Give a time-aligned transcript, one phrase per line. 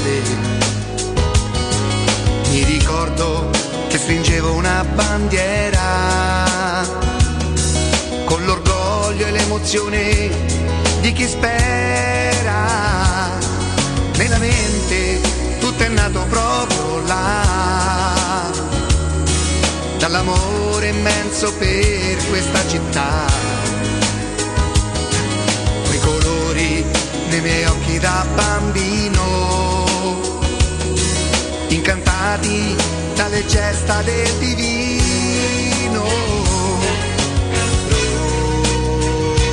[0.00, 0.22] viale.
[2.50, 3.50] Mi ricordo
[3.88, 6.84] che stringevo una bandiera
[8.24, 10.30] con l'orgoglio e l'emozione
[11.00, 12.68] di chi spera.
[14.16, 15.20] Nella mente
[15.58, 18.50] tutto è nato proprio là,
[19.98, 23.58] dall'amore immenso per questa città.
[27.30, 29.69] Nei miei occhi da bambino,
[32.20, 32.76] incantati
[33.14, 36.04] dalle gesta del divino.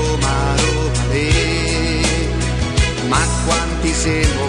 [0.06, 2.02] Roma, Roma, le,
[3.08, 4.46] ma quanti siamo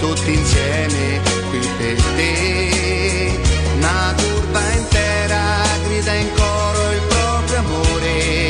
[0.00, 1.20] tutti insieme
[1.50, 3.40] qui per te.
[3.76, 5.40] Una curva intera
[5.84, 8.49] grida in coro il proprio amore,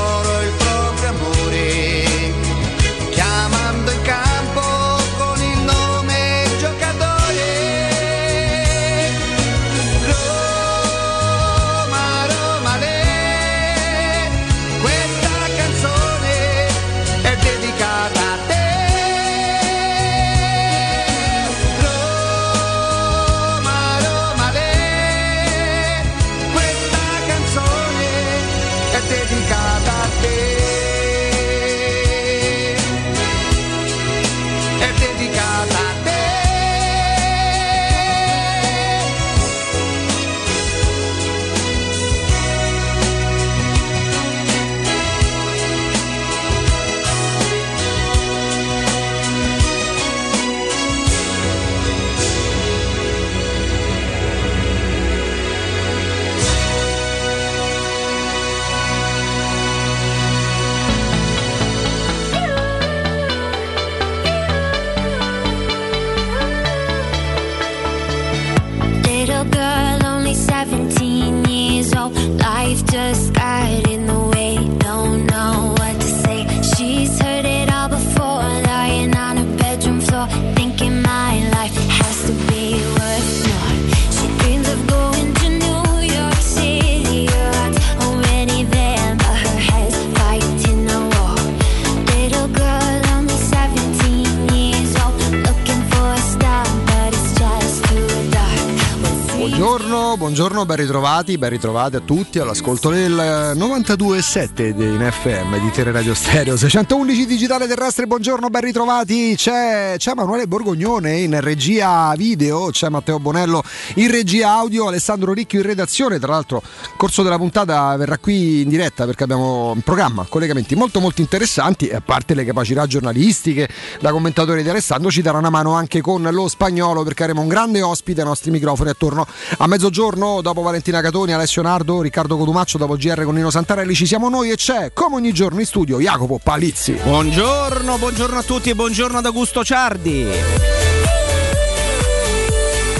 [100.31, 103.13] Buongiorno, buongiorno, ben ritrovati, ben ritrovati a tutti all'ascolto del
[103.55, 110.11] 92.7 in FM di Tele Radio Stereo 611 digitale terrestre, buongiorno, ben ritrovati, c'è, c'è
[110.11, 113.63] Emanuele Borgognone in regia video, c'è Matteo Bonello
[113.95, 116.61] in regia audio, Alessandro Ricchio in redazione, tra l'altro
[116.97, 121.87] corso della puntata verrà qui in diretta perché abbiamo un programma, collegamenti molto molto interessanti.
[121.87, 123.67] E a parte le capacità giornalistiche
[123.99, 127.47] da commentatore di Alessandro ci darà una mano anche con lo spagnolo perché avremo un
[127.47, 129.25] grande ospite ai nostri microfoni attorno
[129.57, 134.05] a mezzogiorno dopo Valentina Catoni, Alessio Nardo, Riccardo Codumaccio, dopo GR con Nino Santarelli ci
[134.05, 136.99] siamo noi e c'è come ogni giorno in studio Jacopo Palizzi.
[137.01, 140.90] Buongiorno, buongiorno a tutti e buongiorno ad Augusto Ciardi.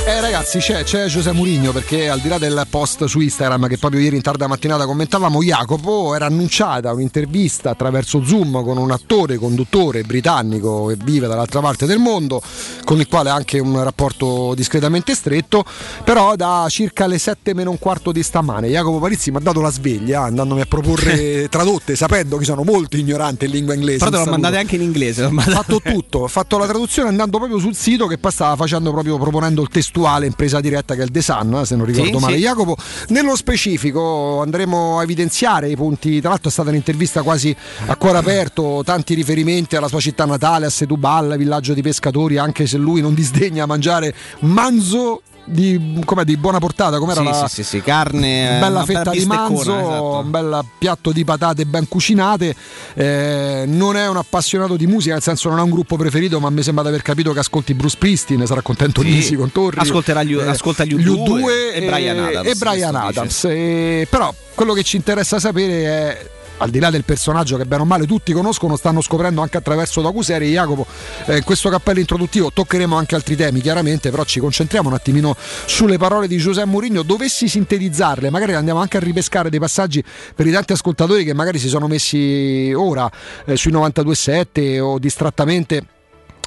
[0.03, 3.77] Eh ragazzi c'è, c'è Giuseppe Murigno perché al di là del post su Instagram che
[3.77, 9.37] proprio ieri in tarda mattinata commentavamo Jacopo era annunciata un'intervista attraverso Zoom con un attore
[9.37, 12.41] conduttore britannico che vive dall'altra parte del mondo
[12.83, 15.63] con il quale ha anche un rapporto discretamente stretto
[16.03, 19.61] però da circa le 7 meno un quarto di stamane Jacopo Palizzi mi ha dato
[19.61, 24.09] la sveglia andandomi a proporre tradotte sapendo che sono molto ignorante in lingua inglese Però
[24.09, 25.25] te l'ho mandate anche in inglese.
[25.25, 28.91] Ho fatto tutto, ho fatto la traduzione andando proprio sul sito che poi stava facendo
[28.91, 31.85] proprio proponendo il testo testuale in presa diretta che è il Sun, eh, se non
[31.85, 32.41] ricordo Sì, male sì.
[32.41, 32.77] Jacopo.
[33.09, 37.55] Nello specifico andremo a evidenziare i punti, tra l'altro è stata un'intervista quasi
[37.87, 42.65] a cuore aperto, tanti riferimenti alla sua città natale, a Setubal, villaggio di pescatori, anche
[42.65, 47.63] se lui non disdegna mangiare manzo di, di buona portata, com'era Sì, la, sì, sì,
[47.63, 50.21] sì, carne, eh, bella fetta di manzo, esatto.
[50.23, 52.55] un bel piatto di patate ben cucinate.
[52.93, 56.49] Eh, non è un appassionato di musica, nel senso non ha un gruppo preferito, ma
[56.49, 59.09] mi sembra di aver capito che ascolti Bruce Springsteen, sarà contento Sì.
[59.09, 59.79] Nisi con Torri.
[59.79, 63.43] Ascolterà gli- ascolta gli U2 e Bryan Adams, E questo Adams.
[63.45, 66.29] Eh, però quello che ci interessa sapere è
[66.61, 70.01] al di là del personaggio che bene o male tutti conoscono, stanno scoprendo anche attraverso
[70.01, 70.49] docuserie.
[70.49, 70.85] Jacopo,
[71.25, 75.35] eh, in questo cappello introduttivo toccheremo anche altri temi, chiaramente, però ci concentriamo un attimino
[75.65, 77.01] sulle parole di Giuseppe Mourinho.
[77.01, 80.03] Dovessi sintetizzarle, magari andiamo anche a ripescare dei passaggi
[80.35, 83.09] per i tanti ascoltatori che magari si sono messi ora
[83.45, 85.85] eh, sui 92.7 o distrattamente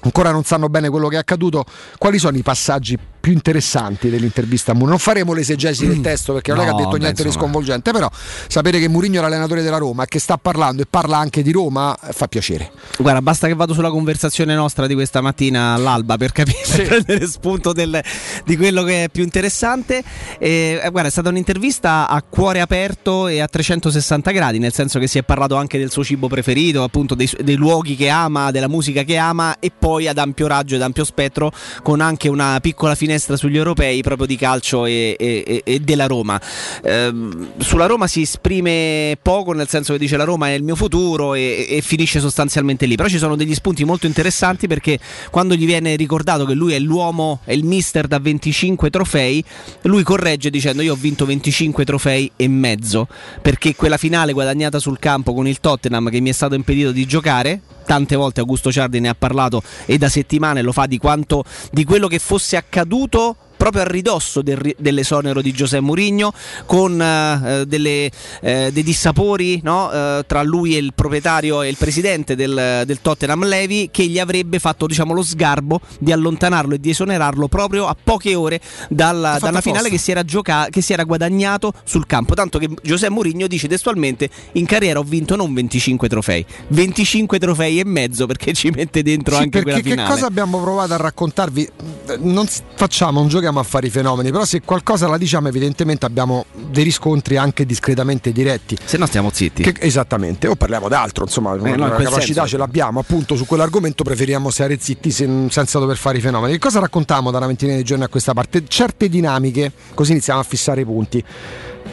[0.03, 1.65] ancora non sanno bene quello che è accaduto,
[1.99, 4.91] quali sono i passaggi più interessanti dell'intervista a Mourinho?
[4.91, 7.91] Non faremo l'esegesi del testo perché non è che ha No, detto niente di sconvolgente,
[7.91, 8.07] però
[8.49, 11.51] sapere che Mourinho è l'allenatore della Roma e che sta parlando e parla anche di
[11.51, 12.71] Roma fa piacere.
[12.99, 17.27] Guarda, basta che vado sulla conversazione nostra di questa mattina all'alba per capire, per prendere
[17.27, 17.99] spunto del-
[18.45, 20.03] di quello che è più interessante.
[20.39, 24.99] E, eh, guarda, è stata un'intervista a cuore aperto e a 360 gradi, nel senso
[24.99, 28.51] che si è parlato anche del suo cibo preferito, appunto dei, dei luoghi che ama,
[28.51, 31.51] della musica che ama e poi ad ampio raggio ed ampio spettro
[31.83, 36.41] con anche una piccola finestra sugli europei proprio di calcio e- e- e della Roma.
[36.83, 40.77] Ehm, sulla Roma si esprime poco, nel senso che dice la Roma è il mio
[40.77, 42.97] futuro e, e finisce sostanzialmente lì.
[42.97, 44.99] Però ci sono degli spunti molto interessanti perché
[45.31, 49.43] quando gli viene ricordato che lui è l'uomo, è il mister da 25 trofei,
[49.83, 53.09] lui corregge dicendo io ho vinto 25 trofei e mezzo
[53.43, 57.07] perché quella finale guadagnata sul campo con il Tottenham che mi è stato impedito di
[57.07, 61.45] giocare tante volte Augusto Ciardi ne ha parlato e da settimane lo fa di quanto
[61.71, 66.35] di quello che fosse accaduto proprio a ridosso del dell'esonero di Giuseppe Mourinho
[66.67, 68.11] con eh, delle,
[68.43, 69.91] eh, dei dissapori no?
[69.91, 74.19] Eh, tra lui e il proprietario e il presidente del, del Tottenham Levi che gli
[74.19, 79.39] avrebbe fatto diciamo, lo sgarbo di allontanarlo e di esonerarlo proprio a poche ore dalla,
[79.41, 83.15] dalla finale che si, era gioca- che si era guadagnato sul campo tanto che Giuseppe
[83.15, 88.53] Mourinho dice testualmente in carriera ho vinto non 25 trofei 25 trofei e mezzo perché
[88.53, 91.71] ci mette dentro Sì, anche quella che finale cosa abbiamo provato a raccontarvi?
[92.19, 96.47] Non facciamo, non giochiamo a fare i fenomeni, però se qualcosa la diciamo evidentemente abbiamo
[96.71, 98.77] dei riscontri anche discretamente diretti.
[98.85, 102.41] se no stiamo zitti Che- esattamente, o parliamo d'altro, insomma, no, in la quel capacità
[102.41, 102.49] senso.
[102.49, 106.53] ce l'abbiamo, appunto su quell'argomento preferiamo stare zitti sen- senza dover fare i fenomeni.
[106.55, 108.65] Che cosa raccontiamo da una ventina di giorni a questa parte?
[108.67, 111.25] Certe dinamiche, così iniziamo a fissare i punti.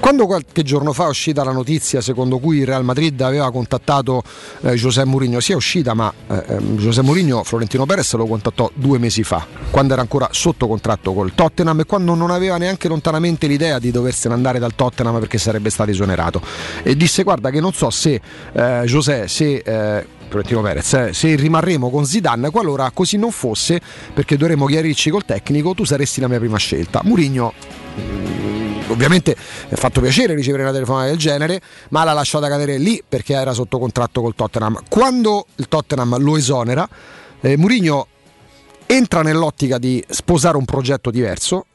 [0.01, 4.23] Quando qualche giorno fa è uscita la notizia secondo cui il Real Madrid aveva contattato
[4.61, 8.71] eh, José Mourinho, sì è uscita ma eh, ehm, José Mourinho Florentino Perez lo contattò
[8.73, 12.87] due mesi fa, quando era ancora sotto contratto col Tottenham e quando non aveva neanche
[12.87, 16.41] lontanamente l'idea di doversene andare dal Tottenham perché sarebbe stato esonerato.
[16.81, 18.19] E disse guarda che non so se
[18.53, 19.57] eh, José, se...
[19.63, 23.81] Eh, Florentino Perez, eh, se rimarremo con Zidane, qualora così non fosse,
[24.13, 27.01] perché dovremmo chiarirci col tecnico, tu saresti la mia prima scelta.
[27.03, 27.51] Mourinho
[27.99, 29.35] mm, ovviamente
[29.67, 33.53] è fatto piacere ricevere una telefonata del genere, ma l'ha lasciata cadere lì perché era
[33.53, 34.79] sotto contratto col Tottenham.
[34.89, 36.87] Quando il Tottenham lo esonera,
[37.41, 38.07] eh, Mourinho
[38.85, 41.65] entra nell'ottica di sposare un progetto diverso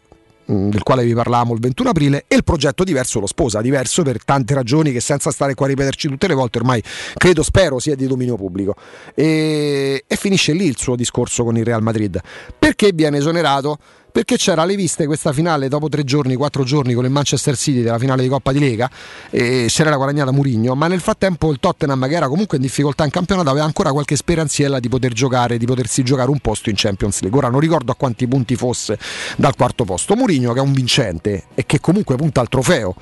[0.46, 4.02] mh, del quale vi parlavamo il 21 aprile e il progetto diverso lo sposa, diverso
[4.02, 6.82] per tante ragioni che senza stare qua a ripeterci tutte le volte ormai
[7.14, 8.74] credo, spero sia di dominio pubblico
[9.14, 12.20] e, e finisce lì il suo discorso con il Real Madrid
[12.58, 13.78] perché viene esonerato?
[14.16, 17.82] Perché c'era alle viste questa finale dopo tre giorni, quattro giorni con il Manchester City
[17.82, 18.88] della finale di Coppa di Lega
[19.28, 23.04] e se l'era guadagnata Murigno, ma nel frattempo il Tottenham che era comunque in difficoltà
[23.04, 26.76] in campionato aveva ancora qualche speranziella di poter giocare, di potersi giocare un posto in
[26.78, 27.38] Champions League.
[27.38, 28.98] Ora non ricordo a quanti punti fosse
[29.36, 30.16] dal quarto posto.
[30.16, 32.94] Murigno che è un vincente e che comunque punta al trofeo.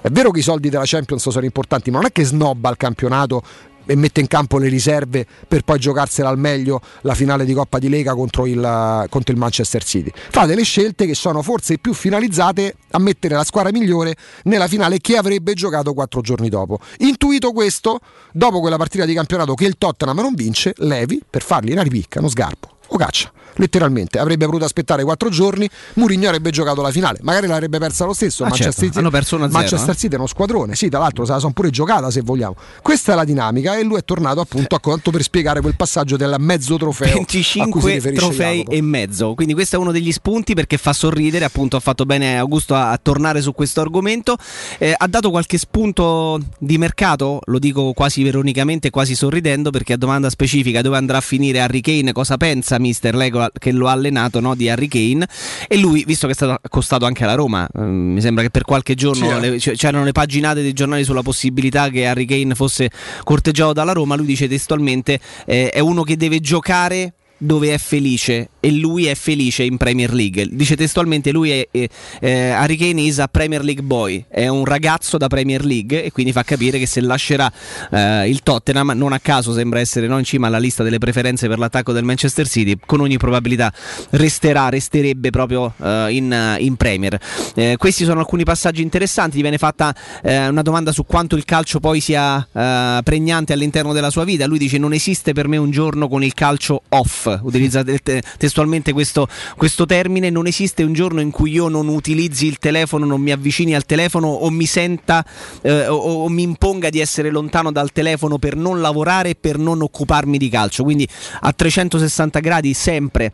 [0.00, 2.76] È vero che i soldi della Champions sono importanti, ma non è che snobba il
[2.76, 3.42] campionato
[3.86, 7.78] e mette in campo le riserve per poi giocarsela al meglio la finale di Coppa
[7.78, 10.10] di Lega contro il, contro il Manchester City.
[10.14, 14.98] Fa delle scelte che sono forse più finalizzate a mettere la squadra migliore nella finale
[14.98, 16.78] che avrebbe giocato quattro giorni dopo.
[16.98, 18.00] Intuito questo,
[18.32, 22.18] dopo quella partita di campionato che il Tottenham non vince, Levi per fargli una ripicca,
[22.18, 23.32] uno sgarpo, o caccia.
[23.56, 28.12] Letteralmente avrebbe voluto aspettare quattro giorni, Mourinho avrebbe giocato la finale, magari l'avrebbe persa lo
[28.12, 28.44] stesso.
[28.44, 29.98] Ah, Manchester certo, City, hanno perso 1-0, Manchester eh.
[29.98, 32.54] City è uno squadrone, sì, tra l'altro se la sono pure giocata se vogliamo.
[32.80, 36.16] Questa è la dinamica e lui è tornato appunto a conto per spiegare quel passaggio
[36.16, 37.08] del mezzo trofeo.
[37.08, 38.76] a cui si 25 riferisce trofei Jacopo.
[38.76, 39.34] e mezzo.
[39.34, 42.90] Quindi questo è uno degli spunti perché fa sorridere, appunto ha fatto bene Augusto a,
[42.90, 44.36] a tornare su questo argomento.
[44.78, 49.96] Eh, ha dato qualche spunto di mercato, lo dico quasi ironicamente, quasi sorridendo perché a
[49.96, 53.72] domanda specifica dove andrà a finire Harry Kane, cosa pensa mister lei lo ha, che
[53.72, 55.26] lo ha allenato no, di Harry Kane
[55.68, 58.64] e lui, visto che è stato accostato anche alla Roma, eh, mi sembra che per
[58.64, 59.40] qualche giorno eh.
[59.40, 62.90] le- c- c'erano le paginate dei giornali sulla possibilità che Harry Kane fosse
[63.24, 68.50] corteggiato dalla Roma, lui dice testualmente eh, è uno che deve giocare dove è felice
[68.60, 70.48] e lui è felice in Premier League.
[70.50, 71.88] Dice testualmente lui è eh,
[72.20, 76.12] eh, Harry Kane is a Premier League boy, è un ragazzo da Premier League e
[76.12, 77.52] quindi fa capire che se lascerà
[77.90, 81.48] eh, il Tottenham, non a caso sembra essere non in cima alla lista delle preferenze
[81.48, 83.72] per l'attacco del Manchester City, con ogni probabilità
[84.10, 87.18] resterà, resterebbe proprio eh, in, in Premier.
[87.56, 91.44] Eh, questi sono alcuni passaggi interessanti, gli viene fatta eh, una domanda su quanto il
[91.44, 95.56] calcio poi sia eh, pregnante all'interno della sua vita, lui dice non esiste per me
[95.56, 100.82] un giorno con il calcio off, utilizza te- te- testualmente questo, questo termine, non esiste
[100.82, 104.50] un giorno in cui io non utilizzi il telefono, non mi avvicini al telefono o
[104.50, 105.24] mi senta
[105.62, 109.58] eh, o, o mi imponga di essere lontano dal telefono per non lavorare e per
[109.58, 111.06] non occuparmi di calcio, quindi
[111.40, 113.32] a 360 gradi sempre.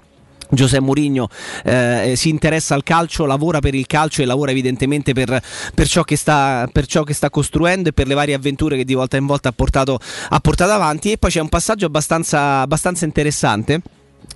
[0.51, 1.29] Giuseppe Mourinho
[1.65, 5.41] eh, si interessa al calcio, lavora per il calcio e lavora evidentemente per,
[5.75, 8.85] per ciò che sta, per ciò che sta costruendo e per le varie avventure che
[8.85, 11.13] di volta in volta ha portato, ha portato avanti.
[11.13, 13.83] E poi c'è un passaggio abbastanza, abbastanza interessante.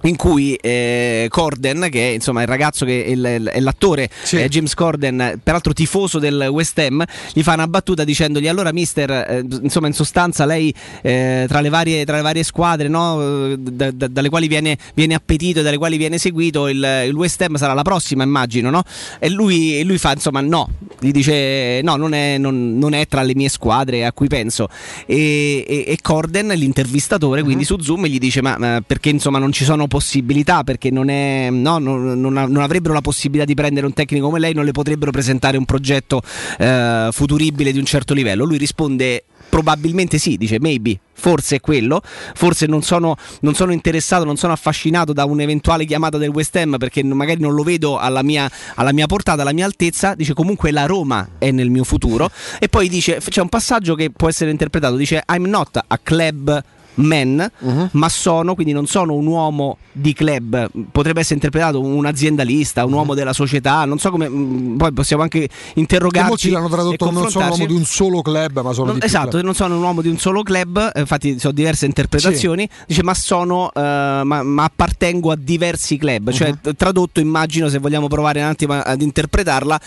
[0.05, 3.15] In cui eh, Corden, che è insomma il ragazzo che è,
[3.61, 4.37] l'attore Sì.
[4.37, 9.11] eh, James Corden, peraltro tifoso del West Ham, gli fa una battuta dicendogli: Allora, mister,
[9.13, 13.93] eh, insomma, in sostanza, lei eh, tra, le varie, tra le varie squadre no, da-
[13.93, 17.55] da- dalle quali viene, viene appetito e dalle quali viene seguito, il, il West Ham
[17.55, 18.83] sarà la prossima, immagino, no?
[19.21, 20.69] E lui, lui fa: Insomma, no,
[20.99, 24.69] gli dice: No, non è, non- non è tra le mie squadre a cui penso.
[25.07, 29.53] E, e- e Corden, l'intervistatore, quindi su Zoom, gli dice: Ma, ma perché insomma non
[29.53, 30.65] ci sono possibilità?
[30.65, 34.39] Perché non, è, no, non, non non avrebbero la possibilità di prendere un tecnico come
[34.39, 36.23] lei, non le potrebbero presentare un progetto
[36.59, 38.45] eh, futuribile di un certo livello.
[38.45, 39.25] Lui risponde.
[39.53, 44.55] Probabilmente sì, dice maybe, forse è quello, forse non sono, non sono interessato, non sono
[44.55, 48.95] affascinato da un'eventuale chiamata del West Ham perché magari non lo vedo alla mia, alla
[48.95, 52.89] mia portata, alla mia altezza, dice comunque la Roma è nel mio futuro e poi
[52.89, 57.51] dice, c'è un passaggio che può essere interpretato, dice I'm not a club man,
[57.93, 62.93] ma sono, quindi non sono un uomo di club, potrebbe essere interpretato un aziendalista, un
[62.93, 66.29] uomo della società, non so come, mh, poi possiamo anche Che interrogarci.
[66.29, 67.59] molti l'hanno e tradotto non sono confrontarci.
[67.59, 69.45] l'uomo di un solo club, ma sono Non- esatto, club.
[69.45, 73.71] non sono un uomo di un solo club, infatti sono diverse interpretazioni, dice ma sono,
[73.75, 76.59] eh, ma, ma appartengo a diversi club, cioè Mhm.
[76.63, 79.81] t- tradotto immagino se vogliamo provare un attimo ad interpretarla,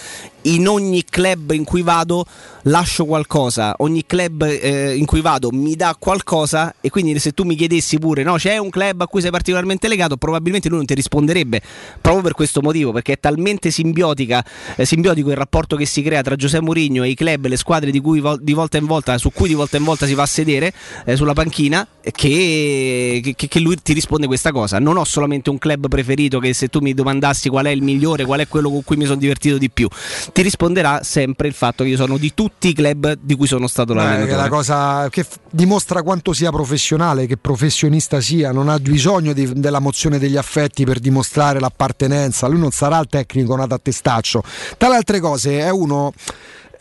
[0.46, 2.25] in ogni club in cui vado
[2.64, 7.44] lascio qualcosa, ogni club eh, in cui vado mi dà qualcosa e quindi se tu
[7.44, 10.86] mi chiedessi pure no c'è un club a cui sei particolarmente legato, probabilmente lui non
[10.88, 11.62] ti risponderebbe
[12.02, 14.44] proprio per questo motivo, perché è talmente simbiotica,
[14.75, 17.92] eh, simbiotico il rapporto che si crea tra Giuseppe Mourinho e i club, le squadre
[17.92, 20.24] di cui vol- di volta in volta, su cui di volta in volta si va
[20.24, 20.74] a sedere
[21.06, 24.80] eh, sulla panchina, che, che- che lui ti risponde questa cosa.
[24.80, 28.25] Non ho solamente un club preferito che se tu mi domandassi qual è il migliore,
[28.25, 29.88] qual è quello con cui mi sono divertito di più,
[30.36, 33.68] ti risponderà sempre il fatto che io sono di tutti i club di cui sono
[33.68, 34.36] stato Eh, che è l'allenatore.
[34.42, 39.54] la cosa che f- dimostra quanto sia professionale, che professionista sia, non ha bisogno di-
[39.56, 44.44] della mozione degli affetti per dimostrare l'appartenenza, lui non sarà il tecnico nato a testaccio.
[44.77, 46.12] Tra le altre cose è uno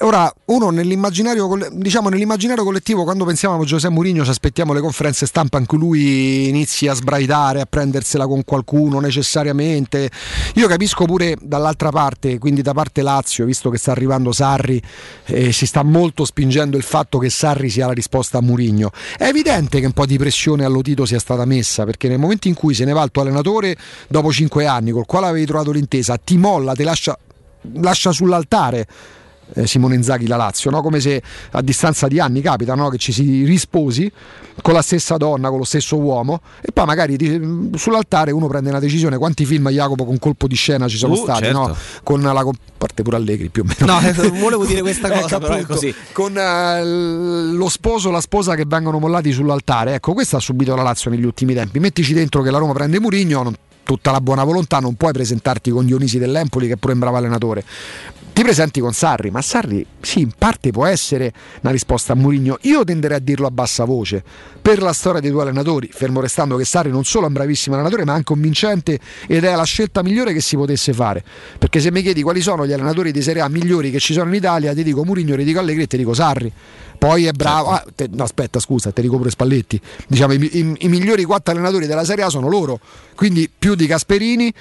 [0.01, 5.25] Ora, uno nell'immaginario, diciamo, nell'immaginario collettivo, quando pensiamo a Giuseppe Mourinho, ci aspettiamo le conferenze
[5.25, 10.11] stampa in cui lui inizi a sbraitare, a prendersela con qualcuno necessariamente.
[10.55, 14.83] Io capisco pure dall'altra parte, quindi da parte Lazio, visto che sta arrivando Sarri,
[15.27, 18.91] eh, si sta molto spingendo il fatto che Sarri sia la risposta a Mourinho.
[19.17, 22.55] È evidente che un po' di pressione all'Otito sia stata messa, perché nel momento in
[22.55, 23.77] cui se ne va il tuo allenatore
[24.09, 27.17] dopo cinque anni, col quale avevi trovato l'intesa, ti molla, ti lascia,
[27.75, 28.87] lascia sull'altare
[29.53, 30.81] eh, Simone Inzaghi la Lazio, no?
[30.83, 32.89] come se a distanza di anni capita no?
[32.89, 34.11] che ci si risposi
[34.63, 38.71] con la stessa donna, con lo stesso uomo e poi magari ti- sull'altare uno prende
[38.71, 39.19] una decisione.
[39.19, 41.43] Quanti film Jacopo con colpo di scena ci sono Uh, stati?
[41.45, 41.59] certo.
[41.59, 41.77] no?
[42.03, 42.45] Con la
[42.79, 43.93] parte pure Allegri più o meno.
[43.93, 45.95] No, eh, volevo dire questa cosa, Ecco, però è appunto, così.
[46.13, 49.95] Con eh, lo sposo la sposa che vengono mollati sull'altare.
[49.95, 51.79] Ecco, questo ha subito la Lazio negli ultimi tempi.
[51.81, 55.71] Mettici dentro che la Roma prende Murigno, non- tutta la buona volontà, non puoi presentarti
[55.71, 57.65] con Dionisi dell'Empoli, che è pure un bravo allenatore.
[58.35, 62.59] Ti presenti con Sarri, ma Sarri sì, in parte può essere una risposta a Murigno.
[62.63, 64.25] Io tenderei a dirlo a bassa voce.
[64.61, 67.77] Per la storia dei due allenatori, fermo restando che Sarri non solo è un bravissimo
[67.77, 68.99] allenatore, ma anche un vincente
[69.29, 71.23] ed è la scelta migliore che si potesse fare.
[71.59, 74.29] Perché se mi chiedi quali sono gli allenatori di Serie A migliori che ci sono
[74.31, 76.53] in Italia, ti dico Murigno, ti dico Allegri e ti dico Sarri.
[76.99, 77.71] Poi è bravo.
[77.71, 79.81] ah, te- no, aspetta, scusa, te ricopro Spalletti.
[80.09, 82.81] Diciamo, i, i- i migliori quattro allenatori della Serie A sono loro.
[83.15, 84.53] Quindi più di Gasperini,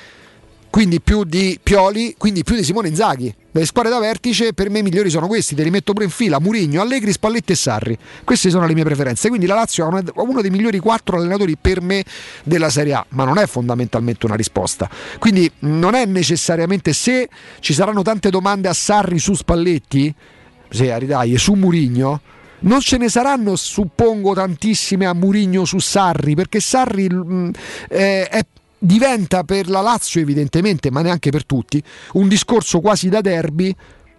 [0.70, 3.34] quindi più di Pioli, quindi più di Simone Inzaghi.
[3.54, 6.12] Delle squadre da vertice per me i migliori sono questi, te li metto pure in
[6.12, 7.98] fila, Murigno, Allegri, Spalletti e Sarri.
[8.24, 11.80] Queste sono le mie preferenze, quindi la Lazio ha uno dei migliori quattro allenatori per
[11.80, 12.04] me
[12.44, 14.90] della Serie A, ma non è fondamentalmente una risposta.
[15.20, 17.30] Quindi non è necessariamente se
[17.60, 20.12] ci saranno tante domande a Sarri su Spalletti,
[20.70, 22.22] se Aridai, su Murigno,
[22.62, 27.50] non ce ne saranno, suppongo, tantissime a Murigno su Sarri, perché Sarri mh, mm,
[27.90, 28.46] eh, è
[28.84, 31.82] diventa per la Lazio evidentemente, ma neanche per tutti,
[32.14, 33.74] un discorso quasi da derby.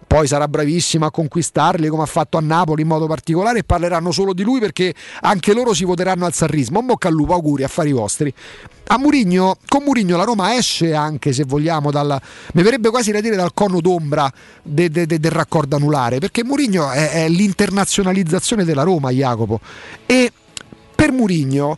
[0.07, 4.11] Poi sarà bravissimo a conquistarli come ha fatto a Napoli in modo particolare e parleranno
[4.11, 6.79] solo di lui perché anche loro si voteranno al sarrismo.
[6.79, 8.31] Un bocca al lupo, auguri, affari vostri.
[8.87, 12.21] A Murigno, con Murigno la Roma esce anche se vogliamo dal
[12.53, 14.31] mi verrebbe quasi da dire dal cono d'ombra
[14.61, 19.59] de, de, de, del raccordo anulare perché Murigno è, è l'internazionalizzazione della Roma, Jacopo.
[20.05, 20.31] E
[20.93, 21.77] per Murigno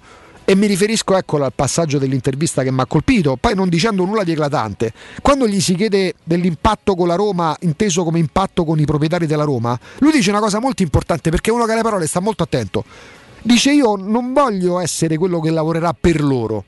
[0.49, 4.23] e mi riferisco ecco, al passaggio dell'intervista che mi ha colpito, poi non dicendo nulla
[4.23, 4.93] di eclatante.
[5.21, 9.43] Quando gli si chiede dell'impatto con la Roma, inteso come impatto con i proprietari della
[9.43, 12.85] Roma, lui dice una cosa molto importante perché uno che alle parole sta molto attento.
[13.41, 16.63] Dice io non voglio essere quello che lavorerà per loro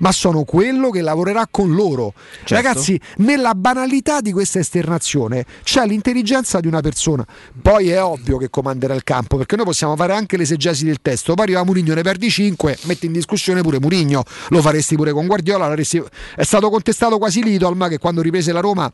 [0.00, 2.12] ma sono quello che lavorerà con loro.
[2.44, 2.54] Certo.
[2.54, 7.26] Ragazzi, nella banalità di questa esternazione c'è l'intelligenza di una persona.
[7.60, 11.34] Poi è ovvio che comanderà il campo, perché noi possiamo fare anche l'esegesi del testo.
[11.34, 15.26] Poi arriva Murigno, ne perdi 5, metti in discussione pure Murigno, lo faresti pure con
[15.26, 15.72] Guardiola.
[15.72, 18.92] È stato contestato quasi Lidl, che quando riprese la Roma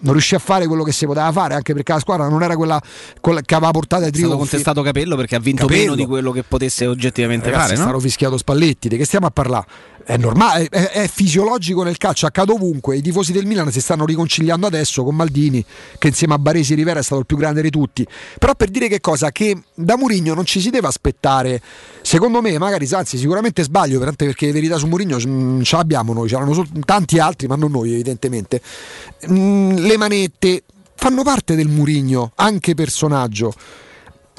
[0.00, 2.56] non riuscì a fare quello che si poteva fare, anche perché la squadra non era
[2.56, 2.80] quella,
[3.20, 4.32] quella che aveva portato ai trionfi.
[4.32, 5.82] È stato contestato Capello perché ha vinto Capello.
[5.82, 7.74] meno di quello che potesse oggettivamente Ragazzi, fare.
[7.74, 9.66] È stato fischiato Spalletti, di che stiamo a parlare?
[10.08, 12.96] è normale, è, è, fisiologico nel calcio, accade ovunque.
[12.96, 15.62] I tifosi del Milan si stanno riconciliando adesso con Maldini,
[15.98, 18.06] che insieme a Baresi Rivera è stato il più grande di tutti.
[18.38, 19.30] Però per dire che cosa?
[19.30, 21.60] Che da Murigno non ci si deve aspettare,
[22.00, 26.26] secondo me, magari anzi, sicuramente sbaglio, perché le verità su Murigno non ce l'abbiamo noi,
[26.26, 28.62] c'erano tanti altri, ma non noi, evidentemente.
[29.30, 33.52] Mm, le manette fanno parte del Murigno, anche personaggio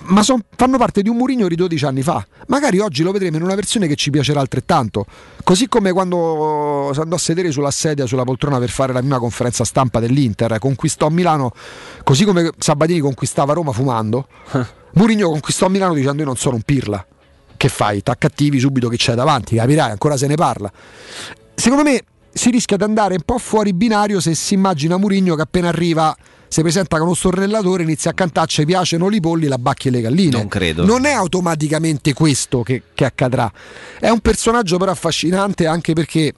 [0.03, 2.25] ma son, fanno parte di un Murigno di 12 anni fa.
[2.47, 5.05] Magari oggi lo vedremo in una versione che ci piacerà altrettanto.
[5.43, 9.63] Così come quando andò a sedere sulla sedia, sulla poltrona per fare la prima conferenza
[9.65, 11.51] stampa dell'Inter, conquistò Milano,
[12.03, 14.27] così come Sabatini conquistava Roma fumando.
[14.93, 17.05] Murigno conquistò Milano dicendo io non sono un pirla.
[17.57, 18.01] Che fai?
[18.01, 20.71] T'accattivi subito che c'è davanti, capirai, ancora se ne parla.
[21.55, 25.41] Secondo me si rischia di andare un po' fuori binario se si immagina Murigno che
[25.41, 26.15] appena arriva
[26.49, 29.93] si presenta con uno stornellatore, inizia a cantare ci piacciono i polli, la bacchia e
[29.93, 30.35] le galline.
[30.35, 30.83] Non credo.
[30.83, 33.51] Non è automaticamente questo che, che accadrà.
[33.99, 36.33] È un personaggio però affascinante anche perché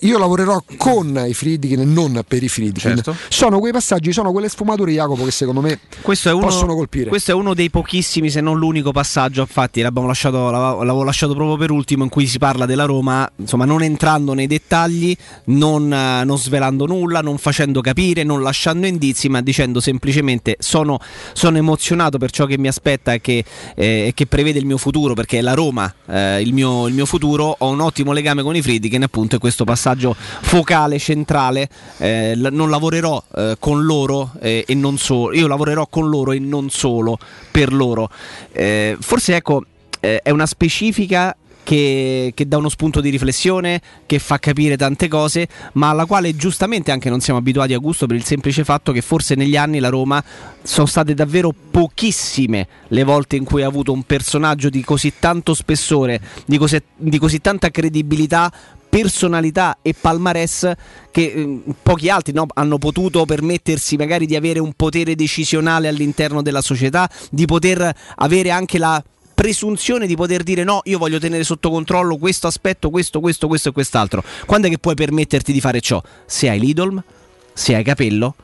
[0.00, 2.96] io lavorerò con i Friedkin e non per i Friedkin.
[2.96, 3.16] Certo.
[3.28, 7.08] Sono quei passaggi, sono quelle sfumature, Jacopo, che secondo me uno, possono colpire.
[7.08, 9.42] Questo è uno dei pochissimi, se non l'unico passaggio.
[9.42, 13.64] Infatti, l'abbiamo lasciato, l'avevo lasciato proprio per ultimo, in cui si parla della Roma, insomma,
[13.64, 19.40] non entrando nei dettagli, non, non svelando nulla, non facendo capire, non lasciando indizi, ma
[19.40, 20.98] dicendo semplicemente sono,
[21.32, 25.14] sono emozionato per ciò che mi aspetta e che, eh, che, prevede il mio futuro,
[25.14, 27.54] perché è la Roma eh, il, mio, il mio futuro.
[27.58, 31.68] Ho un ottimo legame con i Friedkin, appunto, e questo passaggio passaggio focale, centrale.
[31.98, 36.38] Eh, non lavorerò eh, con loro eh, e non solo, io lavorerò con loro e
[36.38, 37.18] non solo
[37.50, 38.08] per loro.
[38.52, 39.64] Eh, forse ecco,
[40.00, 45.08] eh, è una specifica che, che, dà uno spunto di riflessione, che fa capire tante
[45.08, 48.92] cose, ma alla quale giustamente anche non siamo abituati a gusto per il semplice fatto
[48.92, 50.22] che forse negli anni la Roma
[50.62, 55.54] sono state davvero pochissime le volte in cui ha avuto un personaggio di così tanto
[55.54, 58.52] spessore, di così, di così tanta credibilità
[58.94, 60.72] personalità e palmarès
[61.10, 66.42] che eh, pochi altri no, hanno potuto permettersi magari di avere un potere decisionale all'interno
[66.42, 69.02] della società, di poter avere anche la
[69.34, 73.70] presunzione di poter dire no, io voglio tenere sotto controllo questo aspetto, questo, questo, questo
[73.70, 74.22] e quest'altro.
[74.46, 76.00] Quando è che puoi permetterti di fare ciò?
[76.24, 77.02] Se hai l'Idolm,
[77.52, 78.36] se hai Capello,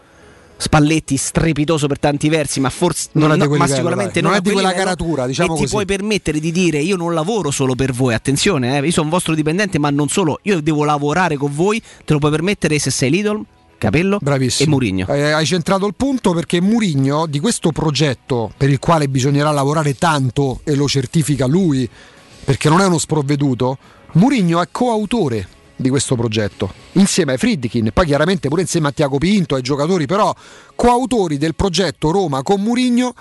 [0.61, 4.42] Spalletti strepitoso per tanti versi, ma forse non, non, ma livello, sicuramente non, non è
[4.42, 5.64] di quella caratura, diciamo e così.
[5.64, 9.09] ti puoi permettere di dire io non lavoro solo per voi, attenzione, eh, io sono
[9.09, 12.90] vostro dipendente, ma non solo, io devo lavorare con voi, te lo puoi permettere se
[12.90, 13.42] sei Lidl,
[13.79, 14.66] Capello Bravissimo.
[14.66, 15.07] e Murigno.
[15.09, 19.94] Eh, hai centrato il punto perché Murigno di questo progetto per il quale bisognerà lavorare
[19.94, 21.88] tanto e lo certifica lui,
[22.44, 23.79] perché non è uno sprovveduto,
[24.12, 25.49] Murigno è coautore
[25.81, 30.07] di questo progetto, insieme ai Friedkin, poi chiaramente pure insieme a Tiago Pinto, ai giocatori,
[30.07, 30.35] però
[30.75, 33.14] coautori del progetto Roma con Murigno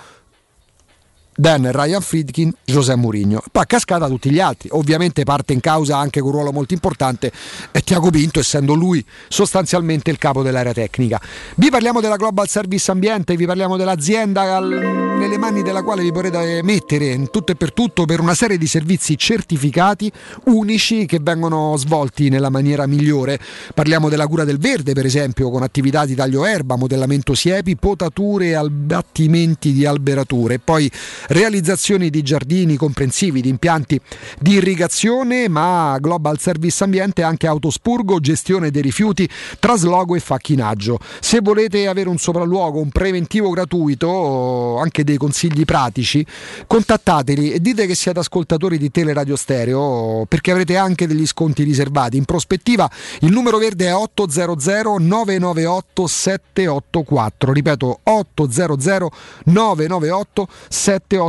[1.40, 3.42] Dan Ryan Friedkin, José Mourinho.
[3.50, 4.68] Poi a cascata tutti gli altri.
[4.72, 7.32] Ovviamente parte in causa anche con un ruolo molto importante
[7.70, 11.18] è Tiago Pinto, essendo lui sostanzialmente il capo dell'area tecnica.
[11.54, 16.60] Vi parliamo della Global Service Ambiente, vi parliamo dell'azienda nelle mani della quale vi potrete
[16.62, 20.12] mettere in tutto e per tutto per una serie di servizi certificati
[20.44, 23.38] unici che vengono svolti nella maniera migliore.
[23.72, 28.48] Parliamo della cura del verde, per esempio, con attività di taglio erba, modellamento siepi, potature
[28.48, 30.58] e abbattimenti di alberature.
[30.58, 30.90] Poi
[31.30, 34.00] realizzazioni di giardini comprensivi, di impianti
[34.38, 40.98] di irrigazione, ma Global Service Ambiente anche autospurgo, gestione dei rifiuti, trasloco e facchinaggio.
[41.20, 46.24] Se volete avere un sopralluogo, un preventivo gratuito, anche dei consigli pratici,
[46.66, 52.16] contattateli e dite che siete ascoltatori di Teleradio Stereo perché avrete anche degli sconti riservati.
[52.16, 52.90] In prospettiva
[53.20, 59.10] il numero verde è 800 998 784, ripeto 800
[59.44, 61.19] 998 784,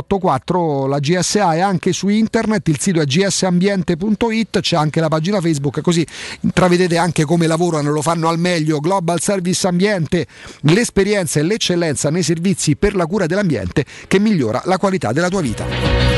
[0.86, 5.80] la GSA è anche su internet, il sito è gsambiente.it, c'è anche la pagina Facebook,
[5.80, 6.06] così
[6.40, 10.26] intravedete anche come lavorano lo fanno al meglio Global Service Ambiente,
[10.62, 15.40] l'esperienza e l'eccellenza nei servizi per la cura dell'ambiente che migliora la qualità della tua
[15.40, 16.12] vita.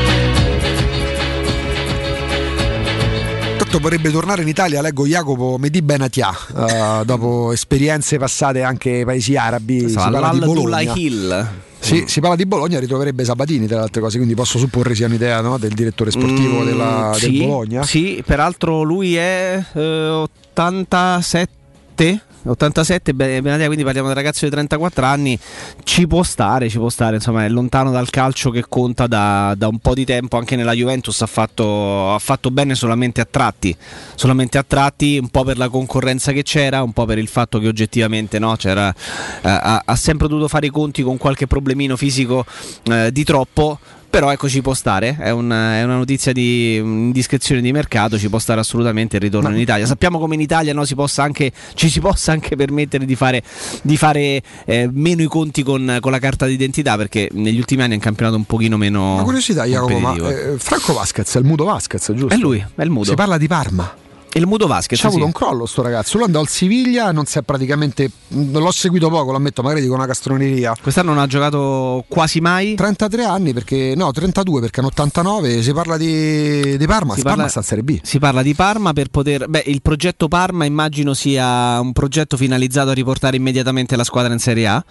[3.85, 9.37] vorrebbe tornare in Italia, leggo Jacopo Medi Benatia, uh, dopo esperienze passate anche ai paesi
[9.37, 9.89] arabi.
[9.89, 10.93] Si parla di Bologna.
[10.95, 11.49] Hill.
[11.85, 12.05] Sì, mm.
[12.07, 15.43] si parla di Bologna, ritroverebbe Sabatini tra le altre cose, quindi posso supporre sia un'idea
[15.43, 17.83] no, del direttore sportivo mm, della, sì, del Bologna.
[17.83, 25.39] Sì, peraltro lui è eh, 87 87 Benatia, quindi parliamo del ragazzo di 34 anni,
[25.83, 29.69] ci può stare, ci può stare, insomma è lontano dal calcio che conta da, da
[29.69, 33.77] un po' di tempo, anche nella Juventus ha fatto, ha fatto, bene solamente a tratti,
[34.15, 37.59] solamente a tratti, un po' per la concorrenza che c'era, un po' per il fatto
[37.59, 38.95] che oggettivamente no, eh,
[39.43, 42.45] ha, ha, sempre dovuto fare i conti con qualche problemino fisico
[42.85, 43.79] eh, di troppo
[44.15, 48.29] però ecco ci può stare, è una, è una notizia di indiscrezione di mercato, ci
[48.29, 49.57] può stare assolutamente il ritorno Ma...
[49.57, 49.87] in Italia.
[49.87, 53.43] Sappiamo come in Italia no, si anche, ci si possa anche permettere di fare,
[53.83, 57.95] di fare eh, meno i conti con, con, la carta d'identità perché negli ultimi anni
[57.95, 59.15] è un campionato un pochino meno...
[59.15, 62.29] Una curiosità Jacopo, ma eh, Franco Vasquez è il Mudo Vasquez, giusto?
[62.29, 63.09] È lui, è il Mudo.
[63.09, 64.03] Si parla di Parma
[64.39, 65.01] il Mudo Vasquez.
[65.01, 66.17] C'ha avuto un crollo sto ragazzo.
[66.17, 68.11] Lui andò al Siviglia, non si è praticamente.
[68.29, 70.75] L'ho seguito poco, lo ammetto, magari dico una castroneria.
[70.81, 72.75] Quest'anno non ha giocato quasi mai.
[72.75, 73.95] 33 anni perché.
[73.97, 75.63] No, 32 perché hanno 89.
[75.63, 77.15] Si parla di, di Parma.
[77.15, 78.01] Si Parma parla, sta in Serie B.
[78.03, 79.49] Si parla di Parma per poter.
[79.49, 84.41] Beh, il progetto Parma immagino sia un progetto finalizzato a riportare immediatamente la squadra in
[84.41, 84.85] Serie A.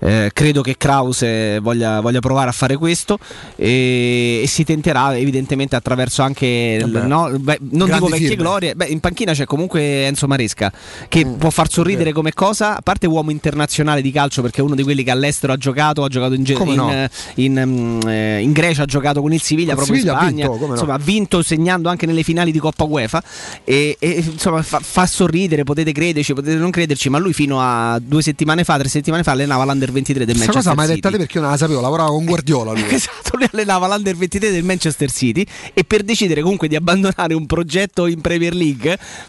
[0.00, 3.18] Eh, credo che Krause voglia, voglia, provare a fare questo
[3.56, 6.78] e, e si tenterà evidentemente attraverso anche.
[6.80, 8.42] Vabbè, no, beh, non dico vecchie firme.
[8.42, 10.72] glorie beh, in panchina c'è comunque Enzo Maresca
[11.08, 14.64] che mm, può far sorridere come cosa, a parte uomo internazionale di calcio perché è
[14.64, 16.90] uno di quelli che all'estero ha giocato, ha giocato in, in, no?
[16.90, 20.46] in, in, mm, eh, in Grecia, ha giocato con il Siviglia proprio Siviglia in Spagna,
[20.46, 20.98] ha vinto, insomma no?
[20.98, 23.22] ha vinto segnando anche nelle finali di Coppa UEFA
[23.64, 27.98] e, e insomma fa, fa, sorridere, potete crederci, potete non crederci, ma lui fino a
[28.00, 31.36] due settimane fa, tre settimane fa allenava l'Under 23 del Manchester cosa mai detta perché
[31.36, 32.84] io non la sapevo, lavorava con Guardiola lui.
[32.92, 37.46] esatto, lui allenava l'Under 23 del Manchester City e per decidere comunque di abbandonare un
[37.46, 38.63] progetto in Premier League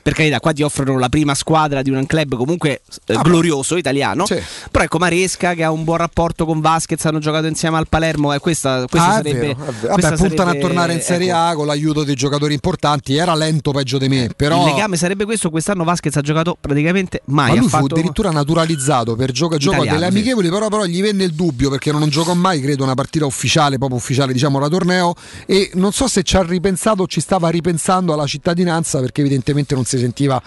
[0.02, 3.76] per carità, qua ti offrono la prima squadra di un club comunque eh, ah, glorioso
[3.78, 4.26] italiano.
[4.26, 4.42] Sì.
[4.72, 8.34] Però ecco Maresca che ha un buon rapporto con Vasquez, hanno giocato insieme al Palermo
[8.34, 9.40] e questa, questa ah, sarebbe.
[9.40, 12.54] Vero, Vabbè, questa puntano sarebbe, a tornare in Serie ecco, A con l'aiuto dei giocatori
[12.54, 13.16] importanti.
[13.16, 14.30] Era lento peggio di me.
[14.36, 14.60] Però...
[14.60, 17.54] Il legame sarebbe questo: quest'anno Vasquez ha giocato praticamente mai.
[17.54, 20.54] Ma lui fu addirittura naturalizzato per gioco a gioco delle amichevoli, sì.
[20.54, 23.98] però, però gli venne il dubbio perché non giocò mai, credo, una partita ufficiale, proprio
[23.98, 25.14] ufficiale, diciamo, da torneo.
[25.46, 29.76] E non so se ci ha ripensato o ci stava ripensando alla cittadinanza perché evidentemente
[29.76, 30.42] non si sentiva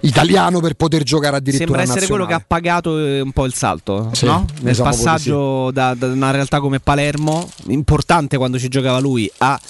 [0.00, 3.54] italiano per poter giocare addirittura Sembra essere quello che ha pagato eh, un po' il
[3.54, 4.46] salto sì, no?
[4.60, 5.74] nel diciamo passaggio sì.
[5.74, 9.60] da, da, una realtà come Palermo, importante quando ci giocava lui, a,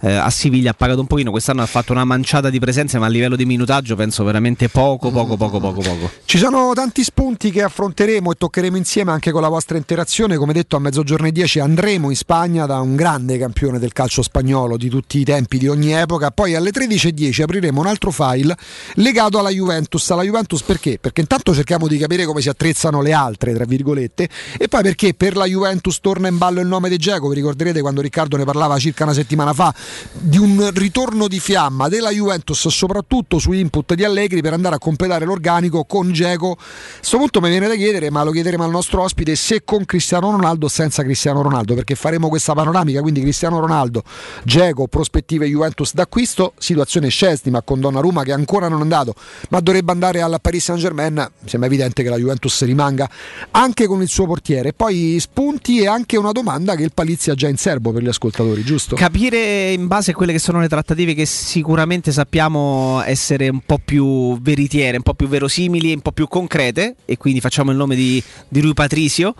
[0.00, 1.30] eh, a, Siviglia ha pagato un pochino.
[1.30, 5.10] Quest'anno ha fatto una manciata di presenze, ma a livello di minutaggio penso veramente poco,
[5.10, 6.10] poco, poco, poco, poco.
[6.24, 10.36] Ci sono tanti spunti che affronteremo e toccheremo insieme anche con la vostra interazione.
[10.36, 14.22] Come detto, a mezzogiorno e 10 andremo in Spagna da un grande campione del calcio
[14.22, 16.30] spagnolo di tutti i tempi, di ogni epoca.
[16.30, 18.56] Poi alle 13.10 apriremo un altro file
[18.94, 20.08] legato alla Juventus.
[20.10, 20.98] Alla Juventus perché?
[21.00, 25.14] Perché intanto cerchiamo di capire come si attrezzano le altre, tra virgolette, e poi perché
[25.14, 27.28] per la Juventus torna in ballo il nome di Geco.
[27.28, 29.74] Vi ricorderete quando Riccardo ne parlava circa una settimana fa
[30.12, 34.78] di un ritorno di fiamma della Juventus, soprattutto su input di Allegri per andare a
[34.78, 36.52] completare l'organico con Geco.
[36.52, 36.56] A
[36.98, 40.30] questo punto mi viene da chiedere, ma lo chiederemo al nostro ospite, se con Cristiano
[40.30, 44.02] Ronaldo o senza Cristiano Ronaldo, perché faremo questa panoramica, quindi Cristiano Ronaldo,
[44.44, 49.14] Geco, prospettive Juventus d'acquisto, situazione Scesni, ma con con Donnarumma che ancora non è andato,
[49.50, 53.08] ma dovrebbe andare al Paris Saint Germain, sembra evidente che la Juventus rimanga
[53.52, 54.72] anche con il suo portiere.
[54.72, 58.08] Poi spunti e anche una domanda che il Palizzi ha già in serbo per gli
[58.08, 58.96] ascoltatori, giusto?
[58.96, 63.78] Capire in base a quelle che sono le trattative che sicuramente sappiamo essere un po'
[63.82, 67.94] più veritiere, un po' più verosimili, un po' più concrete e quindi facciamo il nome
[67.94, 69.34] di, di Rui Patricio,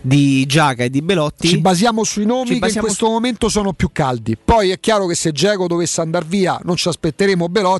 [0.00, 1.48] di Giaca e di Belotti.
[1.48, 3.12] Ci basiamo sui nomi Ci che in questo su...
[3.12, 4.36] momento sono più caldi.
[4.42, 7.75] Poi è chiaro che se Geco dovesse andare via non ci aspetteremo Belotti,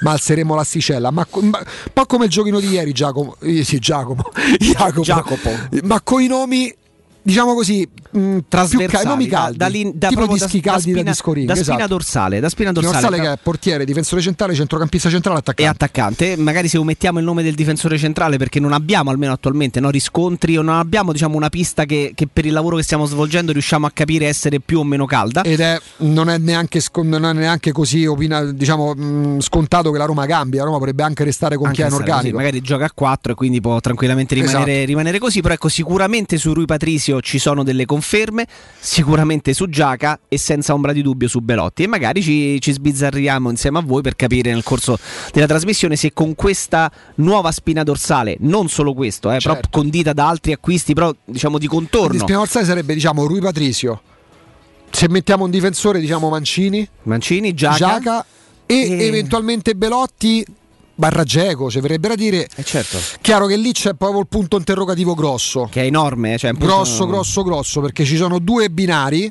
[0.00, 1.10] ma alzeremo l'asticella.
[1.10, 3.36] Ma, ma, un po' come il giochino di ieri, Giacomo.
[3.40, 4.30] Eh, sì, Giacomo.
[4.58, 5.02] Jacopo.
[5.02, 5.50] Jacopo.
[5.82, 6.74] Ma con i nomi
[7.26, 10.96] diciamo così, mh, trasversali, ca- nomi caldi, da, da, da tipo dischi da, caldi da,
[10.98, 11.88] spina, disco ring, da spina esatto.
[11.88, 15.62] dorsale, da spina dorsale, dorsale che è portiere, difensore centrale, centrocampista centrale, attaccante.
[15.62, 19.80] E attaccante, magari se omettiamo il nome del difensore centrale perché non abbiamo almeno attualmente
[19.80, 23.06] no, riscontri o non abbiamo diciamo una pista che, che, per il lavoro che stiamo
[23.06, 25.42] svolgendo riusciamo a capire essere più o meno calda.
[25.42, 30.04] Ed è non è neanche, non è neanche così opina, diciamo, mh, scontato che la
[30.04, 32.22] Roma cambi, la Roma potrebbe anche restare con anche chi è in organico.
[32.22, 34.86] Così, magari gioca a 4 e quindi può tranquillamente rimanere, esatto.
[34.86, 36.66] rimanere così, però ecco sicuramente su Rui
[37.16, 38.46] Patricio ci sono delle conferme,
[38.78, 41.84] sicuramente su Giaca e senza ombra di dubbio su Belotti.
[41.84, 44.98] E magari ci, ci sbizzarriamo insieme a voi per capire nel corso
[45.32, 49.48] della trasmissione se con questa nuova spina dorsale, non solo questo, eh, certo.
[49.48, 52.14] però condita da altri acquisti, però diciamo di contorno.
[52.14, 54.00] La spina dorsale sarebbe diciamo Rui Patricio.
[54.90, 58.24] Se mettiamo un difensore, diciamo Mancini, Mancini, Giaca, Giaca
[58.64, 60.44] e, e eventualmente Belotti
[60.96, 62.48] barra Geco, ci verrebbe da dire.
[62.56, 62.98] Eh certo.
[63.20, 65.68] Chiaro che lì c'è proprio il punto interrogativo grosso.
[65.70, 66.66] Che è enorme, cioè punto...
[66.66, 69.30] grosso, grosso, grosso, perché ci sono due binari.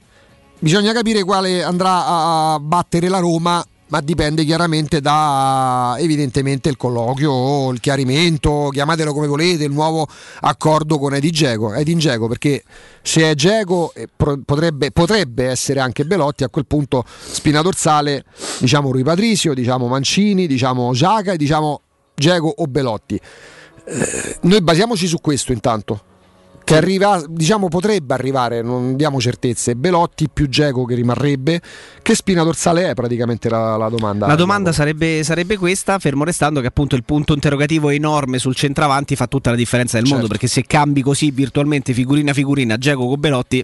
[0.57, 7.71] Bisogna capire quale andrà a battere la Roma ma dipende chiaramente da evidentemente il colloquio,
[7.71, 10.07] il chiarimento, chiamatelo come volete, il nuovo
[10.41, 11.73] accordo con Edin Dzeko.
[11.73, 12.63] Edin Dzeko perché
[13.01, 13.93] se è Dzeko
[14.43, 18.25] potrebbe, potrebbe, essere anche Belotti, a quel punto spina dorsale,
[18.59, 21.81] diciamo Rui Patricio, diciamo Mancini, diciamo Giaca e diciamo
[22.15, 23.19] Dzeko o Belotti.
[23.87, 26.13] Eh, noi basiamoci su questo intanto
[26.65, 31.61] che arriva, diciamo potrebbe arrivare, non diamo certezze, Belotti più Geco che rimarrebbe,
[32.01, 34.25] che spina dorsale è praticamente la, la domanda?
[34.25, 39.15] La domanda sarebbe, sarebbe, questa, fermo restando che appunto il punto interrogativo enorme sul centravanti
[39.15, 40.19] fa tutta la differenza del certo.
[40.19, 43.63] mondo, perché se cambi così virtualmente figurina figurina Geco con Belotti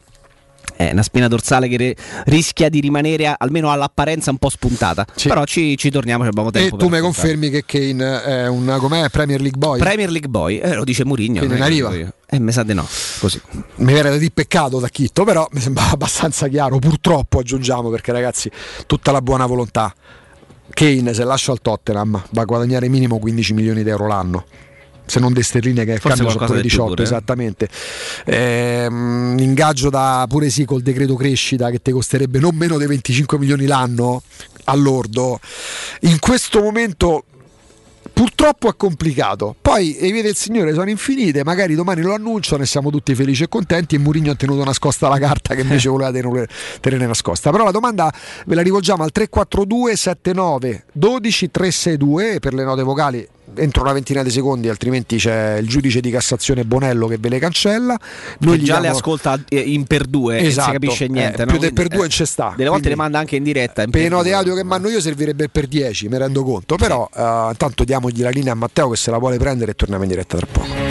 [0.76, 5.06] è una spina dorsale che re- rischia di rimanere almeno all'apparenza un po' spuntata.
[5.16, 5.28] Sì.
[5.28, 6.76] Però ci, ci torniamo, abbiamo tempo.
[6.76, 9.80] E tu mi confermi che Kane è un com'è, Premier League Boy?
[9.80, 11.40] Premier League Boy, eh, lo dice Mourinho.
[11.40, 11.94] Quindi non arriva.
[11.94, 12.88] Eh, mi sa di no.
[13.20, 13.42] Così.
[13.76, 16.80] Mi da dire peccato da Chitto, però mi sembra abbastanza chiaro.
[16.80, 18.50] Purtroppo aggiungiamo perché ragazzi,
[18.86, 19.94] tutta la buona volontà.
[20.70, 24.46] Kane se lascia al Tottenham va a guadagnare minimo 15 milioni di euro l'anno
[25.12, 27.67] se non de sterline che Forse cambio sono 18 pure, esattamente
[28.24, 33.38] eh, ingaggio da pure sì col decreto crescita che ti costerebbe non meno di 25
[33.38, 34.24] milioni l'anno
[34.65, 35.39] all'ordo
[36.02, 37.26] in questo momento
[38.13, 39.56] Purtroppo è complicato.
[39.62, 43.43] Poi le vie del Signore sono infinite, magari domani lo annunciano e siamo tutti felici
[43.43, 46.12] e contenti e Murigno ha tenuto nascosta la carta che invece voleva
[46.82, 47.52] tenere nascosta.
[47.52, 48.12] Però la domanda
[48.45, 54.24] ve la rivolgiamo al 342 79 12 362 per le note vocali entro una ventina
[54.24, 57.98] di secondi, altrimenti c'è il giudice di Cassazione Bonello che ve le cancella.
[58.40, 58.82] Noi già diamo...
[58.82, 61.42] le ascolta eh, in per due esatto, non si esatto, capisce niente.
[61.42, 61.52] Eh, no?
[61.52, 62.54] Più del per due eh, c'è sta.
[62.56, 63.84] Delle volte le manda anche in diretta.
[63.84, 66.76] In per le note audio che mando io servirebbe per 10, mi rendo conto.
[66.76, 70.04] Però uh, intanto diamogli la linea a Matteo che se la vuole prendere e torniamo
[70.04, 70.90] in diretta tra poco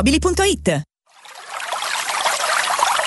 [0.01, 0.90] automobili.it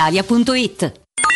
[0.00, 0.98] italia.it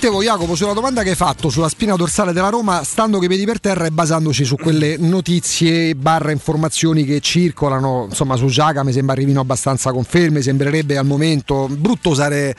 [0.00, 3.44] Riflettevo Jacopo sulla domanda che hai fatto sulla spina dorsale della Roma stando coi piedi
[3.44, 8.06] per terra e basandoci su quelle notizie barra informazioni che circolano.
[8.08, 12.54] Insomma su Giaca mi sembra arrivino abbastanza conferme sembrerebbe al momento brutto usare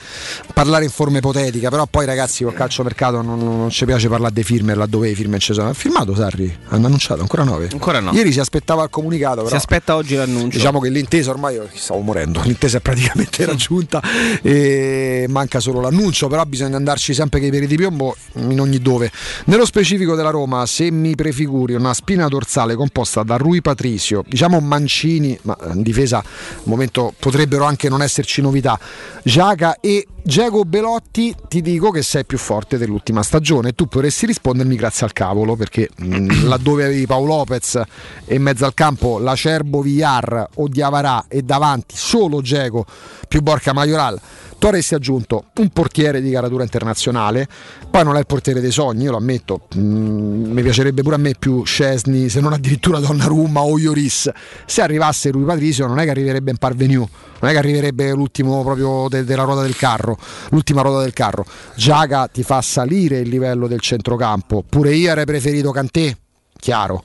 [0.53, 4.33] parlare in forma ipotetica però poi ragazzi col calcio mercato non, non ci piace parlare
[4.33, 5.69] dei firme laddove i firme ci sono.
[5.69, 6.53] Ha firmato Sarri?
[6.67, 7.69] hanno annunciato ancora 9?
[7.71, 8.11] ancora no.
[8.11, 10.57] Ieri si aspettava il comunicato però si aspetta oggi l'annuncio.
[10.57, 14.01] diciamo che l'intesa ormai io stavo morendo l'intesa è praticamente raggiunta
[14.41, 18.79] e manca solo l'annuncio però bisogna andarci sempre che i peri di piombo in ogni
[18.79, 19.11] dove.
[19.45, 24.59] Nello specifico della Roma, se mi prefiguri una spina dorsale composta da Rui Patricio, diciamo
[24.59, 28.79] Mancini, ma in difesa al momento potrebbero anche non esserci novità,
[29.23, 33.73] Giaca e Diego Belotti, ti dico che sei più forte dell'ultima stagione.
[33.73, 37.81] Tu potresti rispondermi grazie al cavolo, perché mh, laddove avevi Paolo Lopez
[38.25, 42.85] e in mezzo al campo l'Acerbo Villar o Diavarà e davanti solo Diego
[43.27, 44.19] più Borca Majoral
[44.59, 47.47] tu avresti aggiunto un portiere di caratura internazionale,
[47.89, 51.17] poi non è il portiere dei sogni, io lo ammetto, mm, mi piacerebbe pure a
[51.17, 54.29] me più Scesni, se non addirittura Donnarumma o Ioris.
[54.65, 57.07] Se arrivasse Rui Patrizio non è che arriverebbe in parvenu,
[57.39, 60.17] non è che arriverebbe l'ultimo proprio de- della ruota del carro,
[60.49, 61.45] l'ultima ruota del carro.
[61.75, 66.15] Giaga ti fa salire il livello del centrocampo, pure io avrei preferito Cantè,
[66.59, 67.03] chiaro.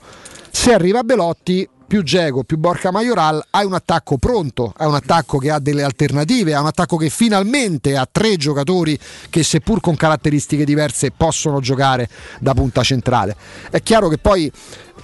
[0.51, 5.37] Se arriva Belotti più Geco, più Borca Majoral, hai un attacco pronto, hai un attacco
[5.37, 8.97] che ha delle alternative, hai un attacco che finalmente ha tre giocatori
[9.29, 12.09] che seppur con caratteristiche diverse possono giocare
[12.39, 13.35] da punta centrale.
[13.69, 14.51] È chiaro che poi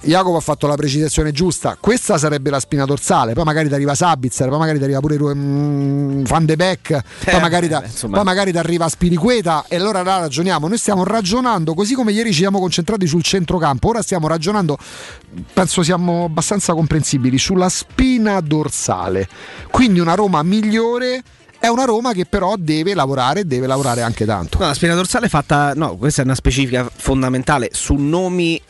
[0.00, 3.94] Jacopo ha fatto la precisazione giusta, questa sarebbe la spina dorsale, poi magari ti arriva
[3.94, 8.50] Sabitzer, poi magari ti arriva pure um, Van de Beek, eh, poi, magari poi magari
[8.52, 12.58] ti arriva Spiriqueta e allora là ragioniamo, noi stiamo ragionando così come ieri ci siamo
[12.58, 14.76] concentrati sul centrocampo, ora stiamo ragionando,
[15.52, 19.28] penso siamo abbastanza comprensibili, sulla spina dorsale,
[19.70, 21.22] quindi una Roma migliore
[21.60, 24.58] è una Roma che però deve lavorare e deve lavorare anche tanto.
[24.58, 28.60] No, la spina dorsale è fatta, no, questa è una specifica fondamentale su nomi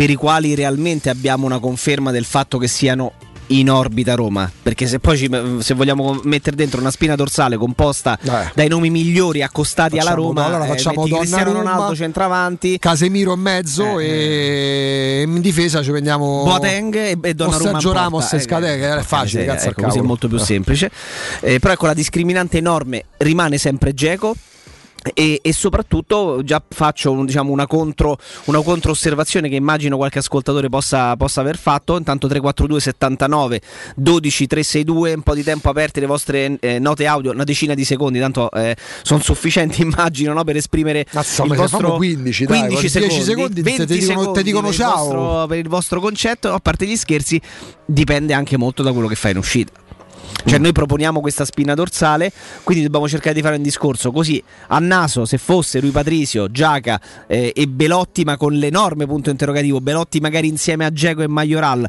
[0.00, 3.12] per i quali realmente abbiamo una conferma del fatto che siano
[3.48, 5.28] in orbita Roma perché se poi ci,
[5.58, 8.50] se vogliamo mettere dentro una spina dorsale composta Eh.
[8.54, 12.78] dai nomi migliori accostati Facciamo- alla Roma allora eh, facciamo metti Cristiano Donnarumma, Ronaldo centravanti
[12.78, 17.92] Casemiro in mezzo e in difesa ci prendiamo Boateng e, e Donnarumma Sergio.
[17.92, 20.40] Ramos e Eh, Scadè che è facile cazzo ecco, così è molto più Eh.
[20.40, 20.90] semplice
[21.40, 24.34] Eh, però ecco la discriminante enorme rimane sempre Geco
[25.14, 30.18] e, e soprattutto già faccio un- diciamo, una, contro, una contro osservazione che immagino qualche
[30.18, 31.96] ascoltatore possa, possa aver fatto.
[31.96, 33.60] Intanto 342 79
[33.96, 37.84] 12 362 un po' di tempo aperti le vostre eh, note audio una decina di
[37.84, 38.48] secondi tanto
[39.02, 43.24] sono sufficienti immagino no, per esprimere Mazza, il vostro fanno 15, dai, 15 10 secondi,
[43.24, 44.96] secondi te 20 dicono- te secondi dicono per il ciao.
[44.96, 46.52] vostro- per il vostro concetto.
[46.52, 47.40] A parte gli scherzi
[47.84, 49.72] dipende anche molto da quello che fai in uscita
[50.44, 52.32] cioè noi proponiamo questa spina dorsale,
[52.62, 57.00] quindi dobbiamo cercare di fare un discorso così a naso se fosse Rui Patricio, Giaca
[57.26, 61.88] eh, e Belotti, ma con l'enorme punto interrogativo, Belotti magari insieme a Geco e Majoral.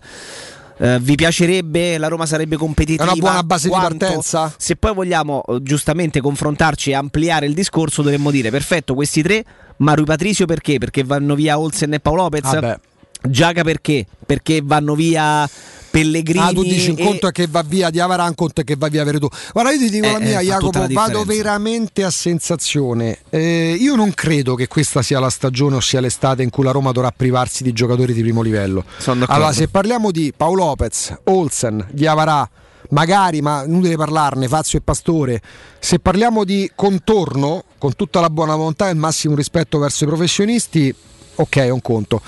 [0.78, 1.98] eh, vi piacerebbe?
[1.98, 3.04] La Roma sarebbe competitiva?
[3.06, 3.98] È una buona base di Quanto?
[3.98, 4.54] partenza?
[4.58, 9.44] Se poi vogliamo eh, giustamente confrontarci e ampliare il discorso, dovremmo dire perfetto questi tre,
[9.78, 10.78] ma Rui Patricio perché?
[10.78, 12.42] Perché vanno via Olsen e Paolo Lopez?
[12.42, 12.80] Vabbè.
[13.24, 14.08] Giaca perché?
[14.26, 15.48] Perché vanno via
[15.92, 16.40] Pellegrini?
[16.44, 18.64] Ah, tu dici un e- conto è che va via di Avara, un conto è
[18.64, 19.28] che va via Veretù.
[19.52, 23.20] Guarda, io ti dico Eh, la eh, mia, tutta Jacopo, la vado veramente a sensazione.
[23.30, 26.72] Eh, io non credo che questa sia la stagione o sia l'estate in cui la
[26.72, 28.86] Roma dovrà privarsi di giocatori di primo livello.
[29.28, 32.50] Allora, se parliamo di Paolo Lopez, Olsen, Diavarà,
[32.90, 35.42] magari, ma inutile parlarne, Fazio e Pastore,
[35.80, 40.08] se parliamo di contorno, con tutta la buona volontà e il massimo rispetto verso i
[40.08, 40.96] professionisti,
[41.42, 42.22] ok, è un conto.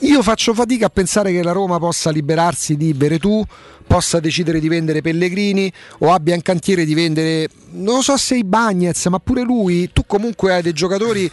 [0.00, 3.44] Io faccio fatica a pensare che la Roma possa liberarsi di Beretù,
[3.86, 8.44] possa decidere di vendere Pellegrini o abbia in cantiere di vendere, non so se i
[8.44, 11.28] Bagnets, ma pure lui, tu comunque hai dei giocatori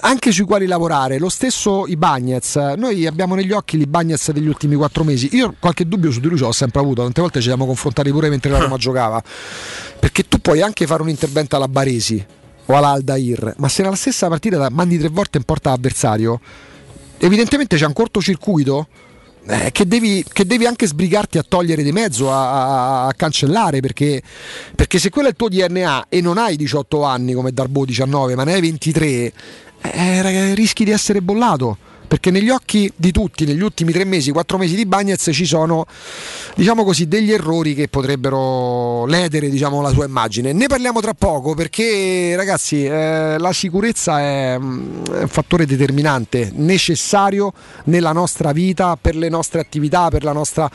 [0.00, 4.46] anche sui quali lavorare, lo stesso i Bagnets, noi abbiamo negli occhi i Bagnets degli
[4.46, 7.40] ultimi quattro mesi, io qualche dubbio su di lui ce l'ho sempre avuto, tante volte
[7.40, 9.22] ci siamo confrontati pure mentre la Roma giocava,
[9.98, 12.24] perché tu puoi anche fare un intervento alla Baresi
[12.66, 16.38] o all'Aldair, ma se nella stessa partita mandi tre volte in porta avversario,
[17.24, 18.86] evidentemente c'è un cortocircuito
[19.46, 23.80] eh, che, devi, che devi anche sbrigarti a togliere di mezzo, a, a- a cancellare,
[23.80, 24.22] perché,
[24.74, 28.34] perché se quello è il tuo DNA e non hai 18 anni come Darbo 19,
[28.34, 29.32] ma ne hai 23,
[29.80, 31.78] eh, rischi di essere bollato.
[32.06, 35.86] Perché negli occhi di tutti, negli ultimi tre mesi, quattro mesi di Bagnets ci sono,
[36.54, 40.52] diciamo così, degli errori che potrebbero ledere diciamo, la sua immagine.
[40.52, 46.52] Ne parliamo tra poco perché, ragazzi, eh, la sicurezza è, mm, è un fattore determinante,
[46.54, 47.52] necessario
[47.84, 50.70] nella nostra vita, per le nostre attività, per la nostra,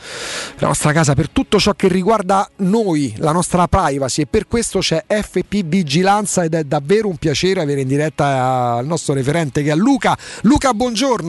[0.58, 4.22] la nostra casa, per tutto ciò che riguarda noi, la nostra privacy.
[4.22, 8.86] E per questo c'è FP Vigilanza ed è davvero un piacere avere in diretta il
[8.86, 10.16] nostro referente che è Luca.
[10.42, 11.19] Luca, buongiorno.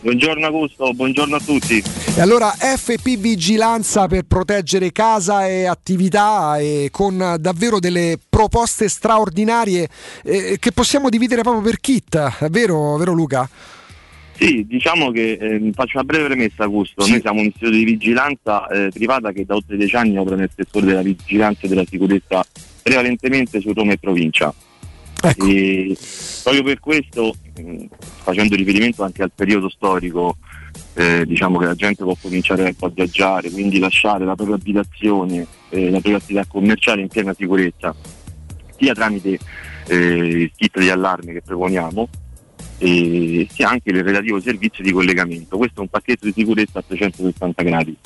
[0.00, 1.82] Buongiorno Augusto, buongiorno a tutti.
[2.16, 9.88] E allora FP Vigilanza per proteggere casa e attività e con davvero delle proposte straordinarie
[10.22, 13.48] eh, che possiamo dividere proprio per kit, vero, vero Luca?
[14.34, 17.10] Sì, diciamo che eh, faccio una breve premessa Augusto, Sì.
[17.10, 20.50] noi siamo un istituto di vigilanza eh, privata che da oltre dieci anni opera nel
[20.54, 22.46] settore della vigilanza e della sicurezza
[22.84, 24.54] prevalentemente su Roma e provincia.
[25.20, 25.46] Ecco.
[25.46, 25.96] E
[26.42, 27.84] proprio per questo, mh,
[28.22, 30.36] facendo riferimento anche al periodo storico,
[30.94, 35.84] eh, diciamo che la gente può cominciare a viaggiare, quindi lasciare la propria abitazione, eh,
[35.84, 37.94] la propria attività commerciale in piena sicurezza,
[38.78, 39.38] sia tramite
[39.88, 42.08] eh, il kit di allarme che proponiamo,
[42.78, 45.56] sia anche il relativo servizio di collegamento.
[45.56, 47.96] Questo è un pacchetto di sicurezza a 360 gradi.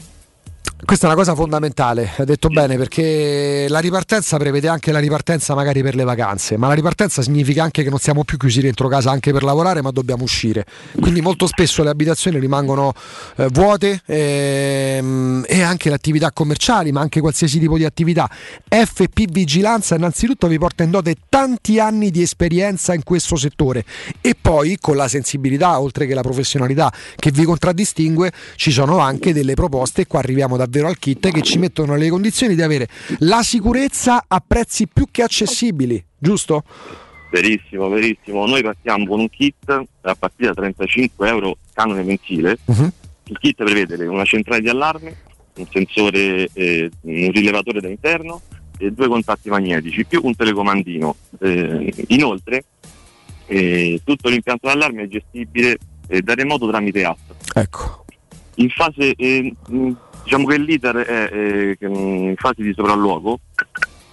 [0.84, 5.54] Questa è una cosa fondamentale, hai detto bene, perché la ripartenza prevede anche la ripartenza
[5.54, 8.88] magari per le vacanze, ma la ripartenza significa anche che non siamo più chiusi dentro
[8.88, 10.66] casa anche per lavorare, ma dobbiamo uscire.
[11.00, 12.92] Quindi molto spesso le abitazioni rimangono
[13.36, 18.28] eh, vuote ehm, e anche le attività commerciali, ma anche qualsiasi tipo di attività.
[18.68, 23.84] FP Vigilanza innanzitutto vi porta in dote tanti anni di esperienza in questo settore
[24.20, 29.32] e poi con la sensibilità, oltre che la professionalità che vi contraddistingue, ci sono anche
[29.32, 32.88] delle proposte, e qua arriviamo davvero al kit, che ci mettono nelle condizioni di avere
[33.18, 36.64] la sicurezza a prezzi più che accessibili, giusto?
[37.30, 38.46] Verissimo, verissimo.
[38.46, 42.58] Noi partiamo con un kit a partire da 35 euro canone mensile.
[42.66, 42.92] Mhm.
[43.24, 45.16] Il kit prevede una centrale di allarme,
[45.56, 48.42] un sensore, eh, un rilevatore da interno
[48.76, 51.16] e due contatti magnetici più un telecomandino.
[51.40, 52.64] Eh, inoltre
[53.46, 55.78] eh, tutto l'impianto d'allarme è gestibile
[56.08, 57.18] eh, da remoto tramite app.
[57.54, 58.04] Ecco.
[58.56, 59.54] In fase, eh,
[60.24, 63.40] diciamo che l'iter è eh, in fase di sopralluogo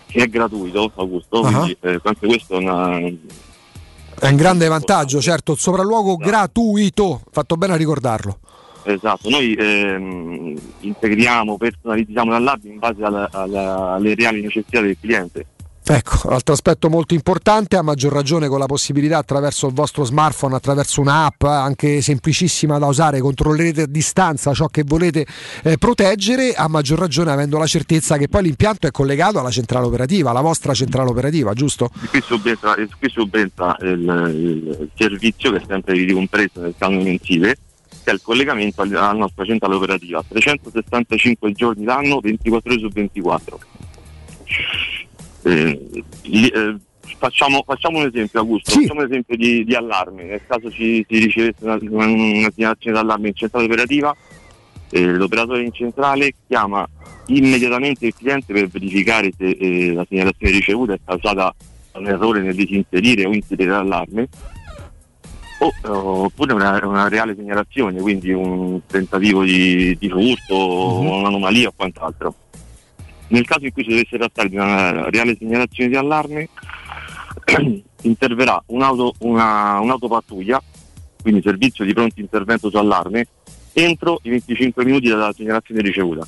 [0.08, 1.52] che è gratuito, Augusto, Ah.
[1.52, 7.56] quindi eh, anche questo è una, È un grande vantaggio, certo, il sopralluogo gratuito, fatto
[7.56, 8.40] bene a ricordarlo.
[8.84, 15.46] Esatto, noi ehm, integriamo, personalizziamo l'allarme in base alla- alla- alle reali necessità del cliente.
[15.92, 20.56] Ecco, altro aspetto molto importante, a maggior ragione con la possibilità attraverso il vostro smartphone,
[20.56, 25.26] attraverso un'app eh, anche semplicissima da usare, controllerete a distanza ciò che volete
[25.64, 29.88] eh, proteggere, a maggior ragione avendo la certezza che poi l'impianto è collegato alla centrale
[29.88, 31.90] operativa, alla vostra centrale operativa, giusto?
[32.12, 33.90] Qui subentra, qui subentra il,
[34.78, 37.58] il servizio che è sempre ricompreso nel canone mensile,
[38.04, 42.90] che è il collegamento al- alla nostra centrale operativa, 365 giorni l'anno, 24 ore su
[42.90, 43.60] 24.
[45.44, 46.76] Eh, eh,
[47.18, 50.24] facciamo, facciamo un esempio, Augusto, facciamo un esempio di, di allarme.
[50.24, 54.16] Nel caso ci, si ricevesse una, una, segnalazione d'allarme in centrale operativa,
[54.90, 56.88] eh, l'operatore in centrale chiama
[57.28, 61.54] immediatamente il cliente per verificare se eh, la segnalazione ricevuta è causata
[61.92, 64.28] da un errore nel disinserire o inserire l'allarme
[65.60, 71.68] o, eh, oppure una, una reale segnalazione, quindi un tentativo di, di furto, o un'anomalia
[71.68, 72.36] o quant'altro.
[73.30, 76.50] Nel caso in cui si dovesse trattare di una reale segnalazione di allarme,
[78.02, 80.62] interverrà un'auto, una, un'autopattuglia,
[81.22, 83.28] quindi servizio di pronto intervento su allarme,
[83.74, 86.26] entro i 25 minuti dalla segnalazione ricevuta.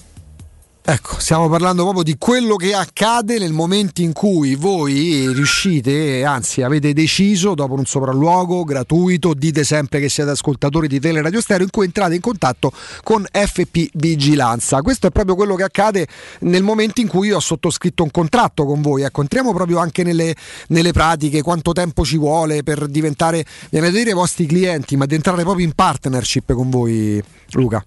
[0.84, 6.64] Ecco, stiamo parlando proprio di quello che accade nel momento in cui voi riuscite, anzi
[6.64, 11.70] avete deciso dopo un sopralluogo gratuito, dite sempre che siete ascoltatori di Teleradio Stereo, in
[11.70, 12.74] cui entrate in contatto
[13.04, 14.82] con FP Vigilanza.
[14.82, 16.08] Questo è proprio quello che accade
[16.40, 19.04] nel momento in cui io ho sottoscritto un contratto con voi.
[19.04, 20.36] Ecco, entriamo proprio anche nelle,
[20.70, 25.06] nelle pratiche, quanto tempo ci vuole per diventare, viene a dire i vostri clienti, ma
[25.06, 27.84] di entrare proprio in partnership con voi, Luca.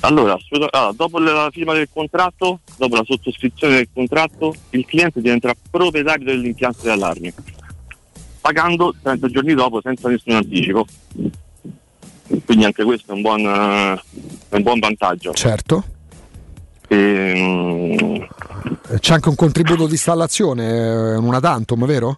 [0.00, 5.54] Allora, allora, dopo la firma del contratto, dopo la sottoscrizione del contratto, il cliente diventerà
[5.70, 7.32] proprietario dell'impianto di allarmi,
[8.40, 10.86] pagando 30 giorni dopo senza nessun anticipo.
[12.44, 14.02] Quindi anche questo è un buon, eh,
[14.50, 15.32] è un buon vantaggio.
[15.32, 15.84] Certo.
[16.88, 18.26] Ehm,
[19.00, 22.16] C'è anche un contributo di installazione, eh, un una tantum, vero?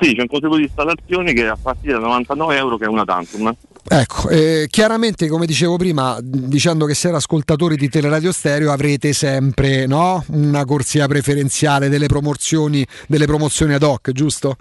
[0.00, 2.88] sì, c'è un contributo di installazione che è a partire da 99 euro che è
[2.88, 3.54] una tantum.
[3.86, 9.86] Ecco, eh, chiaramente come dicevo prima, dicendo che siete ascoltatori di Teleradio Stereo avrete sempre
[9.86, 10.24] no?
[10.28, 14.56] una corsia preferenziale delle promozioni, delle promozioni ad hoc, giusto?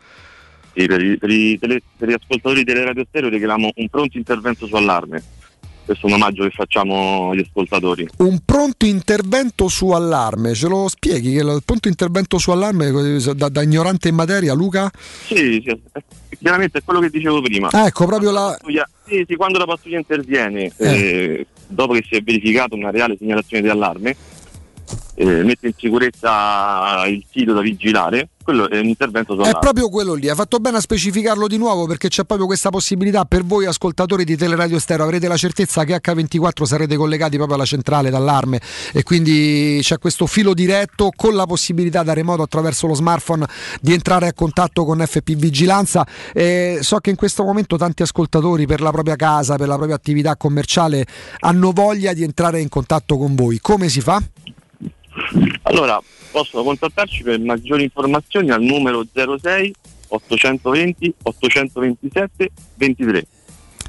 [0.76, 4.18] Sì, per, i- per i tele- per gli ascoltatori delle radio stereo regaliamo un pronto
[4.18, 5.24] intervento su allarme.
[5.86, 8.08] Questo è un omaggio che facciamo agli ascoltatori.
[8.18, 11.34] Un pronto intervento su allarme, ce lo spieghi?
[11.34, 14.90] Che il pronto intervento su allarme eh, da, da ignorante in materia, Luca?
[15.26, 15.78] Sì, sì,
[16.40, 17.68] chiaramente è quello che dicevo prima.
[17.72, 18.56] Ah, ecco, proprio la...
[18.58, 23.18] pattuglia- sì, sì, quando la pattuglia interviene, eh, dopo che si è verificata una reale
[23.18, 24.16] segnalazione di allarme,
[25.16, 29.90] eh, mette in sicurezza il sito da vigilare, quello è un intervento su È proprio
[29.90, 33.44] quello lì, hai fatto bene a specificarlo di nuovo perché c'è proprio questa possibilità per
[33.46, 38.10] voi ascoltatori di Teleradio Stereo, avrete la certezza che H24 sarete collegati proprio alla centrale
[38.10, 38.60] d'allarme
[38.92, 43.46] e quindi c'è questo filo diretto con la possibilità da remoto attraverso lo smartphone
[43.80, 46.06] di entrare a contatto con FP Vigilanza.
[46.34, 49.96] Eh, so che in questo momento tanti ascoltatori per la propria casa, per la propria
[49.96, 51.06] attività commerciale
[51.40, 53.60] hanno voglia di entrare in contatto con voi.
[53.60, 54.22] Come si fa?
[55.64, 56.02] Allora,
[56.32, 59.74] possono contattarci per maggiori informazioni al numero 06
[60.08, 63.26] 820 827 23.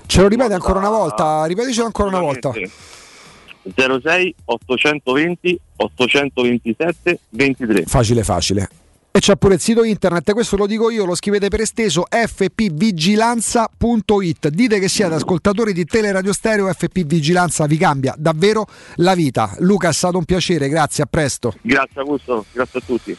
[0.07, 1.45] Ce lo ripete ancora una volta?
[1.45, 2.53] Ripetecelo ancora una volta.
[2.53, 7.85] 06 820 827 23.
[7.87, 8.68] Facile facile.
[9.17, 14.49] E c'è pure il sito internet, questo lo dico io, lo scrivete per esteso fpvigilanza.it.
[14.49, 19.55] Dite che siete ascoltatori di Teleradio Stereo, FP Vigilanza vi cambia davvero la vita.
[19.59, 21.55] Luca è stato un piacere, grazie, a presto.
[21.62, 23.17] Grazie Augusto, grazie a tutti.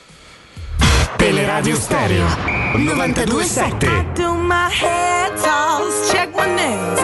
[1.15, 2.27] Teleradio Stereo
[2.75, 4.07] 927.
[4.15, 6.99] Do my head toss, check my nails.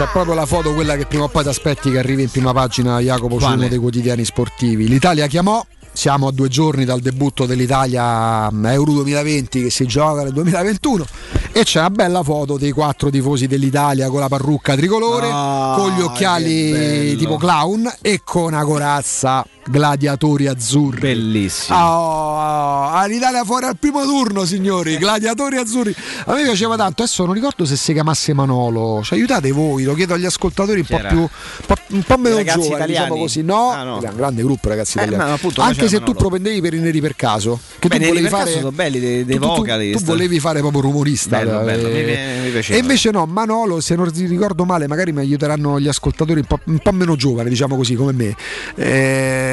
[0.00, 2.54] C'è proprio la foto, quella che prima o poi ti aspetti che arrivi in prima
[2.54, 3.56] pagina Jacopo su Quale?
[3.56, 4.88] uno dei quotidiani sportivi.
[4.88, 8.02] L'Italia chiamò, siamo a due giorni dal debutto dell'Italia
[8.46, 11.04] a Euro 2020 che si gioca nel 2021
[11.52, 15.90] e c'è una bella foto dei quattro tifosi dell'Italia con la parrucca tricolore, Ah, con
[15.90, 21.00] gli occhiali tipo clown e con una corazza gladiatori azzurri.
[21.00, 21.78] Bellissimo.
[21.78, 25.94] Oh, all'Italia fuori al primo turno, signori, gladiatori azzurri.
[26.26, 29.00] A me piaceva tanto, adesso non ricordo se si chiamasse Manolo.
[29.04, 31.08] Ci aiutate voi, lo chiedo agli ascoltatori un po' Chi era?
[31.08, 31.28] più un
[31.66, 33.20] po', po' meno ragazzi giovani, diciamo italiani?
[33.20, 33.42] così.
[33.42, 34.00] No, Ah, no.
[34.00, 35.30] è un grande gruppo, ragazzi Eh, italiani.
[35.32, 36.18] appunto, Anche se tu Manolo.
[36.18, 39.36] propendevi per i neri per caso, che Beh, tu volevi fare sono belli, dei- dei
[39.38, 41.38] tu- tu- vocali, Tu, volevi fare proprio rumorista.
[41.38, 42.76] Bello, eh, bello, mi- mi- mi piaceva.
[42.78, 46.46] E invece no, Manolo, se non ti ricordo male, magari mi aiuteranno gli ascoltatori un
[46.46, 48.34] po', un po' meno giovani, diciamo così, come me.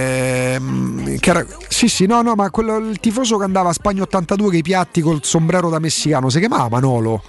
[0.08, 4.50] Ehm, era- sì, sì, no, no, ma quello, il tifoso che andava a Spagna 82
[4.52, 7.22] che i piatti col sombrero da messicano, si chiamava Manolo.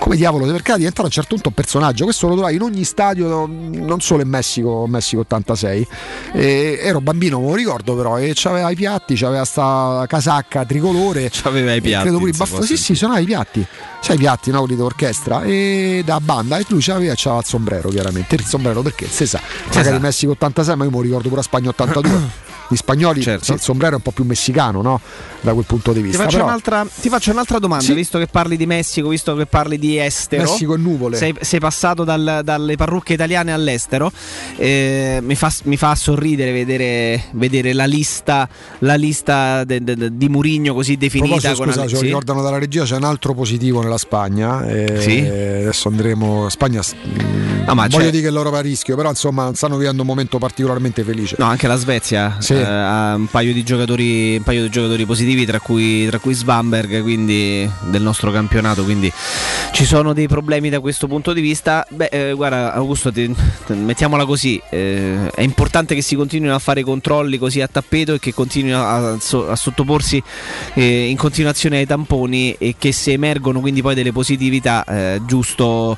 [0.00, 2.04] Come diavolo, perché diventare a un certo punto un personaggio.
[2.04, 5.86] Questo lo trovai in ogni stadio, non solo in Messico, Messico 86.
[6.32, 11.28] E ero bambino, me lo ricordo però, e c'aveva i piatti, c'aveva sta casacca tricolore.
[11.30, 12.66] C'aveva i piatti, Credo pure i baffoni.
[12.66, 12.94] Sì, sì.
[12.94, 13.64] suonava i piatti.
[14.00, 16.58] C'hai i piatti, no, quelli d'orchestra e da banda.
[16.58, 18.34] E lui c'aveva, c'aveva il sombrero, chiaramente.
[18.34, 19.06] Il sombrero perché?
[19.06, 19.40] Si sa.
[19.74, 19.98] Magari.
[20.00, 22.48] Messico 86, ma io me lo ricordo pure a Spagna 82.
[22.72, 23.44] Gli spagnoli, Certo.
[23.46, 25.00] sì, il sombrero è un po' più messicano, no?
[25.40, 26.22] Da quel punto di Ti vista.
[26.22, 27.94] faccio, Però, un'altra, ti faccio un'altra domanda, Sì.
[27.94, 30.42] visto che parli di Messico, visto che parli di estero.
[30.42, 31.16] Messico e nuvole.
[31.16, 34.12] Sei, sei passato dal- dalle parrucche italiane all'estero.
[34.56, 38.48] eh, mi, fa, mi fa sorridere vedere, vedere la lista,
[38.80, 41.54] la lista de- de- de- di Murigno così definita.
[41.54, 42.04] scusa, ce lo sì?
[42.06, 44.64] ricordano dalla regia, c'è un altro positivo nella Spagna.
[44.68, 45.18] e Sì?
[45.18, 46.48] Adesso andremo.
[46.50, 46.82] Spagna.
[47.74, 51.36] ma voglio dire che l'Europa a rischio, però insomma stanno vivendo un momento particolarmente felice.
[51.38, 52.54] No, anche la Svezia Sì.
[52.60, 56.34] Eh, ha un paio di giocatori, un paio di giocatori positivi, tra cui, tra cui
[56.34, 58.84] Svamberg, quindi del nostro campionato.
[58.84, 59.12] Quindi
[59.72, 61.86] ci sono dei problemi da questo punto di vista.
[61.88, 63.34] Beh, eh, guarda, Augusto, ti-
[63.66, 68.14] ti- mettiamola così: eh, è importante che si continuino a fare controlli così a tappeto
[68.14, 70.22] e che continuino a, a sottoporsi
[70.74, 75.96] eh, in continuazione ai tamponi e che se emergono quindi poi delle positività, eh, giusto,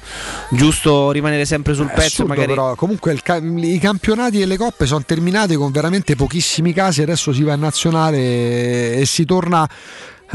[0.51, 2.01] giusto rimanere sempre sul pezzo.
[2.23, 6.52] assurdo, magari però comunque ca- i campionati e le coppe sono terminati con veramente pochissimi
[6.75, 9.67] casi adesso si va in nazionale e si torna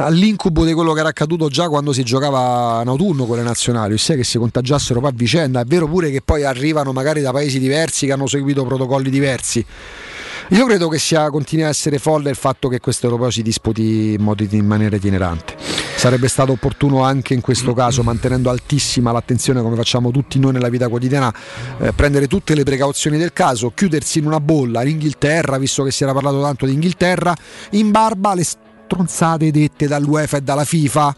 [0.03, 3.93] all'incubo di quello che era accaduto già quando si giocava in autunno con le nazionali,
[3.93, 5.61] ossia che si contagiassero poi a vicenda.
[5.61, 9.65] È vero pure che poi arrivano magari da paesi diversi che hanno seguito protocolli diversi.
[10.49, 14.13] Io credo che sia, continui a essere folle il fatto che questo europeo si disputi
[14.13, 15.86] in, modo- in maniera itinerante.
[15.97, 20.69] Sarebbe stato opportuno anche in questo caso, mantenendo altissima l'attenzione come facciamo tutti noi nella
[20.69, 21.33] vita quotidiana,
[21.79, 25.91] eh, prendere tutte le precauzioni del caso, chiudersi in una bolla in Inghilterra, visto che
[25.91, 27.35] si era parlato tanto di Inghilterra,
[27.71, 31.15] in barba alle stronzate dette dall'UEFA e dalla FIFA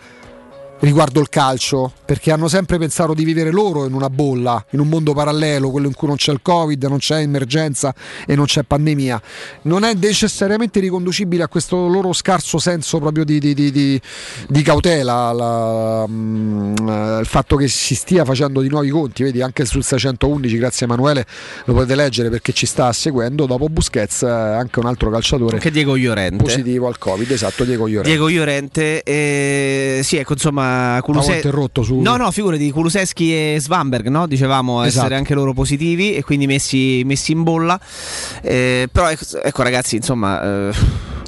[0.80, 4.88] riguardo il calcio, perché hanno sempre pensato di vivere loro in una bolla, in un
[4.88, 7.94] mondo parallelo, quello in cui non c'è il Covid, non c'è emergenza
[8.26, 9.22] e non c'è pandemia.
[9.64, 15.32] Non è necessariamente riconducibile a questo loro scarso senso proprio di, di- di- di- cautela,
[15.34, 19.84] la- mm, eh, il fatto che si stia facendo di nuovi conti, vedi anche sul
[19.84, 21.26] 611, grazie Emanuele,
[21.66, 25.72] lo potete leggere perché ci sta seguendo, dopo Busquets eh, anche un altro calciatore Anche
[25.72, 25.94] Diego
[26.38, 28.10] positivo al Covid, esatto, Diego Llorente.
[28.10, 30.69] Diego Llorente, eh, sì, ecco insomma,
[31.02, 34.28] Kuluse- interrotto su- No, no, figurati, Kuluseschi e Svamberg, no?
[34.28, 35.00] Dicevamo Esatto.
[35.06, 37.80] essere anche loro positivi e quindi messi, messi in bolla.
[38.42, 40.42] Eh, però ecco, ecco, ragazzi, insomma.
[40.70, 40.72] eh,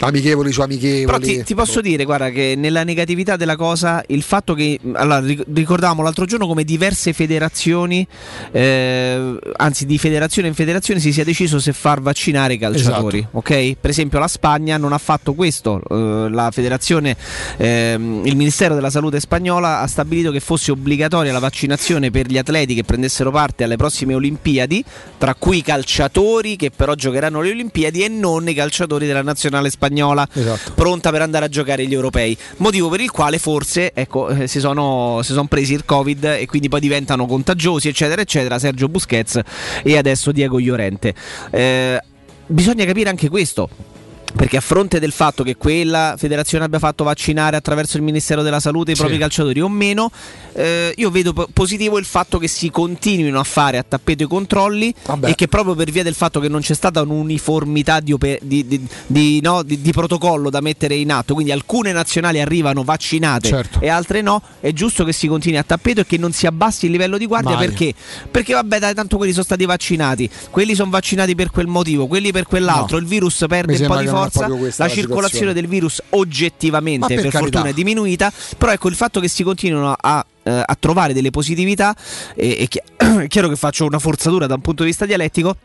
[0.05, 1.05] amichevoli su amichevoli.
[1.05, 4.79] però ti, ti posso dire, guarda, che nella negatività della cosa, il fatto che.
[4.93, 8.05] Allora, ric- ricordavamo l'altro giorno come diverse federazioni,
[8.51, 13.19] eh, anzi, di federazione in federazione, si sia deciso se far vaccinare i calciatori.
[13.19, 13.37] Esatto.
[13.37, 13.75] Ok?
[13.79, 15.81] Per esempio, la Spagna non ha fatto questo.
[15.89, 17.15] eh, la federazione,
[17.57, 22.37] ehm, il Ministero della Salute spagnola ha stabilito che fosse obbligatoria la vaccinazione per gli
[22.37, 24.83] atleti che prendessero parte alle prossime Olimpiadi,
[25.17, 29.69] tra cui i calciatori che però giocheranno le Olimpiadi e non i calciatori della nazionale
[29.69, 29.90] spagnola
[30.31, 30.73] Esatto.
[30.73, 32.37] pronta per andare a giocare gli europei.
[32.57, 36.45] Motivo per il quale forse ecco, eh, si, sono, si sono presi il Covid e
[36.45, 38.59] quindi poi diventano contagiosi, eccetera, eccetera.
[38.59, 39.39] Sergio Busquets
[39.83, 41.13] e adesso Diego Llorente.
[41.49, 42.01] Eh,
[42.47, 43.69] bisogna capire anche questo.
[44.35, 48.59] Perché a fronte del fatto che quella federazione abbia fatto vaccinare attraverso il Ministero della
[48.59, 49.19] Salute i propri Sì.
[49.19, 50.11] calciatori o meno,
[50.53, 54.27] eh, io vedo po- positivo il fatto che si continuino a fare a tappeto i
[54.27, 58.39] controlli e che proprio per via del fatto che non c'è stata un'uniformità di, ope-
[58.41, 58.65] di-
[59.07, 63.79] di- no, di- protocollo da mettere in atto, quindi alcune nazionali arrivano vaccinate Certo.
[63.81, 66.85] e altre no, è giusto che si continui a tappeto e che non si abbassi
[66.85, 67.67] il livello di guardia Mai.
[67.67, 67.93] perché?
[68.29, 72.31] Perché vabbè dai, tanto quelli sono stati vaccinati, quelli sono vaccinati per quel motivo, quelli
[72.31, 73.03] per quell'altro, No.
[73.03, 77.13] il virus perde Mi un po' di è forza, la la circolazione del virus oggettivamente
[77.13, 80.77] per, per fortuna è diminuita, però ecco il fatto che si continuino a, eh, a
[80.79, 81.95] trovare delle positività,
[82.35, 82.67] e,
[82.97, 85.57] è chiaro che faccio una forzatura da un punto di vista dialettico,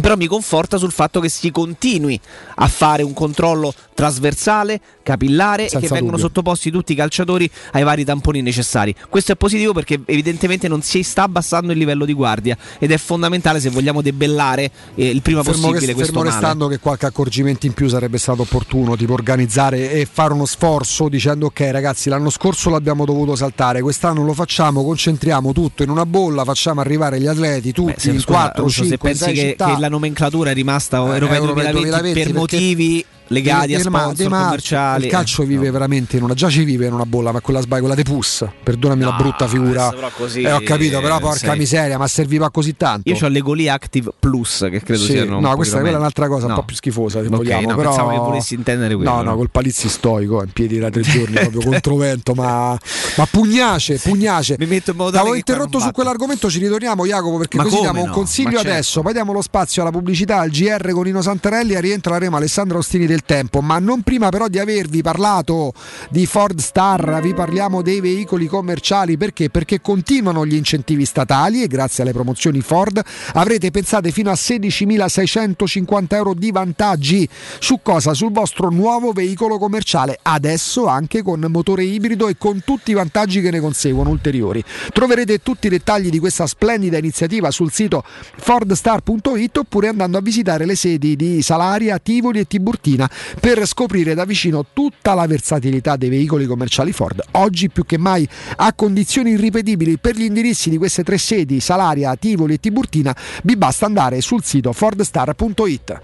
[0.00, 2.18] però mi conforta sul fatto che si continui
[2.56, 6.26] a fare un controllo trasversale, capillare e Senza che vengono dubbio.
[6.26, 8.94] sottoposti tutti i calciatori ai vari tamponi necessari.
[9.08, 12.96] Questo è positivo perché evidentemente non si sta abbassando il livello di guardia ed è
[12.96, 16.40] fondamentale se vogliamo debellare eh, il prima Fermo, possibile che- questo fermo male.
[16.40, 21.08] restando che qualche accorgimento in più sarebbe stato opportuno, tipo organizzare e fare uno sforzo
[21.08, 26.06] dicendo ok ragazzi l'anno scorso l'abbiamo dovuto saltare, quest'anno lo facciamo, concentriamo tutto in una
[26.06, 29.34] bolla, facciamo arrivare gli atleti tutti Se, in scusa, 4, Russo, 5, se pensi 6
[29.34, 29.74] che, città.
[29.74, 34.00] che la nomenclatura è rimasta Europeo Euro 2020, 2020 per motivi legati a dei ma-
[34.00, 34.44] sponsor marchi.
[34.44, 35.72] commerciali Il calcio eh, vive no.
[35.72, 38.44] veramente in una già ci vive in una bolla, ma quella sbaglia, quella de Pus.
[38.62, 39.92] Perdonami la brutta figura.
[40.16, 43.08] così, eh, ho capito, però porca sei- miseria, ma serviva così tanto.
[43.08, 46.28] Io ho le Goli Active Plus che credo Sì, siano un no, questa è un'altra
[46.28, 46.56] cosa un No.
[46.56, 47.68] po' più schifosa se Ok, vogliamo.
[47.70, 47.88] no, però...
[47.90, 49.36] pensavo che volessi intendere quello, No, no, no.
[49.36, 52.76] col palizzi stoico, in piedi da tre giorni, proprio controvento, ma,
[53.16, 54.56] ma pugnace, pugnace.
[54.58, 57.78] Mi metto in modo tale L'avevo interrotto su quell'argomento, ci ritorniamo Jacopo perché Ma così
[57.80, 58.12] diamo un no?
[58.12, 58.70] consiglio Ma certo.
[58.70, 62.18] adesso, poi diamo lo spazio alla pubblicità, al GR con Nino Santarelli e rientra la
[62.18, 65.72] Rema Alessandro Ostini del Tempo, ma non prima però di avervi parlato
[66.08, 69.50] di Ford Star, vi parliamo dei veicoli commerciali, perché?
[69.50, 73.02] Perché continuano gli incentivi statali e grazie alle promozioni Ford
[73.34, 78.14] avrete pensate fino a 16.650 euro di vantaggi su cosa?
[78.14, 83.40] Sul vostro nuovo veicolo commerciale, adesso anche con motore ibrido e con tutti i vantaggi
[83.40, 84.62] che ne conseguono ulteriori.
[84.92, 88.04] Troverete tutti i dettagli di questa splendida iniziativa sul sito
[88.36, 93.09] fordstar.it oppure andando a visitare le sedi di Salaria, Tivoli e Tiburtina
[93.40, 97.22] per scoprire da vicino tutta la versatilità dei veicoli commerciali Ford.
[97.32, 102.14] Oggi più che mai a condizioni irripetibili per gli indirizzi di queste tre sedi, Salaria,
[102.16, 106.00] Tivoli e Tiburtina, vi basta andare sul sito fordstar.it.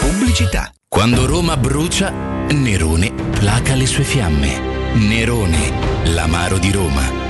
[0.00, 0.70] Pubblicità.
[0.88, 2.10] Quando Roma brucia,
[2.50, 4.60] Nerone placa le sue fiamme.
[4.94, 7.25] Nerone, l'amaro di Roma.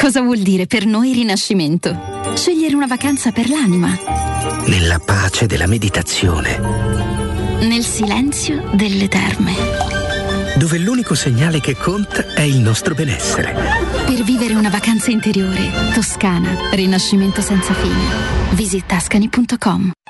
[0.00, 2.34] Cosa vuol dire per noi rinascimento?
[2.36, 3.98] Scegliere una vacanza per l'anima,
[4.66, 6.58] Nella pace della meditazione,
[7.60, 9.54] nel silenzio delle terme.
[10.56, 13.54] dove l'unico segnale che conta è il nostro benessere.
[14.06, 18.54] Per vivere una vacanza interiore, Toscana, rinascimento senza fine.
[18.54, 19.92] Visita ascani.com.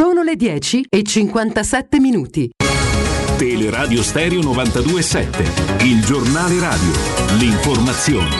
[0.00, 2.50] Sono le 10 e 57 minuti.
[3.36, 6.90] Teleradio Stereo 927, il giornale radio,
[7.36, 8.34] l'informazione.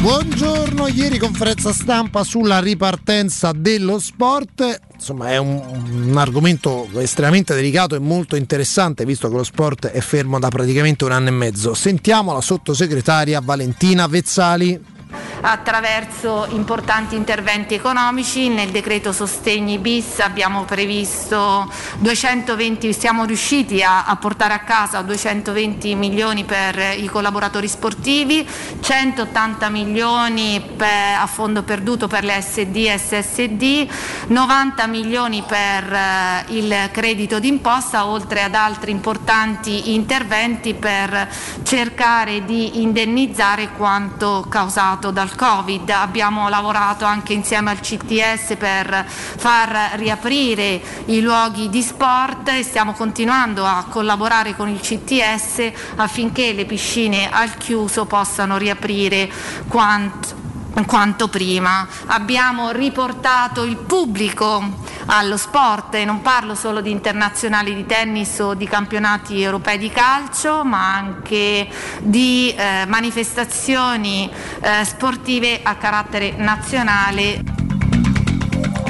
[0.00, 4.80] Buongiorno, ieri conferenza stampa sulla ripartenza dello sport.
[4.94, 5.60] Insomma, è un,
[6.08, 11.04] un argomento estremamente delicato e molto interessante, visto che lo sport è fermo da praticamente
[11.04, 11.74] un anno e mezzo.
[11.74, 14.94] Sentiamo la sottosegretaria Valentina Vezzali.
[15.40, 18.48] Attraverso importanti interventi economici.
[18.48, 25.94] Nel decreto sostegni bis abbiamo previsto 220, siamo riusciti a, a portare a casa 220
[25.94, 28.46] milioni per i collaboratori sportivi,
[28.80, 33.88] 180 milioni per- a fondo perduto per le SD e SSD,
[34.28, 41.28] 90 milioni per eh, il credito d'imposta, oltre ad altri importanti interventi per
[41.62, 45.88] cercare di indennizzare quanto causato dal Covid.
[45.90, 52.92] Abbiamo lavorato anche insieme al CTS per far riaprire i luoghi di sport e stiamo
[52.92, 59.30] continuando a collaborare con il CTS affinché le piscine al chiuso possano riaprire
[59.68, 60.45] quanto
[60.84, 61.86] quanto prima.
[62.06, 68.54] Abbiamo riportato il pubblico allo sport e non parlo solo di internazionali di tennis o
[68.54, 71.68] di campionati europei di calcio, ma anche
[72.00, 77.55] di eh, manifestazioni eh, sportive a carattere nazionale.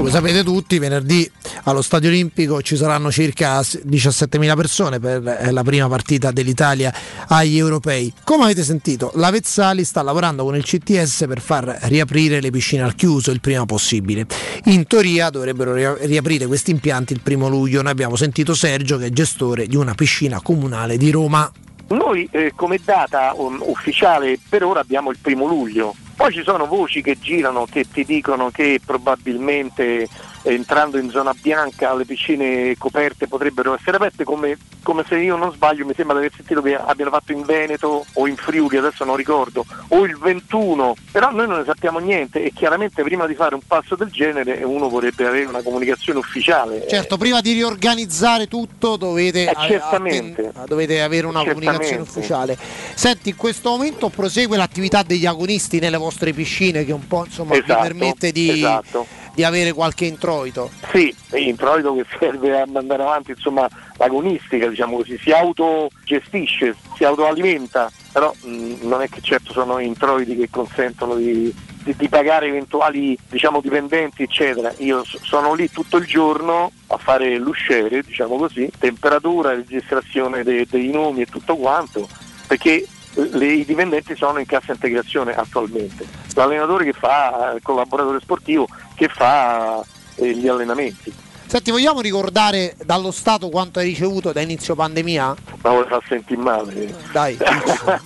[0.06, 1.28] Lo sapete tutti, venerdì
[1.64, 6.94] allo Stadio Olimpico ci saranno circa 17.000 persone per eh, la prima partita dell'Italia
[7.26, 8.12] agli europei.
[8.22, 12.82] Come avete sentito, la Vezzali sta lavorando con il CTS per far riaprire le piscine
[12.82, 14.28] al chiuso il prima possibile.
[14.66, 17.82] In teoria dovrebbero ria- riaprire questi impianti il primo luglio.
[17.82, 21.50] Noi abbiamo sentito Sergio che è gestore di una piscina comunale di Roma.
[21.88, 26.66] Noi eh, come data um, ufficiale per ora abbiamo il primo luglio, poi ci sono
[26.66, 30.08] voci che girano che ti dicono che probabilmente
[30.54, 35.52] entrando in zona bianca le piscine coperte potrebbero essere aperte come, come se io non
[35.52, 39.04] sbaglio mi sembra di aver sentito che abbiano fatto in Veneto o in Friuli, adesso
[39.04, 43.34] non ricordo, o il 21, però noi non ne sappiamo niente e chiaramente prima di
[43.34, 46.86] fare un passo del genere uno vorrebbe avere una comunicazione ufficiale.
[46.88, 51.52] Certo, prima di riorganizzare tutto dovete, Eh, atten- dovete avere una Certamente.
[51.66, 52.58] comunicazione ufficiale.
[52.94, 57.54] Senti, in questo momento prosegue l'attività degli agonisti nelle vostre piscine che un po' insomma,
[57.54, 59.06] vi Esatto, permette di, esatto.
[59.36, 60.70] Di avere qualche introito.
[60.90, 63.68] Sì, introito che serve a mandare avanti insomma,
[63.98, 70.36] l'agonistica, diciamo così, si autogestisce, si autoalimenta, però mh, non è che certo sono introiti
[70.36, 74.72] che consentono di, di- di pagare eventuali diciamo, dipendenti, eccetera.
[74.78, 80.66] Io s- sono lì tutto il giorno a fare l'usciere, diciamo così, temperatura, registrazione de-
[80.70, 82.08] dei nomi e tutto quanto,
[82.46, 82.86] perché
[83.16, 86.06] le- i dipendenti sono in cassa integrazione attualmente.
[86.34, 89.82] L'allenatore che fa, il collaboratore sportivo che fa
[90.16, 91.12] eh, gli allenamenti.
[91.46, 95.34] Senti, vogliamo ricordare dallo Stato quanto hai ricevuto da inizio pandemia?
[95.62, 96.92] Ma vuoi far sentire male?
[97.12, 97.38] Dai,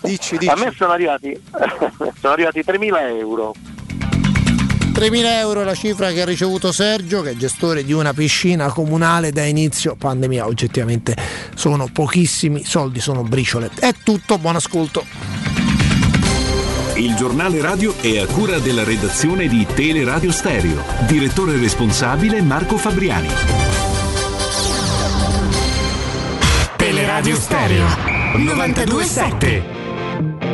[0.02, 0.48] dici, dici.
[0.52, 1.40] A me sono arrivati,
[2.20, 3.54] sono arrivati 3.000 euro.
[4.92, 8.68] 3.000 euro è la cifra che ha ricevuto Sergio, che è gestore di una piscina
[8.68, 10.46] comunale da inizio pandemia.
[10.46, 11.16] Oggettivamente
[11.54, 13.70] sono pochissimi soldi, sono briciole.
[13.78, 15.04] È tutto, buon ascolto.
[16.96, 20.82] Il giornale radio è a cura della redazione di Teleradio Stereo.
[21.06, 23.28] Direttore responsabile Marco Fabriani.
[26.76, 27.86] Teleradio Stereo
[28.36, 30.49] 927.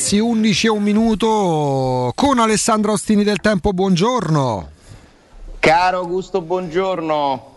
[0.00, 4.68] Parizzi, 11 e un minuto con Alessandro Ostini del Tempo, buongiorno.
[5.58, 7.49] Caro Augusto, buongiorno.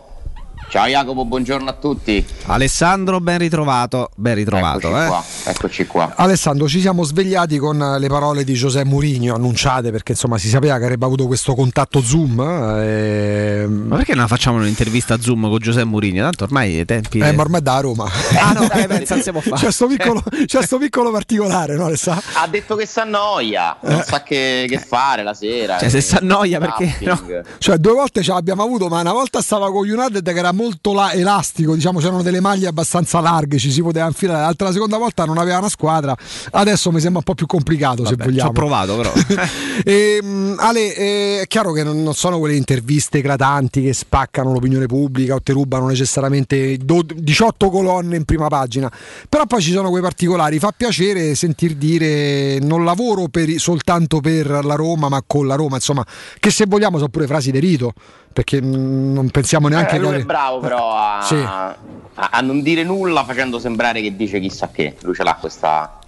[0.68, 2.24] Ciao Jacopo, buongiorno a tutti.
[2.46, 4.10] Alessandro, ben ritrovato.
[4.16, 5.06] Ben ritrovato, Eccoci eh.
[5.06, 6.12] qua, eccoci qua.
[6.16, 10.76] Alessandro, ci siamo svegliati con le parole di Giuseppe Mourinho annunciate perché insomma si sapeva
[10.78, 12.40] che avrebbe avuto questo contatto Zoom.
[12.40, 16.22] eh, Ma perché non facciamo un'intervista a Zoom con Giuseppe Mourinho?
[16.24, 17.18] Tanto ormai i tempi.
[17.18, 18.10] Eh, ma ormai è da Roma.
[18.40, 19.54] Ah no, eh, pensa, siamo fare.
[19.56, 22.24] C'è sto piccolo, c'è sto piccolo particolare, no Alessandro?
[22.34, 25.76] Ha detto che si annoia, non sa che, che fare la sera.
[25.76, 25.80] Eh.
[25.80, 27.44] Cioè, se eh, si annoia perché zapping.
[27.58, 30.92] Cioè, due volte ce l'abbiamo avuto, ma una volta stava con United che era molto
[30.94, 34.40] la- elastico, diciamo, c'erano delle maglie abbastanza larghe, ci si poteva infilare.
[34.40, 36.16] L'altra la seconda volta non aveva una squadra.
[36.52, 38.40] Adesso mi sembra un po' più complicato, se Vabbè, vogliamo.
[38.42, 39.12] ci ho provato, però.
[39.84, 44.52] E, mh, Ale, eh, è chiaro che non, non sono quelle interviste eclatanti che spaccano
[44.52, 48.90] l'opinione pubblica o ti rubano necessariamente do- 18 colonne in prima pagina,
[49.28, 50.58] però poi ci sono quei particolari.
[50.60, 55.74] Fa piacere sentir dire non lavoro per soltanto per la Roma, ma con la Roma,
[55.76, 56.04] insomma,
[56.38, 57.92] che se vogliamo sono pure frasi di rito,
[58.34, 60.16] perché non pensiamo neanche Eh, lui che.
[60.16, 61.36] è bravo però a, Sì.
[61.36, 61.74] a-
[62.14, 64.96] a non dire nulla facendo sembrare che dice chissà che.
[65.02, 65.98] Lui ce l'ha questa,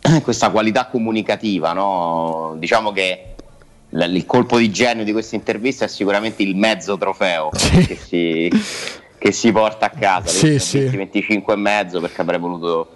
[0.22, 2.54] questa qualità comunicativa, no?
[2.58, 3.34] Diciamo che
[3.88, 7.50] l- il colpo di genio di questa intervista è sicuramente il mezzo trofeo
[7.86, 8.50] che, si,
[9.16, 10.26] che si porta a casa.
[10.28, 10.80] Sì, sì.
[10.88, 12.88] 25 e mezzo perché avrei voluto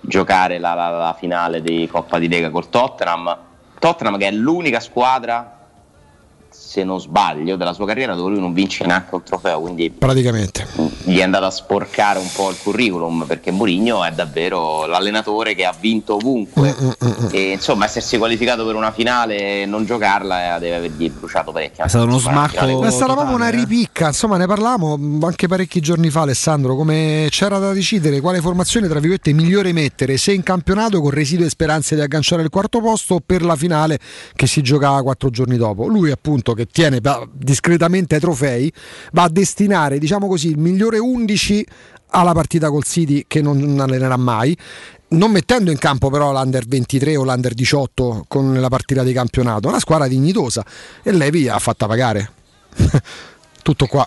[0.00, 3.36] giocare la, la- la finale di Coppa di Lega col Tottenham.
[3.80, 5.61] Tottenham che è l'unica squadra,
[6.72, 10.66] se non sbaglio, della sua carriera dove lui non vince neanche un trofeo, quindi Praticamente.
[11.04, 15.64] gli è andato a sporcare un po' il curriculum perché Mourinho è davvero l'allenatore che
[15.64, 20.60] ha vinto ovunque Mm, e insomma essersi qualificato per una finale e non giocarla eh,
[20.60, 21.84] deve avergli bruciato parecchio.
[21.84, 23.52] È stato uno smacco È stata proprio una eh.
[23.52, 28.86] ripicca, insomma ne parlavamo anche parecchi giorni fa Alessandro, come c'era da decidere quale formazione
[28.86, 33.14] tra virgolette migliore mettere, se in campionato con residue speranze di agganciare il quarto posto
[33.14, 33.98] o per la finale
[34.34, 35.86] che si giocava quattro giorni dopo.
[35.86, 38.72] Lui appunto che tiene pa- discretamente ai trofei
[39.12, 41.66] va a destinare diciamo così il migliore 11
[42.14, 44.56] alla partita col City che non allenerà mai
[45.12, 49.68] non mettendo in campo però l'under 23 o l'under 18 con la partita di campionato,
[49.68, 50.64] una squadra dignitosa
[51.02, 52.30] e Levi ha fatta pagare.
[53.62, 54.06] Tutto qua.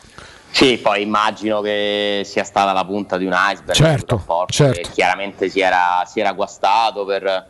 [0.49, 3.73] Sì, poi immagino che sia stata la punta di un iceberg.
[3.73, 4.81] Certo, certo.
[4.81, 7.47] che chiaramente si era, si era guastato per,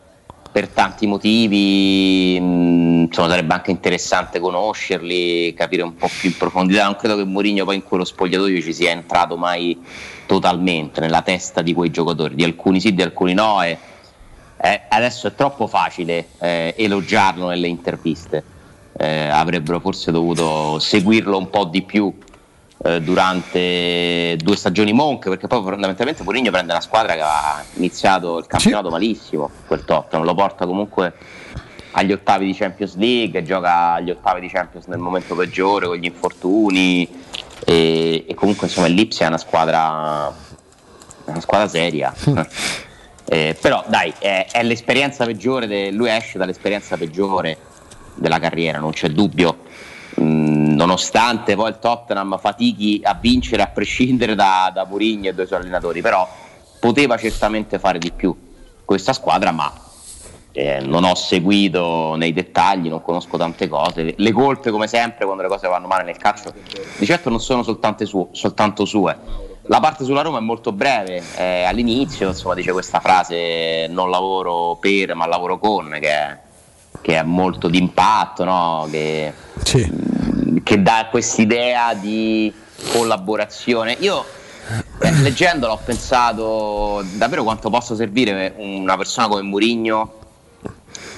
[0.56, 2.40] per tanti motivi.
[2.40, 6.86] mh, Insomma, sarebbe anche interessante conoscerli, capire un po' più in profondità.
[6.86, 9.78] Non credo che Mourinho poi in quello spogliatoio ci sia entrato mai
[10.26, 12.36] totalmente nella testa di quei giocatori.
[12.36, 13.62] Di alcuni sì, di alcuni no.
[13.62, 13.78] E,
[14.62, 18.42] eh, adesso è troppo facile eh, elogiarlo nelle interviste.
[18.98, 22.18] Eh, avrebbero forse dovuto seguirlo un po' di più
[22.86, 28.38] eh, durante due stagioni monche perché poi fondamentalmente Mourinho prende una squadra che ha iniziato
[28.38, 31.14] il campionato malissimo quel Tottenham lo porta comunque
[31.92, 36.06] agli ottavi di Champions League gioca agli ottavi di Champions nel momento peggiore con gli
[36.06, 37.10] infortuni
[37.66, 40.34] e, e comunque insomma il Lipsia è una squadra
[41.26, 42.14] una squadra seria.
[43.28, 47.58] Eh, però dai, è, è l'esperienza peggiore, de- lui esce dall'esperienza peggiore
[48.14, 49.64] della carriera, non c'è dubbio.
[50.22, 55.48] Mm, nonostante poi il Tottenham fatichi a vincere a prescindere da, da Mourinho e dai
[55.48, 56.28] suoi allenatori, però
[56.80, 58.36] poteva certamente fare di più
[58.86, 59.74] questa squadra, ma
[60.52, 64.14] eh, non ho seguito nei dettagli, non conosco tante cose.
[64.16, 66.54] Le colpe, come sempre, quando le cose vanno male nel calcio,
[66.98, 69.18] di certo non sono soltanto, su- soltanto sue.
[69.64, 74.78] La parte sulla Roma è molto breve, eh, all'inizio insomma, dice questa frase non lavoro
[74.80, 76.38] per ma lavoro con, che è,
[77.06, 78.88] che è molto d'impatto, no?
[78.90, 82.52] che, mh, che dà quest'idea di
[82.94, 83.96] collaborazione.
[84.00, 84.26] Io
[85.02, 90.14] eh, leggendolo ho pensato davvero quanto possa servire una persona come Mourinho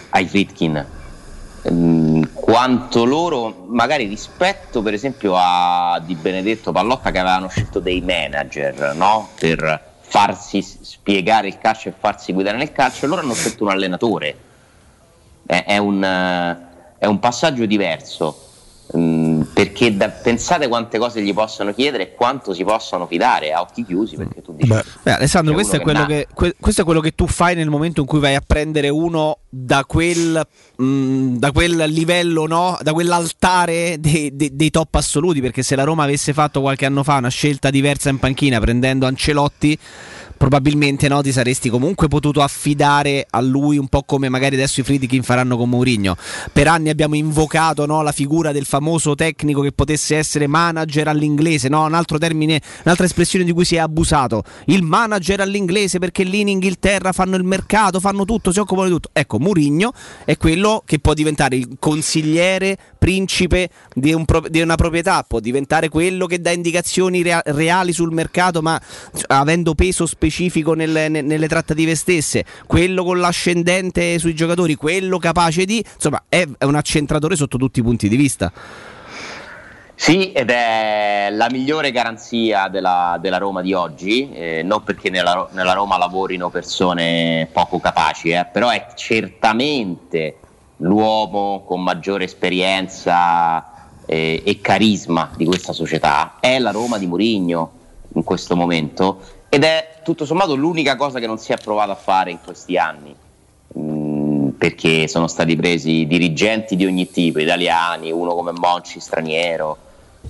[0.10, 0.86] ai Fritkin.
[1.72, 8.02] Mm, quanto loro, magari rispetto per esempio a Di Benedetto Pallotta che avevano scelto dei
[8.02, 9.30] manager no?
[9.40, 14.47] per farsi spiegare il calcio e farsi guidare nel calcio, loro hanno scelto un allenatore.
[15.48, 16.58] È, è un, eh,
[17.00, 18.43] è un passaggio diverso.
[18.95, 23.60] mm, perché da- pensate quante cose gli possono chiedere e quanto si possono fidare a
[23.60, 24.70] occhi chiusi perché tu dici
[25.04, 28.00] Beh, Alessandro, questo è, che che, que- questo è quello che tu fai nel momento
[28.00, 30.41] in cui vai a prendere uno da quel,
[30.78, 32.78] mh, da quel livello, no?
[32.82, 35.41] da quell'altare dei, dei- dei top assoluti.
[35.41, 39.06] Perché se la Roma avesse fatto qualche anno fa una scelta diversa in panchina prendendo
[39.06, 39.78] Ancelotti,
[40.38, 44.84] probabilmente no, ti saresti comunque potuto affidare a lui un po' come magari adesso i
[44.84, 46.16] Friedkin faranno con Mourinho.
[46.54, 51.68] Per anni abbiamo invocato no, la figura del famoso tecnico che potesse essere manager all'inglese,
[51.68, 51.84] no?
[51.84, 54.44] un altro termine, un'altra espressione di cui si è abusato.
[54.66, 58.94] Il manager all'inglese perché lì in Inghilterra fanno il mercato, fanno tutto, si occupano di
[58.94, 59.10] tutto.
[59.14, 59.92] Ecco, Mourinho
[60.24, 65.40] è quello che può diventare il consigliere principe di, un pro- di una proprietà, può
[65.40, 68.80] diventare quello che dà indicazioni rea- reali sul mercato, ma
[69.28, 70.26] avendo peso specifico
[70.76, 76.48] nelle, ne- nelle trattative stesse, quello con l'ascendente sui giocatori, quello capace di, insomma, è,
[76.58, 78.52] è un accentratore sotto tutti i punti di vista.
[80.00, 85.50] Sì, ed è la migliore garanzia della, della Roma di oggi, eh, non perché nella,
[85.54, 90.38] nella Roma lavorino persone poco capaci, eh, però è certamente
[90.78, 97.72] l'uomo con maggiore esperienza eh, e carisma di questa società, è la Roma di Mourinho
[98.14, 99.20] in questo momento
[99.58, 102.78] ed è tutto sommato l'unica cosa che non si è provato a fare in questi
[102.78, 103.16] anni.
[103.78, 109.78] Mm, perché sono stati presi dirigenti di ogni tipo, italiani, uno come Monci, straniero,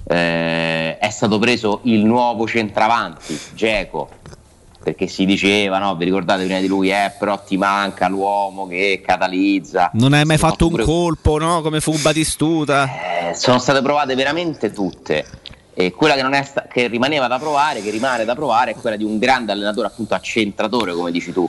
[0.07, 4.07] eh, è stato preso il nuovo centravanti, Geco,
[4.81, 9.01] perché si diceva, no, vi ricordate prima di lui, eh, però ti manca l'uomo che
[9.05, 9.89] catalizza.
[9.95, 11.61] Non hai mai Sono fatto un pure- colpo, no?
[11.61, 13.29] Come fu Batistuta.
[13.29, 15.25] eh, sono state provate veramente tutte.
[15.79, 18.95] E quella che, è sta- che rimaneva da provare, che rimane da provare, è quella
[18.95, 21.47] di un grande allenatore, appunto accentratore, come dici tu,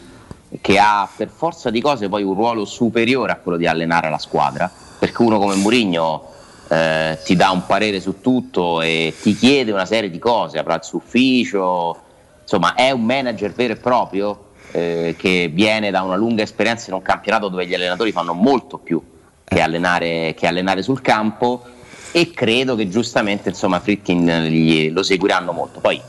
[0.61, 4.19] che ha per forza di cose poi un ruolo superiore a quello di allenare la
[4.19, 4.71] squadra.
[4.99, 6.29] Perché uno come Mourinho
[6.69, 10.75] eh, ti dà un parere su tutto e ti chiede una serie di cose, avrà
[10.75, 11.97] il suo ufficio,
[12.43, 16.97] insomma, è un manager vero e proprio eh, che viene da una lunga esperienza in
[16.97, 19.03] un campionato dove gli allenatori fanno molto più
[19.43, 21.77] che allenare, che allenare sul campo
[22.13, 25.81] e credo che giustamente insomma Fritkin lo seguiranno molto.
[25.81, 26.01] Poi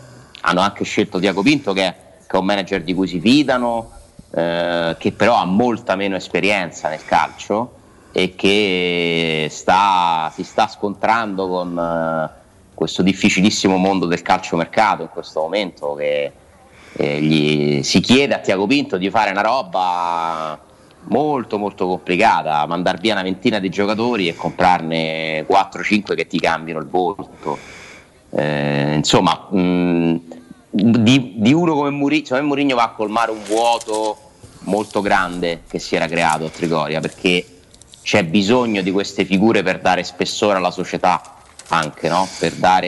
[0.41, 1.93] hanno anche scelto Diaco Pinto che,
[2.25, 3.91] che è un manager di cui si fidano,
[4.31, 7.73] eh, che però ha molta meno esperienza nel calcio
[8.11, 12.37] e che sta- si sta scontrando con eh,
[12.73, 16.31] questo difficilissimo mondo del calciomercato in questo momento che
[16.93, 20.59] eh, gli si chiede a Tiago Pinto di fare una roba
[21.05, 26.79] molto molto complicata, mandare via una ventina di giocatori e comprarne 4-5 che ti cambiano
[26.79, 27.57] il volto.
[28.31, 30.21] Eh, insomma, mh,
[30.69, 34.17] di, di uno come Mourinho, secondo me Mourinho va a colmare un vuoto
[34.61, 37.45] molto grande che si era creato a Trigoria perché
[38.03, 41.21] c'è bisogno di queste figure per dare spessore alla società
[41.69, 42.27] anche, no?
[42.39, 42.87] per dare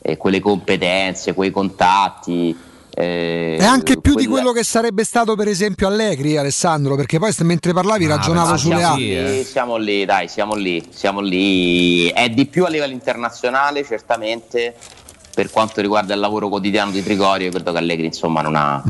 [0.00, 2.56] eh, quelle competenze, quei contatti.
[2.94, 7.18] Eh, È anche più di quella- quello che sarebbe stato per esempio Allegri, Alessandro, perché
[7.18, 9.32] poi mentre parlavi ragionavo Ah, sulle siamo altre.
[9.32, 12.08] lì, siamo lì, dai, siamo lì, siamo lì.
[12.08, 14.74] È di più a livello internazionale, certamente,
[15.34, 18.82] per quanto riguarda il lavoro quotidiano di Trigorio, io credo che Allegri insomma non ha,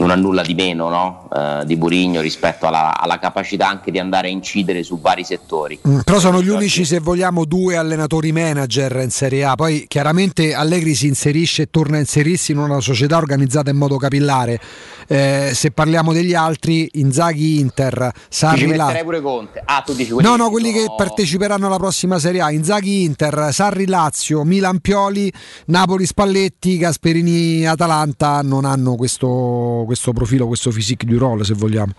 [0.00, 1.28] non ha nulla di meno no?
[1.34, 5.78] Eh, di Burigno rispetto alla, alla capacità anche di andare a incidere su vari settori.
[5.86, 9.54] Mm, Però sono gli unici, se vogliamo, due allenatori manager in Serie A.
[9.54, 13.96] Poi chiaramente Allegri si inserisce e torna a inserirsi in una società organizzata in modo
[13.96, 14.58] capillare.
[15.06, 19.02] Eh, se parliamo degli altri, Inzaghi Inter, Sarri Lazio.
[19.04, 19.60] pure Conte.
[19.64, 22.50] Ah, tu dici quelli No, no, ci quelli che sono- parteciperanno alla prossima Serie A,
[22.52, 25.30] Inzaghi Inter, Sarri Lazio, Milan Pioli,
[25.66, 31.92] Napoli Spalletti, Gasperini Atalanta non hanno questo, questo profilo, questo physique du role se vogliamo.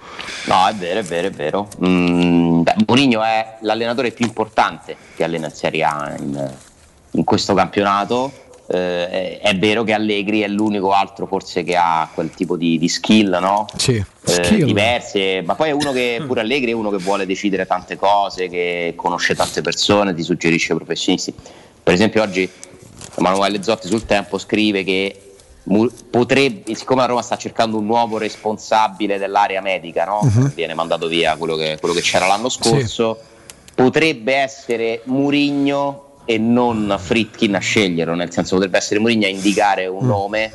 [0.46, 1.68] No, è vero, è vero, è vero.
[1.86, 6.52] Mm, beh, Mourinho è l'allenatore più importante che allena in Serie A in,
[7.12, 8.32] in questo campionato.
[8.68, 12.78] Eh, è, è vero che Allegri è l'unico altro forse che ha quel tipo di,
[12.78, 13.66] di skill, no?
[13.76, 14.06] Sì, Eh,
[14.46, 14.64] skill.
[14.66, 18.48] diverse, ma poi è uno che pure Allegri è uno che vuole decidere tante cose,
[18.48, 21.34] che conosce tante persone, ti suggerisce professionisti.
[21.84, 22.50] Per esempio oggi
[23.18, 25.31] Emanuele Zotti sul tempo scrive che
[26.10, 30.20] potrebbe, siccome la Roma sta cercando un nuovo responsabile dell'area medica, no?
[30.24, 30.52] Mhm.
[30.54, 33.20] viene mandato via quello che, quello che c'era l'anno scorso,
[33.74, 39.88] potrebbe essere Murigno e non Fritkin a sceglierlo, nel senso potrebbe essere Murigno a indicare
[39.88, 40.52] un nome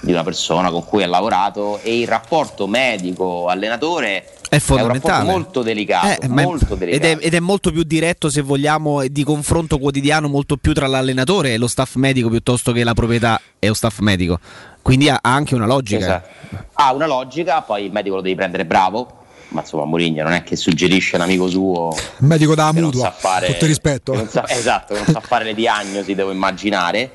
[0.00, 5.12] di una persona con cui ha lavorato e il rapporto medico-allenatore È un fondamentale.
[5.12, 7.06] rapporto molto delicato, Eh, ma è- molto ed, delicato.
[7.06, 10.86] è, ed è molto più diretto se vogliamo e di confronto quotidiano molto più tra
[10.86, 14.38] l'allenatore e lo staff medico piuttosto che la proprietà e lo staff medico
[14.82, 16.64] quindi ha, ha anche una logica Esatto.
[16.74, 20.42] Ha una logica, poi il medico lo devi prendere bravo, ma insomma Mourinho non è
[20.44, 24.26] che suggerisce un amico suo Il medico da mutua, sa fare, tutto il rispetto.
[24.30, 27.10] sa- esatto, non sa fare le diagnosi, devo immaginare.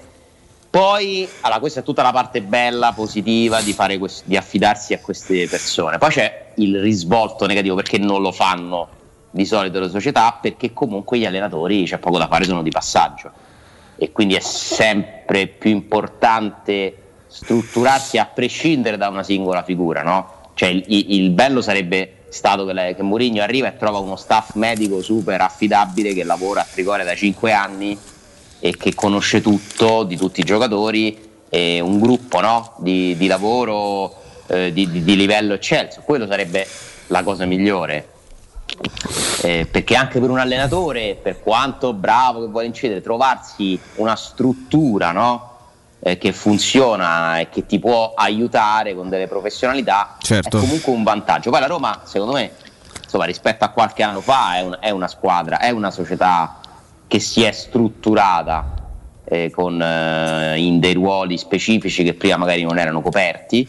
[0.72, 5.46] Poi, allora, questa è tutta la parte bella, positiva di, quest- di affidarsi a queste
[5.50, 5.98] persone.
[5.98, 8.88] Poi c'è il risvolto negativo perché non lo fanno
[9.32, 13.32] di solito le società, perché comunque gli allenatori c'è poco da fare, sono di passaggio.
[13.98, 16.96] E quindi è sempre più importante
[17.28, 20.52] strutturarsi a prescindere da una singola figura, no?
[20.54, 24.54] Cioè il, il bello sarebbe stato che, lei- che Mourinho arriva e trova uno staff
[24.54, 28.00] medico super affidabile che lavora a Trigoria da 5 anni
[28.62, 32.74] e che conosce tutto di tutti i giocatori e un gruppo no?
[32.78, 34.16] di, di lavoro
[34.48, 36.02] eh, di, di- di livello eccelso.
[36.06, 36.66] Quello sarebbe
[37.08, 38.08] la cosa migliore.
[39.42, 45.12] Eh, perché anche per un allenatore, per quanto bravo che vuole incedere, trovarsi una struttura
[45.12, 45.50] no?
[46.04, 50.58] Eh, che funziona e che ti può aiutare con delle professionalità Certo.
[50.58, 51.50] è comunque un vantaggio.
[51.52, 52.52] Poi la Roma, secondo me,
[53.04, 56.60] insomma, rispetto a qualche anno fa, è, un- è una squadra, è una società
[57.12, 58.74] che si è strutturata
[59.26, 63.68] eh, con, eh, in dei ruoli specifici che prima magari non erano coperti.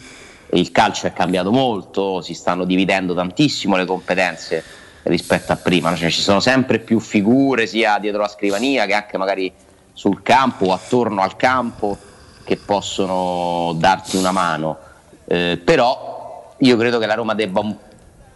[0.50, 4.62] Il calcio è cambiato molto, si stanno dividendo tantissimo le competenze
[5.02, 5.92] rispetto a prima?
[5.96, 9.52] Cioè, ci sono sempre più figure sia dietro la scrivania che anche magari
[9.92, 11.98] sul campo o attorno al campo
[12.44, 14.78] che possono darti una mano.
[15.24, 17.76] Eh, però io credo che la Roma debba un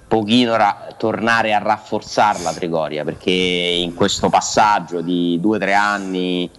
[0.09, 5.74] pochino ra- tornare a rafforzare la Trigoria perché in questo passaggio di due o tre
[5.74, 6.51] anni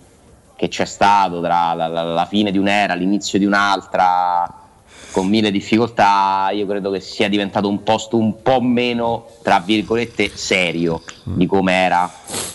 [0.55, 4.51] che c'è stato tra la, la- la fine di un'era, l'inizio di un'altra,
[5.11, 10.31] con mille difficoltà, io credo che sia diventato un posto un po' meno, tra virgolette,
[10.35, 12.11] serio di come era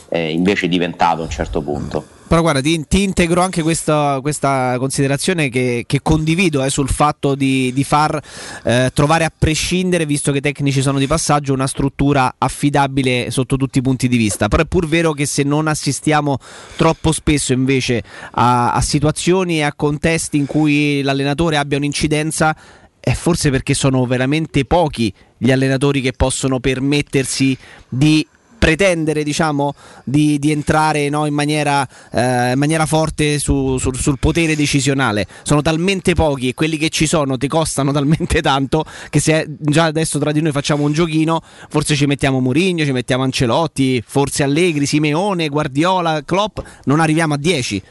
[0.09, 2.05] eh, invece diventato a un certo punto.
[2.33, 7.35] Però guarda, ti, ti integro anche questa, questa considerazione che, che condivido eh, sul fatto
[7.35, 8.19] di, di far
[8.65, 13.57] eh, trovare a prescindere, visto che i tecnici sono di passaggio, una struttura affidabile sotto
[13.57, 14.49] tutti i punti di vista.
[14.49, 16.39] Però è pur vero che se non assistiamo
[16.77, 22.57] troppo spesso invece a, a situazioni e a contesti in cui l'allenatore abbia un'incidenza,
[22.99, 27.55] è forse perché sono veramente pochi gli allenatori che possono permettersi
[27.87, 28.27] di
[28.63, 29.75] pretendere diciamo
[30.05, 35.27] di, di entrare no, in, maniera, eh, in maniera forte su- sul- sul potere decisionale.
[35.43, 39.87] Sono talmente pochi e quelli che ci sono ti costano talmente tanto che se già
[39.87, 44.45] adesso tra di noi facciamo un giochino forse ci mettiamo Mourinho ci mettiamo Ancelotti forse
[44.45, 47.83] Allegri, Simeone, Guardiola, Klopp non arriviamo a 10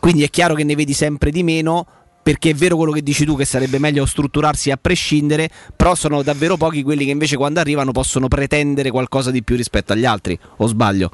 [0.00, 1.86] quindi è chiaro che ne vedi sempre di meno
[2.22, 6.22] perché è vero quello che dici tu che sarebbe meglio strutturarsi a prescindere, però sono
[6.22, 10.38] davvero pochi quelli che invece quando arrivano possono pretendere qualcosa di più rispetto agli altri,
[10.56, 11.10] o sbaglio?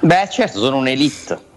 [0.00, 1.48] Beh, certo, sono un'elite.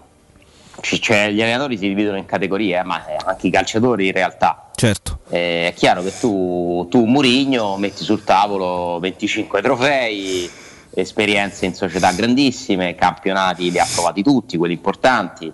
[0.80, 4.70] Cioè, gli allenatori si dividono in categorie, eh, ma eh, anche i calciatori in realtà.
[4.74, 5.20] Certo.
[5.30, 10.50] Eh, è chiaro che tu, tu Murigno, metti sul tavolo 25 trofei,
[10.90, 15.50] esperienze in società grandissime, campionati li ha provati tutti, quelli importanti,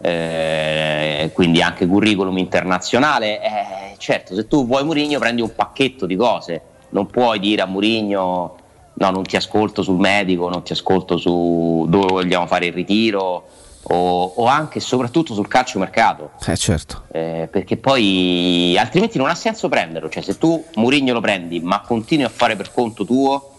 [0.00, 3.42] eh, quindi anche curriculum internazionale.
[3.42, 7.66] Eh, certo, se tu vuoi Murigno prendi un pacchetto di cose, non puoi dire a
[7.66, 8.56] Murigno
[8.92, 13.46] no, non ti ascolto sul medico, non ti ascolto su dove vogliamo fare il ritiro
[13.88, 16.32] o, o anche e soprattutto sul calcio mercato.
[16.46, 17.04] Eh certo.
[17.12, 20.08] Eh, perché poi altrimenti non ha senso prenderlo.
[20.08, 23.52] Cioè, se tu Murigno lo prendi ma continui a fare per conto tuo,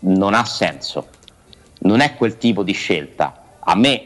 [0.00, 1.08] non ha senso.
[1.80, 3.58] Non è quel tipo di scelta.
[3.60, 4.04] A me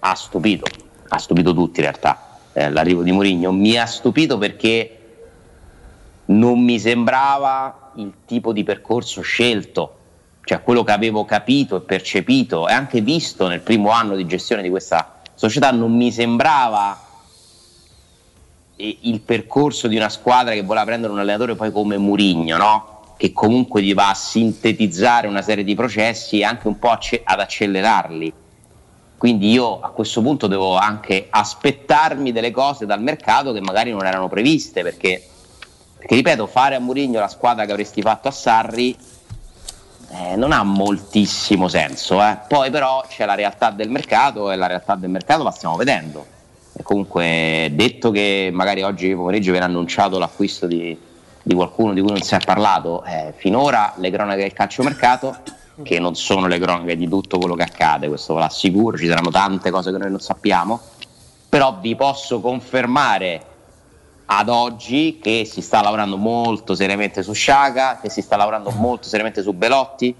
[0.00, 0.66] ha stupito,
[1.14, 2.38] ha stupito tutti in realtà.
[2.52, 4.98] eh, l'arrivo di Murigno mi ha stupito perché
[6.26, 9.96] non mi sembrava il tipo di percorso scelto,
[10.44, 14.62] cioè quello che avevo capito e percepito e anche visto nel primo anno di gestione
[14.62, 16.98] di questa società non mi sembrava
[18.76, 22.92] eh, il percorso di una squadra che voleva prendere un allenatore poi come Murigno, no?
[23.16, 27.40] che comunque gli va a sintetizzare una serie di processi e anche un po' ad
[27.40, 28.32] accelerarli.
[29.24, 34.04] Quindi io a questo punto devo anche aspettarmi delle cose dal mercato che magari non
[34.04, 35.26] erano previste, perché,
[35.96, 38.94] perché ripeto, fare a Murigno la squadra che avresti fatto a Sarri
[40.10, 42.22] eh, non ha moltissimo senso.
[42.22, 42.36] eh.
[42.46, 46.26] Poi però c'è la realtà del mercato e la realtà del mercato la stiamo vedendo.
[46.74, 50.94] E comunque detto che magari oggi pomeriggio viene annunciato l'acquisto di,
[51.42, 55.34] di qualcuno di cui non si è parlato, eh, finora le cronache del calciomercato,
[55.82, 59.30] che non sono le cronache di tutto quello che accade, questo ve l'assicuro, ci saranno
[59.30, 60.80] tante cose che noi non sappiamo,
[61.48, 63.52] però vi posso confermare
[64.26, 69.08] ad oggi che si sta lavorando molto seriamente su Sciaga, che si sta lavorando molto
[69.08, 70.14] seriamente su Belotti.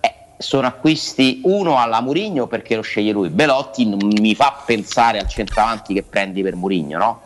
[0.00, 3.28] Eh, sono acquisti uno alla Murigno perché lo sceglie lui.
[3.28, 7.20] Belotti non mi fa pensare al centravanti che prendi per Murigno, no?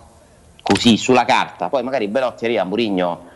[0.60, 1.69] Così sulla carta.
[1.70, 3.27] Poi magari Belotti arriva a Murigno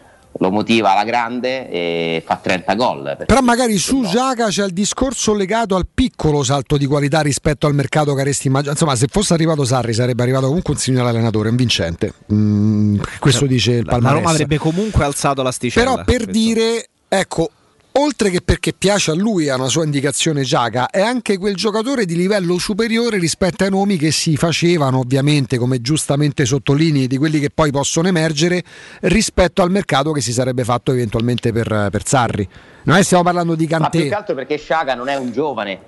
[0.43, 3.16] lo motiva alla grande e fa 30 gol.
[3.27, 7.74] Però magari su Giaca c'è il discorso legato al piccolo salto di qualità rispetto al
[7.74, 8.78] mercato che avresti immaginato.
[8.78, 12.12] Insomma, se fosse arrivato Sarri sarebbe arrivato comunque un signore allenatore, un vincente.
[12.32, 14.19] Mm, questo dice il La Palmarès.
[14.19, 15.90] Roma avrebbe comunque alzato l'asticella.
[15.93, 17.51] Però per dire, ecco,
[17.93, 22.05] oltre che perché piace a lui, ha una sua indicazione Giaca, è anche quel giocatore
[22.05, 27.39] di livello superiore rispetto ai nomi che si facevano, ovviamente, come giustamente sottolinei, di quelli
[27.39, 28.62] che poi possono emergere
[29.02, 32.48] rispetto al mercato che si sarebbe fatto eventualmente per, per Sarri.
[32.85, 34.09] Che stiamo parlando di Ma più Cantè.
[34.09, 35.78] che altro perché Sciaga non è un giovane,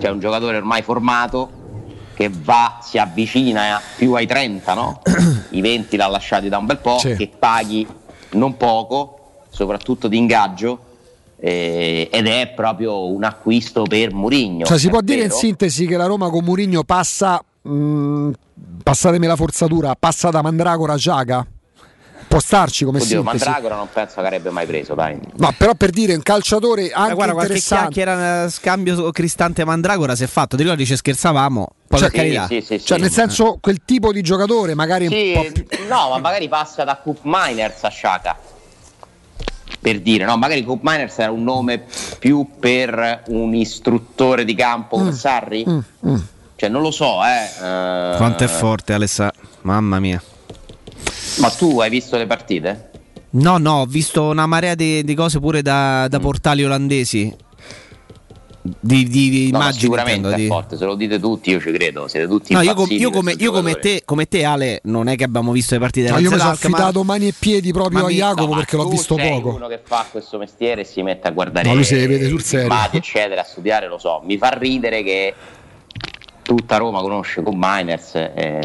[0.00, 1.64] cioè un giocatore ormai formato
[2.14, 5.02] che va, si avvicina più ai 30, no?
[5.50, 7.14] I 20 l'ha lasciati da un bel po', Sì.
[7.16, 7.86] che paghi
[8.30, 10.85] non poco, soprattutto di ingaggio,
[11.48, 14.64] eh, ed è proprio un acquisto per Murigno.
[14.64, 15.38] Cioè, si può dire in vero?
[15.38, 18.30] sintesi che la Roma con Murigno passa, mh,
[18.82, 21.46] passatemi la forzatura, passa da Mandragora a Giaga?
[22.28, 23.44] Può starci come Oddio, sintesi.
[23.44, 25.16] Mandragora non penso che avrebbe mai preso, dai.
[25.36, 27.92] No, però per dire un calciatore anche Eh, guarda, qualche interessante.
[27.92, 30.56] chiacchiera eh, scambio Cristante Mandragora si è fatto.
[30.56, 31.68] Ti ricordi ci scherzavamo?
[31.86, 32.46] Poi Cioè, carità.
[32.48, 33.02] sì, sì, Cioè, sì.
[33.04, 35.86] nel senso, quel tipo di giocatore, magari Sì, un po' più.
[35.88, 38.36] no, ma magari passa da Coop Miners a Sciaca.
[39.86, 41.84] Per dire, no, magari Coop Miners era un nome
[42.18, 45.64] più per un istruttore di campo come Sarri.
[45.64, 46.16] Mm,
[46.56, 47.44] Cioè, non lo so, eh.
[47.64, 49.32] eh, Quanto è forte Alessa.
[49.60, 50.20] Mamma mia.
[51.38, 52.90] Ma tu hai visto le partite?
[53.30, 56.08] No, no, ho visto una marea di, di cose pure da, Mm.
[56.08, 57.32] da portali olandesi.
[58.80, 59.80] Di, di, di No, ma immagini.
[59.82, 62.08] sicuramente intendo, è di- forte, se lo dite tutti, io ci credo.
[62.08, 65.16] Siete tutti No, io, com- io come, io come te, come te, Ale, non è
[65.16, 68.00] che abbiamo visto le partite No, della io mi sono affidato mani e piedi proprio
[68.00, 69.54] Ma a mi- Jacopo No, ma perché l'ho visto poco.
[69.54, 72.42] uno che fa questo mestiere e si mette a guardare No, lui le vede sul
[72.42, 72.72] serio.
[72.92, 74.20] eccetera, a studiare, lo so.
[74.24, 75.34] Mi fa ridere che
[76.46, 78.14] tutta Roma conosce con Miners.
[78.14, 78.60] eh,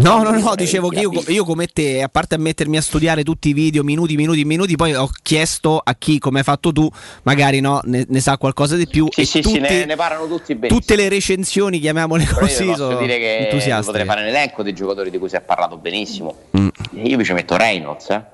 [0.00, 3.22] No, no, no, vorrei dicevo che io, io come te, a parte mettermi a studiare
[3.22, 6.88] tutti i video, minuti, minuti, minuti, poi ho chiesto a chi, come hai fatto tu,
[7.24, 9.08] magari no, ne, ne sa qualcosa di più.
[9.10, 10.80] Sì, sì, tutti- sì, ne, ne parlano tutti benissimo.
[10.80, 13.84] tutte le recensioni, chiamiamole Però così, posso sono dire che entusiaste.
[13.86, 16.34] potrei fare un elenco dei giocatori di cui si è parlato benissimo.
[16.56, 16.68] Mm.
[17.02, 18.24] Io vi ci metto Reynolds, eh,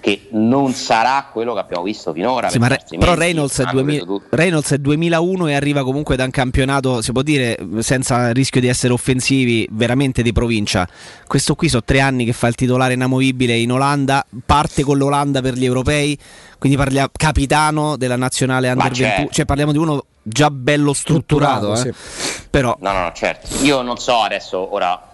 [0.00, 2.48] che non sarà quello che abbiamo visto finora.
[2.48, 4.36] Sì, Re- però Reynolds è, hanno 2000 preso tutti.
[4.36, 8.68] Reynolds è 2001 e arriva comunque da un campionato, si può dire, senza rischio di
[8.68, 10.88] essere offensivi, veramente di provincia.
[11.26, 15.40] Questo qui sono tre anni che fa il titolare inamovibile in Olanda, parte con l'Olanda
[15.42, 16.18] per gli europei,
[16.58, 19.04] quindi parliamo capitano della nazionale Under certo.
[19.04, 22.48] 21, cioè parliamo di uno già bello strutturato, Strutturato, eh.
[22.50, 23.62] però No, no, no, certo.
[23.64, 25.09] Io non so adesso, ora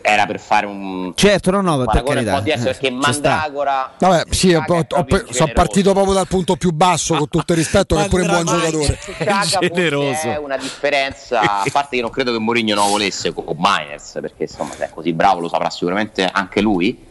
[0.00, 2.90] era per fare un certo no no per carità po' diverso eh, perché.
[2.90, 7.52] Mandragora Vabbè, sì, ho- ho- ho- sono partito proprio dal punto più basso, con tutto
[7.52, 8.98] il rispetto, che è pure un buon giocatore.
[9.60, 10.30] Generoso.
[10.30, 14.44] è una differenza, a parte che non credo che Mourinho non volesse con Miners, perché
[14.44, 17.04] insomma se è così bravo lo saprà sicuramente anche lui.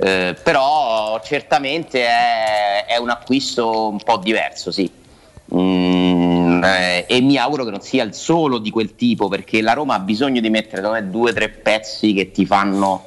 [0.00, 4.88] Eh, però certamente è, è un acquisto un po' diverso, sì.
[5.54, 9.72] Mm, eh, e mi auguro che non sia il solo di quel tipo perché la
[9.72, 13.06] Roma ha bisogno di mettere me, due o tre pezzi che ti fanno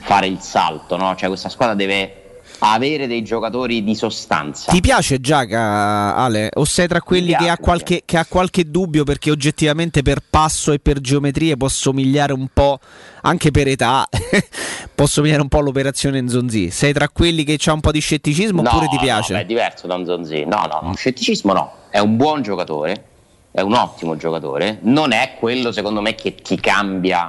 [0.00, 1.14] fare il salto, no?
[1.16, 2.21] cioè questa squadra deve
[2.70, 4.70] avere dei giocatori di sostanza.
[4.70, 6.50] Ti piace Giaca, Ale?
[6.54, 10.20] O sei tra quelli piace, che, ha qualche, che ha qualche dubbio perché oggettivamente per
[10.28, 12.78] passo e per geometrie può somigliare un po',
[13.22, 14.08] anche per età,
[14.94, 16.70] può somigliare un po' all'operazione Nzonzi?
[16.70, 19.34] Sei tra quelli che c'ha un po' di scetticismo No, oppure ti no, piace?
[19.34, 20.44] beh, è diverso da Nzonzi.
[20.44, 21.72] No, no, no, scetticismo no.
[21.90, 23.04] È un buon giocatore,
[23.50, 24.78] è un ottimo giocatore.
[24.82, 27.28] Non è quello, secondo me, che ti cambia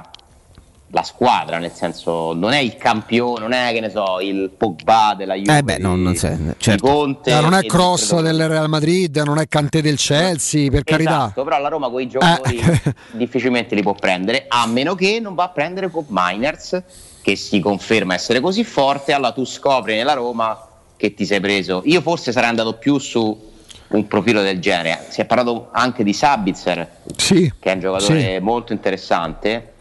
[0.94, 5.14] la squadra, nel senso, non è il campione, non è che ne so, il Pogba
[5.18, 5.58] della Juve.
[5.58, 6.86] eh beh, no, non sei, di certo.
[6.86, 7.30] Conte.
[7.36, 11.10] Eh, non è cross credo- del Real Madrid, non è Cantè del Chelsea, per carità.
[11.24, 12.94] Esatto, però la Roma quei giocatori Eh.
[13.12, 16.80] difficilmente li può prendere, a meno che non va a prendere Cop Miners
[17.20, 20.56] che si conferma essere così forte, allora tu scopri nella Roma
[20.96, 21.82] che ti sei preso.
[21.86, 23.50] Io forse sarei andato più su
[23.88, 25.06] un profilo del genere.
[25.08, 28.38] Si è parlato anche di Sabitzer, Sì, che è un giocatore sì.
[28.40, 29.72] molto interessante.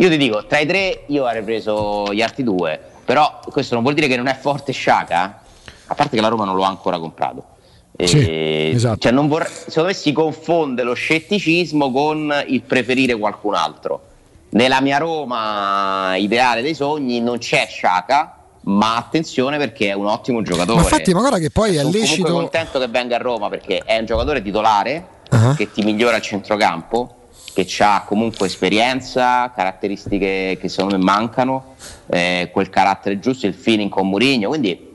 [0.00, 3.82] Io ti dico, tra i tre io avrei preso gli altri due, però questo non
[3.82, 5.40] vuol dire che non è forte Sciacca,
[5.86, 7.44] a parte che la Roma non lo ha ancora comprato.
[8.00, 8.98] Sì, esatto.
[8.98, 14.02] cioè non vorrei- secondo me si confonde lo scetticismo con il preferire qualcun altro.
[14.50, 20.42] Nella mia Roma ideale dei sogni non c'è Sciacca, ma attenzione perché è un ottimo
[20.42, 20.76] giocatore.
[20.76, 22.22] Ma infatti, ma guarda che poi è Sono lecito.
[22.28, 25.54] comunque contento che venga a Roma perché è un giocatore titolare Ah.
[25.56, 27.16] che ti migliora il centrocampo,
[27.64, 31.74] che ha comunque esperienza, caratteristiche che secondo me mancano,
[32.06, 34.87] eh, quel carattere giusto, il feeling con Mourinho, quindi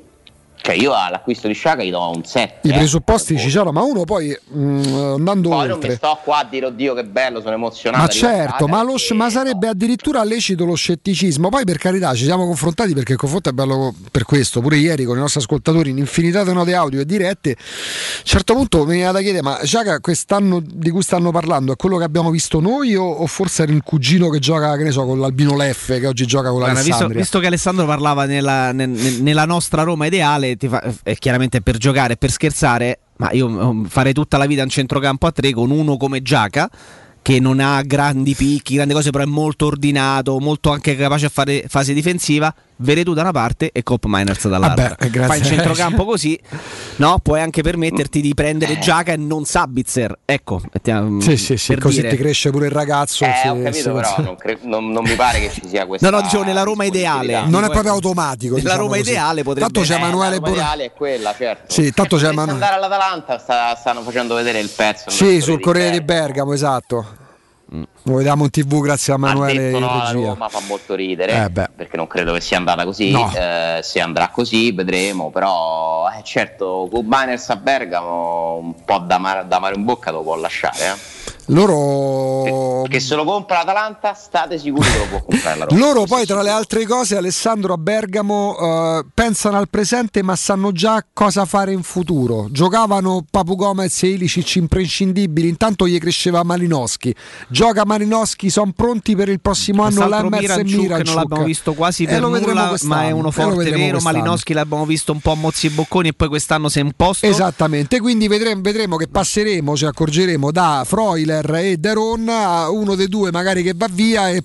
[0.64, 2.70] cioè io all'acquisto di Sciaga gli do un 7.
[2.70, 4.58] I presupposti ci sono, ma uno poi mh,
[5.18, 5.96] andando Poi non mi oltre.
[5.96, 8.02] sto qua a dire oddio che bello, sono emozionato.
[8.04, 11.50] Ma certo, ma, lo sc- ma sarebbe addirittura lecito lo scetticismo.
[11.50, 14.62] Poi per carità ci siamo confrontati perché il confronto è bello per questo.
[14.62, 17.50] Pure ieri con i nostri ascoltatori in infinità di note audio e dirette.
[17.52, 21.74] A un certo punto mi veniva da chiedere: ma Giaca quest'anno di cui stanno parlando
[21.74, 24.84] è quello che abbiamo visto noi o, o forse era il cugino che gioca, che
[24.84, 27.20] ne so, con l'Albino Leffe che oggi gioca con Guarda, visto, l'Alessandria?
[27.22, 31.62] visto che Alessandro parlava nella, nel- nel- nella nostra Roma ideale, ti fa- è chiaramente
[31.62, 35.52] per giocare per scherzare, ma io mm, farei tutta la vita un centrocampo a tre
[35.52, 36.70] con uno come Giaca.
[37.24, 41.30] Che non ha grandi picchi, grandi cose, però è molto ordinato, molto anche capace a
[41.30, 42.54] fare fase difensiva.
[42.84, 44.96] Veretù da una parte e Cop Miners dall'altra.
[45.00, 45.26] Vabbè, eh.
[45.26, 46.40] Fai il centrocampo così,
[46.98, 47.20] no?
[47.24, 50.20] Puoi anche permetterti di prendere Giaca e non Sabitzer.
[50.26, 52.10] Ecco, mettiamo- Sì, sì, sì, per così dire.
[52.10, 53.24] ti cresce pure il ragazzo.
[53.26, 56.10] Eh, si- ho capito, però non, cre- non- non mi pare che ci sia questa.
[56.10, 57.46] No, no, dicevo nella Roma ideale.
[57.46, 58.56] Non è proprio automatico.
[58.56, 59.10] Nella diciamo Roma così.
[59.12, 61.72] ideale potrebbe Tanto c'è Eh, Emanuele la Roma Bora- ideale è quella, certo.
[61.74, 62.52] Sì, tanto c'è Emanuele.
[62.52, 65.10] andare all'Atalanta sta- stanno facendo vedere il pezzo.
[65.10, 67.06] Sì, sul Corriere di Bergamo, esatto.
[68.04, 70.12] Lo vediamo in tv grazie a in no, la.
[70.12, 73.12] Roma fa molto ridere Eh, perché non credo che sia andata così.
[73.12, 73.32] No.
[73.34, 75.32] Eh, se andrà così vedremo.
[75.32, 80.22] Però, eh, certo, Miners a Bergamo un po' da mare, da mare in bocca lo
[80.22, 80.78] può lasciare.
[80.78, 81.23] Eh.
[81.48, 85.80] Loro Che se lo compra l'Atalanta, state sicuri che lo può comprare la Roma.
[85.80, 90.72] Loro poi tra le altre cose Alessandro a Bergamo eh, pensano al presente ma sanno
[90.72, 92.48] già cosa fare in futuro.
[92.50, 97.14] Giocavano Papu Gomez e Ilicic imprescindibili, intanto gli cresceva Malinowski.
[97.50, 100.98] Gioca Malinowski, sono pronti per il prossimo anno e Miranchuk Miranchuk.
[100.98, 103.90] che non l'abbiamo visto quasi E per nulla, ma è uno e lo forte vero.
[103.92, 104.02] quest'anno.
[104.02, 107.26] Malinowski l'abbiamo visto un po' a mozzi e bocconi e poi quest'anno si è imposto.
[107.26, 110.84] Esattamente, quindi vedremo, vedremo che passeremo, ci accorgeremo da
[111.42, 114.44] Freuler e Deron a uno dei due magari che va via e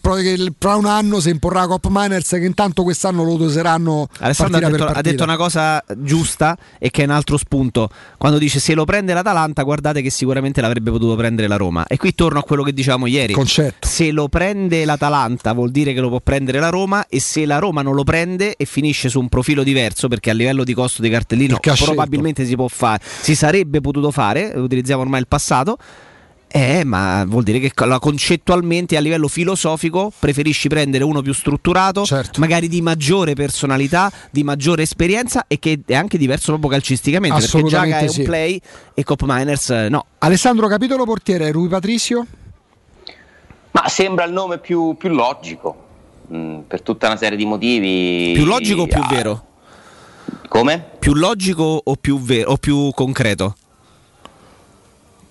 [0.59, 4.86] fra un anno si imporrà Cop Miners che intanto quest'anno lo doseranno Alessandro ha detto,
[4.86, 7.90] ha detto una cosa giusta e che è un altro spunto.
[8.16, 11.86] Quando dice se lo prende l'Atalanta, guardate che sicuramente l'avrebbe potuto prendere la Roma.
[11.86, 13.32] E qui torno a quello che dicevamo ieri.
[13.32, 13.86] Concetto.
[13.86, 17.59] Se lo prende l'Atalanta vuol dire che lo può prendere la Roma e se la
[17.59, 21.02] Roma non lo prende e finisce su un profilo diverso perché a livello di costo
[21.02, 21.85] di cartellino scelto.
[21.85, 25.77] probabilmente si può fare, si sarebbe potuto fare, utilizziamo ormai il passato.
[26.50, 32.04] Eh, ma vuol dire che la- concettualmente a livello filosofico preferisci prendere uno più strutturato,
[32.06, 32.40] Certo.
[32.40, 37.36] magari di maggiore personalità, di maggiore esperienza e che è anche diverso proprio calcisticamente.
[37.40, 38.22] Perché Assolutamente Giaga è un sì.
[38.22, 38.60] play
[38.94, 40.06] e Cop Miners eh, no.
[40.18, 42.24] Alessandro capitolo portiere Rui Patricio
[43.72, 45.84] Ma sembra il nome più, più logico.
[46.32, 48.32] mm, per tutta una serie di motivi.
[48.34, 49.46] Più logico o più Ah, vero?
[50.48, 50.82] Come?
[50.98, 53.54] Più logico o più, vero, o più concreto?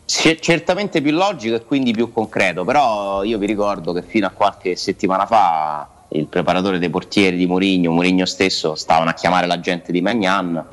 [0.07, 4.29] C- certamente più logico e quindi più concreto, però io vi ricordo che fino a
[4.29, 9.59] qualche settimana fa il preparatore dei portieri di Mourinho, Mourinho stesso, stavano a chiamare la
[9.59, 10.65] gente di Magnan,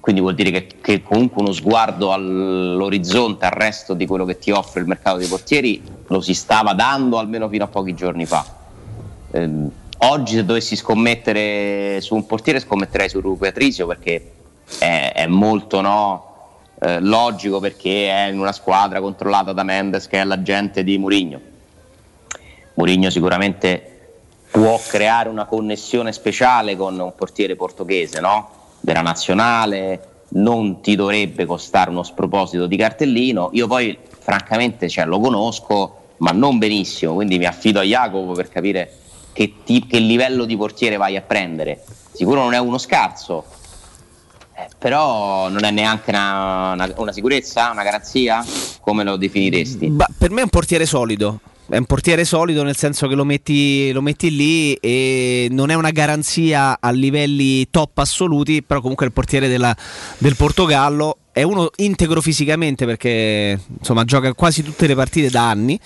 [0.00, 4.50] quindi vuol dire che, che comunque uno sguardo all'orizzonte, al resto di quello che ti
[4.50, 8.44] offre il mercato dei portieri, lo si stava dando almeno fino a pochi giorni fa.
[9.30, 14.32] Ehm, oggi se dovessi scommettere su un portiere scommetterei su Rui Patricio perché
[14.76, 16.29] è, è molto no,
[16.80, 21.40] eh, logico perché è in una squadra controllata da Mendes che è l'agente di Mourinho.
[22.74, 23.84] Mourinho sicuramente
[24.50, 28.50] può creare una connessione speciale con un portiere portoghese, no?
[28.80, 33.50] Della nazionale, non ti dovrebbe costare uno sproposito di cartellino.
[33.52, 38.48] Io poi francamente cioè, lo conosco, ma non benissimo, quindi mi affido a Jacopo per
[38.48, 38.92] capire
[39.32, 41.84] che, ti- che livello di portiere vai a prendere.
[42.12, 43.44] Sicuro non è uno scarso,
[44.64, 48.44] eh, però non è neanche una, una- una sicurezza, una garanzia?
[48.80, 49.88] Come lo definiresti?
[49.88, 51.40] Ba- per me è un portiere solido.
[51.68, 55.74] È un portiere solido nel senso che lo metti, lo metti lì e non è
[55.74, 59.76] una garanzia a livelli top assoluti, però comunque è il portiere della-
[60.18, 61.18] del Portogallo.
[61.30, 65.78] È uno integro fisicamente perché insomma gioca quasi tutte le partite da anni.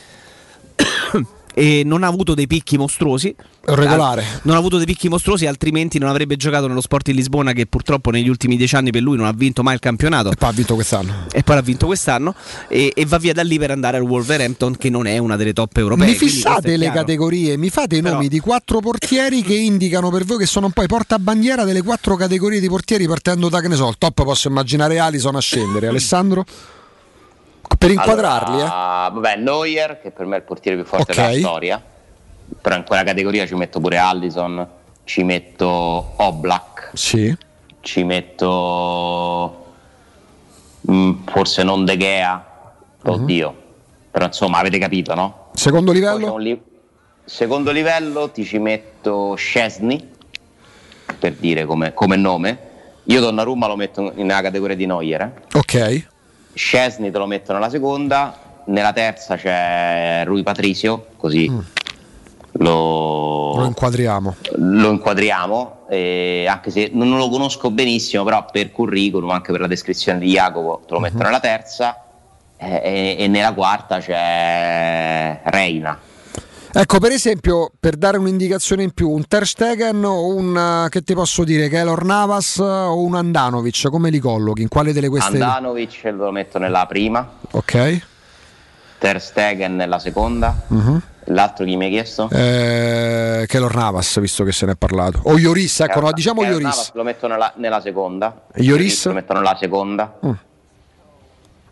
[1.54, 3.34] E non ha avuto dei picchi mostruosi.
[3.66, 4.24] Regolare.
[4.42, 7.66] Non ha avuto dei picchi mostruosi, altrimenti non avrebbe giocato nello Sport di Lisbona che
[7.66, 10.30] purtroppo negli ultimi dieci anni per lui non ha vinto mai il campionato.
[10.30, 11.12] E poi ha vinto quest'anno.
[11.32, 12.34] E poi l'ha vinto quest'anno
[12.68, 15.52] e, e va via da lì per andare al Wolverhampton che non è una delle
[15.52, 16.08] top europee.
[16.08, 20.24] Mi fissate le categorie, mi fate i Però- nomi di quattro portieri che indicano per
[20.24, 23.68] voi che sono un po' i portabandiera delle quattro categorie di portieri partendo da che
[23.68, 25.86] ne so, il top posso immaginare Alison a scendere.
[25.94, 26.44] Alessandro?
[27.78, 28.62] Per inquadrarli, eh?
[28.62, 31.18] Allora, Vabbè, Neuer, che per me è il portiere più forte Ok.
[31.18, 31.82] della storia.
[32.60, 34.66] Però in quella categoria ci metto pure Allison,
[35.04, 35.66] ci metto
[36.16, 37.34] Oblak, Sì.
[37.80, 39.64] ci metto
[40.90, 42.44] mm, forse non De Gea,
[43.02, 43.62] oddio.
[44.10, 45.48] Però insomma avete capito, no?
[45.54, 46.36] Secondo livello?
[46.36, 46.60] li-
[47.24, 50.10] secondo livello ti ci metto Scesni,
[51.18, 52.58] per dire come, come nome.
[53.04, 55.20] Io Donnarumma lo metto nella categoria di Neuer.
[55.20, 55.32] eh.
[55.58, 56.06] Ok.
[56.54, 58.36] Scesni te lo metto nella seconda,
[58.66, 61.46] nella terza c'è Rui Patricio, così
[62.58, 64.36] lo, Lo inquadriamo.
[64.56, 69.66] lo inquadriamo, eh, anche se non lo conosco benissimo, però per curriculum, anche per la
[69.66, 72.04] descrizione di Jacopo, te lo metto nella terza
[72.56, 75.98] eh, e, e nella quarta c'è Reina.
[76.76, 81.02] Ecco, per esempio, per dare un'indicazione in più, un Ter Stegen o un, eh, che
[81.02, 84.62] ti posso dire, Keylor Navas o un Andanovic, come li collochi?
[84.62, 85.34] In quale delle queste?
[85.34, 88.00] Andanovic lo metto nella prima, Ok.
[88.98, 91.02] Ter Stegen nella seconda, Mhm.
[91.26, 92.28] l'altro chi mi hai chiesto?
[92.32, 95.20] Eh, Keylor Navas, visto che se ne è parlato.
[95.24, 96.60] O Ioris, ecco, no, diciamo Ioris.
[96.62, 98.46] Navas lo metto nella, nella seconda.
[98.56, 99.06] Ioris?
[99.06, 100.18] Lo metto nella seconda.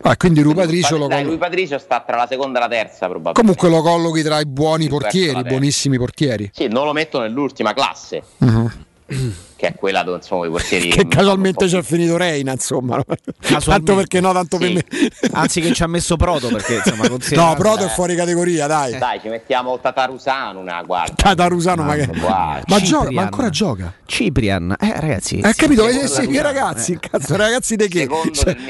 [0.04, 3.40] Ah, quindi Rui Patricio lo Dai, Patricio sta tra la seconda e la terza probabilmente.
[3.40, 6.50] Comunque lo collochi tra i buoni Verso portieri, buonissimi portieri.
[6.52, 8.84] Sì, non lo metto nell'ultima classe, Mhm.
[9.56, 13.00] che è quella dove insomma i portieri Che casualmente c'è finito Reina, insomma.
[13.64, 14.84] Tanto perché no, tanto per me.
[15.32, 18.98] Anzi, che ci ha messo Proto perché insomma, considera- No, Proto è fuori categoria, dai.
[18.98, 21.14] Dai, ci mettiamo Tatarusano una guarda.
[21.14, 21.94] Tatarusano, ma.
[21.94, 22.64] Guarda.
[22.66, 23.92] Ma, gioca, ma ancora gioca?
[24.04, 25.38] Ciprian, eh ragazzi.
[25.42, 25.86] Hai capito?
[25.86, 28.00] Eh, sì, ragazzi, cazzo, ragazzi di che?
[28.00, 28.62] Secondo Cioè, del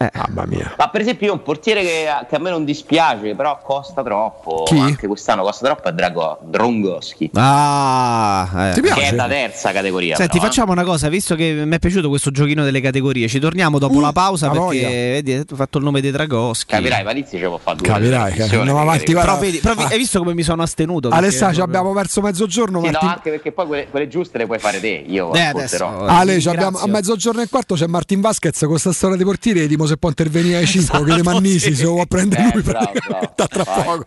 [0.00, 0.10] Milan.
[0.14, 0.74] Mamma mia.
[0.78, 4.62] Ma per esempio io un portiere che, che a me non dispiace, però costa troppo.
[4.64, 4.78] Chi?
[4.78, 7.30] Anche quest'anno costa troppo è Drago, Drongoschi.
[7.34, 8.80] Ah, eh.
[8.80, 10.16] Che è da terza categoria.
[10.16, 10.48] Senti, però, eh.
[10.48, 14.00] facciamo una cosa, visto che mi è piaciuto questo giochino delle categorie, ci torniamo dopo
[14.00, 14.80] la pausa la perché
[15.22, 16.66] vedi, hai fatto il nome dei Dragoschi.
[16.72, 19.12] Capirai, Valizzi ci può fare due Capirai, andiamo avanti, capirai.
[19.12, 19.30] guarda.
[19.30, 19.88] Però, vedi, però Ah.
[19.90, 21.08] hai visto come mi sono astenuto?
[21.08, 22.80] Alessà, ci abbiamo verso mezzogiorno.
[22.80, 25.04] Sì, no, Martin- anche perché poi quelle, quelle giuste le puoi fare te.
[25.06, 29.16] Io Eh, adesso, Ale, ti a mezzogiorno e quarto c'è Martin Vasquez con questa storia
[29.16, 29.60] dei portieri.
[29.60, 32.62] Vediamo se può intervenire ai 5 che le mannisi se lo vuoi prendere Eh, lui.
[32.62, 33.32] bravo, bravo.
[33.34, 33.84] tra Vai.
[33.84, 34.06] poco.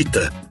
[0.03, 0.50] gratuita.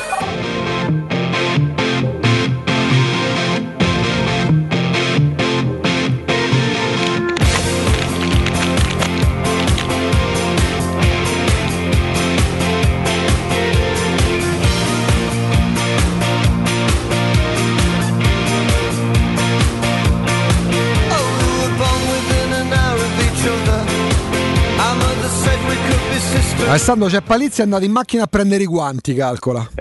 [26.71, 29.67] Alessandro c'è Palizzi è andato in macchina a prendere i guanti, calcola.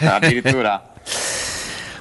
[0.00, 0.94] Addirittura.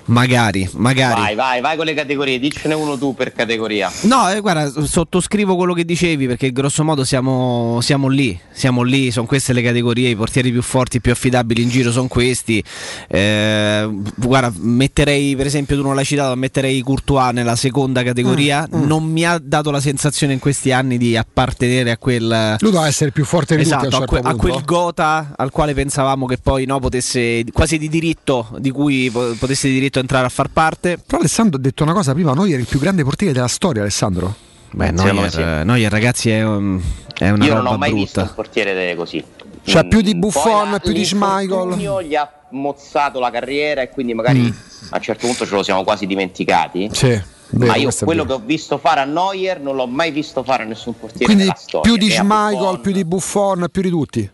[0.05, 1.21] Magari, magari.
[1.21, 3.91] Vai, vai, vai con le categorie, diccene uno tu per categoria.
[4.01, 9.11] No, eh, guarda, sottoscrivo quello che dicevi perché grosso modo siamo, siamo lì, siamo lì,
[9.11, 12.63] sono queste le categorie, i portieri più forti, più affidabili in giro sono questi.
[13.07, 18.81] Eh, guarda, metterei per esempio, tu non l'hai citato, metterei Courtois nella seconda categoria, Mm,
[18.81, 18.85] mm.
[18.85, 22.57] non mi ha dato la sensazione in questi anni di appartenere a quel...
[22.59, 24.63] Lui doveva essere più forte di Esatto, tutti a un a, que- certo a quel
[24.65, 29.67] Gota al quale pensavamo che poi no, potesse quasi di diritto, di cui po- potesse
[29.67, 30.97] di diritto entrare a far parte.
[31.05, 33.81] Però Alessandro ha detto una cosa prima, noi era il più grande portiere della storia,
[33.81, 34.33] Alessandro.
[34.71, 35.41] Beh, Neuer, sì.
[35.41, 36.81] Neuer, ragazzi è, un-
[37.17, 38.29] è una Io roba non ho mai visto brutta.
[38.29, 39.23] un portiere così.
[39.65, 41.75] Cioè, più di Buffon, la- più di Schmeichel.
[42.05, 44.49] gli ha mozzato la carriera e quindi magari Mm.
[44.89, 46.89] a un certo punto ce lo siamo quasi dimenticati.
[46.91, 50.11] Sì, vero, Ma io è quello che ho visto fare a Neuer non l'ho mai
[50.11, 51.51] visto fare a nessun portiere Quindi
[51.81, 54.31] più di a Schmeichel, più di Buffon, più di tutti.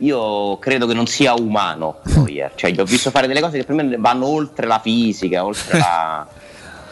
[0.00, 3.64] Io credo che non sia umano Neuer, cioè gli ho visto fare delle cose che
[3.64, 6.26] per me vanno oltre la fisica, oltre la...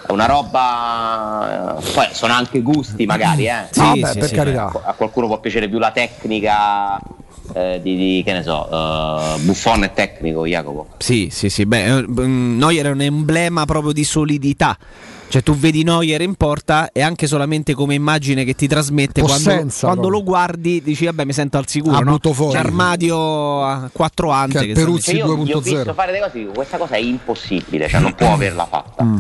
[0.06, 1.76] È una roba.
[1.92, 3.66] Poi sono anche gusti, magari, eh.
[3.70, 4.70] Sì, No, beh, sì, per sì, carità.
[4.84, 6.98] A qualcuno può piacere più la tecnica
[7.52, 10.88] eh, di, di- che ne so, eh, Buffon è tecnico, Jacopo.
[10.98, 11.66] Sì, sì, sì.
[11.66, 14.76] Beh, eh, Neuer è un emblema proprio di solidità.
[15.30, 19.44] Cioè, tu vedi Neuer in porta e anche solamente come immagine che ti trasmette quando,
[19.44, 21.96] Possenza, quando lo guardi, dici, vabbè, mi sento al sicuro.
[21.96, 22.12] Ah, no?
[22.12, 22.54] butto fuori.
[22.54, 24.66] L'armadio a quattro ante.
[24.66, 27.88] che stanno- Cioè, io gli ho visto fare delle cose, dico, questa cosa è impossibile,
[27.88, 29.04] cioè non può averla fatta.
[29.04, 29.18] Mm,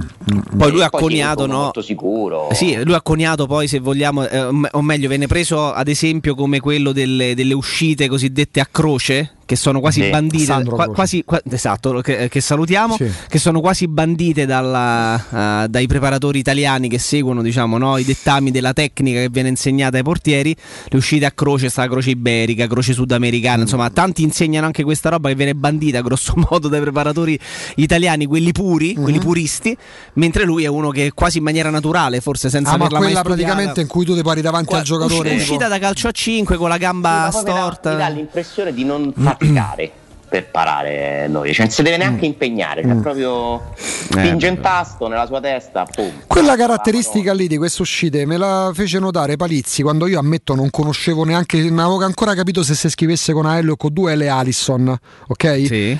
[0.56, 1.58] Poi lui ha Poi coniato, no?
[1.64, 2.48] molto sicuro.
[2.52, 5.88] Sì, lui ha coniato poi, se vogliamo, eh, o me- o meglio, viene preso ad
[5.88, 10.88] esempio come quello delle, delle uscite cosiddette a croce, che sono quasi Sì, bandite, qua-
[10.88, 13.10] quasi, qua- esatto, che, che salutiamo, Sì.
[13.28, 18.50] che sono quasi bandite dalla, eh, dai preparatori italiani che seguono diciamo, no, i dettami
[18.50, 20.54] della tecnica che viene insegnata ai portieri.
[20.88, 25.08] Le uscite a croce, sta la croce iberica, croce sudamericana, insomma, tanti insegnano anche questa
[25.08, 27.38] roba che viene bandita grosso modo dai preparatori
[27.76, 29.02] italiani, quelli puri, Mhm.
[29.02, 29.74] quelli puristi,
[30.14, 33.80] mentre lui è uno che quasi in maniera naturale, forse senza Ah, ma quella praticamente
[33.80, 35.30] in cui tu ti pari davanti al giocatore.
[35.30, 37.90] Usci- uscita da calcio a 5 con la gamba dà- storta.
[37.92, 39.92] Mi dà l'impressione di non faticare
[40.28, 43.00] per parare noi, cioè non si deve neanche impegnare, cioè Mm.
[43.00, 46.10] proprio spinge in tasto nella sua testa, boom.
[46.26, 50.68] Quella caratteristica lì di queste uscite me la fece notare Palizzi quando io ammetto non
[50.68, 54.28] conoscevo neanche, non avevo ancora capito se si scrivesse con AL o con 2 L
[54.28, 54.94] Allison,
[55.28, 55.44] ok?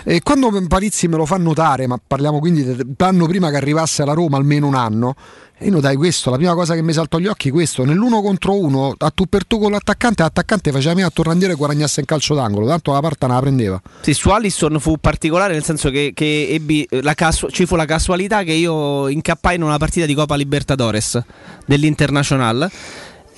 [0.05, 4.13] E quando Palizzi me lo fa notare, ma parliamo quindi dell'anno prima che arrivasse alla
[4.13, 5.15] Roma, almeno un anno,
[5.61, 8.57] E notai questo, la prima cosa che mi saltò agli occhi è questo, nell'uno contro
[8.57, 12.07] uno, a tu per tu con l'attaccante, l'attaccante faceva mia a torrandiere e guadagnasse in
[12.07, 13.83] calcio d'angolo, tanto la parta non la prendeva.
[14.01, 17.87] Sì, su Alisson fu particolare nel senso che, che ebbi la casu- ci fu la
[17.87, 21.21] casualità che io incappai in una partita di Copa Libertadores
[21.67, 22.71] dell'Internacional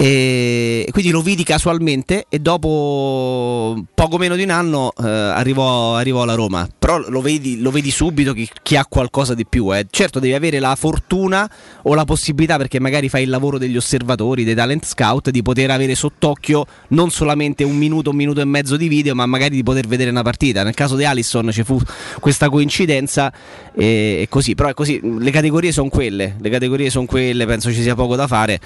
[0.03, 6.23] e quindi lo vidi casualmente e dopo poco meno di un anno eh, arrivò, arrivò
[6.23, 6.67] alla Roma.
[6.79, 9.77] Però lo vedi, lo vedi subito chi, chi ha qualcosa di più.
[9.77, 9.87] eh.
[9.91, 11.51] Certo devi avere la fortuna
[11.83, 15.71] o la possibilità, perché magari fai il lavoro degli osservatori, dei talent scout, di poter
[15.71, 19.63] avere sott'occhio non solamente un minuto, un minuto e mezzo di video, ma magari di
[19.63, 20.63] poter vedere una partita.
[20.63, 21.79] Nel caso di Alisson ci fu
[22.21, 23.31] questa coincidenza
[23.75, 24.55] e, e così.
[24.55, 28.17] Però è così, le categorie sono quelle, le categorie sono quelle, penso ci sia poco
[28.17, 28.59] da fare.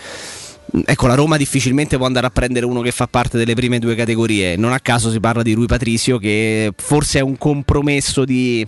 [0.86, 3.94] Ecco, la Roma difficilmente può andare a prendere uno che fa parte delle prime due
[3.94, 4.56] categorie.
[4.56, 8.66] Non a caso si parla di Rui Patricio, che forse è un compromesso di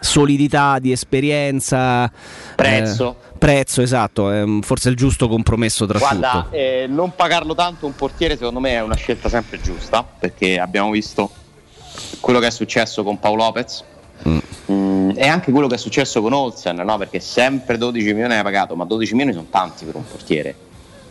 [0.00, 2.10] solidità, di esperienza.
[2.56, 3.16] Prezzo.
[3.22, 4.30] eh, prezzo, esatto.
[4.30, 6.56] È forse il giusto compromesso tra Guarda, tutto.
[6.56, 10.90] eh, non pagarlo tanto un portiere secondo me è una scelta sempre giusta perché abbiamo
[10.90, 11.30] visto
[12.20, 13.84] quello che è successo con Paolo Lopez
[14.28, 16.98] mm, e anche quello che è successo con Olsen, no?
[16.98, 20.54] perché sempre 12 milioni hai pagato, ma 12 milioni sono tanti per un portiere,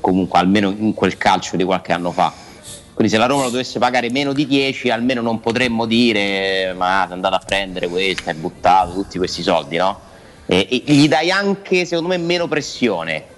[0.07, 2.33] comunque almeno in quel calcio di qualche anno fa.
[2.93, 7.07] Quindi se la Roma lo dovesse pagare meno di 10 almeno non potremmo dire ma
[7.07, 9.99] è andato a prendere questo, hai buttato tutti questi soldi, no?
[10.45, 13.35] E, e gli dai anche secondo me meno pressione.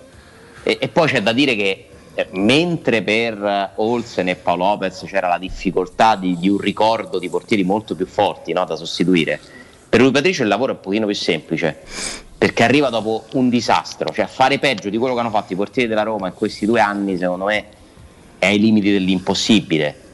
[0.61, 5.27] E, e poi c'è da dire che eh, mentre per Olsen e Paolo Lopez c'era
[5.27, 9.39] la difficoltà di, di un ricordo di portieri molto più forti no, da sostituire,
[9.89, 11.79] per lui Patricio il lavoro è un pochino più semplice
[12.39, 15.89] perché arriva dopo un disastro, cioè fare peggio di quello che hanno fatto i portieri
[15.89, 17.65] della Roma in questi due anni secondo me
[18.39, 20.07] è ai limiti dell'impossibile.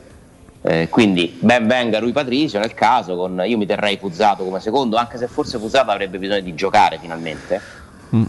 [0.64, 4.97] Eh, quindi ben venga Rui Patricio nel caso, con, io mi terrei Puzzato come secondo,
[4.97, 7.61] anche se forse Puzzato avrebbe bisogno di giocare finalmente,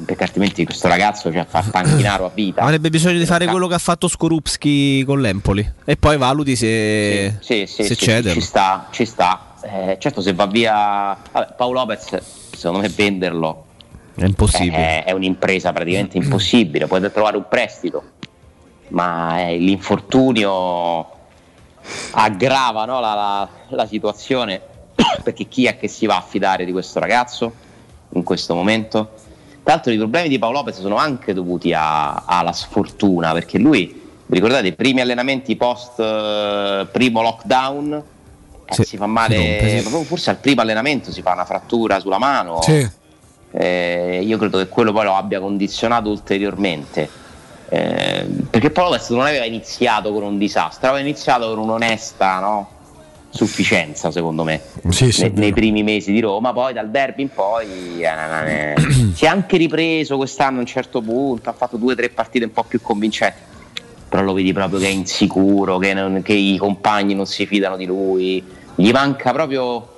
[0.05, 2.61] perché altrimenti questo ragazzo cioè, fa panchinaro a vita.
[2.61, 7.37] Avrebbe bisogno di fare quello che ha fatto Skorupski con l'Empoli e poi valuti se,
[7.41, 8.33] Sì, sì, se sì, cede.
[8.33, 9.55] ci sta, ci sta.
[9.63, 12.19] Eh, certo se va via vabbè, Paolo Lopez,
[12.55, 13.66] secondo me venderlo
[14.17, 15.05] È impossibile.
[15.05, 18.03] è, è un'impresa praticamente impossibile, puoi trovare un prestito,
[18.89, 21.07] ma eh, l'infortunio
[22.13, 24.61] aggrava no, la, la- la situazione
[25.23, 27.53] perché chi è che si va a fidare di questo ragazzo
[28.11, 29.11] in questo momento?
[29.63, 33.87] Tra l'altro i problemi di Paolo Lopez sono anche dovuti a- alla sfortuna perché lui,
[34.27, 38.03] vi ricordate, i primi allenamenti post eh, primo lockdown
[38.65, 39.89] eh, si fa male, sì.
[40.05, 42.63] forse al primo allenamento si fa una frattura sulla mano.
[42.63, 42.89] Sì.
[43.59, 47.09] Eh, io credo che quello poi lo abbia condizionato ulteriormente.
[47.71, 52.69] Eh, perché Paolo Lopez non aveva iniziato con un disastro, aveva iniziato con un'onesta no?
[53.31, 54.61] sufficienza, secondo me,
[54.91, 55.35] Sì, sì, vero.
[55.39, 56.53] nei primi mesi di Roma.
[56.53, 58.75] Poi dal derby in poi eh,
[59.15, 62.45] si è anche ripreso quest'anno a un certo punto, ha fatto due o tre partite
[62.45, 63.39] un po' più convincenti.
[64.09, 67.77] Però lo vedi proprio che è insicuro, che, non- che i compagni non si fidano
[67.77, 68.43] di lui,
[68.75, 69.89] gli manca proprio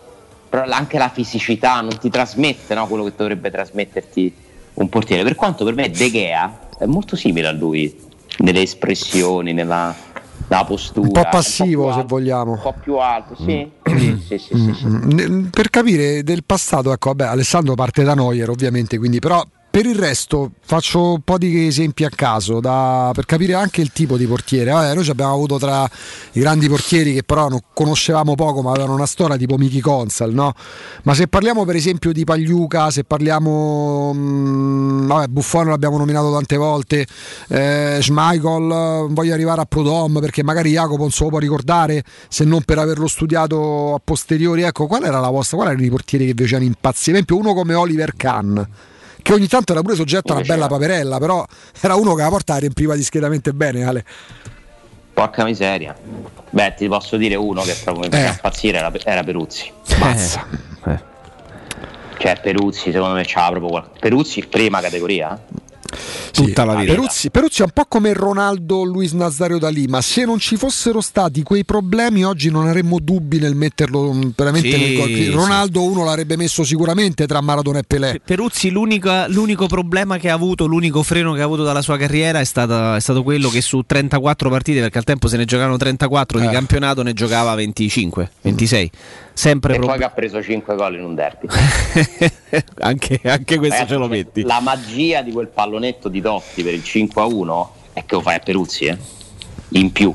[0.49, 4.35] però anche la fisicità, non ti trasmette no, quello che dovrebbe trasmetterti
[4.75, 5.23] un portiere.
[5.23, 8.07] Per quanto per me De Gea è molto simile a lui
[8.39, 9.95] nelle espressioni, nella,
[10.47, 11.07] nella postura.
[11.07, 12.53] Un po' passivo più se alto, vogliamo.
[12.53, 13.71] Un po' più alto, sì.
[13.85, 14.87] sì, sì, sì, sì, sì.
[14.87, 19.87] Mm, Per capire del passato, ecco, vabbè, Alessandro parte da Neuer ovviamente, quindi però per
[19.87, 24.17] il resto faccio un po' di esempi a caso da- per capire anche il tipo
[24.17, 24.71] di portiere.
[24.71, 25.89] Vabbè, noi abbiamo avuto tra
[26.33, 30.33] i grandi portieri che però non conoscevamo poco ma avevano una storia tipo Miki Consal,
[30.33, 30.55] no?
[31.05, 36.57] Ma se parliamo per esempio di Pagliuca, se parliamo, mm, vabbè, Buffon l'abbiamo nominato tante
[36.57, 37.07] volte,
[37.49, 42.45] eh, Schmeichel, voglio arrivare a Prodom perché magari Jacopo non se lo può ricordare se
[42.45, 44.63] non per averlo studiato a posteriori.
[44.63, 45.57] Ecco, qual era la vostra?
[45.57, 46.97] Qual erano i portieri che vi facevano impazzire?
[47.09, 48.67] Per esempio uno come Oliver Kahn.
[49.21, 51.45] Che ogni tanto era pure soggetto a una bella paperella, però
[51.81, 54.05] era uno che la porta la riempiva discretamente bene, Ale.
[55.13, 55.95] Porca miseria.
[56.51, 58.29] Beh, ti posso dire uno che proprio mi Eh.
[58.29, 59.71] impazzire era, era Peruzzi.
[59.99, 60.47] Mazza.
[62.19, 63.99] Cioè Peruzzi secondo me c'ha proprio qualcosa.
[64.01, 65.35] Peruzzi prima categoria?
[65.37, 65.57] eh?
[66.33, 66.93] Tutta la vita.
[66.93, 70.01] Peruzzi, Peruzzi è un po' come Ronaldo Luis Nazario da Lima.
[70.01, 74.71] Se non ci fossero stati quei problemi, oggi non avremmo dubbi nel metterlo mm, veramente
[74.71, 75.07] Sì, nel gol.
[75.09, 75.31] sì.
[75.31, 78.21] Ronaldo uno l'avrebbe messo sicuramente tra Maradona e Pelé.
[78.25, 82.45] Peruzzi l'unico problema che ha avuto, l'unico freno che ha avuto dalla sua carriera è,
[82.45, 86.39] stata- è stato quello che su 34 partite, perché al tempo se ne giocavano 34
[86.39, 86.51] di Eh.
[86.51, 88.91] campionato, ne giocava 25, 26.
[89.39, 91.47] Sempre E pro- poi che ha preso 5 gol in un derby.
[92.81, 94.43] anche, anche questo Ragazzi, ce lo metti.
[94.43, 98.21] La magia di quel pallonetto di Totti per il 5 a 1 è che lo
[98.21, 98.99] fai a Peruzzi, eh?
[99.75, 100.13] in più.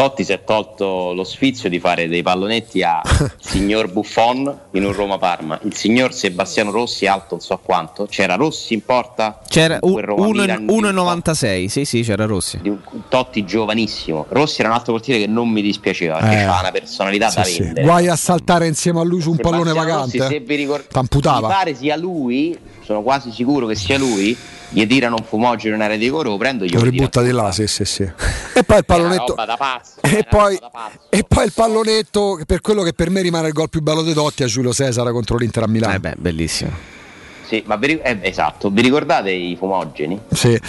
[0.00, 3.02] Totti si è tolto lo sfizio di fare dei pallonetti a
[3.38, 8.72] signor Buffon in un Roma-Parma, il signor Sebastiano Rossi alto non so quanto, c'era Rossi
[8.72, 12.58] in porta, C'era in quel Roma Milan, 1,96, sì sì c'era Rossi.
[12.64, 12.78] un
[13.10, 14.24] Totti giovanissimo.
[14.30, 16.38] Rossi era un altro portiere che non mi dispiaceva, perché Eh.
[16.38, 17.60] aveva una personalità Sì, da sì.
[17.60, 17.82] vendere.
[17.86, 20.34] Guai a saltare insieme a lui su un Sebastiano pallone Rossi, vagante.
[20.34, 24.34] se vi ricordate, mi pare sia lui, sono quasi sicuro che sia lui,
[24.70, 27.52] gli tirano un fumogeno in area di lo prendo e glielo Lo ributta di là,
[27.52, 28.02] sì, sì, sì.
[28.02, 29.26] E poi il pallonetto.
[29.28, 30.58] roba da pazzo, E poi,
[31.08, 34.02] e poi il pallonetto, che per quello che per me rimane il gol più bello
[34.02, 35.94] dei Dotti, a Giulio Cesare contro l'Inter a Milano.
[35.94, 36.70] Eh beh, bellissimo.
[37.46, 40.20] Sì, ma vi, eh, esatto, vi ricordate i fumogeni?
[40.32, 40.60] Sì.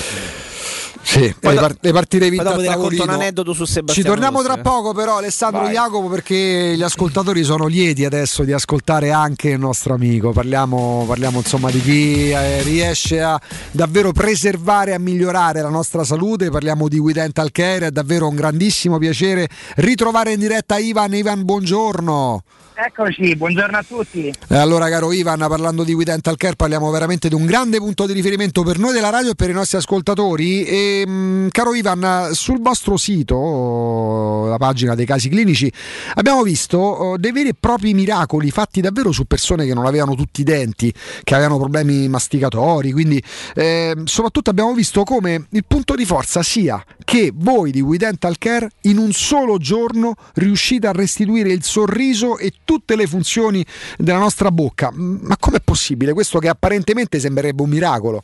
[1.04, 3.16] Sì, Poi par- le partite vinte poi dopo a ti racconto tavolino.
[3.16, 4.62] un aneddoto su Ci Sebastiano torniamo Rossi, tra eh.
[4.62, 5.74] poco però Alessandro Vai.
[5.74, 10.32] Jacopo perché gli ascoltatori sono lieti adesso di ascoltare anche il nostro amico.
[10.32, 13.40] Parliamo, parliamo insomma di chi eh, riesce a
[13.72, 16.50] davvero preservare e a migliorare la nostra salute.
[16.50, 21.14] Parliamo di We Dental Care, è davvero un grandissimo piacere ritrovare in diretta Ivan.
[21.14, 22.44] Ivan, buongiorno.
[22.74, 24.34] Eccoci, buongiorno a tutti.
[24.48, 28.08] E allora, caro Ivan, parlando di We Dental Care, parliamo veramente di un grande punto
[28.08, 30.64] di riferimento per noi della radio e per i nostri ascoltatori.
[30.64, 30.76] E,
[31.06, 35.72] mh, caro Ivan, sul vostro sito, la pagina dei casi clinici,
[36.16, 40.16] abbiamo visto oh, dei veri e propri miracoli fatti davvero su persone che non avevano
[40.16, 40.94] tutti i denti,
[41.24, 42.92] che avevano problemi masticatori.
[42.92, 43.22] Quindi,
[43.56, 48.38] eh, soprattutto, abbiamo visto come il punto di forza sia che voi di We Dental
[48.38, 53.66] Care in un solo giorno riuscite a restituire il sorriso e tutte le funzioni
[53.98, 54.92] della nostra bocca.
[54.94, 58.24] Ma com'è possibile questo che apparentemente sembrerebbe un miracolo?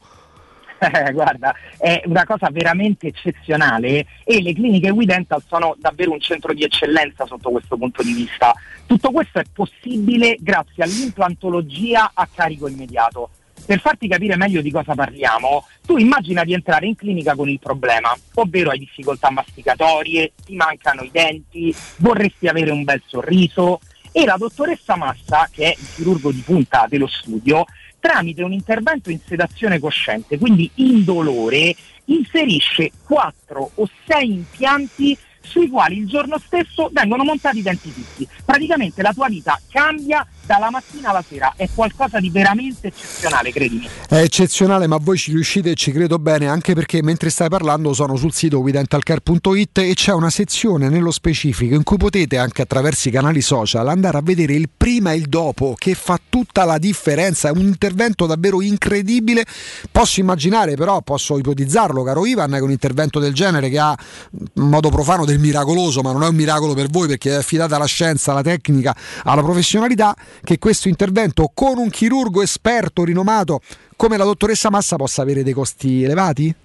[1.13, 6.53] Guarda, è una cosa veramente eccezionale e le cliniche We Dental sono davvero un centro
[6.53, 8.53] di eccellenza sotto questo punto di vista.
[8.85, 13.29] Tutto questo è possibile grazie all'implantologia a carico immediato.
[13.65, 17.59] Per farti capire meglio di cosa parliamo, tu immagina di entrare in clinica con il
[17.59, 23.79] problema, ovvero hai difficoltà masticatorie, ti mancano i denti, vorresti avere un bel sorriso
[24.11, 27.65] e la dottoressa Massa, che è il chirurgo di punta dello studio,
[28.07, 31.75] tramite un intervento in sedazione cosciente, quindi indolore,
[32.05, 38.25] inserisce 4 o 6 impianti sui quali il giorno stesso vengono montati i denti fissi.
[38.45, 43.87] Praticamente la tua vita cambia dalla mattina alla sera, è qualcosa di veramente eccezionale, credimi.
[44.07, 47.93] È eccezionale, ma voi ci riuscite e ci credo bene, anche perché mentre stai parlando
[47.93, 53.09] sono sul sito widentalcare.it e c'è una sezione nello specifico in cui potete anche attraverso
[53.09, 56.77] i canali social andare a vedere il prima e il dopo che fa tutta la
[56.77, 59.45] differenza, è un intervento davvero incredibile.
[59.91, 63.95] Posso immaginare però, posso ipotizzarlo, caro Ivan, che un intervento del genere che ha
[64.31, 67.75] in modo profano del miracoloso, ma non è un miracolo per voi perché è affidata
[67.75, 73.61] alla scienza, alla tecnica, alla professionalità, che questo intervento con un chirurgo esperto, rinomato
[73.95, 76.55] come la dottoressa Massa possa avere dei costi elevati?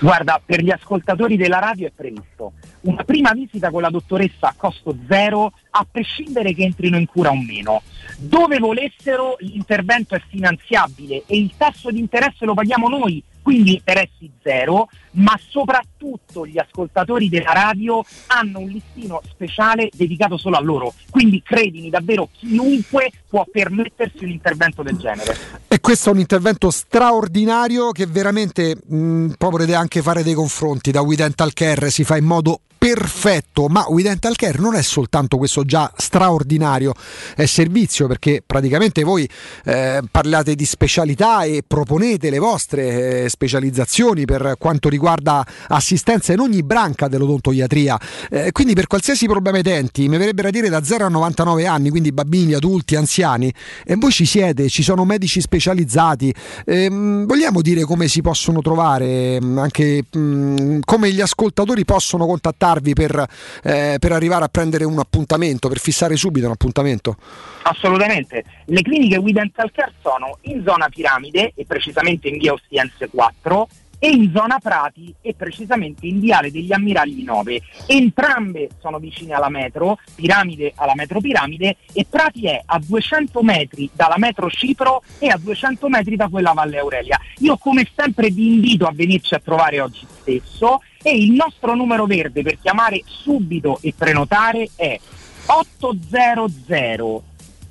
[0.00, 4.54] Guarda, per gli ascoltatori della radio è previsto una prima visita con la dottoressa a
[4.56, 7.82] costo zero, a prescindere che entrino in cura o meno.
[8.16, 14.30] Dove volessero l'intervento è finanziabile e il tasso di interesse lo paghiamo noi, quindi interessi
[14.42, 20.94] zero, ma soprattutto gli ascoltatori della radio hanno un listino speciale dedicato solo a loro.
[21.10, 25.36] Quindi credimi, davvero chiunque può permettersi un intervento del genere.
[25.68, 30.90] E questo è un intervento straordinario che veramente mh, poi potete anche fare dei confronti
[30.90, 34.82] da We Dental Care, si fa in modo perfetto, ma We Dental Care non è
[34.82, 36.92] soltanto questo già straordinario
[37.36, 39.28] è servizio perché praticamente voi
[39.66, 46.40] eh, parlate di specialità e proponete le vostre eh, specializzazioni per quanto riguarda assistenza in
[46.40, 48.00] ogni branca dell'odontoiatria.
[48.28, 51.64] Eh, quindi per qualsiasi problema ai denti, mi verrebbe da dire da 0 a 99
[51.66, 53.54] anni, quindi bambini, adulti, anziani,
[53.84, 56.34] e voi ci siete, ci sono medici specializzati.
[56.66, 62.26] Ehm, vogliamo dire come si possono trovare, mh, anche mh, come gli ascoltatori possono
[62.72, 63.26] contattarvi per,
[63.62, 67.16] eh, per arrivare a prendere un appuntamento, per fissare subito un appuntamento?
[67.62, 68.44] Assolutamente.
[68.66, 73.68] Le cliniche We Dental Care sono in zona Piramide e precisamente in via Ostiense 4
[74.04, 77.62] e in zona Prati e precisamente in viale degli Ammiragli 9.
[77.86, 83.88] Entrambe sono vicine alla metro, Piramide alla metro Piramide e Prati è a 200 metri
[83.94, 87.16] dalla metro Cipro e a 200 metri da quella Valle Aurelia.
[87.38, 92.04] Io come sempre vi invito a venirci a trovare oggi stesso e il nostro numero
[92.06, 94.98] verde per chiamare subito e prenotare è
[95.46, 97.22] 800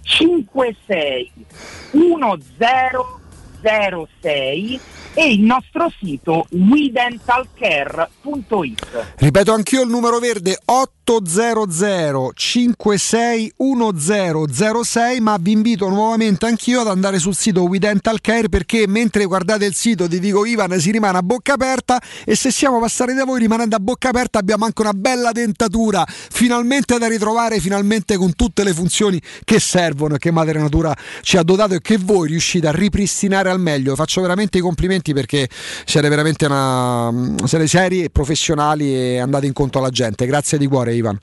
[0.03, 1.31] 56
[1.91, 4.79] 1006
[5.13, 9.13] e il nostro sito wedentalcare.it.
[9.15, 17.35] Ripeto anch'io il numero verde 800 561006 ma vi invito nuovamente anch'io ad andare sul
[17.35, 21.23] sito We Dental Care perché mentre guardate il sito di Dico Ivan si rimane a
[21.23, 24.93] bocca aperta e se siamo passati da voi rimanendo a bocca aperta abbiamo anche una
[24.93, 30.59] bella dentatura finalmente da ritrovare finalmente con tutte le funzioni che servono e che Madre
[30.59, 34.61] Natura ci ha dotato e che voi riuscite a ripristinare al meglio faccio veramente i
[34.61, 35.49] complimenti perché
[35.85, 37.11] siete veramente una,
[37.45, 41.19] siete seri e professionali e andate incontro alla gente grazie di cuore Ivan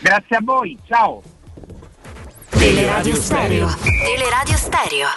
[0.00, 1.20] Grazie a voi, ciao!
[2.50, 3.68] Teleradio Stereo.
[4.04, 5.08] Teleradio Stereo.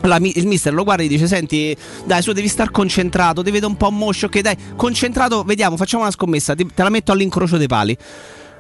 [0.06, 1.74] La mi- il mister lo guarda e dice: Senti,
[2.04, 4.26] dai, su devi star concentrato, ti vedo un po' moscio.
[4.26, 6.54] Ok, dai, concentrato, vediamo, facciamo una scommessa.
[6.56, 7.98] te la metto all'incrocio dei pali.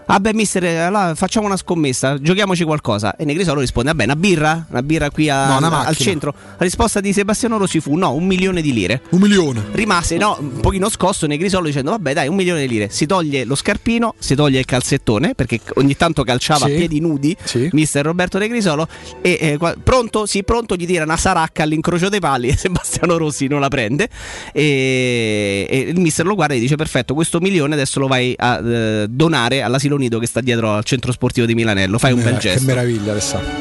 [0.06, 3.16] Vabbè, mister, eh, allora facciamo una scommessa, giochiamoci qualcosa.
[3.16, 4.66] E Negrisolo risponde: Vabbè, una birra?
[4.70, 6.34] Una birra qui a- No, una al centro.
[6.58, 9.02] La risposta di Sebastiano Rossi fu: No, un milione di lire.
[9.10, 12.90] un milione Rimase no, un pochino scosso Negrisolo dicendo vabbè dai un milione di lire
[12.90, 16.72] si toglie lo scarpino si toglie il calzettone perché ogni tanto calciava Sì.
[16.74, 17.70] a piedi nudi Sì.
[17.74, 18.88] mister Roberto Negrisolo
[19.22, 23.18] e eh, qua- pronto sì pronto gli tira una saracca all'incrocio dei pali e Sebastiano
[23.18, 24.10] Rossi non la prende
[24.52, 28.60] e, e il mister lo guarda e dice perfetto questo milione adesso lo vai a
[28.60, 32.34] eh, donare all'asilo nido che sta dietro al centro sportivo di Milanello fai un bel
[32.34, 33.52] Eh, che gesto meraviglia Alessandro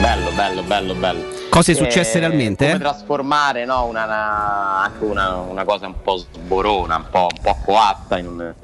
[0.00, 1.24] Bello, bello, bello, bello.
[1.50, 2.80] Cose successe realmente, Come eh?
[2.80, 7.56] trasformare no, una, una- anche una, una cosa un po' sborona, un po', un po'
[7.62, 8.54] coatta in un,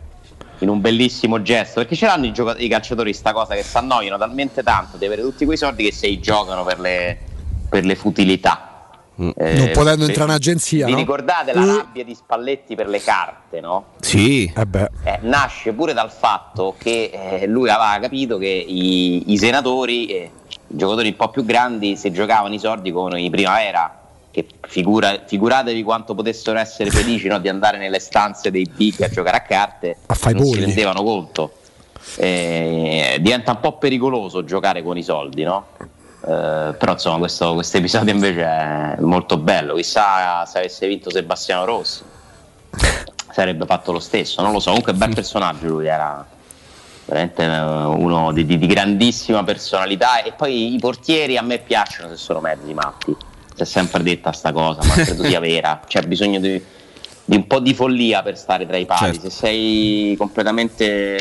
[0.61, 1.81] in un bellissimo gesto.
[1.81, 5.05] Perché ce l'hanno i, gioca- i calciatori sta cosa che si annoiano talmente tanto di
[5.05, 7.19] avere tutti quei soldi che se li giocano per le,
[7.69, 8.76] per le futilità.
[9.21, 9.31] Mm.
[9.35, 10.99] Eh, non potendo vi- entrare in agenzia Vi no?
[10.99, 11.77] ricordate la Mm.
[11.77, 13.85] rabbia di Spalletti per le carte, no?
[14.01, 14.91] sì Eh beh.
[15.05, 17.11] Eh, nasce pure dal fatto che
[17.41, 21.97] eh, lui aveva capito che i, i senatori, eh, i giocatori un po' più grandi,
[21.97, 27.39] se giocavano i soldi con i primavera, che figura- figuratevi quanto potessero essere felici no,
[27.39, 30.65] di andare nelle stanze dei big a giocare a carte, A fai non si polli.
[30.67, 31.53] rendevano conto.
[32.19, 35.67] Eh, diventa un po' pericoloso giocare con i soldi, no?
[36.27, 42.03] Eh, però insomma questo episodio invece è molto bello chissà se avesse vinto Sebastiano Rossi
[43.37, 44.71] sarebbe fatto lo stesso, non lo so.
[44.71, 46.27] Comunque, bel personaggio lui era
[47.05, 50.23] veramente eh, uno di, di- di grandissima personalità.
[50.23, 53.15] E poi i portieri a me piacciono se sono mezzi matti.
[53.55, 55.83] Si è sempre detta sta cosa, ma credo sia vera.
[55.87, 56.63] C'è bisogno di,
[57.25, 59.13] di un po' di follia per stare tra i pali.
[59.13, 59.29] Certo.
[59.29, 61.21] Se sei completamente.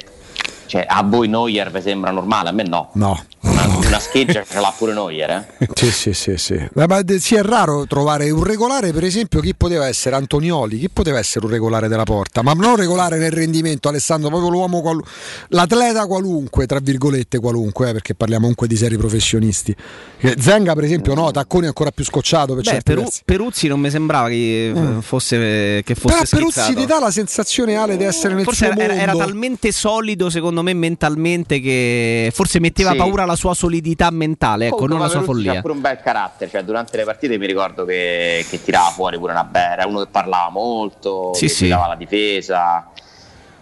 [0.67, 2.89] Cioè, a voi Neuer vi sembra normale, a me no.
[2.93, 5.29] no Una, una scheggia ce l'ha pure Neuer,
[5.59, 5.67] eh.
[5.75, 6.67] Sì, sì, sì, sì.
[6.73, 6.87] Ma,
[7.19, 11.45] sì, è raro trovare un regolare, per esempio, chi poteva essere Antonioli, chi poteva essere
[11.45, 15.03] un regolare della porta, ma non regolare nel rendimento, Alessandro, proprio l'uomo qual-
[15.49, 19.75] l'atleta qualunque, tra virgolette qualunque, eh, perché parliamo comunque di seri professionisti.
[20.17, 23.07] Che Zenga, per esempio, no, Tacconi è ancora più scocciato per Beh, Peru-.
[23.23, 27.75] Peruzzi non mi sembrava che eh, fosse, che fosse Però Peruzzi ti dà la sensazione
[27.75, 29.27] Ale di essere nel Forse suo era, era- era mondo.
[29.27, 32.97] talmente solido, secondo me, mentalmente, che forse metteva Sì.
[32.97, 35.57] paura la sua solidità mentale, ecco, Comunque, non la sua follia.
[35.57, 39.17] Ha pure un bel carattere, cioè durante le partite mi ricordo che, che tirava fuori
[39.17, 41.63] pure una bella, era uno che parlava molto, Sì, che sì.
[41.63, 42.89] tirava la difesa.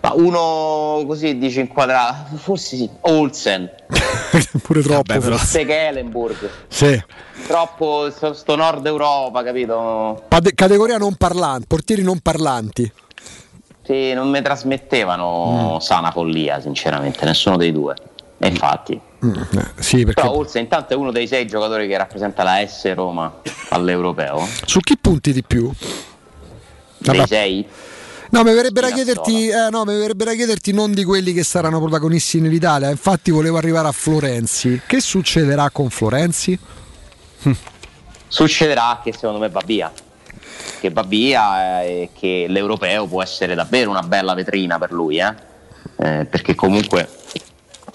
[0.02, 3.70] Ma uno così dice inquadrato, forse sì, Olsen,
[4.62, 5.18] pure troppo.
[5.18, 5.38] però.
[5.38, 7.02] Stekelenburg, Sì.
[7.48, 10.24] troppo sto, sto nord Europa, capito?
[10.28, 12.92] Pade- categoria non parlanti, portieri non parlanti.
[13.86, 14.44] Sì, non mi Mm.
[14.44, 17.96] trasmettevano sana follia, sinceramente, nessuno dei due.
[18.38, 19.00] E infatti.
[19.26, 22.66] Mm, eh, sì, perché Però Olsen intanto è uno dei sei giocatori che rappresenta la
[22.66, 23.32] S Roma
[23.70, 24.48] all'europeo.
[24.66, 25.72] su chi punti di più?
[26.98, 27.28] Dei Vabbè.
[27.28, 27.68] sei?
[28.32, 31.44] No, mi verrebbe da chiederti, eh, no, mi verrebbe da chiederti non di quelli che
[31.44, 32.90] saranno protagonisti nell'Italia.
[32.90, 34.82] Infatti, volevo arrivare a Florenzi.
[34.88, 36.58] Che succederà con Florenzi?
[38.28, 39.92] Succederà che secondo me va via.
[40.80, 45.18] Che va via eh, e che l'europeo può essere davvero una bella vetrina per lui,
[45.18, 45.34] eh?
[45.96, 47.08] Eh, perché comunque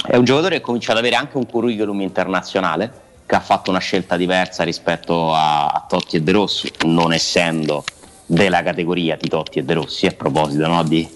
[0.06, 2.90] è un giocatore che comincia ad avere anche un curriculum internazionale,
[3.26, 7.84] che ha fatto una scelta diversa rispetto a, a Totti e De Rossi, non essendo
[8.24, 11.06] della categoria di Totti e De Rossi, a proposito no, di,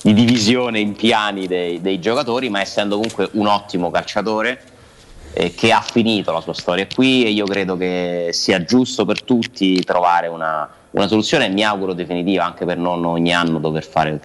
[0.00, 4.71] di divisione in piani dei, dei giocatori, ma essendo comunque un ottimo calciatore
[5.34, 9.22] eh, che ha finito la sua storia qui e io credo che sia giusto per
[9.22, 14.20] tutti trovare una, una soluzione mi auguro definitiva anche per non ogni anno dover fare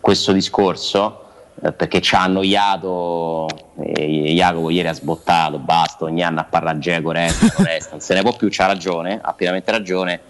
[0.00, 1.24] questo discorso
[1.62, 3.46] eh, perché ci ha annoiato
[3.80, 8.14] e Jacopo ieri ha sbottato basta ogni anno a parlare Geco resta, resta non se
[8.14, 10.20] ne può più c'ha ragione ha pienamente ragione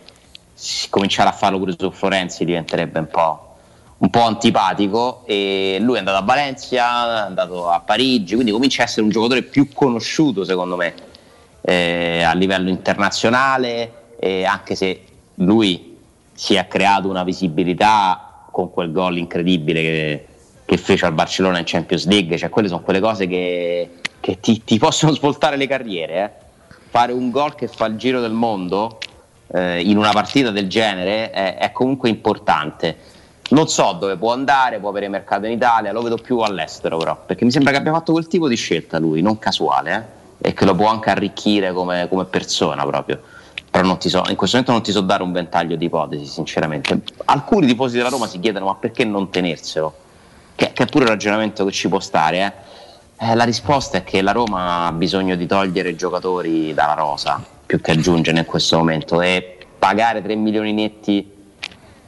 [0.90, 3.47] cominciare a farlo pure su Florenzi diventerebbe un po'
[3.98, 8.82] un po' antipatico e lui è andato a Valencia, è andato a Parigi, quindi comincia
[8.82, 10.94] a essere un giocatore più conosciuto secondo me
[11.62, 15.02] eh, a livello internazionale, e anche se
[15.36, 15.96] lui
[16.32, 20.26] si è creato una visibilità con quel gol incredibile che,
[20.64, 24.62] che fece al Barcellona in Champions League, cioè quelle sono quelle cose che, che ti,
[24.64, 26.24] ti possono svoltare le carriere.
[26.24, 26.46] eh.
[26.90, 28.98] Fare un gol che fa il giro del mondo
[29.52, 32.96] eh, in una partita del genere è, è comunque importante.
[33.50, 37.18] Non so dove può andare, può avere mercato in Italia, lo vedo più all'estero però,
[37.24, 40.08] perché mi sembra che abbia fatto quel tipo di scelta lui, non casuale,
[40.40, 43.20] eh, e che lo può anche arricchire come, come persona proprio.
[43.70, 47.00] Però so, in questo momento non ti so dare un ventaglio di ipotesi, sinceramente.
[47.26, 49.94] Alcuni tifosi della Roma si chiedono ma perché non tenerselo?
[50.54, 52.52] Che, che è pure un ragionamento che ci può stare, eh.
[53.20, 57.80] Eh, la risposta è che la Roma ha bisogno di togliere giocatori dalla rosa più
[57.80, 61.37] che aggiungere in questo momento e pagare 3 milioni netti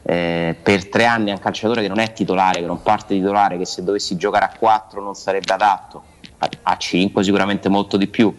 [0.03, 3.59] eh, per tre anni a un calciatore che non è titolare, che non parte titolare,
[3.59, 6.03] che se dovessi giocare a 4 non sarebbe adatto,
[6.39, 8.35] a, a 5 sicuramente molto di più,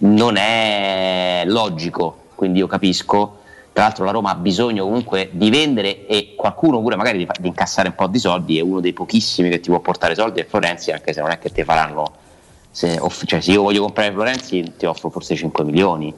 [0.00, 3.36] non è logico, quindi io capisco.
[3.72, 7.46] Tra l'altro la Roma ha bisogno comunque di vendere e qualcuno pure magari di, di
[7.46, 10.46] incassare un po' di soldi, è uno dei pochissimi che ti può portare soldi è
[10.46, 12.10] Florenzi, anche se non è che ti faranno,
[12.72, 16.12] se, off- cioè se io voglio comprare Florenzi ti offro forse 5 milioni,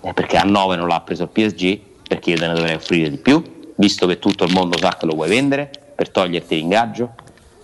[0.00, 1.78] eh, perché a 9 non l'ha preso il PSG,
[2.08, 3.42] perché io te ne dovrei offrire di più,
[3.76, 7.14] visto che tutto il mondo sa che lo vuoi vendere per toglierti l'ingaggio.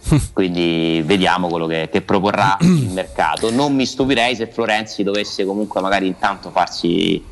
[0.33, 3.51] Quindi vediamo quello che, che proporrà il mercato.
[3.51, 7.23] Non mi stupirei se Florenzi dovesse comunque magari intanto farsi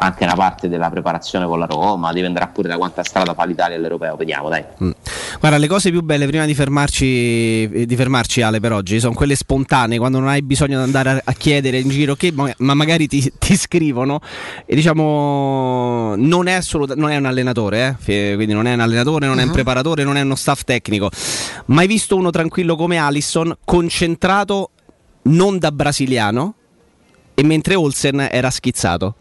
[0.00, 3.76] anche una parte della preparazione con la Roma, dipenderà pure da quanta strada fa l'Italia
[3.76, 4.64] all'Europeo, vediamo dai.
[4.82, 4.90] Mm.
[5.38, 9.14] Guarda, le cose più belle prima di fermarci, eh, di fermarci Ale per oggi sono
[9.14, 12.74] quelle spontanee, quando non hai bisogno di andare a, chiedere in giro che, ma, ma
[12.74, 14.20] magari ti, ti scrivono
[14.66, 18.34] e diciamo non è, assoluta- non è un allenatore, eh?
[18.34, 19.54] Quindi non è un allenatore, non è un Mhm.
[19.54, 21.10] preparatore, non è uno staff tecnico.
[21.66, 24.70] Mai visto uno tranquillo come Alisson, concentrato
[25.22, 26.54] non da brasiliano
[27.34, 29.14] e mentre Olsen era schizzato.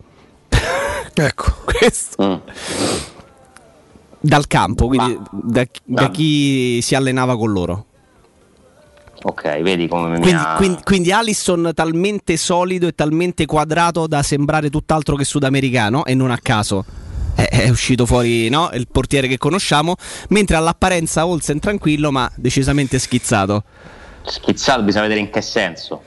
[1.26, 2.44] Ecco, questo
[4.20, 7.86] dal campo, quindi da, da chi si allenava con loro.
[9.22, 10.56] Ok, vedi come mi Quindi, ha...
[10.56, 16.32] quindi, quindi Alisson talmente solido e talmente quadrato da sembrare tutt'altro che sudamericano e non
[16.32, 16.86] a caso.
[17.36, 18.70] È, è uscito fuori no?
[18.74, 19.96] il portiere che conosciamo,
[20.30, 23.64] mentre all'apparenza Olsen tranquillo ma decisamente schizzato.
[24.24, 26.02] Schizzato bisogna vedere in che senso.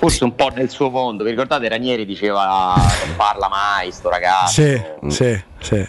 [0.00, 1.24] Forse un po' nel suo mondo.
[1.24, 4.62] Vi ricordate Ranieri diceva non parla mai sto ragazzo.
[4.62, 5.88] Sì, sì, sì.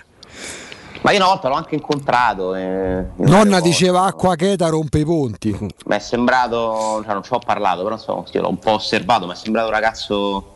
[1.04, 2.54] Ma io una volta l'ho anche incontrato.
[2.54, 5.58] eh, Nonna diceva acqua cheta rompe i ponti.
[5.86, 9.26] Mi è sembrato, cioè non ci ho parlato, però insomma, sì, l'ho un po' osservato,
[9.26, 10.54] mi è sembrato un ragazzo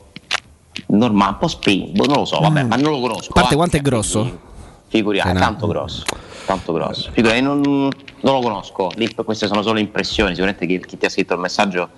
[0.88, 3.30] normale, un po' spinto, non lo so, vabbè, ma non lo conosco.
[3.30, 4.40] A parte eh, quanto è grosso?
[4.88, 6.03] Figuriamo, Una- tanto grosso,
[6.45, 7.10] tanto grosso.
[7.14, 7.90] Figurati, non, non
[8.34, 8.91] lo conosco,
[9.23, 11.90] queste sono solo impressioni, sicuramente chi, chi ti ha scritto il messaggio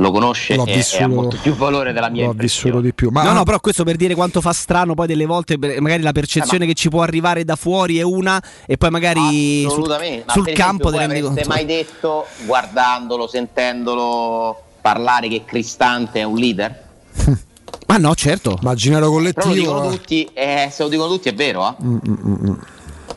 [0.00, 2.92] lo conosce L'ho e, e ha vissuto- molto più valore della mia L'ho vissuto di
[2.92, 3.10] più.
[3.10, 6.12] Ma no, no, però questo per dire quanto fa strano poi delle volte magari la
[6.12, 9.66] percezione Eh, ma- che ci può arrivare da fuori è una e poi magari sul,
[9.70, 11.48] Assolutamente, ma sul per campo te avreste conto.
[11.48, 16.88] mai detto, guardandolo, sentendolo parlare, che Cristante è un leader?
[17.86, 18.56] Ma no, certo.
[18.60, 19.52] Immaginario Però lo collettivo.
[19.54, 19.90] dicono eh.
[19.96, 21.74] tutti, eh, se lo dicono tutti è vero, eh?
[21.84, 22.54] Mm, mm, mm.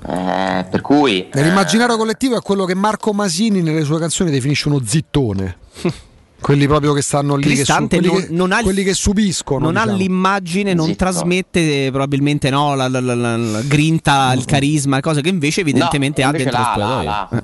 [0.05, 4.67] Eh, per cui eh, Nell'immaginario collettivo è quello che Marco Masini nelle sue canzoni definisce
[4.67, 5.57] uno zittone.
[6.43, 8.93] quelli proprio che stanno lì, che, su- quelli, non- che, non ha il- quelli che
[8.93, 9.65] subiscono.
[9.65, 9.97] non ha diciamo.
[9.97, 10.97] l'immagine, non Zitto.
[11.05, 15.61] trasmette eh, probabilmente no, la, la- la- la- la grinta, il carisma, cose che invece
[15.61, 17.09] evidentemente No, ha invece dentro lo là, spogliatoio.
[17.09, 17.43] là, là,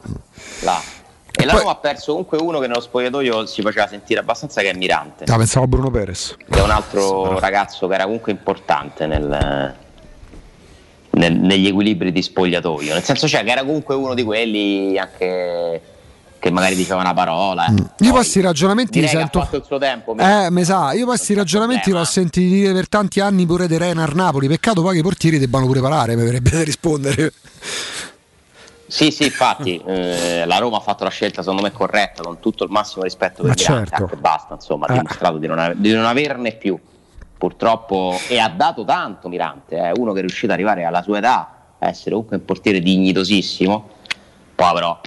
[0.73, 0.81] là.
[1.31, 4.71] E la Roma ha perso comunque uno che nello spogliatoio si faceva sentire abbastanza che
[4.71, 6.35] è Mirante, Ah, pensavo a Bruno Perez.
[6.49, 9.73] che è un altro ragazzo che era comunque importante nel-
[11.11, 12.93] nel- negli equilibri di spogliatoio.
[12.93, 15.81] Nel senso cioè che era comunque uno di quelli anche
[16.39, 17.67] che magari diceva una parola.
[17.67, 18.05] eh.
[18.05, 19.47] Io questi ragionamenti li sento.
[19.51, 20.15] il suo tempo.
[20.17, 24.15] Eh, mi sa, io questi ragionamenti l'ho sentiti dire per tanti anni pure di Renar
[24.15, 24.47] Napoli.
[24.47, 27.33] Peccato poi che i portieri debbano pure parare, mi verrebbe da rispondere.
[28.87, 32.63] Sì, sì, infatti eh, la Roma ha fatto la scelta secondo me corretta, con tutto
[32.63, 34.15] il massimo rispetto per Ma Mirante, certo.
[34.19, 34.97] basta, insomma, ha Eh.
[34.97, 36.79] dimostrato di non, di non averne più,
[37.37, 41.19] purtroppo, e ha dato tanto Mirante, è uno che è riuscito ad arrivare alla sua
[41.19, 43.89] età, a essere comunque un portiere dignitosissimo,
[44.55, 44.99] poi però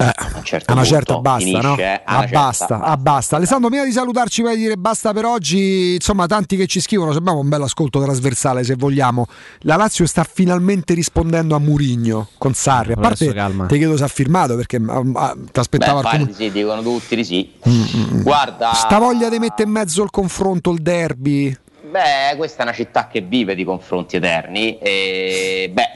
[0.00, 1.72] Eh, a un certo a una punto certa basta, finisce, no?
[1.72, 3.36] a Ah, una certa basta, ah, basta.
[3.36, 5.94] Alessandro, prima di salutarci, vai a dire basta per oggi.
[5.94, 9.26] Insomma, tanti che ci scrivono, abbiamo un bel ascolto trasversale, se vogliamo.
[9.60, 12.92] La Lazio sta finalmente rispondendo a Murigno con Sarri.
[12.92, 13.32] A parte,
[13.68, 17.24] ti chiedo se ha firmato perché ah, ti aspettavo Beh, alcun- sì, dicono tutti di
[17.24, 17.52] sì.
[17.68, 21.56] Mm, Guarda, Sta voglia di mettere in mezzo il confronto, il derby.
[21.90, 24.78] Beh, questa è una città che vive di confronti eterni.
[24.78, 25.88] E beh,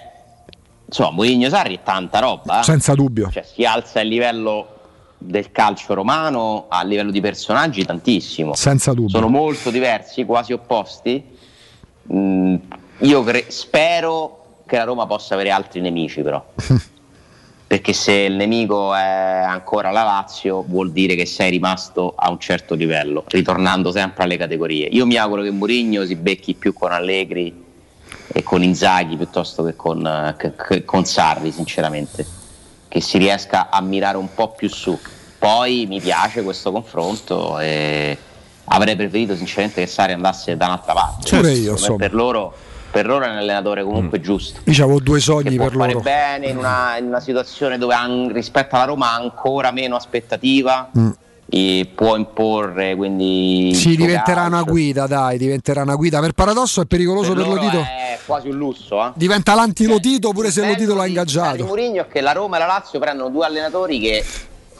[0.92, 2.60] insomma, Mourinho Sarri è tanta roba.
[2.60, 2.64] eh.
[2.64, 3.30] Senza dubbio.
[3.30, 4.68] Cioè, si alza il livello
[5.16, 8.54] del calcio romano a livello di personaggi tantissimo.
[8.54, 9.08] Senza dubbio.
[9.08, 11.24] Sono molto diversi, quasi opposti.
[12.12, 12.56] Mm,
[12.98, 16.44] io cre- spero che la Roma possa avere altri nemici, però.
[17.66, 22.38] Perché se il nemico è ancora la Lazio, vuol dire che sei rimasto a un
[22.38, 24.88] certo livello, ritornando sempre alle categorie.
[24.88, 27.70] Io mi auguro che Mourinho si becchi più con Allegri
[28.28, 32.24] e con Inzaghi piuttosto che con, eh, che- che con Sarri, sinceramente.
[32.88, 34.98] Che si riesca a mirare un po' più su.
[35.38, 38.16] Poi mi piace questo confronto e
[38.66, 41.36] avrei preferito sinceramente che Sarri andasse da un'altra parte.
[41.36, 41.74] Pure io.
[41.96, 42.54] Per loro,
[42.90, 46.04] per loro è un allenatore comunque giusto Io avevo due sogni può per fare loro.
[46.04, 50.90] bene in una, in una situazione dove han- rispetto alla Roma ha ancora meno aspettativa
[50.96, 51.10] Mm.
[51.94, 54.48] Può imporre quindi il Sì, diventerà calcio.
[54.48, 56.18] una guida, dai, diventerà una guida.
[56.20, 57.80] Per paradosso è pericoloso per, loro Lotito.
[57.80, 59.10] è quasi un lusso eh.
[59.14, 61.64] Diventa l'antilotito pure se il Lotito l'ha ingaggiato.
[61.66, 64.24] Mourinho è che la Roma e la Lazio prendono due allenatori che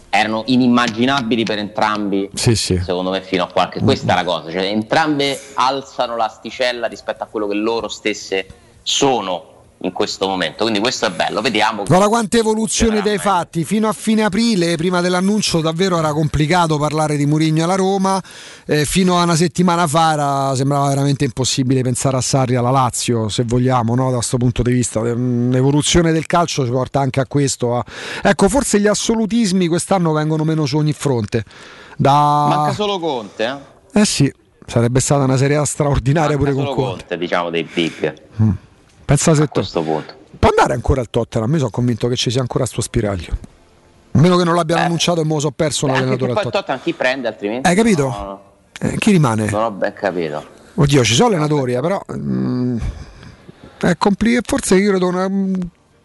[0.08, 2.78] erano inimmaginabili per entrambi Sì, sì.
[2.84, 7.26] secondo me fino a qualche questa è la cosa cioè entrambe alzano l'asticella rispetto a
[7.26, 8.46] quello che loro stesse
[8.82, 9.44] sono
[9.84, 13.92] in questo momento quindi questo è bello vediamo Guarda quante evoluzioni dei fatti, fino a
[13.92, 18.22] fine aprile, prima dell'annuncio davvero era complicato parlare di Murigno alla Roma,
[18.66, 23.28] eh, fino a una settimana fa era- sembrava veramente impossibile pensare a Sarri alla Lazio,
[23.28, 24.10] se vogliamo, no?
[24.10, 25.00] da questo punto di vista.
[25.00, 27.76] Mm, L'evoluzione del calcio ci porta anche a questo.
[27.76, 27.84] a-
[28.22, 31.44] Ecco, forse gli assolutismi quest'anno vengono meno su ogni fronte.
[31.96, 32.46] Da...
[32.48, 33.44] manca solo Conte
[33.92, 34.00] eh?
[34.00, 34.32] Eh sì,
[34.66, 36.98] sarebbe stata una serie straordinaria manca pure con Conte.
[36.98, 38.14] Conte diciamo dei big
[39.12, 42.30] Pensa se a questo punto Può andare ancora al Tottenham, io sono convinto che ci
[42.30, 43.30] sia ancora sto spiraglio.
[44.12, 46.32] A meno che non l'abbiano annunciato e me lo so perso un Beh, anche allenatore
[46.38, 46.80] al poi Tottenham.
[46.82, 48.02] Chi prende altrimenti Hai capito?
[48.08, 48.40] no, no,
[48.80, 49.50] Eh, chi rimane?
[49.50, 50.42] non ho ben capito
[50.76, 52.78] Oddio, ci sono allenatori, eh, però mm,
[53.80, 54.44] è complicato.
[54.48, 55.54] Forse io credo una- mm,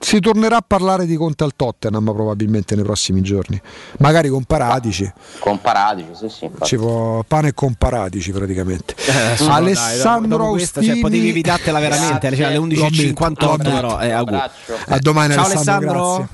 [0.08, 3.60] si tornerà a parlare di Conte al Tottenham probabilmente nei prossimi giorni.
[4.00, 5.12] Magari con Paratici.
[5.40, 6.66] con Paratici sì sì infatti.
[6.66, 8.96] Ci può- pane con Paratici praticamente.
[9.06, 11.00] Eh, Alessandro dai, dopo questa, Austini.
[11.02, 13.70] cioè, potevi evitartela veramente cioè, alle L'ho vinto, 11.58 l'ho vinto.
[13.70, 14.12] però eh.
[14.12, 16.30] A domani ciao Alessandro, Alessandro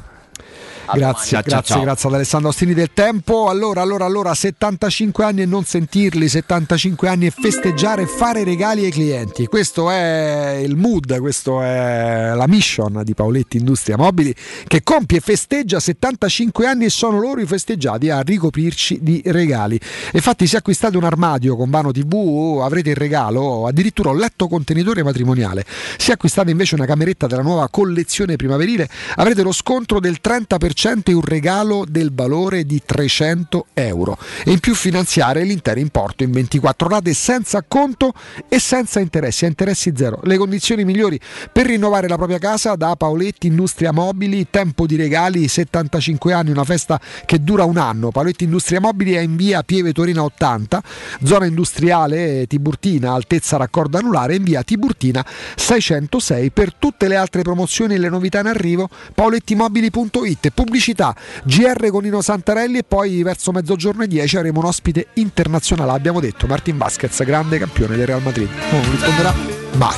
[0.92, 1.02] grazie.
[1.04, 1.84] Grazie, Ciao, ciao, grazie, ciao.
[1.84, 3.50] grazie ad Alessandro Ostini del Tempo.
[3.50, 8.84] Allora, allora, allora, 75 anni e non sentirli, 75 anni e festeggiare e fare regali
[8.84, 9.46] ai clienti.
[9.46, 14.34] Questo è il mood, questo è la mission di Paoletti Industria Mobili
[14.68, 19.80] che compie e festeggia 75 anni e sono loro i festeggiati a ricoprirci di regali.
[20.12, 25.04] Infatti, se acquistate un armadio con vano TV avrete il regalo, addirittura un letto contenitore
[25.04, 25.66] matrimoniale.
[25.98, 31.14] Se acquistate invece una cameretta della nuova collezione primaverile avrete lo scontro del 30% e
[31.14, 34.18] un regalo del valore di 300 euro.
[34.44, 38.14] E in più finanziare l'intero importo in 24 rate senza acconto
[38.50, 40.20] e senza interessi, a interessi zero.
[40.24, 41.20] Le condizioni migliori
[41.52, 46.64] per rinnovare la propria casa da Paoletti Industria Mobili, tempo di regali, 75 anni, una
[46.64, 48.12] festa che dura un anno.
[48.12, 50.84] Paoletti Industria Mobili è in via Pieve Torina 80,
[51.24, 55.26] zona industriale Tiburtina, altezza raccordo anulare, in via Tiburtina
[55.56, 56.52] 606.
[56.52, 60.52] Per tutte le altre promozioni e le novità in arrivo, paolettimobili.it.
[60.64, 61.14] Pubblicità
[61.44, 65.92] GR con Nino Santarelli e poi verso mezzogiorno e 10 avremo un ospite internazionale.
[65.92, 68.48] Abbiamo detto Martin Vasquez, grande campione del Real Madrid.
[68.72, 69.34] Non risponderà
[69.74, 69.98] mai.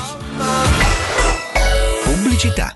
[2.04, 2.76] Pubblicità.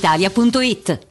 [0.01, 1.10] brispalitalia.it.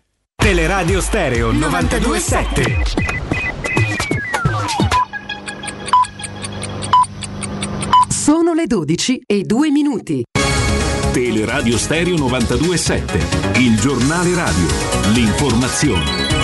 [0.41, 2.83] Teleradio Stereo 927.
[8.09, 10.23] Sono le 12 e 2 minuti.
[11.11, 14.67] Teleradio Stereo 927, il giornale radio,
[15.13, 16.40] l'informazione.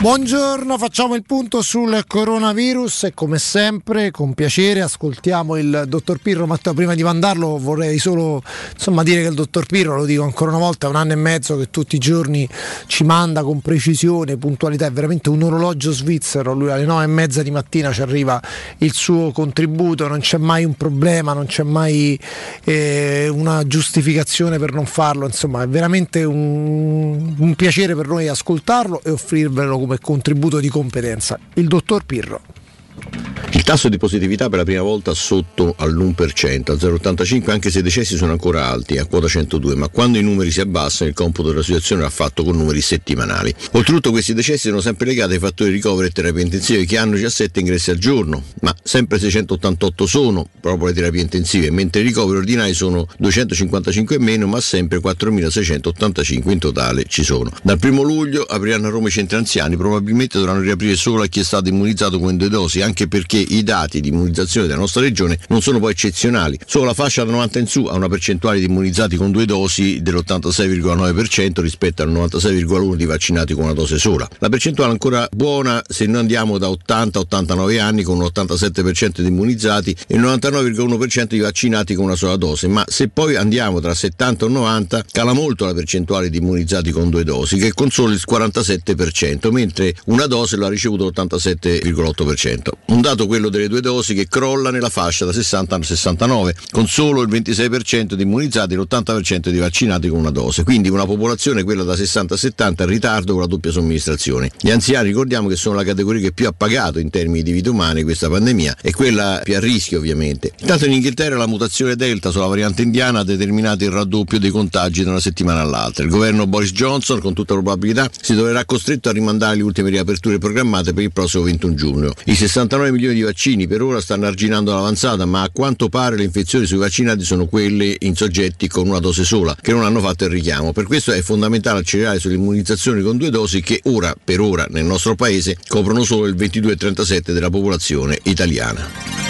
[0.00, 6.46] Buongiorno, facciamo il punto sul coronavirus e come sempre con piacere ascoltiamo il dottor Pirro
[6.46, 6.72] Matteo.
[6.72, 8.40] Prima di mandarlo vorrei solo
[8.72, 11.16] insomma, dire che il dottor Pirro, lo dico ancora una volta, è un anno e
[11.16, 12.48] mezzo che tutti i giorni
[12.86, 17.42] ci manda con precisione, puntualità, è veramente un orologio svizzero, lui alle nove e mezza
[17.42, 18.40] di mattina ci arriva
[18.78, 22.18] il suo contributo, non c'è mai un problema, non c'è mai
[22.62, 29.00] eh, una giustificazione per non farlo, insomma è veramente un, un piacere per noi ascoltarlo
[29.02, 31.38] e offrirvelo come contributo di competenza.
[31.54, 33.27] Il dottor Pirro.
[33.52, 37.82] Il tasso di positività per la prima volta sotto all'1%, al 0,85, anche se i
[37.82, 41.48] decessi sono ancora alti, a quota 102, ma quando i numeri si abbassano il computo
[41.48, 43.54] della situazione va fatto con numeri settimanali.
[43.72, 47.14] Oltretutto questi decessi sono sempre legati ai fattori di ricovero e terapia intensiva che hanno
[47.14, 52.38] 17 ingressi al giorno, ma sempre 688 sono proprio le terapie intensive, mentre i ricoveri
[52.38, 57.50] ordinari sono 255 in meno, ma sempre 4.685 in totale ci sono.
[57.62, 61.40] Dal primo luglio apriranno a Roma i centri anziani, probabilmente dovranno riaprire solo a chi
[61.40, 65.38] è stato immunizzato con due dosi, anche perché i dati di immunizzazione della nostra regione
[65.48, 66.58] non sono poi eccezionali.
[66.66, 70.00] Solo la fascia da 90 in su ha una percentuale di immunizzati con due dosi
[70.02, 74.28] dell'86,9% rispetto al 96,1% di vaccinati con una dose sola.
[74.38, 79.28] La percentuale è ancora buona se noi andiamo da 80-89 anni con un 87% di
[79.28, 83.94] immunizzati e un 99,1% di vaccinati con una sola dose, ma se poi andiamo tra
[83.94, 87.90] 70 e 90 cala molto la percentuale di immunizzati con due dosi che è con
[87.90, 92.68] solo il 47%, mentre una dose l'ha ricevuto l'87,8%.
[92.86, 96.86] Un dato quello delle due dosi che crolla nella fascia da 60 a 69, con
[96.86, 100.64] solo il 26% di immunizzati e l'80% di vaccinati con una dose.
[100.64, 104.50] Quindi una popolazione, quella da 60 a 70, in ritardo con la doppia somministrazione.
[104.60, 107.68] Gli anziani ricordiamo che sono la categoria che più ha pagato in termini di vite
[107.68, 110.52] umane questa pandemia e quella più a rischio ovviamente.
[110.60, 115.04] Intanto in Inghilterra la mutazione Delta sulla variante indiana ha determinato il raddoppio dei contagi
[115.04, 116.04] da una settimana all'altra.
[116.04, 120.38] Il governo Boris Johnson con tutta probabilità si troverà costretto a rimandare le ultime riaperture
[120.38, 122.12] programmate per il prossimo 21 giugno.
[122.24, 126.24] I 69 milioni di vaccini per ora stanno arginando l'avanzata, ma a quanto pare le
[126.24, 130.24] infezioni sui vaccinati sono quelle in soggetti con una dose sola, che non hanno fatto
[130.24, 130.72] il richiamo.
[130.72, 134.84] Per questo è fondamentale accelerare sulle immunizzazioni con due dosi che ora, per ora, nel
[134.84, 139.27] nostro paese coprono solo il 22,37 della popolazione italiana.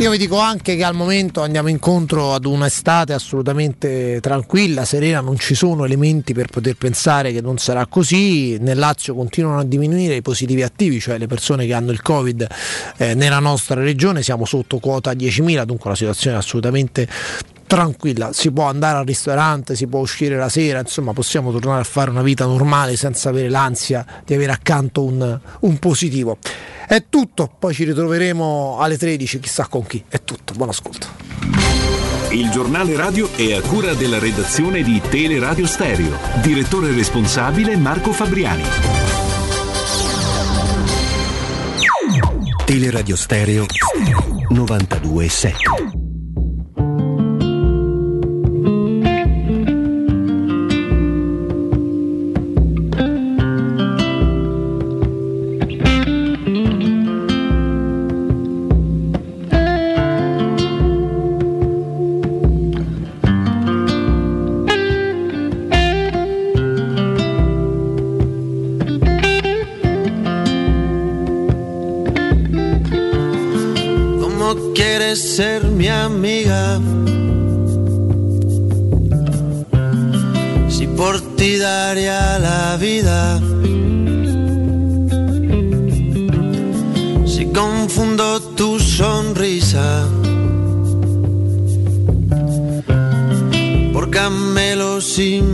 [0.00, 5.36] Io vi dico anche che al momento andiamo incontro ad un'estate assolutamente tranquilla, serena, non
[5.36, 8.56] ci sono elementi per poter pensare che non sarà così.
[8.60, 12.46] Nel Lazio continuano a diminuire i positivi attivi, cioè le persone che hanno il Covid
[12.96, 17.06] eh, nella nostra regione, siamo sotto quota 10.000, dunque la situazione è assolutamente
[17.70, 21.84] tranquilla, si può andare al ristorante, si può uscire la sera, insomma possiamo tornare a
[21.84, 26.38] fare una vita normale senza avere l'ansia di avere accanto un, un positivo.
[26.88, 30.02] È tutto, poi ci ritroveremo alle 13, chissà con chi.
[30.08, 31.06] È tutto, buon ascolto.
[32.30, 36.18] Il giornale radio è a cura della redazione di Teleradio Stereo.
[36.42, 38.64] Direttore responsabile Marco Fabriani.
[42.64, 43.64] Teleradio Stereo
[44.50, 46.09] 92.7
[95.20, 95.49] see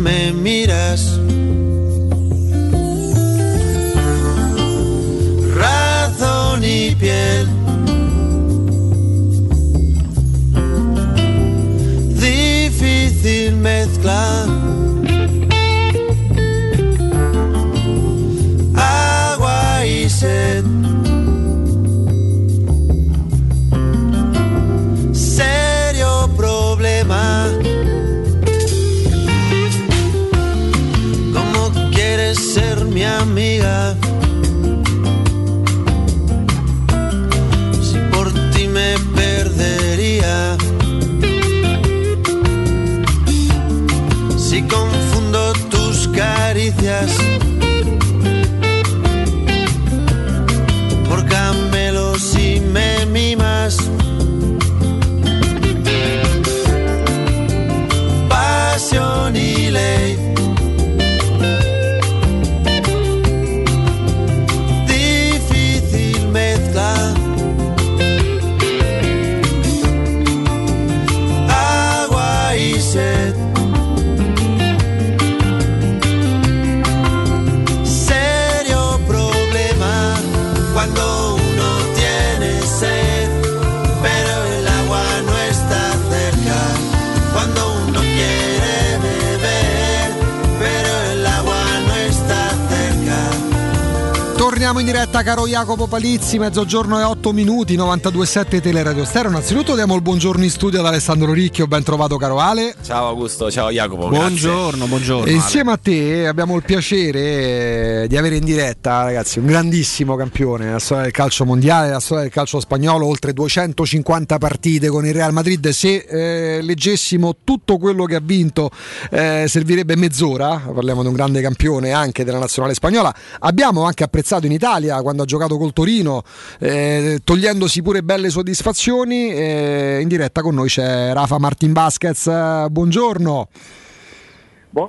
[94.76, 99.30] Torniamo in diretta caro Jacopo Palizzi, mezzogiorno e 8 minuti, 92.7 Teleradio Stereo.
[99.30, 102.74] Innanzitutto diamo il buongiorno in studio ad Alessandro Ricchio, ben trovato caro Ale.
[102.82, 104.08] Ciao Augusto, ciao Jacopo.
[104.08, 105.24] Buongiorno, buongiorno.
[105.24, 110.14] E insieme a te abbiamo il piacere eh, di avere in diretta, ragazzi, un grandissimo
[110.14, 115.06] campione nella storia del calcio mondiale, nella storia del calcio spagnolo, oltre 250 partite con
[115.06, 115.70] il Real Madrid.
[115.70, 118.70] Se eh, leggessimo tutto quello che ha vinto
[119.10, 123.14] eh, servirebbe mezz'ora, parliamo di un grande campione anche della nazionale spagnola.
[123.38, 124.64] Abbiamo anche apprezzato in Italia
[125.02, 126.22] quando ha giocato col Torino,
[126.58, 129.32] eh, togliendosi pure belle soddisfazioni.
[129.32, 133.48] eh, in diretta con noi c'è Rafa Martin Vasquez, eh, buongiorno.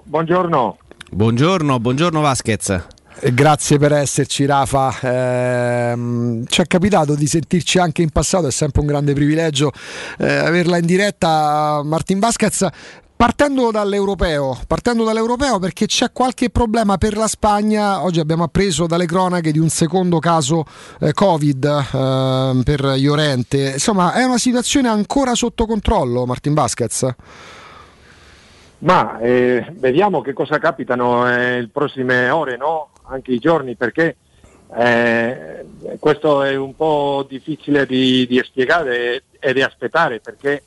[0.03, 0.77] buongiorno.
[1.11, 2.69] Buongiorno, buongiorno Vasquez.
[3.19, 8.51] Eh, Grazie per esserci Rafa, Ehm, ci è capitato di sentirci anche in passato, è
[8.51, 9.71] sempre un grande privilegio
[10.19, 11.81] eh, averla in diretta.
[11.83, 12.67] Martin Vasquez,
[13.17, 19.07] Partendo dall'europeo, partendo dall'europeo perché c'è qualche problema per la Spagna, oggi abbiamo appreso dalle
[19.07, 20.63] cronache di un secondo caso
[20.99, 27.15] eh, Covid eh, per Llorente, insomma è una situazione ancora sotto controllo Martin Vasquez?
[28.79, 32.89] Ma eh, vediamo che cosa capitano nelle prossime ore, no?
[33.05, 34.15] anche i giorni, perché
[34.77, 35.65] eh,
[35.97, 40.61] questo è un po' difficile di, di spiegare e di aspettare, perché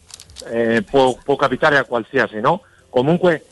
[0.48, 2.62] eh, può, può, capitare a qualsiasi, no?
[2.88, 3.46] Comunque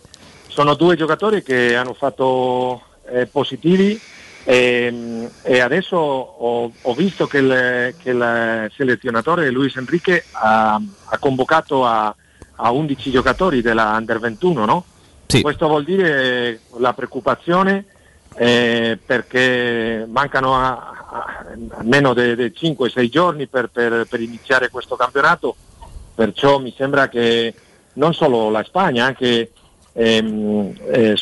[0.48, 4.00] sono due giocatori che hanno fatto eh, positivi
[4.44, 11.18] e, e adesso ho, ho, visto che il, che il, selezionatore Luis Enrique ha, ha
[11.18, 12.14] convocato a,
[12.56, 14.84] a, 11 giocatori della Under 21, no?
[15.26, 15.42] Sì.
[15.42, 17.84] Questo vuol dire la preoccupazione
[18.36, 20.70] eh, perché mancano a,
[21.10, 25.56] a, a meno di 5-6 giorni per, per, per iniziare questo campionato
[26.18, 27.54] perciò mi sembra che
[27.92, 29.52] non solo la Spagna, anche
[29.92, 31.14] ehm, eh,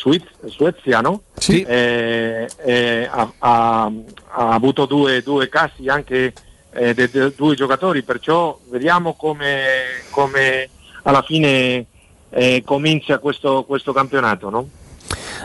[0.45, 1.21] Svezia no?
[1.35, 1.61] sì.
[1.61, 3.91] eh, eh, ha, ha,
[4.29, 6.33] ha, avuto due, due casi anche
[6.71, 10.67] eh, di due giocatori, perciò vediamo come, come
[11.03, 11.85] alla fine
[12.31, 14.49] eh, comincia questo, questo campionato.
[14.49, 14.67] No?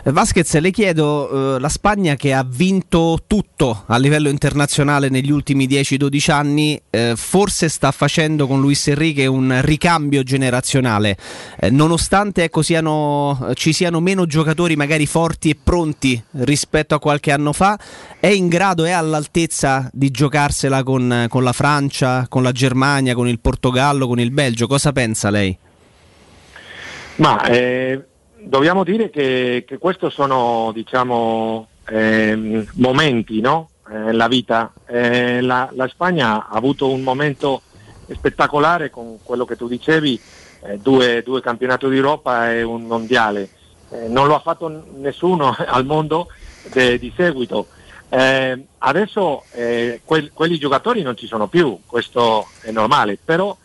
[0.05, 5.67] Vasquez, le chiedo, eh, la Spagna che ha vinto tutto a livello internazionale negli ultimi
[5.67, 11.17] 10-12 anni, eh, forse sta facendo con Luis Enrique un ricambio generazionale,
[11.61, 17.31] eh, nonostante ecco, siano, ci siano meno giocatori magari forti e pronti rispetto a qualche
[17.31, 17.79] anno fa,
[18.19, 23.29] è in grado, è all'altezza di giocarsela con, con la Francia, con la Germania, con
[23.29, 25.57] il Portogallo, con il Belgio, cosa pensa lei?
[27.17, 28.05] Ma eh,
[28.45, 33.71] dobbiamo dire che, che questi sono diciamo, eh, momenti no?
[33.89, 34.73] eh, nella vita.
[34.87, 37.63] Eh, la, la, Spagna ha avuto un momento
[38.13, 40.21] spettacolare con quello che tu dicevi,
[40.65, 43.49] eh, due, due campionati d'Europa e un mondiale.
[43.91, 46.29] Eh, non lo ha fatto nessuno al mondo
[46.73, 47.69] de, di seguito.
[48.09, 49.43] Eh, adesso
[50.05, 53.57] que, quelli giocatori non ci sono più, questo è normale, però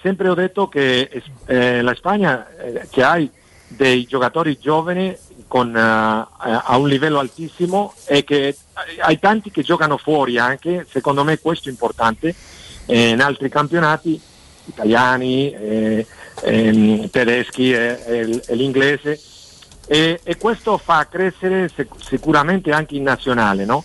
[0.00, 1.10] sempre ho detto che
[1.46, 2.46] la Spagna
[2.88, 3.28] che hai
[3.68, 5.16] dei giocatori giovani
[5.46, 8.56] con, uh, a un livello altissimo e che
[8.98, 12.34] hai tanti che giocano fuori anche, secondo me questo è importante,
[12.86, 14.20] eh, in altri campionati
[14.66, 16.06] italiani, eh,
[16.42, 19.20] ehm, tedeschi e, l'inglese
[19.86, 23.64] e, e, questo fa crescere sec- sicuramente anche in nazionale.
[23.64, 23.84] No?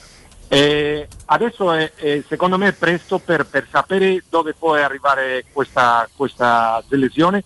[1.25, 6.83] adesso è, è, secondo me è presto per, per sapere dove può arrivare questa, questa
[6.89, 7.43] lesione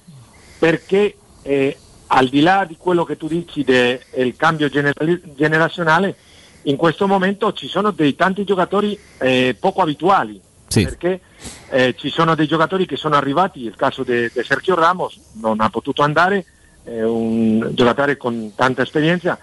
[0.58, 1.78] perché eh,
[2.16, 6.16] al di là di quello che tu dici del cambio gener- generazionale,
[6.64, 10.84] in questo momento ci sono dei tanti giocatori eh, poco abituali, sì.
[10.84, 11.22] perché
[11.70, 15.70] eh, ci sono dei giocatori che sono arrivati, il caso di Sergio Ramos non ha
[15.70, 16.46] potuto andare,
[16.84, 19.40] è un giocatore con tanta esperienza,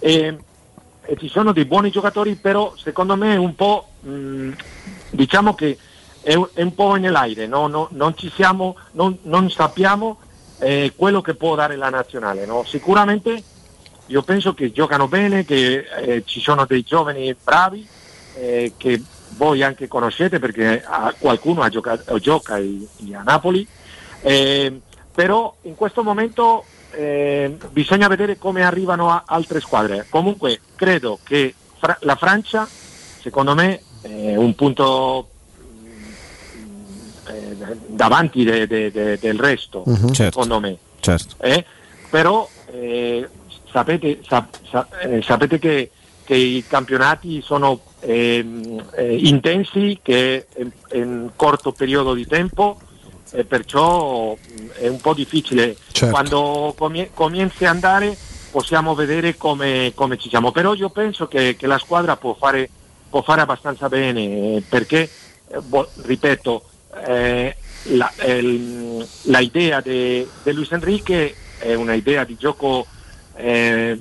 [0.00, 0.36] e,
[1.02, 4.50] e ci sono dei buoni giocatori, però secondo me un po' mh,
[5.10, 5.78] diciamo che
[6.20, 7.68] è, è, un po' nell'aire, no?
[7.68, 10.18] No, non, ci siamo, non, non sappiamo
[10.58, 12.46] eh, quello che può dare la nazionale.
[12.46, 12.64] No?
[12.64, 13.42] Sicuramente
[14.06, 17.86] io penso che giocano bene, che eh, ci sono dei giovani bravi
[18.36, 19.02] eh, che
[19.36, 23.66] voi anche conoscete perché ah, qualcuno ha giocato, gioca a Napoli,
[24.22, 24.80] eh,
[25.14, 30.06] però in questo momento eh, bisogna vedere come arrivano altre squadre.
[30.08, 35.28] Comunque credo che fra- la Francia, secondo me, è un punto
[37.28, 40.12] eh, davanti de, de, de, del resto, uh-huh.
[40.12, 40.76] secondo me.
[41.00, 41.36] Certo.
[41.40, 41.64] Eh?
[42.10, 43.28] Però eh,
[43.70, 45.90] sapete, sa, sa, eh, sapete che,
[46.24, 52.78] che, i campionati sono ehm, eh, intensi, che in, in corto periodo di tempo
[53.30, 54.36] e perciò
[54.74, 55.76] è un po' difficile.
[55.92, 56.12] Certo.
[56.12, 58.16] Quando comie- comienzi a andare
[58.50, 62.68] possiamo vedere come, come, ci siamo, però io penso che, che la squadra può fare,
[63.08, 65.08] può fare abbastanza bene eh, perché,
[65.62, 72.86] bo- ripeto, la, eh, la, idea di Luis Enrique è una idea di gioco
[73.36, 74.00] eh,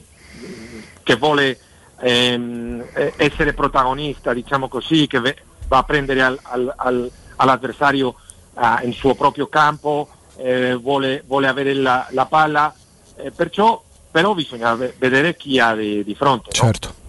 [1.03, 1.59] che vuole
[1.99, 2.84] ehm,
[3.15, 5.19] essere protagonista, diciamo così, che
[5.68, 8.15] va a prendere al, al, al, all'avversario
[8.53, 12.73] uh, in suo proprio campo, eh, vuole, vuole, avere la, la palla,
[13.15, 16.51] eh, perciò però bisogna vedere chi ha di, di fronte.
[16.51, 16.88] Certo.
[16.88, 17.06] No?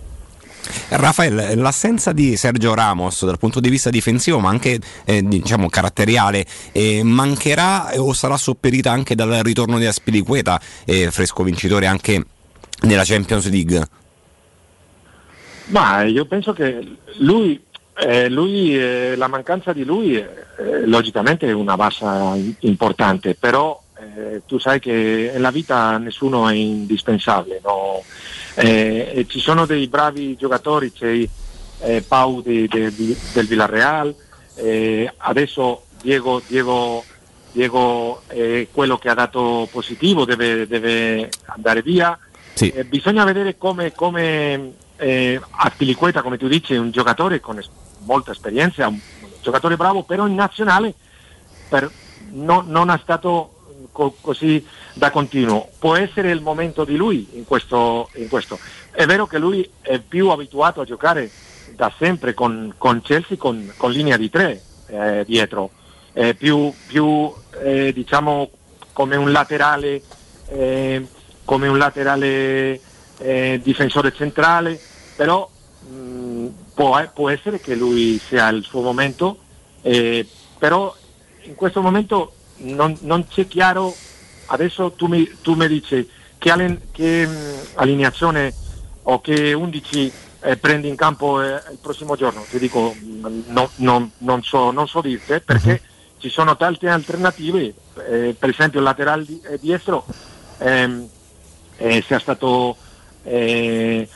[0.90, 6.44] Raffaele, l'assenza di Sergio Ramos dal punto di vista difensivo, ma anche eh, diciamo caratteriale,
[6.72, 12.24] eh, mancherà o sarà sopperita anche dal ritorno di Aspilicueta, eh, fresco vincitore anche
[12.82, 13.88] nella Champions League?
[15.66, 17.62] Ma io penso che lui,
[17.98, 20.22] eh, lui eh, la mancanza di lui
[20.84, 23.80] logicamente è una bassa importante, però
[24.46, 28.02] tu sai che nella vita nessuno è indispensabile, no?
[28.60, 31.26] Eh, ci sono dei bravi giocatori, c'è
[31.80, 34.12] eh, Pau di- de- di- del Villarreal,
[34.56, 37.04] eh, adesso Diego, Diego,
[37.52, 42.18] Diego è quello che ha dato positivo, deve, deve andare via.
[42.54, 42.70] Sì.
[42.70, 47.70] Eh, bisogna vedere come, come eh, Aspilicueta, come tu dici, è un giocatore con es-
[48.00, 48.98] molta esperienza, un
[49.40, 50.92] giocatore bravo, però in nazionale
[51.68, 51.88] per-
[52.32, 53.52] no- non è stato
[53.98, 54.64] co- così
[54.94, 55.68] da continuo.
[55.76, 58.56] Può essere il momento di lui in questo, in questo.
[58.92, 61.28] È vero che lui è più abituato a giocare
[61.74, 65.70] da sempre con, con Chelsea con, con linea di tre eh, dietro,
[66.12, 68.50] è più, più eh, diciamo
[68.92, 70.00] come un laterale,
[70.48, 71.04] eh,
[71.44, 72.80] come un laterale
[73.18, 74.80] eh, difensore centrale,
[75.16, 75.48] però
[75.88, 79.38] mh, può, può essere che lui sia il suo momento,
[79.82, 80.26] eh,
[80.58, 80.94] però
[81.42, 83.96] in questo momento non, non c'è chiaro,
[84.46, 86.08] adesso tu mi, tu mi dici
[86.38, 88.54] che, allen- che mh, allineazione
[89.02, 93.72] o che 11 eh, prendi in campo eh, il prossimo giorno, ti dico mh, no-
[93.76, 95.80] non- non so, non so dirti perché
[96.18, 97.74] ci sono tante alternative,
[98.08, 100.04] eh, per esempio il laterale di- eh, diestro
[100.58, 101.08] ehm,
[101.76, 102.76] eh, sia stato
[103.22, 104.08] eh,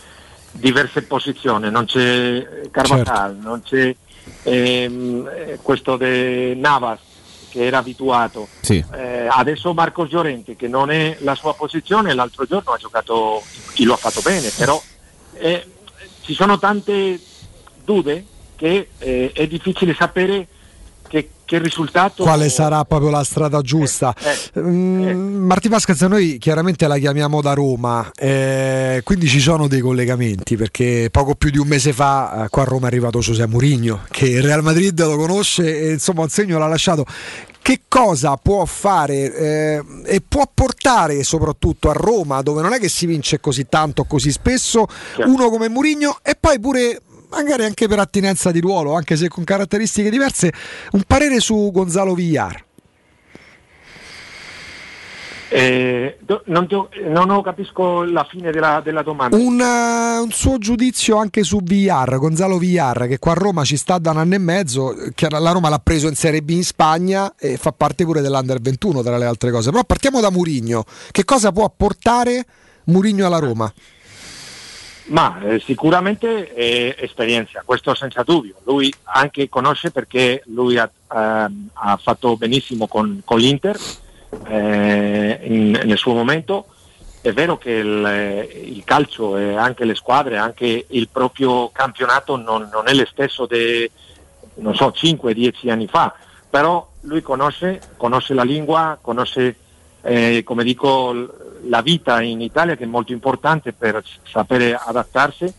[0.50, 3.94] diverse posizioni, non c'è Carvajal, non c'è
[4.42, 7.00] ehm, eh, questo di Navas
[7.52, 8.48] che era abituato.
[8.62, 8.82] Sì.
[8.94, 13.42] Eh, adesso Marcos Llorente che non è la sua posizione, l'altro giorno ha giocato,
[13.74, 14.82] chi lo ha fatto bene, però
[15.34, 15.66] eh,
[16.22, 17.20] ci sono tante
[17.84, 18.24] dubbe
[18.56, 20.48] che eh, è difficile sapere
[21.52, 24.14] che, che risultato Quale sarà proprio la strada giusta?
[24.58, 30.56] Mm, Marti Vasquez, noi chiaramente la chiamiamo da Roma, eh, quindi ci sono dei collegamenti
[30.56, 34.04] perché poco più di un mese fa eh, qua a Roma è arrivato José Mourinho
[34.10, 37.04] che il Real Madrid lo conosce e insomma un segno l'ha lasciato.
[37.62, 42.88] Che cosa può fare eh, e può portare soprattutto a Roma, dove non è che
[42.88, 44.86] si vince così tanto, così spesso,
[45.26, 47.00] uno come Mourinho e poi pure
[47.32, 50.52] magari anche per attinenza di ruolo, anche se con caratteristiche diverse,
[50.92, 52.64] un parere su Gonzalo Villar.
[55.54, 56.66] Eh, non,
[57.08, 59.36] non capisco la fine della, della domanda.
[59.36, 63.76] Un, eh, un suo giudizio anche su Villar, Gonzalo Villar, che qua a Roma ci
[63.76, 66.64] sta da un anno e mezzo, che la Roma l'ha preso in Serie B in
[66.64, 69.70] Spagna e fa parte pure dell'Under 21 tra le altre cose.
[69.70, 70.84] Però partiamo da Murigno.
[71.10, 72.46] Che cosa può apportare
[72.84, 73.70] Murigno alla Roma?
[75.06, 78.54] Ma eh, sicuramente è esperienza, questo senza dubbio.
[78.64, 83.76] Lui anche conosce perché lui ha, ehm, ha fatto benissimo con, con l'Inter
[84.46, 86.66] eh, in- nel suo momento.
[87.20, 92.36] È vero che il, eh, il calcio e anche le squadre, anche il proprio campionato
[92.36, 93.88] non, non è lo stesso di,
[94.54, 96.14] non so, 5-10 anni fa,
[96.48, 99.56] però lui conosce, conosce la lingua, conosce,
[100.02, 101.12] eh, come dico,
[101.68, 105.52] la vita in Italia che è molto importante per sapere adattarsi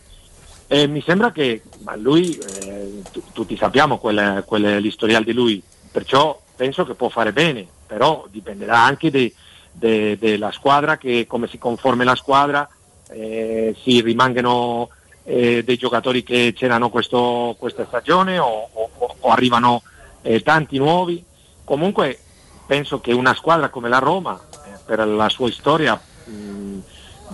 [0.66, 1.62] e mi sembra che
[1.96, 7.32] lui, eh, tu- tutti sappiamo qual è l'historial di lui, perciò penso che può fare
[7.32, 9.10] bene, però dipenderà anche
[9.72, 12.68] della squadra, che come si conforma la squadra,
[13.08, 14.88] eh, si rimangano
[15.26, 19.82] eh, dei giocatori che c'erano questo- questa stagione o, o- o arrivano
[20.20, 21.22] eh, tanti nuovi.
[21.64, 22.18] Comunque
[22.66, 26.78] penso che una squadra come la Roma, eh, per la sua storia, mh,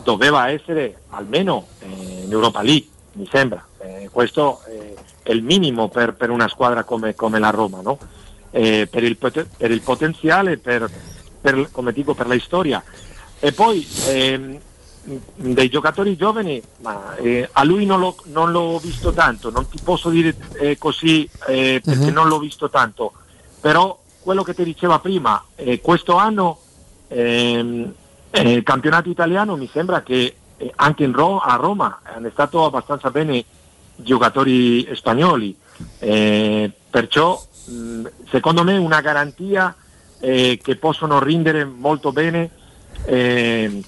[0.02, 1.86] doveva essere almeno eh,
[2.24, 3.64] in Europa League, mi sembra.
[3.78, 7.98] Eh, questo eh, è il minimo per, per una squadra come, come la Roma, no?
[8.50, 10.90] Eh, per, il, per il potenziale, per,
[11.40, 12.82] per- come dico, per la storia.
[13.38, 14.58] E poi ehm,
[15.34, 19.78] dei giocatori giovani, ma eh, a lui non, l'ho- non l'ho visto tanto, non ti
[19.82, 22.12] posso dire eh, così eh, perché Mhm.
[22.12, 23.12] non l'ho visto tanto,
[23.60, 26.60] però quello che ti diceva prima, eh, questo anno
[27.08, 27.92] ehm,
[28.30, 33.10] eh, il campionato italiano mi sembra che eh, anche Ro- a Roma hanno stato abbastanza
[33.10, 33.44] bene
[33.96, 35.56] giocatori spagnoli,
[35.98, 39.74] eh, perciò mh, secondo me una garantia
[40.20, 42.50] eh, che possono rendere molto bene
[43.04, 43.82] eh,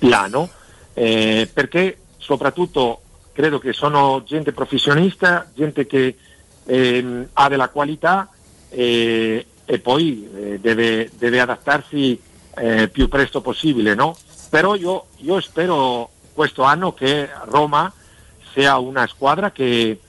[0.00, 0.48] l'anno,
[0.94, 6.16] eh, perché soprattutto credo che sono gente professionista, gente che
[6.64, 8.28] ehm, ha della qualità
[8.68, 12.18] e, e poi eh, deve, deve adattarsi
[12.56, 14.16] eh, più presto possibile, no?
[14.48, 17.92] Però io, io spero questo anno che Roma
[18.54, 20.00] sia una squadra che,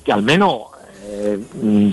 [0.00, 0.70] che almeno
[1.08, 1.44] eh,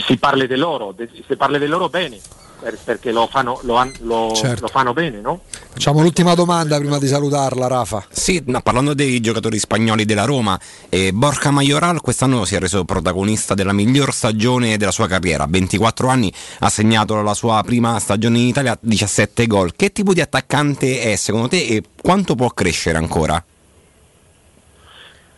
[0.06, 0.94] si parli di loro,
[1.28, 2.20] si parli di loro bene,
[2.62, 4.62] per- perché lo fanno, lo han- lo- Certo.
[4.62, 5.42] lo fanno bene, no?
[5.72, 8.06] Facciamo l'ultima domanda prima di salutarla, Rafa.
[8.12, 10.60] Sì, no, parlando dei giocatori spagnoli della Roma,
[10.90, 15.46] eh, Borja Majoral quest'anno si è reso protagonista della miglior stagione della sua carriera.
[15.50, 19.74] 24 anni, ha segnato la sua prima stagione in Italia, 17 gol.
[19.76, 23.44] Che tipo di attaccante è secondo te e quanto può crescere ancora?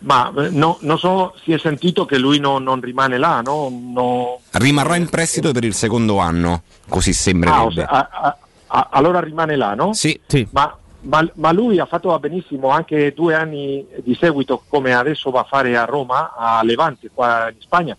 [0.04, 3.70] Ma eh, no- non so, si è sentito che lui non, non rimane là, no?
[3.70, 7.74] No- Rimarrà in prestito per il secondo anno, così Ah, sembrerebbe.
[7.74, 9.94] se- a- a- a- allora rimane là, no?
[9.94, 10.20] Sì.
[10.52, 15.42] Ma, ma- ma lui ha fatto benissimo anche due anni di seguito, come adesso va
[15.42, 17.96] a fare a Roma, a Levante, qua in Spagna.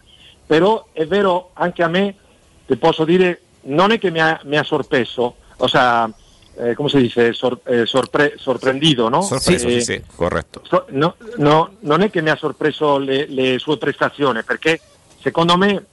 [0.47, 2.15] Però è vero, anche a me,
[2.67, 6.11] ti posso dire, non è che mi ha, mi ha sorpreso, o sea,
[6.57, 9.23] eh, come si dice, Sor- eh, sorpre- sorprendido, no?
[9.23, 10.61] Sorpreso, Eh, sì, sì, corretto.
[10.65, 14.81] So- no, no, non è che mi ha sorpreso le, le sue prestazioni, perché
[15.21, 15.85] secondo me,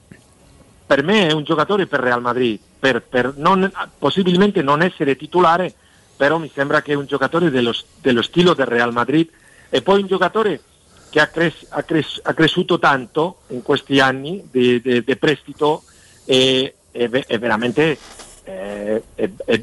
[0.86, 5.72] per me è un giocatore per Real Madrid, per, per non- possibilmente non essere titolare,
[6.16, 9.28] però mi sembra che è un giocatore dello, dello stile del Real Madrid
[9.68, 10.60] e poi un giocatore
[11.08, 15.82] che ha, cres- ha cres- ha cresciuto tanto in questi anni di, di- di prestito
[16.24, 17.98] e, e e veramente
[18.44, 19.62] eh, e- e-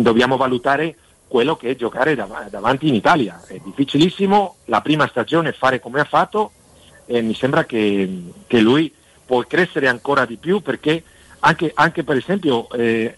[0.00, 0.96] dobbiamo valutare
[1.28, 3.42] quello che è giocare dav- davanti in Italia.
[3.46, 6.52] È difficilissimo la prima stagione fare come ha fatto
[7.06, 8.92] e mi sembra che, che lui
[9.24, 11.02] può crescere ancora di più perché
[11.40, 13.14] anche, anche per esempio eh,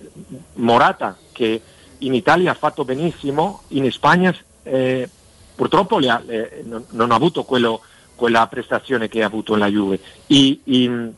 [0.54, 1.60] Morata che
[1.98, 5.08] in Italia ha fatto benissimo, in Spagna eh,
[5.54, 7.80] purtroppo ha- le- non, non ha avuto quello-
[8.14, 10.00] quella prestazione che ha avuto nella Juve.
[10.26, 11.12] E, e-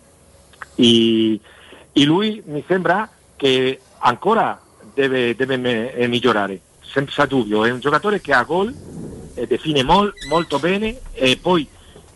[0.75, 1.41] e-
[1.93, 4.61] e lui mi sembra che ancora
[4.97, 7.67] deve, deve me- eh, migliorare, senza dubbio.
[7.67, 8.75] È un giocatore che ha gol
[9.35, 11.69] e define mol- molto bene e poi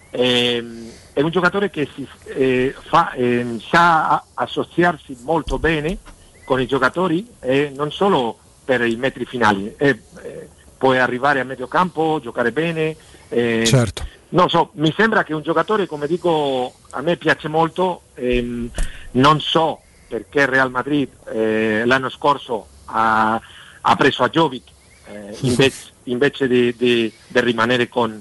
[0.09, 5.99] ehm, è un giocatore che si, eh, fa, ehm, sa associarsi molto bene
[6.45, 11.45] con i giocatori e non solo per i metri finali, eh, eh, può arrivare a
[11.45, 12.97] medio campo, giocare bene.
[13.29, 14.07] eh, Certo.
[14.31, 18.71] non so, mi sembra che un giocatore, come dico, a me piace molto, ehm,
[19.13, 23.41] non so perché il Real Madrid eh, l'anno scorso ha,
[23.81, 24.65] ha preso a Jovic
[25.07, 28.21] eh, invece, invece di, di- di rimanere con,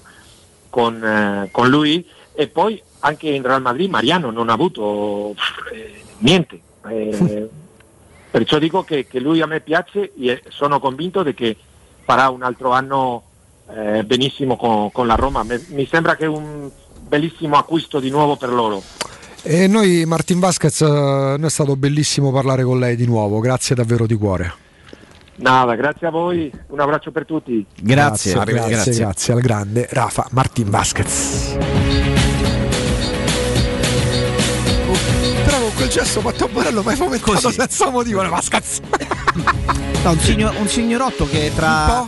[0.69, 5.33] con, eh, con lui e poi anche in Real Madrid Mariano non ha avuto
[5.73, 6.61] eh, niente.
[6.87, 7.49] Eh,
[8.29, 11.57] perciò dico che, che lui a me piace e sono convinto di che
[12.03, 13.23] farà un altro anno
[13.73, 15.41] eh, benissimo con, con la Roma.
[15.41, 16.69] Me- mi sembra che è un
[17.01, 18.83] bellissimo acquisto di nuovo per loro.
[19.41, 23.73] E noi, Martin Vasquez, eh, noi è stato bellissimo parlare con lei di nuovo, grazie
[23.73, 24.53] davvero di cuore.
[25.35, 27.65] Nada, grazie a voi, un abbraccio per tutti.
[27.79, 31.55] grazie, grazie, grazie al grande Rafa Martin Vasquez.
[35.45, 38.81] Però con quel gesto Matteo Borello mi hai fomentato senza motivo, le Vasquez.
[40.01, 42.07] No, un, signor- un signorotto che tra,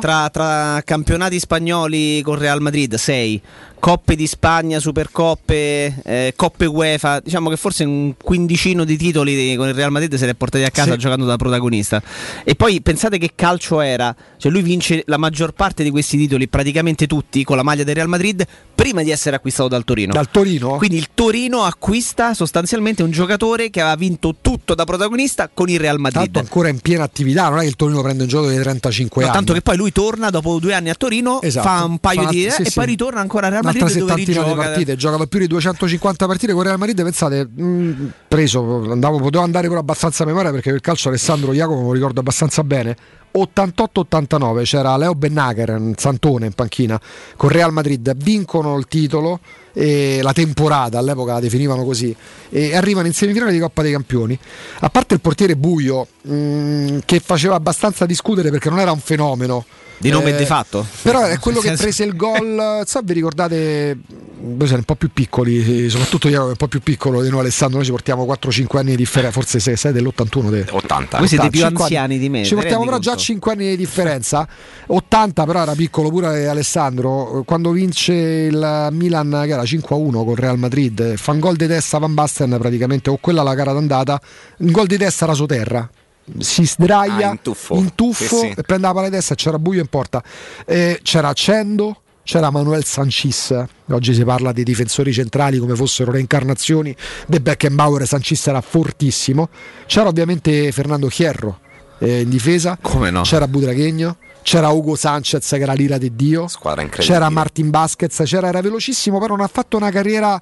[0.00, 3.40] tra, tra campionati spagnoli con Real Madrid 6,
[3.80, 9.66] Coppe di Spagna, Supercoppe, eh, Coppe UEFA, diciamo che forse un quindicino di titoli con
[9.66, 10.98] il Real Madrid se li è portati a casa Sì.
[10.98, 12.00] giocando da protagonista.
[12.44, 16.46] E poi pensate che calcio era, cioè lui vince la maggior parte di questi titoli,
[16.46, 20.12] praticamente tutti, con la maglia del Real Madrid, prima di essere acquistato dal Torino.
[20.12, 20.76] Dal Torino?
[20.76, 25.80] Quindi il Torino acquista sostanzialmente un giocatore che aveva vinto tutto da protagonista con il
[25.80, 26.36] Real Madrid.
[26.54, 29.26] Ancora in piena attività, non è che il Torino prende un gioco di 35 No,
[29.28, 29.36] anni.
[29.38, 31.66] tanto che poi lui torna dopo due anni a Torino, Esatto.
[31.66, 32.72] fa un paio Fa- di sì, e sì.
[32.74, 34.68] poi ritorna ancora a Real Un'altra Madrid dove settantina di rigioca.
[34.68, 39.66] partite, giocava più di 250 partite con Real Madrid, pensate, mh, preso, andavo, potevo andare
[39.66, 42.96] pure abbastanza a memoria perché il calcio Alessandro Jacopo me lo ricordo abbastanza bene.
[43.34, 47.00] 88-89 c'era Leo Bennacher, un santone in panchina
[47.36, 49.40] con Real Madrid, vincono il titolo
[49.74, 52.14] la temporata all'epoca la definivano così
[52.50, 54.38] e arrivano in semifinale di Coppa dei Campioni.
[54.80, 59.64] A parte il portiere Buio mh, che faceva abbastanza discutere perché non era un fenomeno
[60.02, 60.84] Di nome e Eh, di fatto.
[61.02, 62.82] Però è quello che prese il gol.
[62.84, 63.96] So, vi ricordate?
[64.44, 67.76] Voi siete un po' più piccoli, soprattutto io un po' più piccolo di noi, Alessandro.
[67.76, 70.50] Noi ci portiamo 4-5 anni di differenza, forse 6, 6 dell'81.
[70.50, 70.66] Te.
[70.68, 71.18] 80.
[71.18, 73.24] Voi siete più 5 anziani di me, Ci ti portiamo però già conto?
[73.24, 74.48] 5 anni di differenza.
[74.88, 77.44] 80 però era piccolo pure Alessandro.
[77.46, 81.98] Quando vince il Milan, che era 5-1 con Real Madrid, fa un gol di testa
[81.98, 84.20] Van Basten praticamente, o quella la gara d'andata.
[84.58, 85.88] Un gol di testa rasoterra.
[86.38, 87.74] Si sdraia Ah, in tuffo.
[87.76, 88.54] in tuffo Sì, sì.
[88.56, 90.22] e prende la palla di testa c'era buio in porta.
[90.64, 93.54] Eh, c'era Accendo, c'era Manuel Sanchis.
[93.90, 96.94] Oggi si parla di difensori centrali come fossero reincarnazioni
[97.26, 98.06] di Beckenbauer.
[98.06, 99.48] Sanchis era fortissimo.
[99.86, 101.58] C'era ovviamente Fernando Hierro
[101.98, 102.78] eh, in difesa.
[102.80, 103.22] Come no?
[103.22, 104.16] C'era Budraghegno.
[104.42, 106.48] C'era Ugo Sanchez che era l'ira di Dio.
[106.48, 107.16] Squadra incredibile.
[107.18, 108.22] C'era Martin Basquez.
[108.24, 110.40] C'era, era velocissimo, però non ha fatto una carriera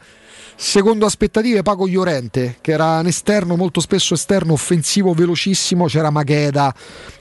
[0.62, 6.72] Secondo aspettative Paco Llorente, che era un esterno molto spesso esterno, offensivo, velocissimo, c'era Magheda,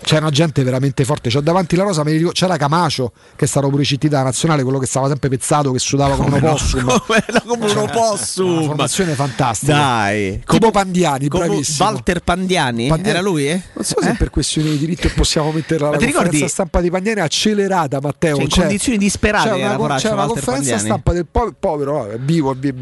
[0.02, 1.30] c'era gente veramente forte.
[1.30, 4.88] C'è davanti la rosa, ricordo- c'era Camacio, che è stato pure da nazionale, quello che
[4.88, 7.02] stava sempre pezzato, che sudava come un opossum.
[7.48, 8.52] come un opossum.
[8.60, 9.74] Una formazione fantastica.
[9.74, 11.88] Dai, Tipo Pandiani, come bravissimo.
[11.90, 12.88] Walter Pandiani?
[12.90, 13.48] Pandiani- Era lui?
[13.50, 13.62] Eh?
[13.74, 17.22] Non so se per questioni di diritto possiamo metterla alla conferenza ricordi- stampa di Pandiani
[17.22, 18.36] accelerata, Matteo.
[18.36, 20.80] Cioè, in condizioni disperate c'è era una, c'è una conferenza Pandiani.
[20.82, 22.74] stampa del po- povero, vabbè, vivo, vi-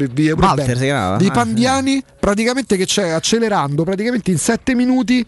[0.48, 5.24] Walter bene, Ah, Pandiani, praticamente che c'è accelerando praticamente in sette minuti.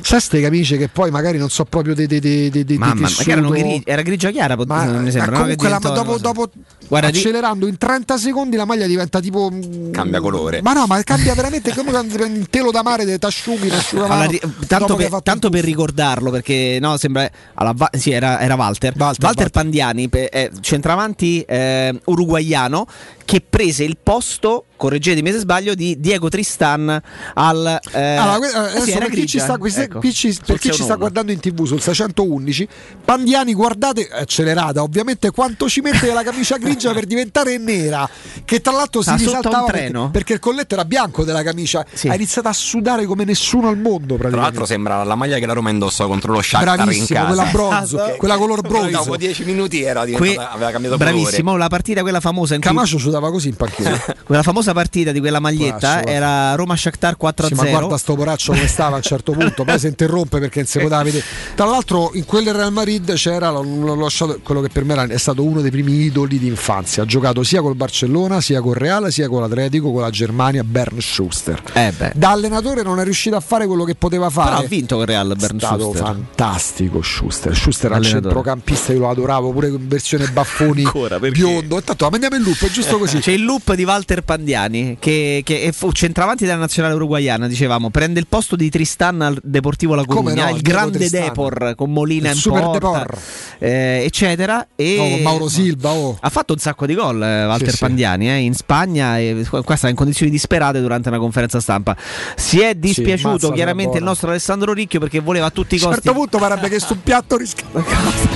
[0.00, 2.94] Sai ste camicie che poi magari non so proprio dei dei dei dei dei Mamma,
[2.94, 3.34] ma che tessuto.
[3.50, 5.30] grigi- era grigia chiara, pot- Ma, mi sembra.
[5.30, 5.42] ma no?
[5.42, 6.50] comunque Che la- dopo, dopo
[6.88, 10.62] Guarda, accelerando in 30 secondi la maglia diventa tipo mm, Cambia colore.
[10.62, 14.24] ma no ma cambia veramente come quando ti prendi il telo da mare t'asciughi Allora,
[14.24, 17.30] ri- dopo tanto, per, tanto per ricordarlo, perché no, sembra.
[17.54, 18.94] allora, Va- sì, era, era Walter.
[18.96, 22.86] Walter, Pandiani, pe- eh, centravanti eh, uruguaiano,
[23.24, 27.02] che prese il posto, correggetemi se sbaglio, di Diego Tristan
[27.34, 27.80] al.
[27.92, 29.98] eh, Allora, que- eh adesso sì, era per chi, ci sta, qui- ecco.
[29.98, 30.98] qui ci- per chi ci sta 6-1.
[30.98, 32.66] guardando in tv sul 611,
[33.04, 38.08] Pandiani, guardate, accelerata ovviamente quanto ci mette la camicia grigia per diventare nera,
[38.44, 40.02] che tra l'altro si risaltava treno?
[40.04, 43.76] perché, perché il colletto era bianco della camicia, ha iniziato a sudare come nessuno al
[43.78, 47.18] mondo Tra l'altro sembra la maglia che la Roma indossa contro lo Shakhtar in Bravissimo,
[47.18, 47.26] casa.
[47.26, 48.16] quella bronzo, Esatto.
[48.16, 48.90] quella color bronzo.
[48.90, 52.70] Dopo 10 minuti era Que- diventata, aveva cambiato bravissimo, la partita quella famosa in cui
[52.70, 53.98] Camacho sudava così in panchina.
[54.24, 56.10] quella famosa partita di quella maglietta guarda.
[56.10, 57.46] era Roma Shakhtar 4-0.
[57.46, 60.60] Sì, ma guarda sto poraccio come stava a un certo punto, poi si interrompe perché
[60.60, 61.24] non si poteva vedere.
[61.54, 65.16] Tra l'altro in quel Real Madrid c'era l'ho- l'ho lasciato- quello che per me è
[65.18, 67.02] stato uno dei primi idoli di infanzia.
[67.02, 71.00] Ha giocato sia col Barcellona, sia col Real, sia con l'Atletico, con la Germania, Bern
[71.00, 71.62] Schuster.
[71.72, 71.92] Eh.
[72.14, 74.50] Da allenatore non è riuscito a fare quello che poteva fare.
[74.50, 76.04] Però ha vinto con Real Bern È stato Schuster.
[76.04, 77.56] fantastico Schuster.
[77.56, 78.22] Schuster era Allenatore.
[78.24, 81.38] centrocampista, io lo adoravo pure in versione baffoni Ancora, perché?
[81.38, 81.76] biondo.
[81.76, 83.18] Intanto andiamo in loop, è giusto così.
[83.18, 84.57] C'è il loop di Walter Pandiani
[84.98, 89.38] che, che è fu centravanti della nazionale uruguayana, dicevamo, prende il posto di Tristan al
[89.42, 91.22] Deportivo La Coruña, no, il grande Tristan.
[91.22, 93.18] Depor con Molina Il in super porta, Depor.
[93.58, 94.66] eh, eccetera.
[94.74, 96.16] E No, Mauro Silva, oh.
[96.20, 97.80] Ha fatto un sacco di gol eh, Walter Sì, sì.
[97.84, 101.96] Pandiani eh, in Spagna e qua sta in condizioni disperate durante una conferenza stampa.
[102.36, 105.86] Si è dispiaciuto mazza, chiaramente il nostro Alessandro Ricchio perché voleva a tutti i A
[105.86, 107.86] un costi certo punto parebbe che su un piatto riscaldato.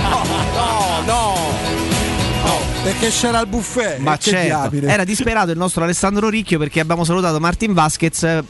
[0.63, 1.72] No, no,
[2.83, 3.97] perché c'era il buffet.
[3.99, 8.23] Ma e che certo, era disperato il nostro Alessandro Ricchio perché abbiamo salutato Martin Vasquez,
[8.23, 8.43] eh,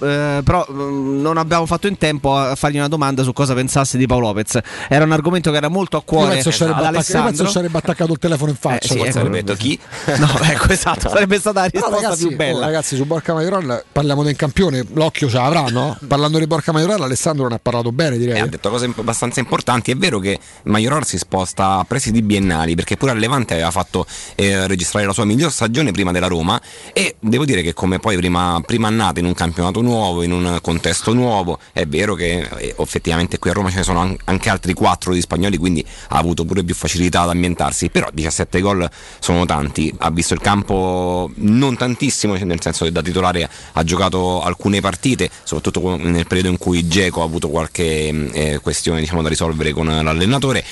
[0.44, 4.08] però mm, non abbiamo fatto in tempo a fargli una domanda su cosa pensasse di
[4.08, 4.60] Paolo Lopez.
[4.90, 7.24] Era un argomento che era molto a Io cuore penso, ci sarebbe ad attacca- io
[7.26, 8.94] penso sarebbe attaccato il telefono in faccia.
[8.94, 9.12] Eh, sì, ecco.
[9.12, 9.80] sarebbe- detto chi?
[10.24, 12.58] No, ecco, esatto, sarebbe stata la risposta ragazzi, più bella.
[12.58, 15.98] oh, ragazzi, su Borca Majoral parliamo del campione, l'occhio ce l'avrà, no?
[16.08, 18.38] Parlando di Borca Majoral, Alessandro ne ha parlato bene, direi.
[18.38, 19.92] Eh, ha detto cose abbastanza importanti.
[19.92, 24.06] È vero che Maioror si sposta a presidi biennali perché pure al Levante aveva fatto
[24.36, 26.62] eh, registrare la sua miglior stagione prima della Roma.
[26.94, 30.60] E devo dire che come poi prima, prima annata in un campionato nuovo, in un
[30.62, 34.50] contesto nuovo, è vero che eh, effettivamente qui a Roma ce ne sono an- anche
[34.50, 38.90] altri quattro di spagnoli, quindi ha avuto pure più facilità ad ambientarsi, però 17 gol
[39.20, 43.84] sono tanti, ha visto il campo non tantissimo, cioè nel senso che da titolare ha
[43.84, 49.00] giocato alcune partite, soprattutto nel periodo in cui Geco ha avuto qualche mh, eh, questione
[49.00, 50.64] diciamo, da risolvere con l'allenatore.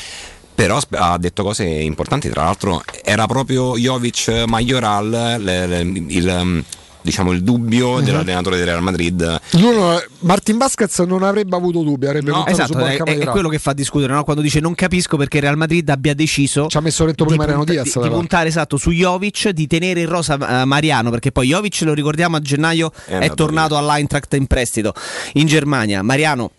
[0.53, 6.63] Però ha detto cose importanti, tra l'altro era proprio Jovic Majoral le- le- il, mh,
[7.01, 8.03] diciamo, il dubbio Mhm.
[8.03, 9.39] dell'allenatore del Real Madrid.
[9.51, 13.49] Lui non- Martin Vasquez non avrebbe avuto dubbi, avrebbe No, esatto, è, è- è quello
[13.49, 14.23] che fa discutere no?
[14.23, 17.31] quando dice non capisco perché il Real Madrid abbia deciso Ci ha messo dentro di,
[17.31, 17.97] prima Mariano punta- Diaz.
[17.99, 21.81] di- di puntare esatto su Jovic, di tenere in rosa eh, Mariano perché poi Jovic
[21.81, 24.93] lo ricordiamo a gennaio è, andato tornato all'Eintracht in prestito
[25.33, 26.03] in Germania.
[26.03, 26.51] Mariano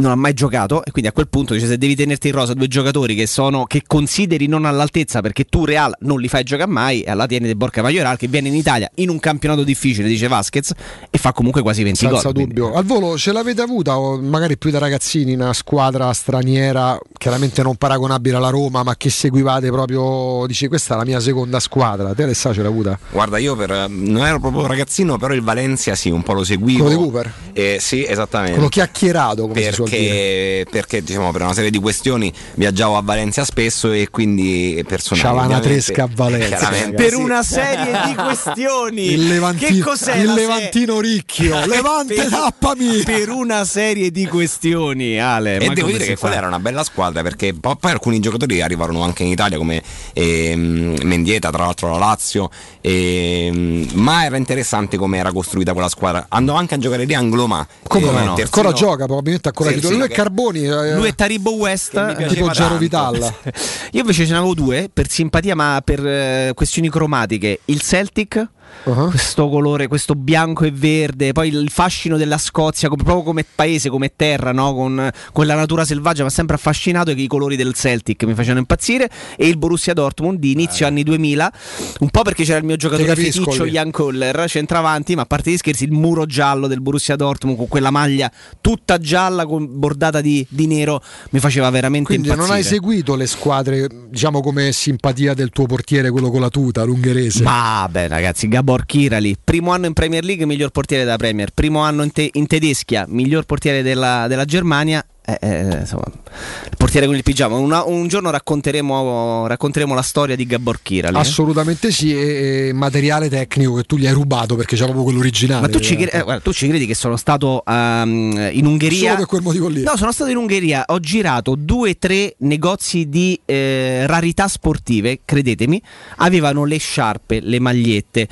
[0.00, 2.54] non ha mai giocato e quindi a quel punto dice se devi tenerti in rosa
[2.54, 6.70] due giocatori che sono che consideri non all'altezza perché tu Real non li fai giocare
[6.70, 10.08] mai e allora tieni De Borca Majoral che viene in Italia in un campionato difficile
[10.08, 10.72] dice Vasquez
[11.10, 12.74] e fa comunque quasi 20 Senza gol quindi- dubbio.
[12.74, 17.76] Al volo ce l'avete avuta, o magari più da ragazzini, una squadra straniera, chiaramente non
[17.76, 22.14] paragonabile alla Roma, ma che seguivate proprio, dici questa è la mia seconda squadra.
[22.14, 22.98] Te Alessà ce l'hai avuta?
[23.10, 26.84] Guarda, io per, non ero proprio ragazzino, però il Valencia sì, un po' lo seguivo.
[26.84, 27.32] Quello di Cooper?
[27.52, 28.54] Eh, sì, esattamente.
[28.54, 29.89] Quello chiacchierato, come si suol dire.
[29.90, 34.82] Perché, perché diciamo, per una serie di questioni viaggiavo a Valencia spesso e quindi
[35.22, 40.34] ovviamente, tresca a Valencia, per una serie di questioni Il, Levanti- che cos'è il la
[40.34, 43.02] se- Levantino Ricchio, Levante per, tappami!
[43.04, 46.20] per una serie di questioni Ale E ma devo dire che fa?
[46.20, 49.82] quella era una bella squadra perché po- poi alcuni giocatori arrivarono anche in Italia come
[50.12, 56.26] ehm, Mendieta, tra l'altro la Lazio, ehm, ma era interessante come era costruita quella squadra.
[56.28, 57.66] Andò anche a giocare lì Angloma.
[57.86, 58.34] Come eh, no?
[58.36, 59.92] Ancora gioca, probabilmente ancora Sì, titolo.
[59.94, 60.64] sì, Lui è Carboni.
[60.64, 61.92] eh, lui è Taribo West
[62.28, 62.76] tipo Gero tanto.
[62.78, 63.34] Vitalla.
[63.92, 68.46] io invece ce ne avevo due per simpatia ma per eh, questioni cromatiche il Celtic
[68.82, 73.88] questo colore, questo bianco e verde, poi il fascino della Scozia, come- proprio come paese,
[73.88, 74.74] come terra, no?
[74.74, 78.24] con, con la natura selvaggia, mi ha sempre affascinato e che i colori del Celtic
[78.24, 81.52] mi facevano impazzire e il Borussia Dortmund di inizio anni 2000,
[82.00, 83.66] un po' perché c'era il mio giocatore feticcio.
[83.66, 87.68] Jan Koller, centravanti, ma a parte gli scherzi il muro giallo del Borussia Dortmund con
[87.68, 92.48] quella maglia tutta gialla con bordata di, di nero mi faceva veramente Quindi impazzire.
[92.48, 96.82] non hai seguito le squadre, diciamo come simpatia del tuo portiere, quello con la tuta,
[96.84, 97.42] l'ungherese.
[97.42, 101.80] Ma beh, ragazzi, Gabor Kirali, primo anno in Premier League, miglior portiere della Premier, primo
[101.80, 105.02] anno in, te- in Tedeschia, miglior portiere della, della Germania.
[105.38, 107.56] Eh, eh, insomma, il portiere con il pigiama.
[107.56, 111.16] Una- un giorno racconteremo, racconteremo la storia di Gabor Kirali.
[111.16, 111.20] eh.
[111.20, 115.60] Assolutamente sì, e, materiale tecnico che tu gli hai rubato perché c'era proprio quello originale.
[115.60, 118.98] Ma tu ci, cre- eh, guarda, tu ci credi che sono stato ehm, in Ungheria?
[118.98, 119.82] Solo per quel motivo lì.
[119.82, 125.20] No, sono stato in Ungheria, ho girato due o tre negozi di eh, rarità sportive,
[125.24, 125.80] credetemi,
[126.16, 128.28] avevano le sciarpe, le magliette,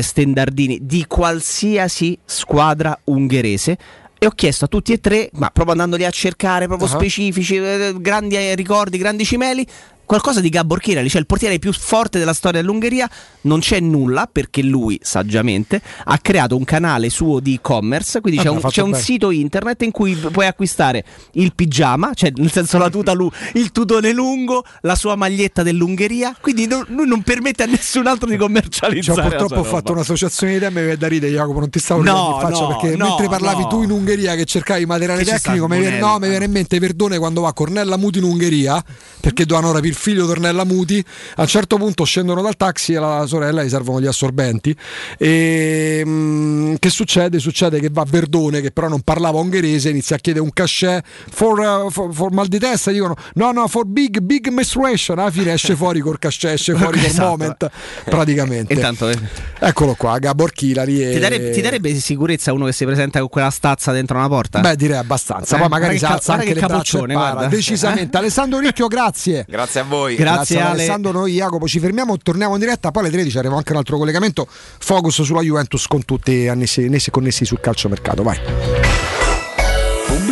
[0.00, 3.78] stendardini di qualsiasi squadra ungherese.
[4.22, 6.90] E ho chiesto a tutti e tre, ma proprio andandoli a cercare, proprio Ah.
[6.90, 9.66] specifici, eh, grandi eh, ricordi, grandi cimeli,
[10.10, 13.08] qualcosa di Gabor Kirali, cioè il portiere più forte della storia dell'Ungheria,
[13.42, 18.42] non c'è nulla perché lui, saggiamente, ha creato un canale suo di e-commerce, quindi Ah,
[18.42, 22.76] c'è un, c'è un sito internet in cui puoi acquistare il pigiama, cioè nel senso
[22.76, 27.62] la tuta lu- il tutone lungo, la sua maglietta dell'Ungheria, quindi non- lui non permette
[27.62, 29.22] a nessun altro di Cioè, commercializzare.
[29.22, 29.92] la purtroppo ho fatto roba.
[29.92, 31.60] un'associazione di temme che è da ridere, Jacopo.
[31.60, 34.44] Non ti stavo No, in faccia no, perché no, mentre parlavi tu in Ungheria che
[34.44, 37.52] cercavi materiale Che tecnico, mi viene, no, mi viene in mente Verdone quando va a
[37.52, 38.82] Cornella Muti in Ungheria
[39.20, 41.04] perché dovevano rapire figlio di Ornella Muti.
[41.36, 44.74] A un certo punto scendono dal taxi e alla sorella gli servono gli assorbenti.
[45.18, 47.38] E mm, che succede?
[47.38, 51.58] Succede che va Verdone, che però non parlava ungherese, inizia a chiedere un cachet for,
[51.58, 52.90] uh, for- for mal di testa.
[52.90, 55.18] Dicono no, no, for big, big menstruation.
[55.18, 57.28] Alla fine esce fuori col cachet, esce fuori col Esatto.
[57.28, 57.70] moment.
[58.04, 58.72] Praticamente.
[58.72, 59.18] Intanto, eh,
[59.58, 61.02] Eccolo qua, Gabor Kilari.
[61.04, 61.12] E...
[61.12, 64.60] ti, darebbe, ti darebbe sicurezza uno che si presenta con quella stazza dentro una porta?
[64.60, 65.56] Beh, direi abbastanza.
[65.56, 67.14] Poi Eh, magari si alza anche e capoccione.
[67.48, 68.16] Decisamente.
[68.16, 69.44] Alessandro Ricchio, grazie.
[69.46, 69.89] Grazie a voi.
[70.16, 70.72] Grazie, ad Ale.
[70.72, 73.98] Alessandro, noi Jacopo ci fermiamo, torniamo in diretta, poi alle 13 arriva anche un altro
[73.98, 78.79] collegamento, focus sulla Juventus con tutti annessi, annessi connessi sul calciomercato, vai.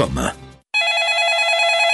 [0.00, 0.49] 掌门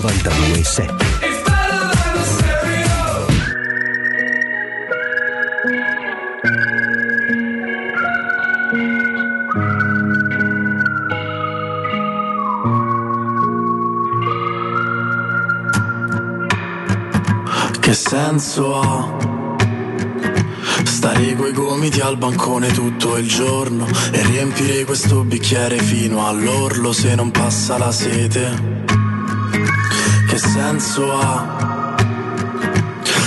[0.00, 1.10] 92.7
[17.78, 19.16] Che senso ha?
[20.84, 27.14] Stare coi gomiti al bancone tutto il giorno e riempire questo bicchiere fino all'orlo se
[27.14, 28.89] non passa la sete.
[30.30, 31.96] Che senso ha?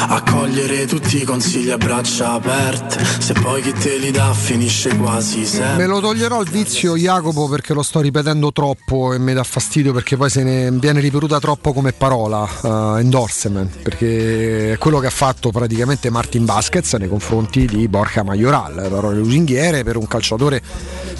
[0.07, 5.45] Accogliere tutti i consigli a braccia aperte, se poi chi te li dà finisce quasi
[5.45, 5.85] sempre.
[5.85, 9.91] Me lo toglierò il vizio Jacopo perché lo sto ripetendo troppo e mi dà fastidio
[9.91, 15.07] perché poi se ne viene ripetuta troppo come parola, uh, endorsement, perché è quello che
[15.07, 20.61] ha fatto praticamente Martin Vasquez nei confronti di Borja Majoral, parole lusinghiere per un calciatore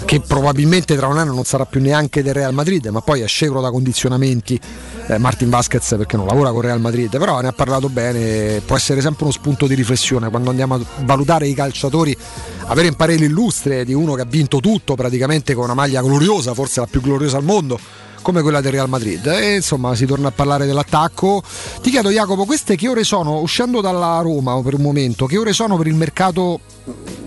[0.04, 3.26] che probabilmente tra un anno non sarà più neanche del Real Madrid, ma poi è
[3.26, 4.60] scevro da condizionamenti
[5.06, 8.76] eh, Martin Vasquez perché non lavora con Real Madrid, però ne ha parlato bene, può
[8.76, 12.16] essere sempre uno spunto di riflessione quando andiamo a valutare i calciatori,
[12.66, 16.54] avere un parere illustre di uno che ha vinto tutto praticamente con una maglia gloriosa,
[16.54, 17.78] forse la più gloriosa al mondo
[18.24, 19.26] come quella del Real Madrid.
[19.26, 21.42] E insomma, si torna a parlare dell'attacco.
[21.82, 25.52] Ti chiedo, Jacopo, queste che ore sono, uscendo dalla Roma per un momento, che ore
[25.52, 26.60] sono per il mercato,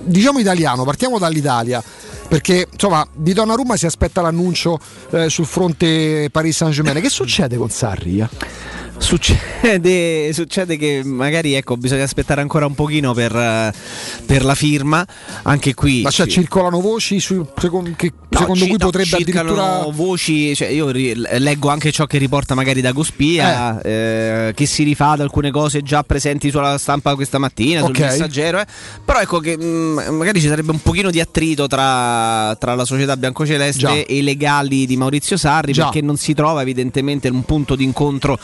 [0.04, 0.84] diciamo italiano?
[0.84, 1.82] Partiamo dall'Italia.
[2.28, 4.78] Perché insomma di Donnarumma si aspetta l'annuncio
[5.12, 7.00] eh, sul fronte Paris Saint Germain.
[7.00, 8.20] Che succede con Sarri?
[8.20, 8.28] eh?
[9.00, 13.72] Succede, succede che magari ecco, bisogna aspettare ancora un pochino per, eh,
[14.26, 15.06] per la firma.
[15.44, 16.02] Anche qui.
[16.02, 19.62] Ma cioè, ci- circolano voci su, secon- che No, secondo ci- cui no, potrebbe circolano
[19.64, 19.96] addirittura.
[19.96, 24.84] voci, cioè io ri- leggo anche ciò che riporta magari da Gospia, eh, che si
[24.84, 27.96] rifà ad alcune cose già presenti sulla stampa questa mattina, Ok.
[27.96, 28.60] sul messaggero.
[28.60, 28.66] eh.
[29.06, 33.16] Però ecco che mh, magari ci sarebbe un pochino di attrito tra, tra la società
[33.16, 33.94] biancoceleste Già.
[33.94, 35.84] e i legali di Maurizio Sarri, Già.
[35.86, 38.38] perché non si trova evidentemente un punto di incontro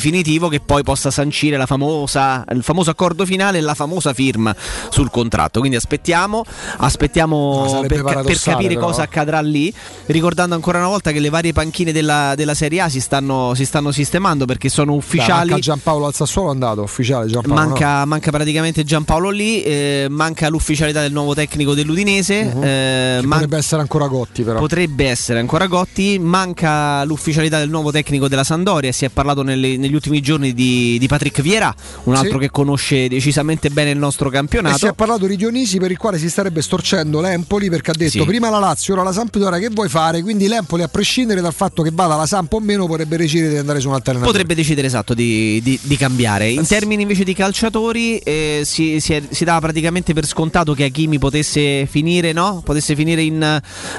[0.00, 4.56] definitivo che poi possa sancire la famosa, il famoso accordo finale e la famosa firma
[4.88, 5.58] sul contratto.
[5.60, 6.42] Quindi aspettiamo,
[6.78, 8.86] aspettiamo per, per capire però.
[8.86, 9.72] cosa accadrà lì.
[10.06, 13.66] Ricordando ancora una volta che le varie panchine della, della Serie A si stanno, si
[13.66, 15.50] stanno sistemando perché sono ufficiali.
[15.50, 17.60] manca Giampaolo al Sassuolo è andato, ufficiale Giampaolo.
[17.60, 17.66] no?
[17.68, 22.44] Manca, manca praticamente Giampaolo lì, eh, manca l'ufficialità del nuovo tecnico dell'Udinese.
[22.44, 22.62] Mhm.
[22.64, 24.58] eh, man- potrebbe essere ancora Gotti, però.
[24.58, 29.76] Potrebbe essere ancora Gotti, manca l'ufficialità del nuovo tecnico della Sandoria, si è parlato nelle-
[29.76, 32.38] negli ultimi giorni di, di Patrick Vieira, un altro Sì.
[32.46, 34.86] che conosce decisamente bene il nostro E si campionato.
[34.86, 38.24] è parlato di Dionisi per il quale si starebbe storcendo l'Empoli perché ha detto Sì.
[38.24, 40.22] prima la Lazio, ora la Sampdoria, che vuoi fare?
[40.22, 43.58] Quindi l'Empoli a prescindere dal fatto che vada la Samp o meno potrebbe decidere di
[43.58, 44.38] andare su un altro allenatore.
[44.38, 46.50] Potrebbe decidere esatto di, di- di cambiare.
[46.50, 50.84] In termini invece di calciatori, eh, si, si è- si dava praticamente per scontato che
[50.84, 52.62] Hakimi potesse finire, no?
[52.64, 53.42] Potesse finire in,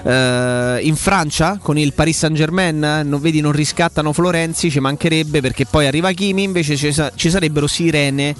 [0.04, 2.80] eh, in Francia con il Paris Saint Germain.
[3.06, 6.44] Non, vedi, non riscattano Florenzi, ci mancherebbe perché poi arriva Hakimi.
[6.44, 8.36] Invece ci, sa- ci sarebbero sirene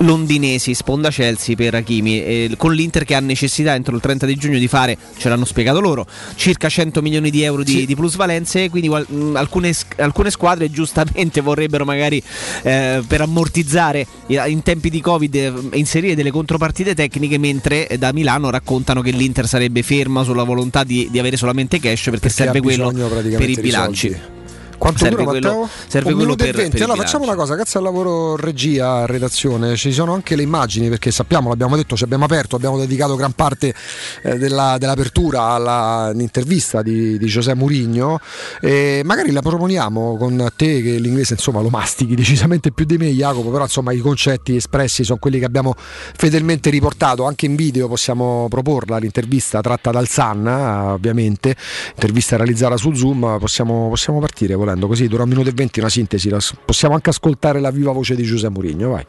[0.00, 4.34] londinesi, sponda Chelsea per Hakimi, eh, con l'Inter che ha necessità entro il 30 di
[4.36, 8.68] giugno di fare, ce l'hanno spiegato loro, circa 100 milioni di euro di, di plusvalenze,
[8.68, 12.22] quindi mh, alcune, s- alcune squadre giustamente vorrebbero magari
[12.62, 18.12] eh, per ammortizzare in tempi di Covid eh, inserire delle contropartite tecniche, mentre eh, da
[18.12, 22.28] Milano raccontano che l'Inter sarebbe ferma sulla volontà di, di avere solamente cash perché, Perché
[22.28, 22.92] serve quello
[23.38, 24.10] per i bilanci.
[24.10, 24.34] soldi.
[24.78, 25.68] Quanto serve dura quello, Matteo?
[25.86, 26.76] serve Un quello minuto e per, venti.
[26.76, 30.88] per allora facciamo una cosa, grazie al lavoro regia, redazione, ci sono anche le immagini
[30.88, 33.74] perché sappiamo, l'abbiamo detto, ci abbiamo aperto, abbiamo dedicato gran parte
[34.22, 38.18] eh, della- dell'apertura all'intervista di, di José Mourinho.
[38.60, 43.10] E magari la proponiamo con te che l'inglese insomma lo mastichi decisamente più di me
[43.10, 47.88] Jacopo, però insomma i concetti espressi sono quelli che abbiamo fedelmente riportato, anche in video
[47.88, 50.06] possiamo proporla l'intervista tratta dal
[50.46, 51.56] eh, ovviamente,
[51.94, 55.88] intervista realizzata su Zoom, possiamo, possiamo partire volendo così dura un minuto e venti una
[55.88, 59.06] sintesi, possiamo anche ascoltare la viva voce di Giuseppe Mourinho, vai.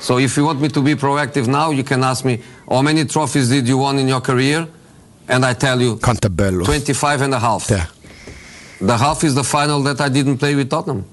[0.00, 3.04] So if you want me to be proactive now, you can ask me, how many
[3.04, 4.66] trophies did you won in your career?
[5.28, 7.68] And I tell you, 25 and a half.
[8.80, 11.04] The half is the final that I didn't play with Tottenham.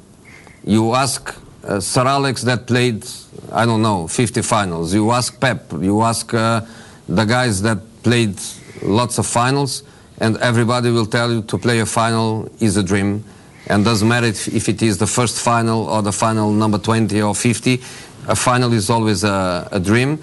[0.63, 3.05] You ask uh, Sir Alex that played,
[3.51, 4.91] I don't know, 50 finals.
[4.91, 5.71] You ask Pep.
[5.79, 6.61] You ask uh,
[7.07, 8.39] the guys that played
[8.81, 9.83] lots of finals,
[10.19, 13.23] and everybody will tell you to play a final is a dream.
[13.69, 17.21] And doesn't matter if, if it is the first final or the final number 20
[17.21, 17.75] or 50,
[18.27, 20.19] a final is always a, a dream.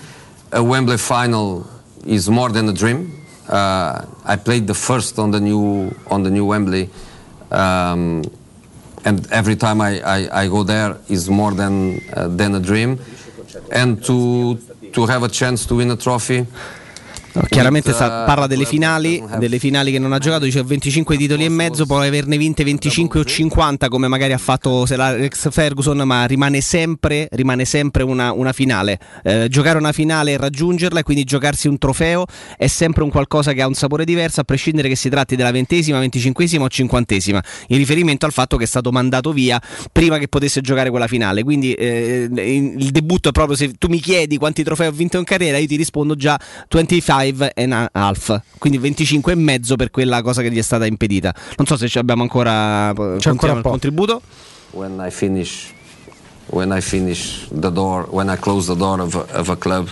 [0.52, 1.68] A Wembley final
[2.04, 3.24] is more than a dream.
[3.48, 6.90] Uh, I played the first on the new on the new Wembley,
[7.52, 8.24] um,
[9.04, 12.98] and every time I, I, I go there is more than uh, than a dream.
[13.70, 14.58] And to
[14.92, 16.46] to have a chance to win a trophy.
[17.48, 21.44] Chiaramente sta- uh, parla delle finali, delle finali che non ha giocato, dice 25 titoli
[21.44, 26.24] e mezzo, può averne vinte 25 o 50 come magari ha fatto Alex Ferguson, ma
[26.24, 28.98] rimane sempre, rimane sempre una, una finale.
[29.22, 32.24] Eh, giocare una finale e raggiungerla e quindi giocarsi un trofeo
[32.56, 35.50] è sempre un qualcosa che ha un sapore diverso a prescindere che si tratti della
[35.50, 39.60] ventesima, venticinquesima o cinquantesima, in riferimento al fatto che è stato mandato via
[39.92, 41.42] prima che potesse giocare quella finale.
[41.42, 45.24] Quindi eh, il debutto è proprio se tu mi chiedi quanti trofei ho vinto in
[45.24, 50.22] carriera, io ti rispondo già 25 and a half, quindi 25 e mezzo per quella
[50.22, 51.34] cosa che gli è stata impedita.
[51.56, 53.70] Non so se ci abbiamo ancora, C'è ancora un il po'.
[53.70, 54.20] contributo.
[54.72, 55.72] when I finish
[56.50, 59.88] when I finish the door when I close the door of a, of a club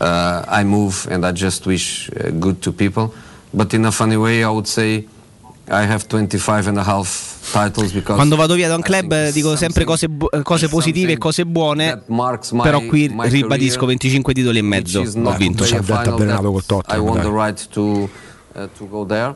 [0.00, 3.12] uh, I move and I just wish uh, good to people
[3.52, 5.06] but in a funny way I would say
[8.04, 11.44] Quando vado via da un club dico sempre cose, bu- eh, cose positive e cose
[11.44, 12.02] buone,
[12.62, 15.64] però qui ribadisco career, 25 titoli e mezzo ho vinto.
[15.64, 18.08] play a final that I won the right to,
[18.54, 19.34] uh, to go there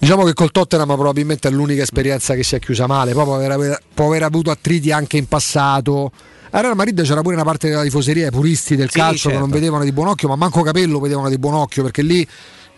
[0.00, 3.34] Diciamo che col Tottenham probabilmente è l'unica esperienza che si è chiusa male, poi può
[3.34, 6.10] aver, può aver avuto attriti anche in passato.
[6.52, 9.34] A Real Madrid c'era pure una parte della tifoseria, i puristi del Sì, calcio che
[9.34, 9.40] certo.
[9.40, 12.26] non vedevano di buon occhio, ma manco Capello vedevano di buon occhio perché lì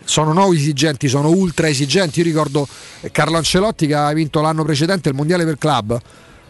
[0.03, 2.19] sono no esigenti, sono ultra esigenti.
[2.19, 2.67] Io ricordo
[3.11, 5.99] Carlo Ancelotti che aveva vinto l'anno precedente il mondiale per club.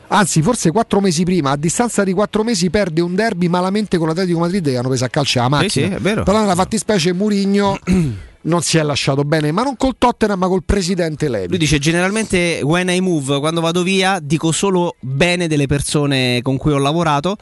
[0.08, 4.08] Anzi, forse quattro mesi prima, a distanza di quattro mesi, perde un derby malamente con
[4.08, 5.88] l'Atletico Madrid che hanno preso a calcio la macchina.
[5.88, 6.24] sì, è vero.
[6.24, 7.80] Però nella fattispecie Murigno
[8.44, 11.48] non si è lasciato bene, ma non col Tottenham, ma col presidente Levi.
[11.50, 16.58] Lui dice generalmente when I move, quando vado via, dico solo bene delle persone con
[16.58, 17.38] cui ho lavorato.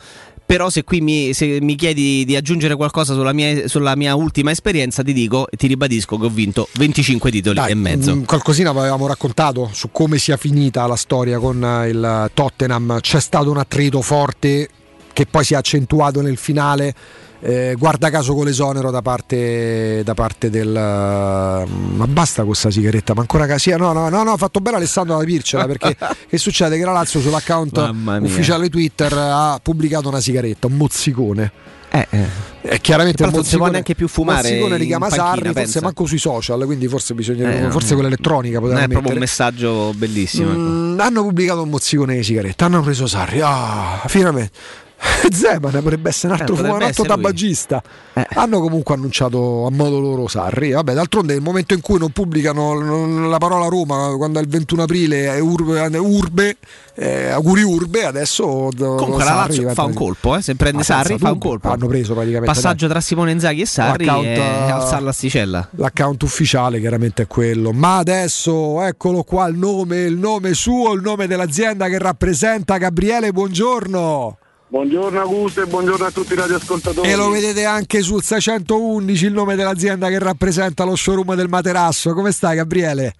[0.51, 4.51] Però se qui mi, se mi chiedi di aggiungere qualcosa sulla mia, sulla mia ultima
[4.51, 8.13] esperienza, ti dico e ti ribadisco che ho vinto 25 titoli e mezzo.
[8.13, 12.99] Mm, qualcosina avevamo raccontato su come sia finita la storia con eh, il Tottenham.
[12.99, 14.67] C'è stato un attrito forte
[15.13, 16.93] che poi si è accentuato nel finale.
[17.43, 23.21] Eh, guarda caso con l'esonero da parte, da parte del ma basta questa sigaretta ma
[23.21, 25.97] ancora casia no no no no ha fatto bene Alessandro ad aprircela perché
[26.29, 31.51] che succede che la Lazio sull'account ufficiale Twitter ha pubblicato una sigaretta un mozzicone
[31.93, 32.25] Eh, eh.
[32.61, 35.81] è chiaramente non si può neanche più fumare mozzicone li chiama panchina, Sarri forse pensa.
[35.81, 37.71] manco sui social quindi forse bisogna Eh, no.
[37.71, 40.51] forse con l'elettronica Non potevano è proprio un messaggio bellissimo.
[40.51, 40.59] ecco.
[40.59, 43.41] Mm, hanno pubblicato un mozzicone di sigaretta, hanno preso Sarri.
[43.43, 44.51] Ah, finalmente.
[45.31, 47.81] Zeman potrebbe essere un altro, Eh, un altro tabagista.
[48.33, 50.71] Hanno comunque annunciato a modo loro Sarri.
[50.71, 54.83] Vabbè, d'altronde nel momento in cui non pubblicano la parola Roma, quando è il 21
[54.83, 56.57] aprile è urbe, urbe
[56.95, 60.83] eh, auguri urbe, adesso Comunque la Sarri Lazio diventa- fa un colpo, eh, se prende
[60.83, 61.69] Sarri fa un colpo.
[61.69, 65.67] Hanno preso praticamente Passaggio tra Simone Inzaghi e Sarri e eh, alzare l'asticella.
[65.71, 71.01] L'account ufficiale chiaramente è quello, ma adesso eccolo qua il nome, il nome suo, il
[71.01, 74.37] nome dell'azienda che rappresenta Gabriele, buongiorno.
[74.71, 77.09] Buongiorno Augusto e buongiorno a tutti i radioascoltatori.
[77.09, 82.13] E lo vedete anche sul 611 il nome dell'azienda che rappresenta lo showroom del materasso.
[82.13, 83.13] Come stai Gabriele?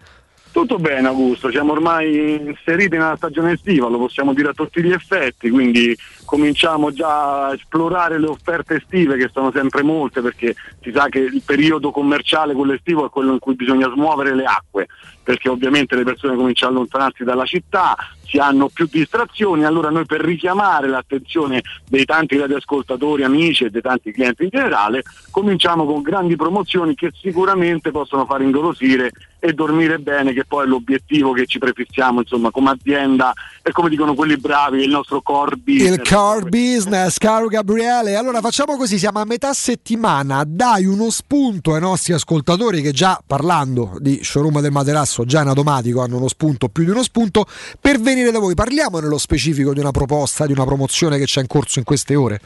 [0.53, 4.91] Tutto bene Augusto, siamo ormai inseriti nella stagione estiva, lo possiamo dire a tutti gli
[4.91, 10.91] effetti, quindi cominciamo già a esplorare le offerte estive che sono sempre molte perché si
[10.93, 14.87] sa che il periodo commerciale, quello estivo, è quello in cui bisogna smuovere le acque,
[15.23, 20.05] perché ovviamente le persone cominciano a allontanarsi dalla città, si hanno più distrazioni, allora noi
[20.05, 26.01] per richiamare l'attenzione dei tanti radioascoltatori, amici e dei tanti clienti in generale, cominciamo con
[26.01, 31.45] grandi promozioni che sicuramente possono far ingolosire e dormire bene, che poi è l'obiettivo che
[31.45, 33.33] ci prefissiamo insomma, come azienda
[33.63, 35.97] e come dicono quelli bravi, il nostro core business.
[35.97, 38.15] Il core business, caro Gabriele.
[38.15, 43.21] Allora facciamo così, siamo a metà settimana, dai uno spunto ai nostri ascoltatori che già
[43.25, 47.45] parlando di showroom del materasso, già in automatico hanno uno spunto, più di uno spunto,
[47.79, 48.55] per venire da voi.
[48.55, 52.15] Parliamo nello specifico di una proposta, di una promozione che c'è in corso in queste
[52.15, 52.41] ore.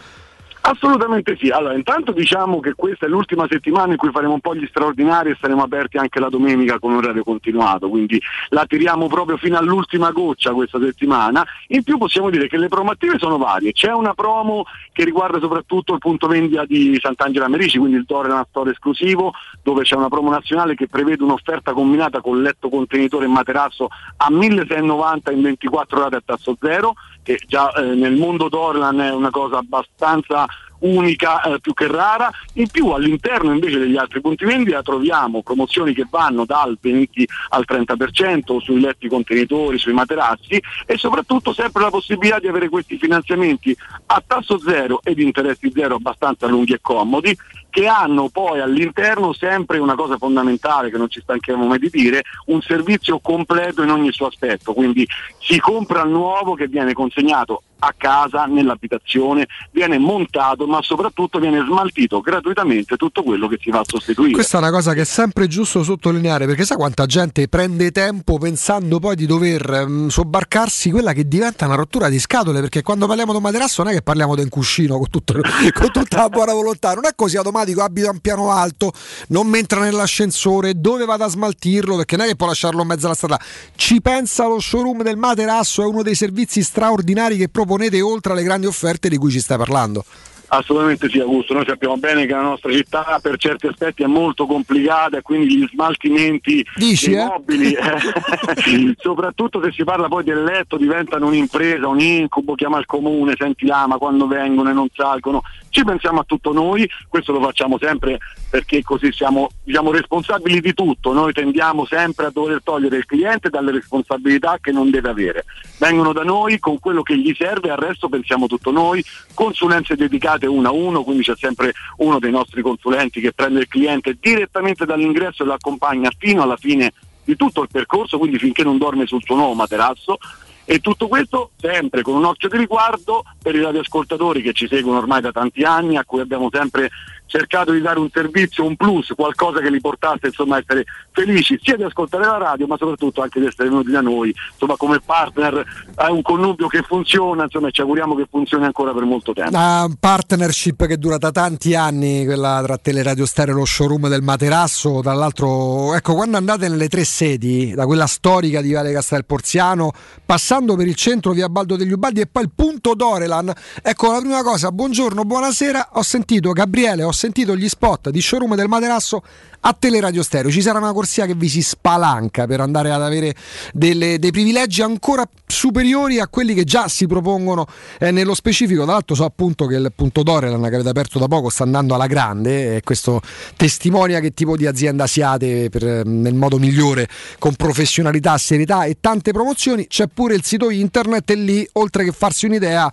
[0.68, 1.50] Assolutamente sì.
[1.50, 5.30] Allora, intanto diciamo che questa è l'ultima settimana in cui faremo un po' gli straordinari
[5.30, 8.20] e saremo aperti anche la domenica con orario continuato, quindi
[8.50, 11.46] la tiriamo proprio fino all'ultima goccia questa settimana.
[11.68, 13.74] In più possiamo dire che le promotive sono varie.
[13.74, 18.34] C'è una promo che riguarda soprattutto il punto vendita di Sant'Angela Merici, quindi il Torre
[18.50, 23.28] Store esclusivo, dove c'è una promo nazionale che prevede un'offerta combinata con letto contenitore e
[23.30, 23.88] materasso
[24.18, 26.96] a 1690 in 24 ore a tasso zero
[27.26, 30.46] che già eh, nel mondo Dorlan è una cosa abbastanza
[30.86, 35.94] unica eh, più che rara, in più all'interno invece degli altri punti vendita troviamo promozioni
[35.94, 41.90] che vanno dal 20 al 30% sui letti contenitori, sui materassi e soprattutto sempre la
[41.90, 43.76] possibilità di avere questi finanziamenti
[44.08, 47.36] a tasso zero ed interessi zero abbastanza lunghi e comodi
[47.76, 52.22] che hanno poi all'interno sempre una cosa fondamentale che non ci stanchiamo mai di dire,
[52.46, 55.06] un servizio completo in ogni suo aspetto, quindi
[55.42, 61.64] si compra il nuovo che viene consegnato a casa, nell'abitazione, viene montato ma soprattutto viene
[61.66, 64.34] smaltito gratuitamente tutto quello che si va a sostituire.
[64.34, 68.38] Questa è una cosa che è sempre giusto sottolineare perché sa quanta gente prende tempo
[68.38, 72.60] pensando poi di dover mh, sobbarcarsi quella che diventa una rottura di scatole?
[72.62, 75.34] Perché quando parliamo di un materasso non è che parliamo di un cuscino con, tutto,
[75.74, 78.94] con tutta la buona volontà, non è così automatico, abito a un piano alto,
[79.28, 81.98] non mi entra nell'ascensore, dove vado a smaltirlo?
[81.98, 83.40] Perché non è che può lasciarlo in mezzo alla strada,
[83.76, 88.32] ci pensa lo showroom del materasso, è uno dei servizi straordinari che propone proponete oltre
[88.32, 90.06] alle grandi offerte di cui ci stai parlando.
[90.48, 94.46] Assolutamente sì Augusto, noi sappiamo bene che la nostra città per certi aspetti è molto
[94.46, 97.26] complicata e quindi gli smaltimenti Dici, dei eh?
[97.26, 102.86] mobili, eh, soprattutto se si parla poi del letto, diventano un'impresa, un incubo, chiama il
[102.86, 105.42] comune, senti l'ama quando vengono e non salgono,
[105.76, 108.18] ci pensiamo a tutto noi, questo lo facciamo sempre
[108.50, 113.50] perché così siamo diciamo, responsabili di tutto, noi tendiamo sempre a dover togliere il cliente
[113.50, 115.44] dalle responsabilità che non deve avere.
[115.78, 120.46] Vengono da noi con quello che gli serve, al resto pensiamo tutto noi, consulenze dedicate
[120.46, 124.86] uno a uno, quindi c'è sempre uno dei nostri consulenti che prende il cliente direttamente
[124.86, 126.94] dall'ingresso e lo accompagna fino alla fine
[127.26, 130.20] di tutto il percorso, quindi finché non dorme sul suo nuovo materasso
[130.66, 134.98] e tutto questo sempre con un occhio di riguardo per i radioascoltatori che ci seguono
[134.98, 136.90] ormai da tanti anni, a cui abbiamo sempre
[137.26, 141.60] cercato di dare un servizio, un plus, qualcosa che li portasse insomma, a essere felici
[141.62, 145.00] sia di ascoltare la radio ma soprattutto anche di essere venuti da noi insomma, come
[145.04, 145.64] partner
[145.96, 149.50] è un connubio che funziona insomma, ci auguriamo che funzioni ancora per molto tempo.
[149.50, 154.22] Una partnership che è durata tanti anni, quella tra Teleradio Stereo e lo showroom del
[154.22, 159.26] Materasso, tra l'altro ecco quando andate nelle tre sedi, da quella storica di Viale Castel
[159.26, 159.92] Porziano,
[160.26, 164.20] passando per il centro via Baldo degli Ubaldi e poi il punto Dorelan, ecco la
[164.20, 169.24] prima cosa, buongiorno, buonasera, ho sentito Gabriele, ho sentito gli spot di showroom del Materasso
[169.62, 170.52] a Teleradio Stereo.
[170.52, 173.34] Ci sarà una corsia che vi si spalanca per andare ad avere
[173.74, 177.66] delle, dei privilegi ancora superiori a quelli che già si propongono
[177.98, 178.84] eh, nello specifico.
[178.84, 181.96] Tra l'altro, so appunto che il punto Dorelan che avete aperto da poco sta andando
[181.96, 183.22] alla grande e questo
[183.56, 187.08] testimonia che tipo di azienda siate per, nel modo migliore,
[187.40, 189.88] con professionalità, serietà e tante promozioni.
[189.88, 192.92] C'è pure il sito internet e lì, oltre che farsi un'idea,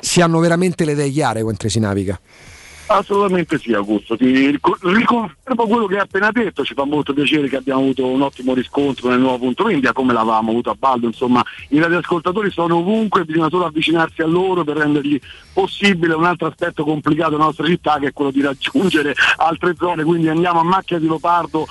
[0.00, 2.18] si hanno veramente le idee chiare mentre si naviga.
[2.90, 7.56] Assolutamente sì Augusto, ti riconfermo quello che hai appena detto, ci fa molto piacere che
[7.56, 11.44] abbiamo avuto un ottimo riscontro nel nuovo punto vendita come l'avevamo avuto a Baldo, insomma
[11.68, 15.20] i radioascoltatori sono ovunque, bisogna solo avvicinarsi a loro per rendergli
[15.52, 20.02] possibile un altro aspetto complicato della nostra città che è quello di raggiungere altre zone,
[20.02, 21.66] quindi andiamo a macchia di leopardo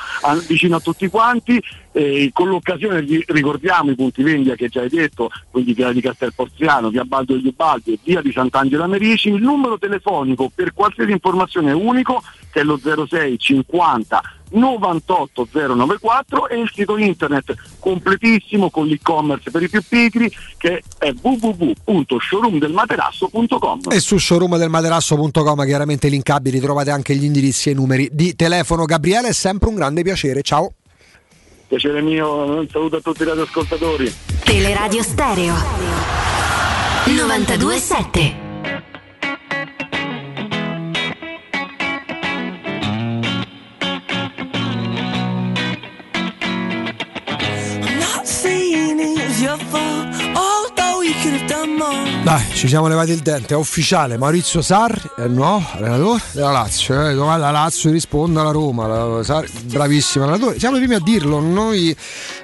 [0.47, 1.59] vicino a tutti quanti
[1.97, 6.89] eh, con l'occasione ricordiamo i punti vendita che già hai detto, quindi via di Castelporziano,
[6.89, 11.71] via Baldo degli Ubaldi e via di Sant'Angela Merici, il numero telefonico per qualsiasi informazione
[11.71, 18.85] è unico che è lo 06 50 98 094 e il sito internet completissimo con
[18.85, 27.15] l'e-commerce per i più pigri che è www.showroomdelmaterasso.com e su showroomdelmaterasso.com chiaramente linkabili trovate anche
[27.15, 28.85] gli indirizzi e i numeri di telefono.
[28.85, 30.43] Gabriele è sempre un grande piacere.
[30.43, 30.73] Ciao
[31.67, 34.13] piacere mio un saluto a tutti i radioascoltatori.
[34.43, 35.53] Teleradio Stereo.
[37.05, 38.45] 927
[47.79, 50.16] I'm not saying it's your fault.
[52.23, 54.17] Dai, ci siamo levati il dente, è ufficiale.
[54.17, 57.07] Maurizio Sarri è il nuovo allenatore della Lazio.
[57.07, 57.13] Eh.
[57.13, 58.85] La Lazio risponde alla Roma.
[58.85, 60.59] La, Sarri, bravissimo allenatore.
[60.59, 61.39] Siamo i primi a dirlo.
[61.39, 61.95] Noi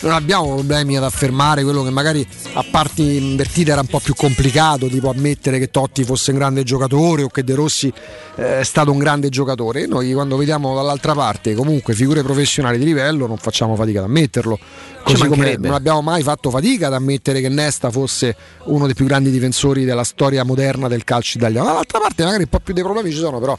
[0.04, 4.14] non abbiamo problemi ad affermare quello che magari a parti invertite era un po' più
[4.14, 7.92] complicato, tipo ammettere che Totti fosse un grande giocatore o che De Rossi
[8.36, 9.86] eh, è stato un grande giocatore.
[9.86, 14.58] Noi quando vediamo dall'altra parte comunque figure professionali di livello non facciamo fatica ad ammetterlo.
[15.04, 19.06] Così come non abbiamo mai fatto fatica ad ammettere che Nesta fosse uno dei più
[19.06, 21.68] grandi difensori della storia moderna del calcio italiano.
[21.68, 23.58] Dall'altra parte magari un po' più dei problemi ci sono, però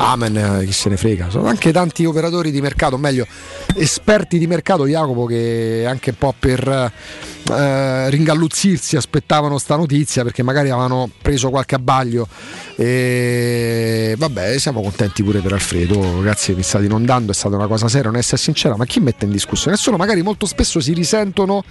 [0.00, 1.28] Amen, eh, chi se ne frega.
[1.28, 3.26] Sono anche tanti operatori di mercato, o meglio,
[3.74, 6.92] esperti di mercato, Jacopo, che anche un po' per
[7.50, 12.28] eh, ringalluzzirsi aspettavano sta notizia perché magari avevano preso qualche abbaglio.
[12.76, 16.00] E vabbè, siamo contenti pure per Alfredo.
[16.18, 19.24] Ragazzi, mi state inondando, è stata una cosa seria, non essere sincera, ma chi mette
[19.24, 19.72] in discussione?
[19.76, 21.64] Nessuno, magari molto spesso si risentono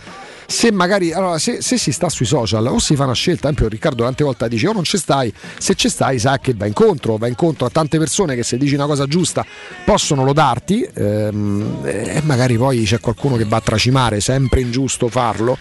[0.47, 3.53] se magari allora, se, se, si sta sui social o si fa una scelta, ad
[3.53, 6.65] esempio Riccardo tante volte dice o non ci stai, se ci stai sa che va
[6.65, 9.45] incontro, va incontro a tante persone che se dici una cosa giusta
[9.83, 15.57] possono lodarti ehm, e magari poi c'è qualcuno che va a tracimare, sempre ingiusto farlo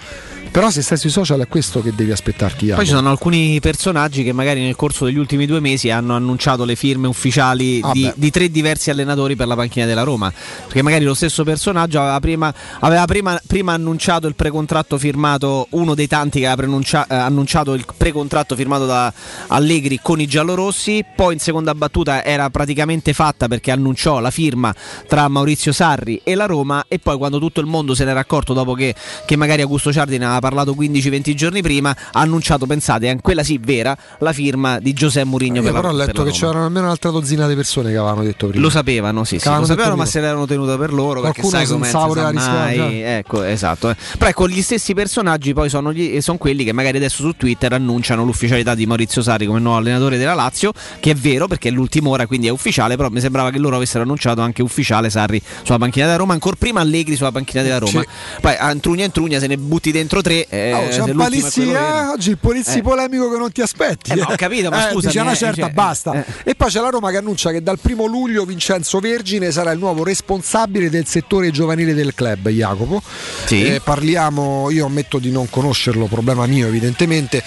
[0.56, 2.64] però se stai sui social è questo che devi aspettarti.
[2.64, 2.76] Jacopo.
[2.76, 6.64] Poi ci sono alcuni personaggi che magari nel corso degli ultimi due mesi hanno annunciato
[6.64, 10.32] le firme ufficiali ah di, di, tre diversi allenatori per la panchina della Roma.
[10.64, 15.94] Perché magari lo stesso personaggio aveva prima, aveva prima, prima annunciato il precontratto firmato, uno
[15.94, 19.12] dei tanti che aveva eh, annunciato il precontratto firmato da
[19.48, 21.04] Allegri con i giallorossi.
[21.14, 24.74] Poi in seconda battuta era praticamente fatta perché annunciò la firma
[25.06, 26.86] tra Maurizio Sarri e la Roma.
[26.88, 28.94] E poi quando tutto il mondo se n'era accorto dopo che,
[29.26, 33.42] che magari Augusto Ciardi ne aveva parlato 15-20 giorni prima, ha annunciato, pensate, è quella
[33.42, 35.60] sì vera, la firma di Giuseppe Mourinho.
[35.60, 38.62] Io però ho letto che c'erano almeno un'altra dozzina di persone che avevano detto prima.
[38.62, 41.20] Lo sapevano, sì, sì lo sapevano, ma se l'erano tenuta per loro.
[41.20, 43.02] Qualcuno perché sai come mai...
[43.02, 43.90] Ecco, esatto.
[43.90, 43.96] Eh.
[44.16, 47.72] Però ecco, gli stessi personaggi poi sono, gli, sono quelli che magari adesso su Twitter
[47.72, 51.72] annunciano l'ufficialità di Maurizio Sarri come nuovo allenatore della Lazio, che è vero perché è
[51.72, 55.42] l'ultima ora, quindi è ufficiale, però mi sembrava che loro avessero annunciato anche ufficiale Sarri
[55.62, 58.04] sulla panchina della Roma, ancora prima Allegri sulla panchina della Roma.
[58.40, 60.46] Poi Antrugna Antrugna se ne butti dentro tre.
[60.48, 62.82] Eh, oh, c'è un Palizzi, eh, oggi il Polizzi eh.
[62.82, 64.10] polemico che non ti aspetti.
[64.10, 65.10] Eh, ho capito, ma eh, scusa.
[65.10, 66.12] C'è una eh, certa, basta.
[66.12, 66.50] Eh.
[66.50, 69.78] E poi c'è la Roma che annuncia che dal primo luglio Vincenzo Vergine sarà il
[69.78, 73.00] nuovo responsabile del settore giovanile del club, Jacopo.
[73.44, 73.80] Sì.
[73.82, 77.42] parliamo, io ammetto di non conoscerlo, problema mio evidentemente.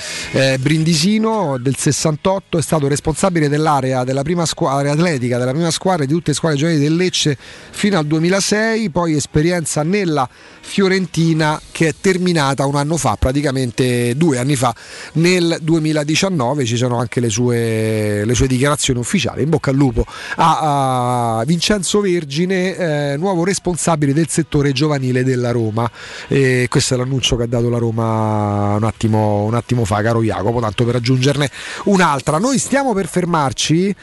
[0.60, 6.14] Brindisino del 68 è stato responsabile dell'area della prima squadra atletica, della prima squadra di
[6.14, 7.38] tutte le squadre giovanili del Lecce
[7.72, 10.28] fino al 2006, poi esperienza nella
[10.62, 14.74] Fiorentina che è terminata un anno fa, praticamente due anni fa,
[15.14, 19.44] nel 2019 ci sono anche le sue, le sue dichiarazioni ufficiali.
[19.44, 25.52] In bocca al lupo a, a Vincenzo Vergine, eh, nuovo responsabile del settore giovanile della
[25.52, 25.90] Roma.
[26.28, 30.22] E questo è l'annuncio che ha dato la Roma un attimo, un attimo fa, caro
[30.22, 31.50] Jacopo, tanto per aggiungerne
[31.86, 32.38] un'altra.
[32.38, 33.96] Noi stiamo per fermarci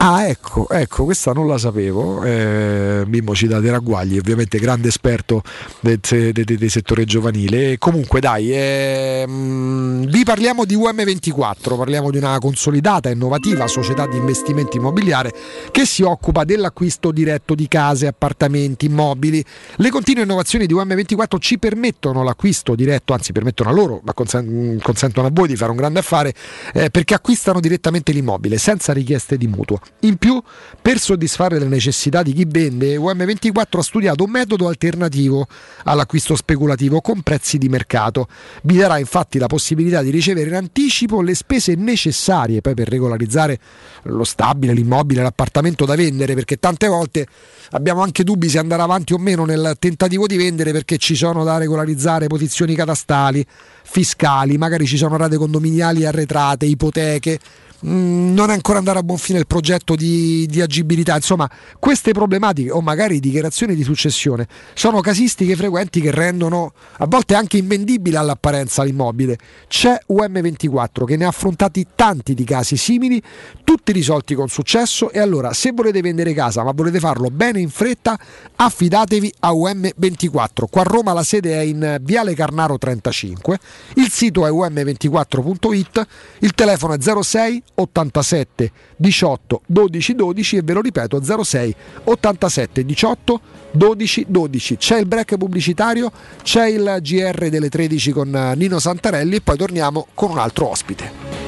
[0.00, 2.22] Ah, ecco, ecco, questa non la sapevo.
[2.22, 5.42] Eh, Mimmo ci dà dei ragguagli, ovviamente grande esperto
[5.80, 7.78] del, del, del settore giovanile.
[7.78, 14.16] Comunque, dai, ehm, vi parliamo di UM24, parliamo di una consolidata e innovativa società di
[14.16, 15.32] investimenti immobiliare
[15.72, 19.44] che si occupa dell'acquisto diretto di case, appartamenti, immobili.
[19.76, 25.26] Le continue innovazioni di UM24 ci permettono l'acquisto diretto, anzi permettono a loro, ma consentono
[25.26, 26.32] a voi di fare un grande affare,
[26.72, 29.80] eh, perché acquistano direttamente l'immobile senza richieste di mutuo.
[30.00, 30.40] In più,
[30.80, 35.48] per soddisfare le necessità di chi vende, UM24 ha studiato un metodo alternativo
[35.84, 38.28] all'acquisto speculativo con prezzi di mercato.
[38.62, 43.58] Vi darà infatti la possibilità di ricevere in anticipo le spese necessarie poi per regolarizzare
[44.04, 47.26] lo stabile, l'immobile, l'appartamento da vendere, perché tante volte
[47.70, 51.42] abbiamo anche dubbi se andare avanti o meno nel tentativo di vendere perché ci sono
[51.42, 53.44] da regolarizzare posizioni catastali,
[53.82, 57.38] fiscali, magari ci sono rate condominiali arretrate, ipoteche
[57.86, 61.14] Mm, non è ancora andato a buon fine il progetto di, di, agibilità.
[61.14, 61.48] Insomma,
[61.78, 67.56] queste problematiche o magari dichiarazioni di successione sono casistiche frequenti che rendono a volte anche
[67.56, 69.38] invendibile all'apparenza l'immobile.
[69.68, 73.22] C'è UM24 che ne ha affrontati tanti di casi simili,
[73.62, 77.70] tutti risolti con successo e allora se volete vendere casa ma volete farlo bene in
[77.70, 78.18] fretta,
[78.56, 80.64] affidatevi a UM24.
[80.68, 83.58] Qua a Roma la sede è in Viale Carnaro 35,
[83.94, 86.06] il sito è um24.it,
[86.40, 91.74] il telefono è 06 87 18 12 12 e ve lo ripeto 06
[92.04, 93.40] 87 18
[93.70, 96.10] 12 12 c'è il break pubblicitario
[96.42, 101.47] c'è il GR delle 13 con Nino Santarelli e poi torniamo con un altro ospite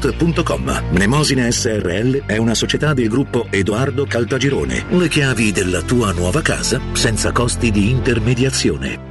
[0.01, 0.83] www.kcult.com.
[0.91, 4.85] Mnemosine SRL è una società del gruppo Edoardo Caltagirone.
[4.89, 9.10] Le chiavi della tua nuova casa senza costi di intermediazione.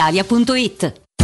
[0.00, 1.09] brispalitalia.it.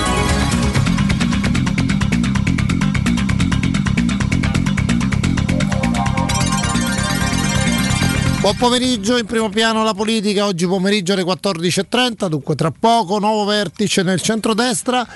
[8.43, 13.45] Buon pomeriggio, in primo piano la politica, oggi pomeriggio alle 14.30, dunque tra poco nuovo
[13.45, 15.07] vertice nel centrodestra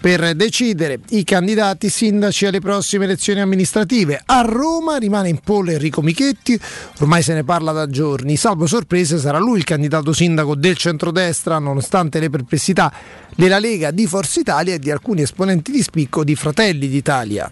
[0.00, 4.22] per decidere i candidati sindaci alle prossime elezioni amministrative.
[4.24, 6.56] A Roma rimane in pole Enrico Michetti,
[7.00, 11.58] ormai se ne parla da giorni, salvo sorprese sarà lui il candidato sindaco del centrodestra
[11.58, 12.92] nonostante le perplessità
[13.34, 17.50] della Lega di Forza Italia e di alcuni esponenti di spicco di Fratelli d'Italia.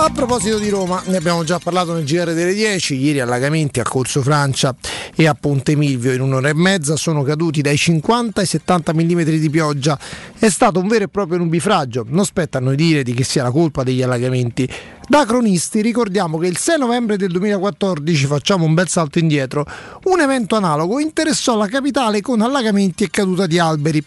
[0.00, 3.82] A proposito di Roma, ne abbiamo già parlato nel GR delle 10, ieri allagamenti a
[3.82, 4.72] Corso Francia
[5.14, 9.22] e a Ponte Milvio in un'ora e mezza sono caduti dai 50 ai 70 mm
[9.22, 9.98] di pioggia.
[10.38, 13.42] È stato un vero e proprio nubifragio, non spetta a noi dire di che sia
[13.42, 14.70] la colpa degli allagamenti.
[15.08, 19.66] Da cronisti ricordiamo che il 6 novembre del 2014, facciamo un bel salto indietro,
[20.04, 24.04] un evento analogo interessò la capitale con allagamenti e caduta di alberi.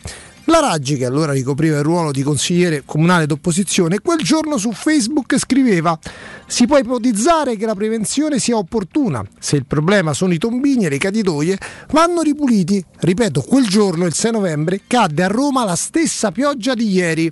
[0.52, 5.40] La Raggi, che allora ricopriva il ruolo di consigliere comunale d'opposizione, quel giorno su Facebook
[5.40, 5.98] scriveva:
[6.46, 9.24] Si può ipotizzare che la prevenzione sia opportuna.
[9.40, 11.58] Se il problema sono i tombini e le caditoie,
[11.92, 12.84] vanno ripuliti.
[13.00, 17.32] Ripeto, quel giorno, il 6 novembre, cadde a Roma la stessa pioggia di ieri.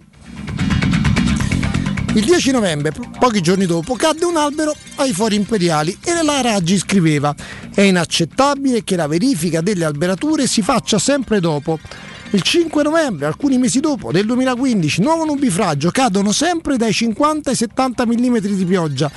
[2.14, 6.78] Il 10 novembre, pochi giorni dopo, cadde un albero ai fori imperiali e la Raggi
[6.78, 7.36] scriveva:
[7.76, 11.80] È inaccettabile che la verifica delle alberature si faccia sempre dopo.
[12.32, 17.56] Il 5 novembre, alcuni mesi dopo, del 2015, nuovo nubifragio, cadono sempre dai 50 ai
[17.56, 19.10] 70 mm di pioggia.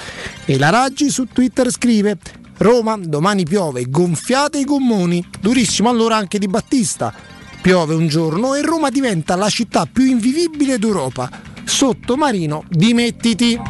[0.47, 2.17] E la Raggi su Twitter scrive:
[2.57, 5.23] Roma, domani piove, gonfiate i gommoni.
[5.41, 7.13] Durissimo allora anche di Battista.
[7.61, 11.29] Piove un giorno e Roma diventa la città più invivibile d'Europa.
[11.65, 13.61] Sottomarino, dimettiti.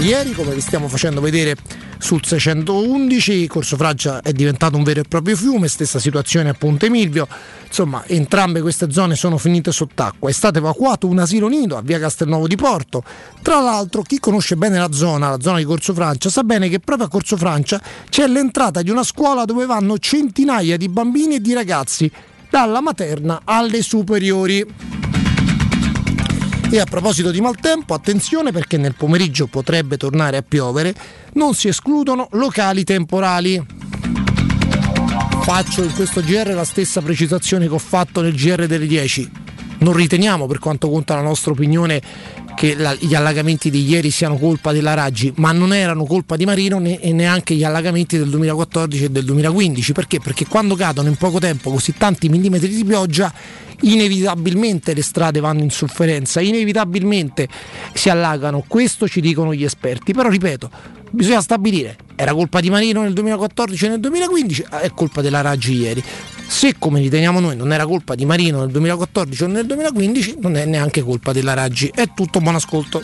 [0.00, 1.54] Ieri, come vi stiamo facendo vedere
[1.98, 6.88] sul 611, Corso Francia è diventato un vero e proprio fiume, stessa situazione a Ponte
[6.88, 7.28] Milvio.
[7.66, 10.30] Insomma, entrambe queste zone sono finite sott'acqua.
[10.30, 13.04] È stato evacuato un asilo nido a via Castelnuovo di Porto.
[13.42, 16.80] Tra l'altro, chi conosce bene la zona, la zona di Corso Francia, sa bene che
[16.80, 21.40] proprio a Corso Francia c'è l'entrata di una scuola dove vanno centinaia di bambini e
[21.40, 22.10] di ragazzi,
[22.48, 25.09] dalla materna alle superiori.
[26.72, 30.94] E a proposito di maltempo, attenzione perché nel pomeriggio potrebbe tornare a piovere,
[31.32, 33.60] non si escludono locali temporali.
[35.42, 39.30] Faccio in questo GR la stessa precisazione che ho fatto nel GR delle 10.
[39.78, 42.00] Non riteniamo, per quanto conta la nostra opinione,
[42.54, 46.44] che la, gli allagamenti di ieri siano colpa della Raggi, ma non erano colpa di
[46.44, 49.92] Marino né, e neanche gli allagamenti del 2014 e del 2015.
[49.92, 50.20] Perché?
[50.20, 53.32] Perché quando cadono in poco tempo così tanti millimetri di pioggia,
[53.82, 57.48] inevitabilmente le strade vanno in sofferenza, inevitabilmente
[57.92, 58.64] si allagano.
[58.66, 60.12] Questo ci dicono gli esperti.
[60.12, 60.70] Però ripeto,
[61.10, 65.74] bisogna stabilire, era colpa di Marino nel 2014 e nel 2015, è colpa della Raggi
[65.74, 66.02] ieri.
[66.46, 70.56] Se come riteniamo noi non era colpa di Marino nel 2014 o nel 2015, non
[70.56, 71.90] è neanche colpa della Raggi.
[71.94, 73.02] È tutto, buon ascolto.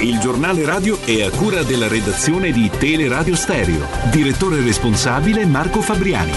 [0.00, 3.86] Il giornale radio è a cura della redazione di Teleradio Stereo.
[4.10, 6.32] Direttore responsabile Marco Fabriani.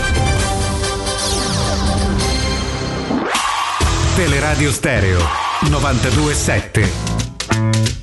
[4.15, 5.19] Teleradio Stereo
[5.69, 8.00] 927.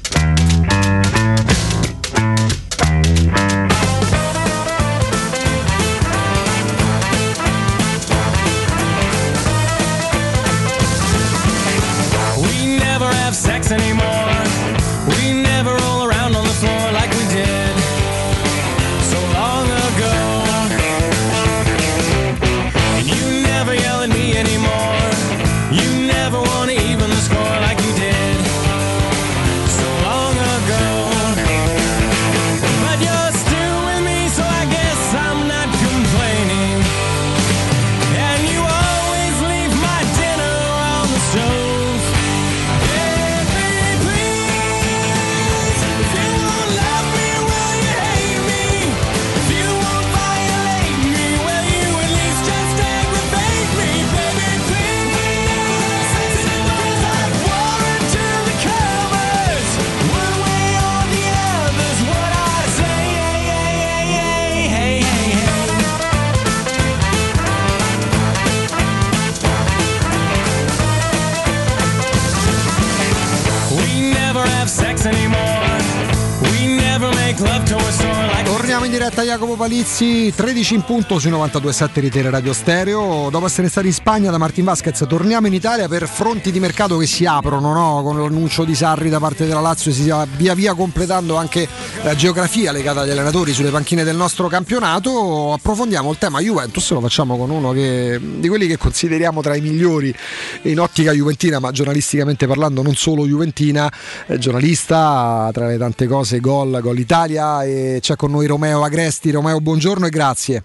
[78.88, 83.28] In diretta Jacopo Palizzi, 13 in punto sui 92.7 di Radio Stereo.
[83.28, 86.96] Dopo essere stati in Spagna da Martin Vasquez, torniamo in Italia per fronti di mercato
[86.96, 88.02] che si aprono, no?
[88.02, 91.68] con l'annuncio di Sarri da parte della Lazio si sta via via completando anche
[92.02, 95.52] la geografia legata agli allenatori sulle panchine del nostro campionato.
[95.52, 99.60] Approfondiamo il tema Juventus, lo facciamo con uno che, di quelli che consideriamo tra i
[99.60, 100.14] migliori
[100.62, 103.92] in ottica juventina, ma giornalisticamente parlando non solo juventina,
[104.28, 109.30] eh, giornalista tra le tante cose, gol, gol Italia e c'è con noi Romeo Agresti.
[109.30, 110.62] Romeo, buongiorno e grazie.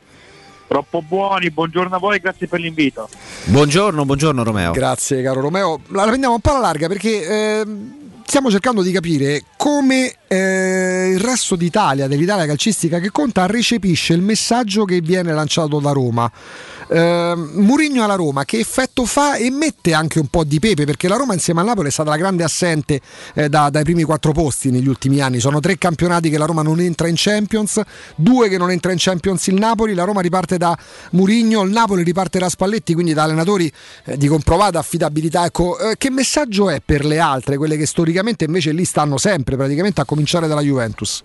[0.67, 3.07] Troppo buoni, buongiorno a voi, grazie per l'invito.
[3.45, 4.71] Buongiorno, buongiorno Romeo.
[4.71, 5.81] Grazie caro Romeo.
[5.89, 7.65] La la prendiamo un po' alla larga perché eh,
[8.25, 14.21] stiamo cercando di capire come eh, il resto d'Italia, dell'Italia calcistica che conta, recepisce il
[14.21, 16.31] messaggio che viene lanciato da Roma.
[16.93, 21.07] Eh, Murigno alla Roma, che effetto fa e mette anche un po' di pepe perché
[21.07, 23.01] la Roma insieme al Napoli è stata la grande assente
[23.33, 25.39] eh, da- dai primi quattro posti negli ultimi anni.
[25.39, 27.81] Sono tre campionati che la Roma non entra in Champions,
[28.15, 29.95] due che non entra in Champions il Napoli.
[29.95, 30.77] La Roma riparte da
[31.11, 33.71] Murigno, il Napoli riparte da Spalletti, quindi da allenatori
[34.05, 35.45] eh, di comprovata affidabilità.
[35.45, 39.55] Ecco, eh, che messaggio è per le altre, quelle che storicamente invece lì stanno sempre,
[39.55, 41.23] praticamente a cominciare dalla Juventus?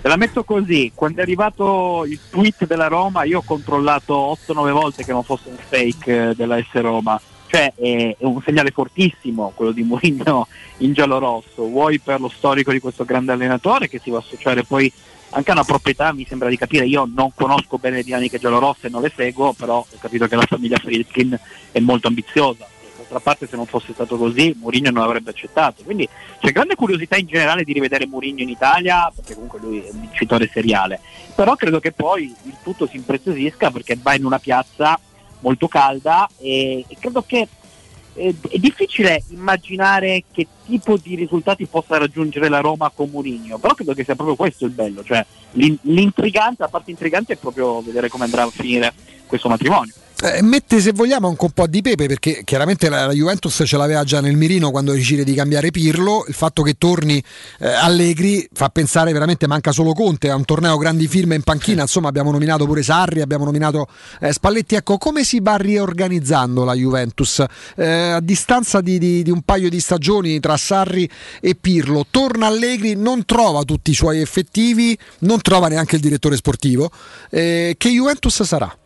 [0.00, 4.72] Te la metto così, quando è arrivato il tweet della Roma io ho controllato 8-9
[4.72, 9.52] volte che non fosse un fake eh, della S Roma, cioè è, un segnale fortissimo
[9.54, 10.46] quello di Mourinho
[10.78, 14.64] in giallo-rosso, vuoi per lo storico di questo grande allenatore che si va a associare
[14.64, 14.90] poi
[15.32, 18.86] anche a una proprietà, mi sembra di capire, io non conosco bene le dinamiche giallorosse
[18.86, 21.38] e non le seguo, però ho capito che la famiglia Friedkin
[21.72, 22.66] è molto ambiziosa.
[23.10, 25.82] D'altra parte se non fosse stato così Mourinho non avrebbe accettato.
[25.82, 26.08] Quindi
[26.38, 30.00] c'è grande curiosità in generale di rivedere Mourinho in Italia, perché comunque lui è un
[30.02, 31.00] vincitore seriale.
[31.34, 34.98] Però credo che poi il tutto si impreziosisca perché va in una piazza
[35.40, 37.48] molto calda e, e credo che
[38.14, 43.74] eh, è difficile immaginare che tipo di risultati possa raggiungere la Roma con Mourinho, però
[43.74, 47.80] credo che sia proprio questo il bello, cioè l'in- l'intrigante, la parte intrigante è proprio
[47.80, 48.92] vedere come andrà a finire
[49.26, 49.94] questo matrimonio.
[50.22, 53.76] Eh, mette se vogliamo anche un po' di pepe perché chiaramente la, la Juventus ce
[53.78, 56.26] l'aveva già nel mirino quando decide di cambiare Pirlo.
[56.28, 57.22] Il fatto che torni
[57.58, 61.82] eh, Allegri fa pensare veramente manca solo Conte a un torneo grandi firme in panchina
[61.82, 63.86] insomma abbiamo nominato pure Sarri abbiamo nominato
[64.20, 64.74] eh, Spalletti.
[64.74, 67.42] Ecco come si va riorganizzando la Juventus?
[67.74, 71.08] Eh, a distanza di, di- di un paio di stagioni tra Sarri
[71.40, 76.36] e Pirlo torna Allegri non trova tutti i suoi effettivi non trova neanche il direttore
[76.36, 76.90] sportivo.
[77.30, 78.76] Eh, che Juventus sarà?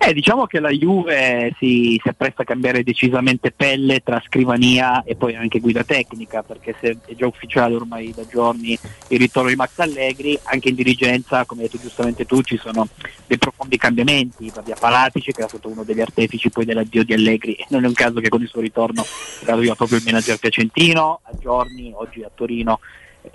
[0.00, 5.16] Eh, diciamo che la Juve si, si appresta a cambiare decisamente pelle tra scrivania e
[5.16, 8.78] poi anche guida tecnica, perché se è già ufficiale ormai da giorni
[9.08, 12.86] il ritorno di Max Allegri, anche in dirigenza, come hai detto giustamente tu, ci sono
[13.26, 17.56] dei profondi cambiamenti, via Palatici che era stato uno degli artefici poi dell'addio di Allegri,
[17.70, 19.04] non è un caso che con il suo ritorno
[19.46, 22.78] arriva proprio il manager Piacentino, a giorni, oggi a Torino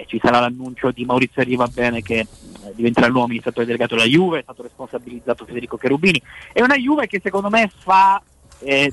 [0.05, 2.27] ci sarà l'annuncio di Maurizio Riva Bene che eh,
[2.75, 6.21] diventerà il nuovo amministratore delegato della Juve, è stato responsabilizzato Federico Cherubini.
[6.51, 8.21] È una Juve che secondo me fa
[8.59, 8.91] eh,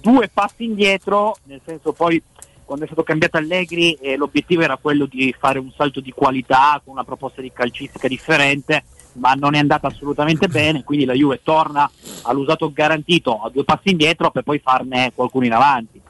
[0.00, 2.22] due passi indietro, nel senso poi
[2.64, 6.80] quando è stato cambiato Allegri eh, l'obiettivo era quello di fare un salto di qualità
[6.84, 8.84] con una proposta di calcistica differente,
[9.14, 11.90] ma non è andata assolutamente bene, quindi la Juve torna
[12.22, 16.00] all'usato garantito a due passi indietro per poi farne qualcuno in avanti.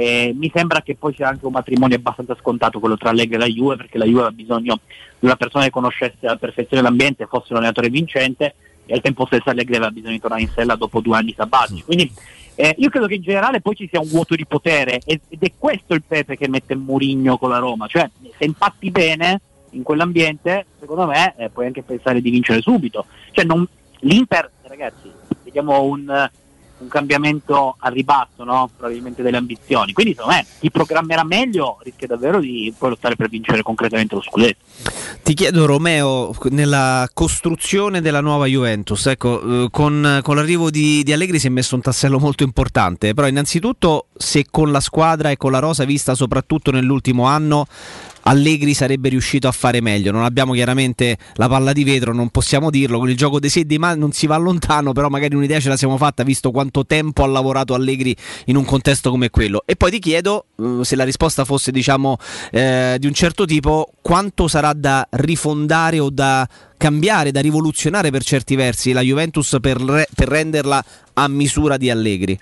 [0.00, 3.38] Eh, mi sembra che poi sia anche un matrimonio abbastanza scontato quello tra Allegri e
[3.38, 4.78] la Juve, perché la Juve ha bisogno
[5.18, 8.54] di una persona che conoscesse alla perfezione l'ambiente, fosse un allenatore vincente,
[8.86, 11.82] e al tempo stesso Allegri aveva bisogno di tornare in sella dopo due anni sabbatici.
[11.82, 12.12] Quindi
[12.54, 15.52] eh, io credo che in generale poi ci sia un vuoto di potere ed è
[15.58, 20.66] questo il pepe che mette Murigno con la Roma, cioè se impatti bene in quell'ambiente,
[20.78, 23.06] secondo me eh, puoi anche pensare di vincere subito.
[23.32, 23.66] Cioè, non-
[24.02, 25.10] L'Inter, ragazzi,
[25.42, 26.30] vediamo un,
[26.78, 28.70] un cambiamento al ribasso, no?
[28.76, 29.92] probabilmente delle ambizioni.
[29.92, 34.22] Quindi secondo me chi programmerà meglio rischia davvero di poi lottare per vincere concretamente lo
[34.22, 34.64] scudetto.
[35.22, 41.12] Ti chiedo Romeo, nella costruzione della nuova Juventus, ecco, eh, con, con l'arrivo di, di
[41.12, 45.36] Allegri si è messo un tassello molto importante, però innanzitutto se con la squadra e
[45.36, 47.66] con la rosa vista soprattutto nell'ultimo anno
[48.22, 50.12] Allegri sarebbe riuscito a fare meglio.
[50.12, 52.98] Non abbiamo chiaramente la palla di vetro, non possiamo dirlo.
[52.98, 55.68] Con il gioco dei sé dei ma non si va lontano, però magari un'idea ce
[55.68, 58.14] la siamo fatta visto quanto tempo ha lavorato Allegri
[58.46, 59.62] in un contesto come quello.
[59.64, 62.16] E poi ti chiedo, eh, se la risposta fosse diciamo
[62.50, 68.22] eh, di un certo tipo, quanto sarà da rifondare o da cambiare, da rivoluzionare per
[68.22, 72.38] certi versi la Juventus per, re- per renderla a misura di Allegri?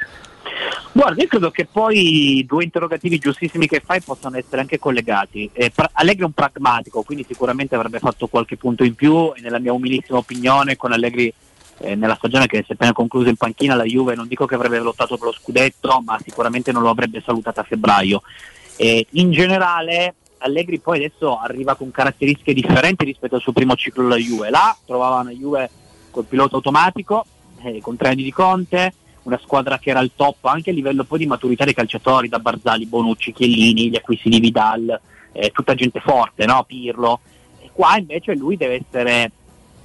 [0.96, 5.50] Guarda, io credo che poi i due interrogativi giustissimi che fai possano essere anche collegati.
[5.52, 9.58] Eh, Allegri è un pragmatico, quindi sicuramente avrebbe fatto qualche punto in più e nella
[9.58, 11.30] mia umilissima opinione con Allegri
[11.80, 14.54] eh, nella stagione che si è appena conclusa in panchina la Juve non dico che
[14.54, 18.22] avrebbe lottato per lo scudetto, ma sicuramente non lo avrebbe salutato a febbraio.
[18.76, 24.06] Eh, in generale Allegri poi adesso arriva con caratteristiche differenti rispetto al suo primo ciclo
[24.06, 24.48] alla Juve.
[24.48, 25.68] Là trovava una Juve
[26.10, 27.26] col pilota automatico,
[27.62, 28.94] eh, con tre anni di Conte,
[29.26, 32.38] una squadra che era al top anche a livello poi di maturità dei calciatori, da
[32.38, 35.00] Barzali, Bonucci, Chiellini, gli acquisti di Vidal,
[35.32, 36.64] eh, tutta gente forte, no?
[36.64, 37.20] Pirlo.
[37.60, 39.30] E qua invece lui deve essere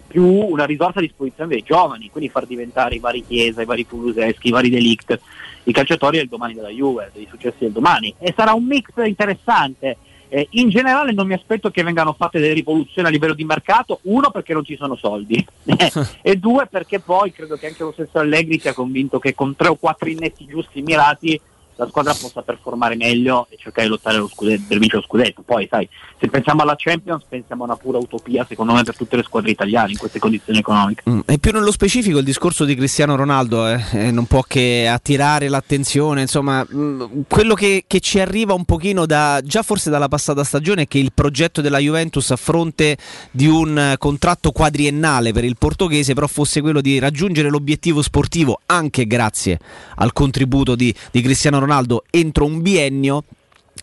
[0.07, 3.85] più una risorsa a disposizione dei giovani, quindi far diventare i vari Chiesa, i vari
[3.85, 5.19] Kuluseschi, i vari Delict,
[5.63, 8.13] i calciatori del domani della Juve, dei successi del domani.
[8.19, 9.97] E sarà un mix interessante.
[10.33, 13.99] Eh, in generale non mi aspetto che vengano fatte delle rivoluzioni a livello di mercato,
[14.03, 15.45] uno perché non ci sono soldi
[16.21, 19.67] e due perché poi credo che anche lo stesso Allegri sia convinto che con tre
[19.67, 21.37] o quattro innetti giusti mirati
[21.81, 25.41] la squadra possa performare meglio e cercare di lottare lo scudetto, per vincere lo scudetto.
[25.41, 29.15] Poi, sai, se pensiamo alla Champions, pensiamo a una pura utopia, secondo me, per tutte
[29.15, 31.01] le squadre italiane in queste condizioni economiche.
[31.09, 34.87] Mm, E più nello specifico il discorso di Cristiano Ronaldo eh, eh, non può che
[34.87, 40.07] attirare l'attenzione, insomma, mm, quello che, che ci arriva un pochino da già forse dalla
[40.07, 42.95] passata stagione è che il progetto della Juventus a fronte
[43.31, 48.59] di un eh, contratto quadriennale per il portoghese però fosse quello di raggiungere l'obiettivo sportivo
[48.67, 49.57] anche grazie
[49.95, 51.69] al contributo di, di Cristiano Ronaldo
[52.11, 53.23] entro un biennio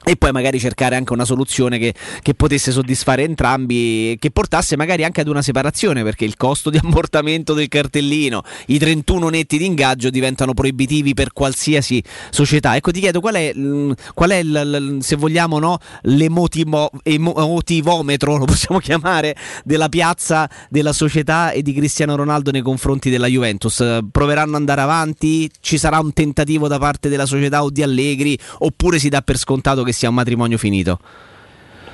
[0.08, 5.04] e poi magari cercare anche una soluzione che, che potesse soddisfare entrambi, che portasse magari
[5.04, 9.66] anche ad una separazione, perché il costo di ammortamento del cartellino, i 31 netti di
[9.66, 12.74] ingaggio diventano proibitivi per qualsiasi società.
[12.74, 18.38] Ecco, ti chiedo qual è, mm, qual è il- se vogliamo, no, l'emotivo- emo- emotivometro,
[18.38, 23.84] lo possiamo chiamare, della piazza della società e di Cristiano Ronaldo nei confronti della Juventus.
[24.10, 25.50] Proveranno ad andare avanti?
[25.60, 28.38] Ci sarà un tentativo da parte della società o di Allegri?
[28.60, 31.00] Oppure si dà per scontato che sia un matrimonio finito?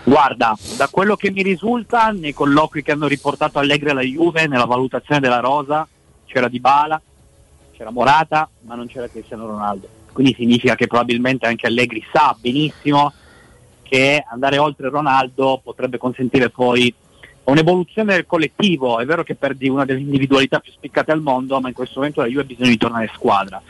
[0.05, 4.66] Guarda, da quello che mi risulta, nei colloqui che hanno riportato Allegri alla Juve, nella
[4.66, 5.89] valutazione della rosa,
[6.26, 7.00] c'era Dybala,
[7.73, 9.89] c'era Morata, ma non c'era Cristiano Ronaldo.
[10.12, 13.15] Quindi significa che probabilmente anche Allegri sa benissimo
[13.83, 16.92] che andare oltre Ronaldo potrebbe consentire poi
[17.44, 18.99] un'evoluzione del collettivo.
[18.99, 22.20] È vero che perdi una delle individualità più spiccate al mondo, ma in questo momento
[22.20, 23.62] la Juve ha bisogno di tornare squadra.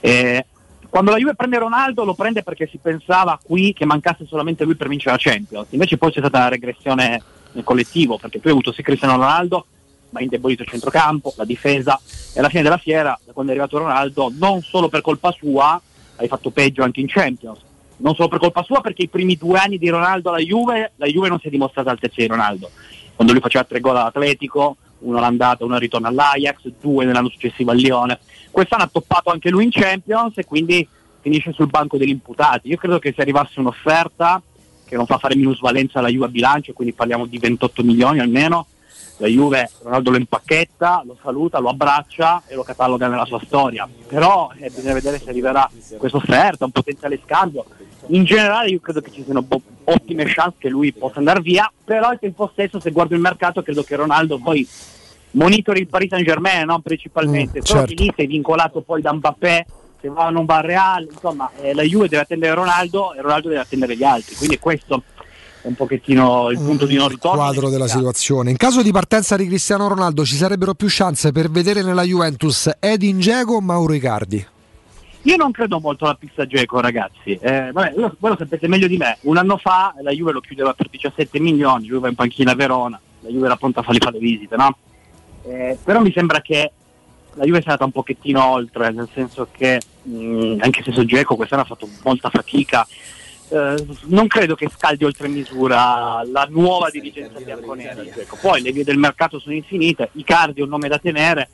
[0.00, 0.46] Eh,
[0.92, 4.74] quando la Juve prende Ronaldo lo prende perché si pensava qui che mancasse solamente lui
[4.74, 7.22] per vincere la Champions, invece poi c'è stata una regressione
[7.52, 9.64] nel collettivo, perché tu hai avuto sì Cristiano Ronaldo,
[10.10, 11.98] ma indebolito il centrocampo, la difesa,
[12.34, 15.80] e alla fine della fiera, da quando è arrivato Ronaldo, non solo per colpa sua,
[16.16, 17.60] hai fatto peggio anche in Champions,
[17.96, 21.06] non solo per colpa sua, perché i primi due anni di Ronaldo alla Juve, la
[21.06, 22.68] Juve non si è dimostrata altezza di Ronaldo.
[23.14, 27.70] Quando lui faceva tre gol all'Atletico, uno all'andata, uno al ritorno all'Ajax, due nell'anno successivo
[27.70, 28.18] al Lione.
[28.50, 30.86] Quest'anno ha toppato anche lui in Champions e quindi
[31.20, 32.68] finisce sul banco degli imputati.
[32.68, 34.42] Io credo che se arrivasse un'offerta
[34.84, 38.66] che non fa fare minusvalenza alla Juve a bilancio, quindi parliamo di 28 milioni almeno,
[39.22, 43.88] la Juve Ronaldo lo impacchetta, lo saluta, lo abbraccia e lo cataloga nella sua storia.
[44.08, 47.64] Però eh, bisogna vedere se arriverà questa offerta, un potenziale scambio.
[48.08, 51.70] In generale io credo che ci siano bo- ottime chance che lui possa andare via,
[51.84, 54.66] però al tempo stesso se guardo il mercato credo che Ronaldo poi
[55.32, 56.80] monitori il Paris Saint Germain no?
[56.80, 57.92] principalmente, Mm, certo.
[57.94, 59.66] lì sei vincolato poi da Mbappé,
[60.00, 63.20] se va o non va al Real, insomma eh, la Juve deve attendere Ronaldo e
[63.20, 65.11] Ronaldo deve attendere gli altri, quindi questo è
[65.62, 67.40] un pochettino il punto di non ritorno.
[67.40, 68.50] quadro della situazione.
[68.50, 72.70] In caso di partenza di Cristiano Ronaldo ci sarebbero più chance per vedere nella Juventus
[72.80, 74.46] Edin Dzeko o Mauro Icardi?
[75.24, 77.38] Io non credo molto alla pizza Geco, ragazzi.
[77.40, 79.18] Eh, vabbè, lo- voi lo sapete meglio di me.
[79.22, 83.00] Un anno fa la Juve lo chiudeva per 17 milioni, Juve in panchina a Verona,
[83.20, 84.76] la Juve era pronta a fargli fare le visite, no?
[85.44, 86.72] Eh, però mi sembra che
[87.34, 91.36] la Juve sia andata un pochettino oltre, nel senso che mh, anche se su Geco
[91.36, 92.84] quest'anno ha fatto molta fatica,
[93.52, 98.02] eh, non credo che scaldi oltre misura la nuova dirigenza bianconera.
[98.02, 98.38] Dzeko.
[98.40, 101.48] Poi le vie del mercato sono infinite, Icardi è un nome da tenere,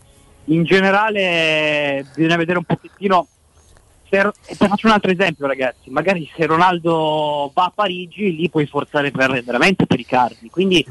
[0.45, 3.27] in generale bisogna vedere un pochettino
[4.11, 8.49] se, e te faccio un altro esempio ragazzi, magari se Ronaldo va a Parigi lì
[8.49, 10.85] puoi forzare per, veramente per Icardi, quindi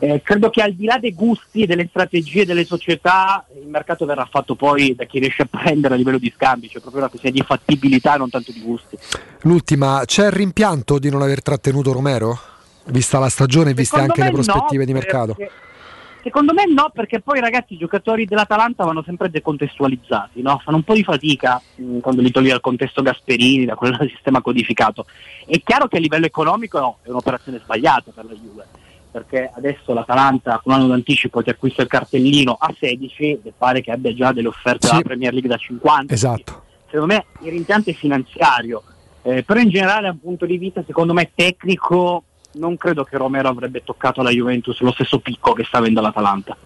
[0.00, 4.06] eh, credo che al di là dei gusti e delle strategie delle società il mercato
[4.06, 7.10] verrà fatto poi da chi riesce a prendere a livello di scambi, cioè proprio una
[7.10, 8.96] questione di fattibilità non tanto di gusti.
[9.42, 12.38] L'ultima, c'è il rimpianto di non aver trattenuto Romero?
[12.86, 15.34] Vista la stagione e viste Secondo anche le prospettive no, di mercato.
[15.34, 15.52] perché-
[16.22, 20.60] Secondo me no, perché poi ragazzi i giocatori dell'Atalanta vanno sempre decontestualizzati, no?
[20.62, 24.40] fanno un po' di fatica mh, quando li togli dal contesto Gasperini, da quel sistema
[24.42, 25.06] codificato.
[25.46, 28.66] È chiaro che a livello economico è un'operazione sbagliata per la Juve,
[29.10, 33.80] perché adesso l'Atalanta con un anno d'anticipo ti acquista il cartellino a 16 e pare
[33.80, 34.92] che abbia già delle offerte Sì.
[34.92, 36.12] dalla Premier League da 50.
[36.12, 36.62] Esatto.
[36.90, 38.82] Secondo me il rimpianto è finanziario,
[39.22, 42.24] eh, però in generale da un punto di vista secondo me tecnico
[42.58, 46.56] non credo che Romero avrebbe toccato la Juventus lo stesso picco che sta avendo l'Atalanta.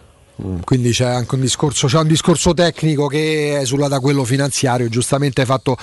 [0.43, 4.89] Mm, Quindi c'è anche un discorso, c'è un discorso tecnico che esula da quello finanziario.
[4.89, 5.77] Giustamente hai, fatto,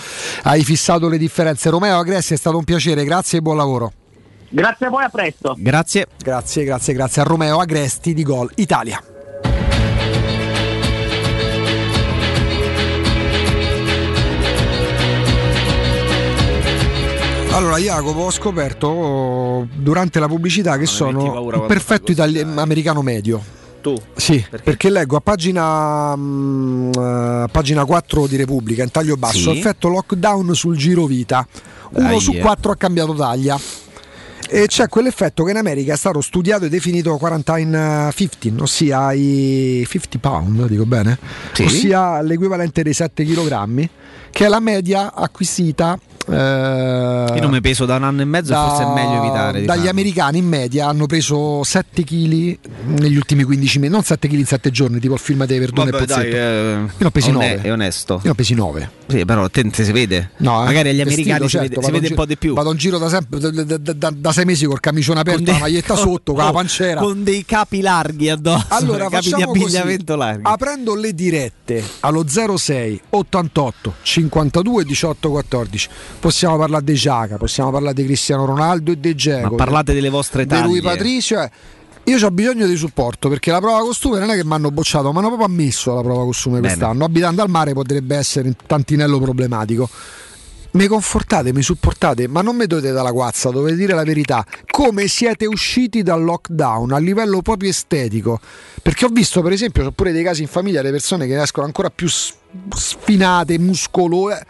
[0.44, 1.70] hai fissato le differenze.
[1.70, 3.94] Romeo Agressi è stato un piacere, grazie e buon lavoro.
[4.50, 5.56] Grazie a voi, a presto.
[5.58, 6.08] Grazie.
[6.18, 9.02] Grazie, grazie, grazie a Romeo Agresti di Gol Italia.
[17.52, 23.42] Allora, Jacopo, ho scoperto durante la pubblicità che metti sono un perfetto itali- americano medio.
[23.82, 23.96] Tu?
[24.16, 24.90] Sì, perché?
[24.90, 29.58] leggo a pagina, mm, eh, pagina 4 di Repubblica, in taglio basso, Sì.
[29.58, 31.46] effetto lockdown sul giro vita.
[31.92, 32.40] Uno Dai, su eh.
[32.40, 33.60] quattro ha cambiato taglia.
[34.52, 39.86] E c'è quell'effetto che in America è stato studiato e definito quarantine 15, ossia i
[39.88, 41.18] 50 pound, dico bene?
[41.54, 41.64] Sì.
[41.64, 43.90] Ossia l'equivalente dei 7 kg,
[44.32, 45.98] che è la media acquisita
[46.32, 49.64] Eh, Io non mi peso da un anno e mezzo, da- forse è meglio evitare.
[49.66, 49.90] Dagli farlo.
[49.92, 54.46] americani in media hanno preso 7 kg negli ultimi 15 mesi, non 7 kg in
[54.46, 56.30] 7 giorni, tipo il film dei Verdone Vabbè, e Pozzetto.
[56.30, 57.62] dai, eh, Io ne ho pesi one- 9.
[57.62, 58.14] È onesto.
[58.16, 58.90] Io ne ho pesi 9.
[59.10, 60.32] Sì, però te, te si vede.
[60.38, 60.66] No, eh.
[60.66, 62.54] Magari agli americani si certo, vede, si vede un po' di più.
[62.54, 65.54] Vado in giro da, sempre, da, da- da- da sei mesi col camicione aperto, dei-
[65.54, 67.02] la maglietta sotto, con la oh, panciera.
[67.02, 68.66] Con dei capi larghi addosso.
[68.80, 69.64] Allora, capi di facciamo così.
[69.64, 70.42] abbigliamento larghi.
[70.44, 77.94] Aprendo le dirette allo 06 88 52 18 14 possiamo parlare di Giaca, possiamo parlare
[77.96, 79.56] di Cristiano Ronaldo e di Ma Geco.
[79.56, 80.82] parlate delle vostre di Lui taglie.
[80.82, 81.42] Patricio.
[81.42, 81.52] eh.
[82.06, 85.12] Io ho bisogno di supporto perché la prova costume non è che mi hanno bocciato,
[85.12, 86.74] ma hanno proprio ammesso la prova costume Bene.
[86.74, 87.06] quest'anno.
[87.06, 89.88] Abitando al mare potrebbe essere un tantinello problematico.
[90.72, 94.46] Mi confortate, mi supportate, ma non mi dovete dalla guazza, dovete dire la verità.
[94.70, 98.40] Come siete usciti dal lockdown a livello proprio estetico?
[98.82, 101.66] Perché ho visto, per esempio, c'ho pure dei casi in famiglia, le persone che escono
[101.66, 104.46] ancora più sfinate, muscolose.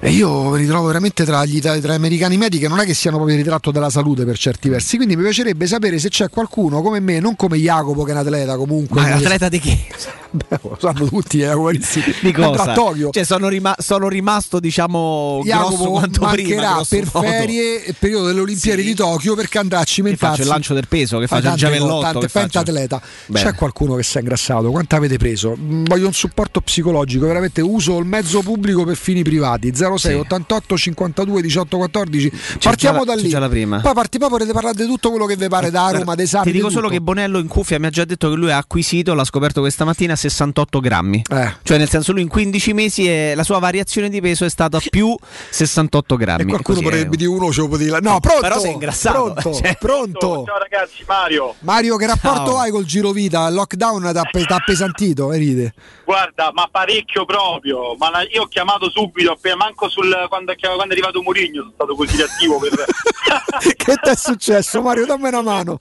[0.00, 3.16] E io mi ritrovo veramente tra gli, tra, americani medi che non è che siano
[3.16, 4.96] proprio il ritratto della salute per certi versi.
[4.96, 8.20] Quindi mi piacerebbe sapere se c'è qualcuno come me, non come Jacopo che è un
[8.20, 9.00] atleta comunque.
[9.00, 9.86] Ma atleta di che?
[10.34, 11.52] Beh, lo sanno tutti, eh.
[12.20, 12.74] Di cosa?
[13.12, 16.72] Cioè, sono, rima- sono rimasto, diciamo, grosso Jacopo quanto prima.
[16.74, 17.26] grosso per modo.
[17.28, 20.26] ferie il periodo delle Olimpiadi di Tokyo perché andrà a Che cimentarsi.
[20.26, 22.18] faccio il lancio del peso, che Fa faccio il giavellotto.
[22.18, 23.00] che pentatleta.
[23.26, 23.44] Bene.
[23.50, 24.70] C'è qualcuno che si è ingrassato?
[24.72, 25.56] Quanto avete preso?
[25.56, 29.72] Mm, Voglio un supporto psicologico, veramente uso il mezzo pubblico per fini privati.
[29.74, 30.08] 06 Sì.
[30.14, 32.30] 88 52 18 14.
[32.30, 33.28] C'è Partiamo la- da lì.
[33.28, 33.80] già la prima.
[33.80, 36.44] Poi parti, poi potete parlare di tutto quello che vi pare da Roma, dei esami.
[36.46, 38.56] Ti dico di solo che Bonello in cuffia mi ha già detto che lui ha
[38.56, 41.22] acquisito, l'ha scoperto questa mattina, 68 grammi.
[41.30, 41.54] Eh.
[41.62, 44.78] Cioè, nel senso, lui in 15 mesi è- la sua variazione di peso è stata
[44.90, 45.16] più
[45.50, 46.42] 68 grammi.
[46.42, 48.00] E qualcuno vorrebbe di uno ce lo può dire.
[48.00, 48.40] No, pronto.
[48.40, 49.32] Però sei ingrassato.
[49.34, 50.44] Pronto, Cioè- pronto.
[50.46, 51.54] Ciao ragazzi, Mario.
[51.60, 52.58] Mario, che rapporto Ciao.
[52.58, 53.46] hai col girovita?
[53.48, 55.74] Il lockdown ti ha appesantito, eh, ride.
[56.04, 57.94] Guarda, ma parecchio proprio.
[57.96, 61.72] Ma la- io ho chiamato subito, appena manco sul, quando, quando è arrivato Mourinho, sono
[61.74, 62.72] stato così reattivo per.
[63.76, 65.06] che ti è successo, Mario?
[65.06, 65.78] Dammi una mano.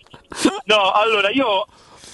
[0.66, 1.66] No, allora io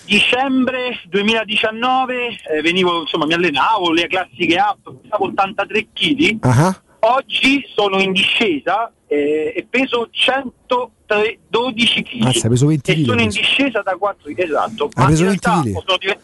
[0.09, 6.37] dicembre 2019 eh, venivo, insomma, mi allenavo, le classiche app, pesavo 83 kg.
[6.41, 6.81] Ah.
[7.01, 12.23] Oggi sono in discesa eh, e peso 112 kg.
[12.23, 14.89] Mazza, hai preso 20 e chili, sono in discesa da 4 esatto.
[14.95, 15.61] Hai Ma in 20 realtà?
[15.61, 16.19] Sono, diven-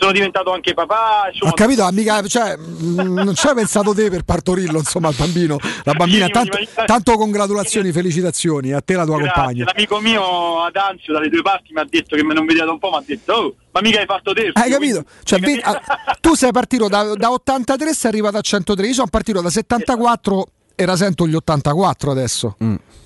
[0.00, 1.28] sono diventato anche papà.
[1.30, 5.14] insomma, Ho capito, amica, cioè, mm, non ci hai pensato te per partorirlo, insomma, al
[5.14, 5.58] bambino.
[5.84, 9.32] La bambina, tanto, tanto congratulazioni, felicitazioni a te e alla tua Grazie.
[9.34, 9.64] compagna.
[9.66, 12.72] L'amico mio ad Anzio dalle due parti mi ha detto che me non vedeva da
[12.72, 14.50] un po', mi ha detto "Oh, ma mica hai fatto te".
[14.54, 15.04] Hai capito?
[15.22, 15.80] Cioè, vedi- ah,
[16.20, 20.46] tu sei partito da, da 83 sei arrivato a 103, io sono partito da 74
[20.80, 22.56] e rasento gli 84 adesso.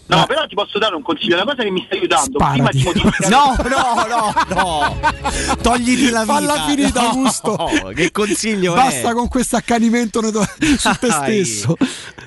[0.06, 2.60] No, però ti posso dare un consiglio, la cosa che mi sta aiutando Sparati.
[2.60, 5.56] prima di modificare No, no, no, no.
[5.60, 6.34] Togliti la vita.
[6.34, 7.70] Falla finita, No, Augusto.
[7.96, 9.12] che consiglio Basta è?
[9.12, 11.74] con questo accanimento su te stesso.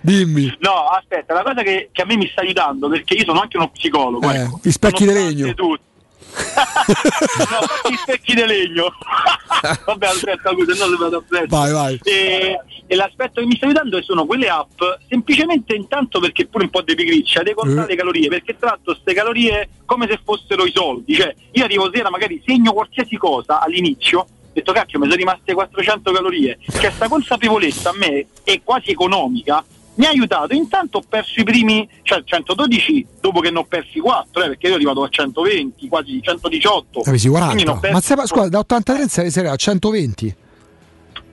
[0.01, 0.53] Dimmi.
[0.59, 3.56] No, aspetta, la cosa che, che a me mi sta aiutando, perché io sono anche
[3.58, 4.30] uno psicologo.
[4.32, 4.59] Eh, ecco.
[4.64, 5.53] gli specchi di legno.
[5.53, 5.80] tutto.
[6.28, 8.94] No, gli specchi di legno.
[9.86, 11.48] Vabbè, aspetta, scusa, no, se vado appresso.
[11.50, 12.00] Vai, vai.
[12.04, 16.70] E, e l'aspetto che mi sta aiutando sono quelle app, semplicemente intanto perché pure un
[16.70, 17.90] po' di pigrizia, devi contare Eh.
[17.90, 21.16] le calorie, perché tratto queste calorie come se fossero i soldi.
[21.16, 25.54] Cioè, io arrivo sera, magari segno qualsiasi cosa all'inizio, ho detto cacchio, mi sono rimaste
[25.54, 26.58] 400 calorie.
[26.70, 29.64] Cioè, questa consapevolezza a me è quasi economica.
[29.98, 34.00] Mi ha aiutato, intanto ho perso i primi, cioè 112 dopo che ne ho persi
[34.00, 37.01] 4, eh, perché io arrivato a 120, quasi 118.
[37.01, 37.80] Avessi Quindi ne ho 40.
[37.80, 40.35] persi Ma sei, scusa, da 83 sei a 120.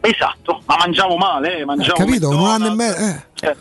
[0.00, 2.28] Esatto, ma mangiavo male, eh, mangiavo capito?
[2.28, 2.98] Un anno e mezzo.
[3.40, 3.56] Eh.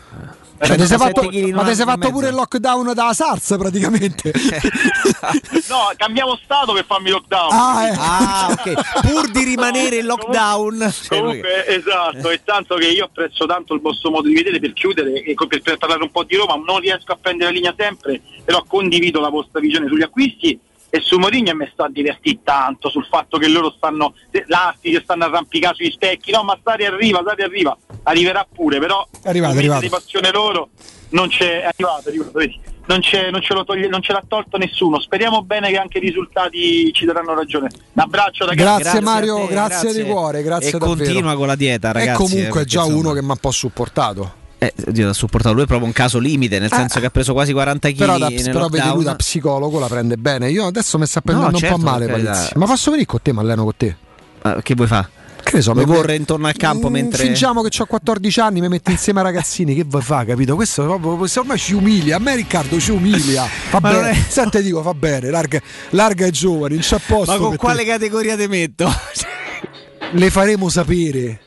[0.58, 2.28] Eh, Cioè, ti sei fatto, 37 chili in un ma ti sei e fatto pure
[2.30, 4.32] il lockdown da SARS praticamente.
[5.70, 7.50] No, cambiavo stato per farmi lockdown.
[7.52, 7.96] ah, eh.
[7.98, 9.02] Ah, ok.
[9.02, 10.92] Pur di rimanere in lockdown.
[10.92, 14.74] Cioè, Comunque, esatto, è tanto che io apprezzo tanto il vostro modo di vedere per
[14.74, 17.74] chiudere e per, per parlare un po' di Roma, non riesco a prendere la linea
[17.78, 20.60] sempre, però condivido la vostra visione sugli acquisti
[20.96, 24.14] e su Mourinho mi sto a divertire tanto sul fatto che loro stanno,
[24.46, 29.04] l'Asti che stanno arrampicando sugli specchi, no ma Sari arriva, Sari arriva, arriverà pure, però
[29.24, 29.82] È arrivato, è arrivato.
[29.82, 30.70] di passione loro
[31.10, 32.60] non c'è, è arrivato, è arrivato, vedi.
[32.86, 35.00] Non, c'è, non, ce lo toglie- non ce l'ha tolto nessuno.
[35.00, 37.70] Speriamo bene che anche i risultati ci daranno ragione.
[37.94, 38.82] Un abbraccio, ragazzi.
[38.84, 40.96] Grazie, Mario, a te, grazie, di cuore, grazie E davvero.
[40.96, 42.10] continua con la dieta, ragazzi.
[42.12, 44.34] e comunque eh, è perché, già insomma, uno che mi ha un po' supportato.
[44.66, 45.54] Eh, Dio, l'ha supportato.
[45.54, 47.96] Lui è proprio un caso limite, nel senso che ha preso quasi 40 kg.
[47.98, 50.50] Però, da, però vedi lui da psicologo la prende bene.
[50.50, 52.06] Io adesso mi sta prendendo No, certo, un po' male.
[52.06, 52.32] carità.
[52.32, 52.52] Palizzi.
[52.58, 53.34] Ma posso venire con te?
[53.34, 53.96] Mi alleno con te.
[54.42, 55.10] Ah, che vuoi fare?
[55.44, 57.24] Che ne so, mi- correre intorno al campo Mm, mentre.
[57.26, 59.76] Fingiamo che ho 14 anni, mi metti insieme ai ragazzini.
[59.76, 60.56] Che vuoi fare, capito?
[60.56, 62.16] Questo proprio se ormai ci umilia.
[62.16, 63.46] A me Riccardo ci umilia.
[63.72, 64.12] Va bene.
[64.12, 65.30] è- Senti, dico, va bene.
[65.30, 65.60] Larga,
[65.90, 67.32] larga ai giovani, non c'è posto.
[67.34, 67.90] Ma con quale te.
[67.90, 68.90] categoria ti metto?
[70.12, 71.42] Le faremo sapere.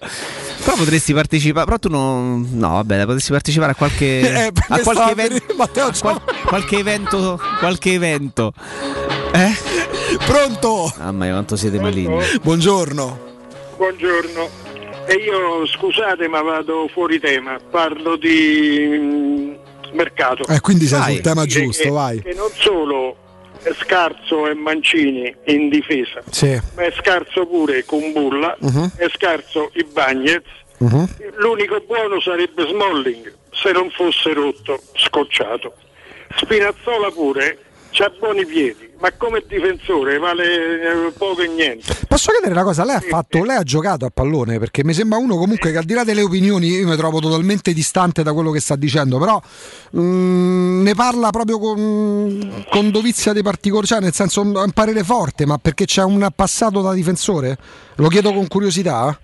[0.66, 2.48] Però potresti partecipare, però tu non.
[2.54, 4.14] No, vabbè, potresti partecipare a qualche.
[4.36, 7.40] Eh, a qualche, evento, Matteo, a qual- qualche evento.
[7.60, 8.52] Qualche evento.
[9.32, 9.54] Eh?
[10.26, 10.92] Pronto?
[10.98, 12.18] Mamma mia, quanto siete maligni.
[12.42, 13.18] Buongiorno.
[13.76, 14.48] Buongiorno.
[15.06, 19.52] E io scusate ma vado fuori tema, parlo di mm,
[19.92, 20.44] mercato.
[20.48, 21.12] Eh, quindi sei Vai.
[21.14, 22.20] sul tema giusto, che- vai.
[22.22, 23.16] Che non solo
[23.78, 26.60] scarso e Mancini in difesa, Sì.
[26.74, 28.92] ma è scarso pure Kumbulla, Mhm.
[28.96, 30.48] è scarso i Bagnets.
[30.78, 31.08] Mhm.
[31.36, 35.74] L'unico buono sarebbe Smalling, se non fosse rotto, scocciato.
[36.36, 37.58] Spinazzola pure
[37.90, 41.94] c'ha buoni piedi, ma come difensore vale eh, poco e niente.
[42.06, 42.84] Posso chiedere una cosa?
[42.84, 45.84] Lei ha, fatto, lei ha giocato a pallone perché mi sembra uno comunque che al
[45.84, 49.40] di là delle opinioni io mi trovo totalmente distante da quello che sta dicendo, però
[49.96, 55.04] mm, ne parla proprio con, con dovizia dei particolari, cioè nel senso un un parere
[55.04, 57.56] forte, ma perché c'è un passato da difensore?
[57.96, 59.18] Lo chiedo con curiosità.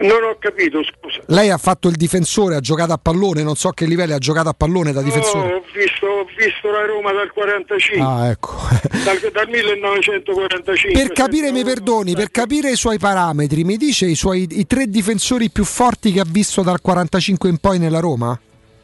[0.00, 1.20] Non ho capito, scusa.
[1.26, 4.18] Lei ha fatto il difensore, ha giocato a pallone, non so a che livello ha
[4.18, 5.52] giocato a pallone da No, difensore.
[5.54, 8.56] ho, visto, ho visto la Roma dal 45, Ah, ecco.
[9.04, 11.02] dal, dal 1945.
[11.02, 14.86] Per capire, mi perdoni, per capire i suoi parametri, mi dice i suoi i tre
[14.88, 18.38] difensori più forti che ha visto dal 45 in poi nella Roma?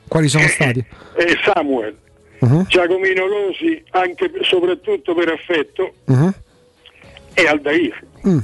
[0.08, 0.84] Quali sono stati?
[1.16, 1.96] E Samuel,
[2.40, 6.34] Mhm, Giacomino Losi, anche soprattutto per affetto, mhm.
[7.32, 7.98] e Aldair.
[8.28, 8.38] Mm.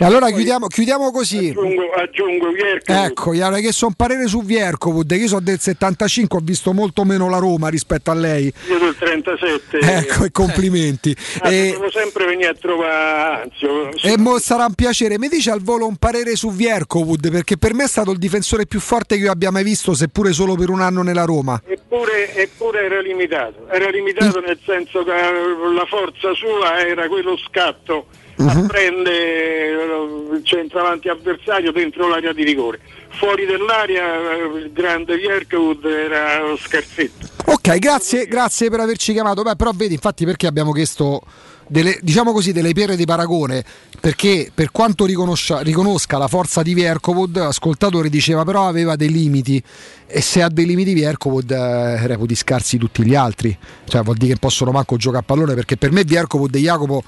[0.00, 1.48] E allora chiudiamo, chiudiamo così.
[1.48, 2.92] Aggiungo, aggiungo Vierco.
[2.92, 7.04] Ecco, gli avrei chiesto un parere su Viercovud, io sono del 75, ho visto molto
[7.04, 8.52] meno la Roma rispetto a lei.
[8.68, 9.78] Io del 37.
[9.78, 11.16] Ecco, e complimenti.
[11.40, 13.90] Ah, E- devo sempre venire a trovare Anzio.
[14.02, 15.18] E mo sarà un piacere.
[15.18, 18.66] Mi dice al volo un parere su Vierkovud perché per me è stato il difensore
[18.66, 21.60] più forte che io abbia mai visto, seppure solo per un anno nella Roma.
[21.66, 27.36] Eppure, eppure era limitato, era limitato nel senso che eh, la forza sua era quello
[27.36, 28.06] scatto
[28.38, 28.66] a Mhm.
[28.66, 32.80] prendere eh, centravanti avversario dentro l'area di rigore.
[33.10, 37.26] Fuori dell'area eh, il grande Vierkwood era scherzetto.
[37.46, 39.42] Ok, grazie, grazie per averci chiamato.
[39.42, 41.22] Beh, però vedi, infatti, perché abbiamo chiesto
[41.68, 43.64] delle, diciamo così, delle pere di paragone?
[44.00, 49.62] Perché per quanto riconosca, la forza di Vierkovud, ascoltatore diceva però aveva dei limiti.
[50.06, 53.56] E se ha dei limiti Vierkovud, eh, reputi scarsi tutti gli altri.
[53.84, 55.54] Cioè, vuol dire che possono manco giocare a pallone.
[55.54, 57.02] Perché per me Vierkovud e Jacopo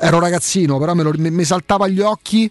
[0.00, 2.50] ero ragazzino, però mi, saltava agli occhi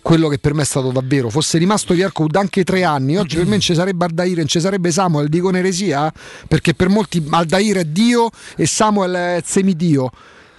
[0.00, 3.44] quello che per me è stato davvero fosse rimasto Vierkovud anche tre anni oggi per
[3.44, 6.12] me non ci sarebbe Aldair non ci sarebbe Samuel dico in eresia
[6.48, 10.10] perché per molti Aldair è Dio e Samuel è semidio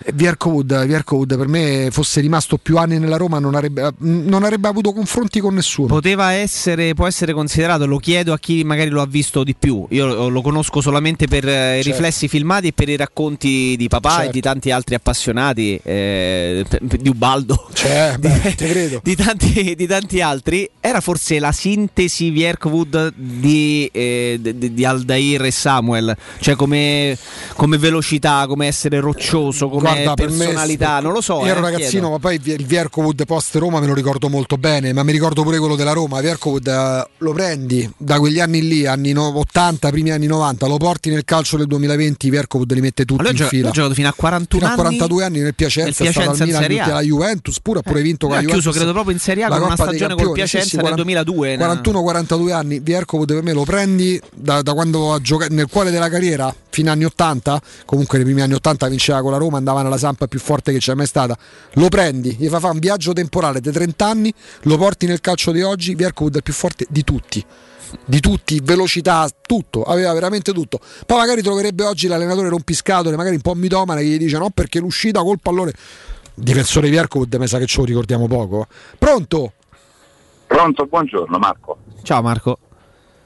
[0.05, 4.67] E Vierkovud, Vierkovud per me fosse rimasto più anni nella Roma non avrebbe, non avrebbe
[4.67, 9.01] avuto confronti con nessuno Poteva essere, può essere considerato, lo chiedo a chi magari lo
[9.01, 9.85] ha visto di più.
[9.89, 11.89] Io lo, conosco solamente per eh, i Certo.
[11.89, 14.31] riflessi filmati e per i racconti di papà e Certo.
[14.31, 17.69] di tanti altri appassionati, eh, di Ubaldo.
[17.71, 18.99] Cioè, beh, credo.
[19.01, 20.69] di tanti, di tanti altri.
[20.81, 27.17] Era forse la sintesi Vierkwood di, eh, di, di Aldair e Samuel, cioè come,
[27.55, 31.39] come velocità, come essere roccioso, come Guarda, per me- personalità, non lo so.
[31.39, 32.09] Io ero eh, ragazzino, chiedo.
[32.09, 35.57] ma poi il Vierkovud post Roma me lo ricordo molto bene, ma mi ricordo pure
[35.59, 36.19] quello della Roma.
[36.21, 40.77] Vierkovud eh, lo prendi da quegli anni lì, anni no- 80, primi anni 90, lo
[40.77, 43.69] porti nel calcio del 2020, Vierkovud li mette tutti in gio- fila.
[43.69, 46.29] ha giocato fino a 41 Fino a anni 42 anni nel Piacenza, nel è stato
[46.29, 46.87] al Piacenza Milan, Serie A.
[46.93, 48.75] la Juventus, pure ha pure vinto con la ha chiuso, Juventus.
[48.75, 51.65] credo, proprio in Serie A con una stagione col Piacenza sì, nel 2002, no?
[51.65, 56.09] 41-42 anni, Vierkovud per me lo prendi da, da quando ha giocato nel cuore della
[56.09, 59.82] carriera fino agli anni 80, comunque nei primi anni 80 vinceva con la Roma, andava
[59.83, 61.37] nella Sampa più forte che c'è mai stata.
[61.73, 65.51] Lo prendi, gli fa fare un viaggio temporale di 30 anni, lo porti nel calcio
[65.51, 67.45] di oggi, Vierkovud è il più forte di tutti.
[68.05, 70.79] Di tutti, velocità, tutto, aveva veramente tutto.
[71.05, 74.79] Poi magari troverebbe oggi l'allenatore rompiscatole, magari un po' mitomane, che gli dice no perché
[74.79, 75.73] l'uscita col pallone.
[76.33, 78.65] Difensore Vierkovud, mi sa che ce lo ricordiamo poco.
[78.97, 79.53] Pronto?
[80.47, 81.77] Pronto, buongiorno Marco.
[82.01, 82.57] Ciao Marco.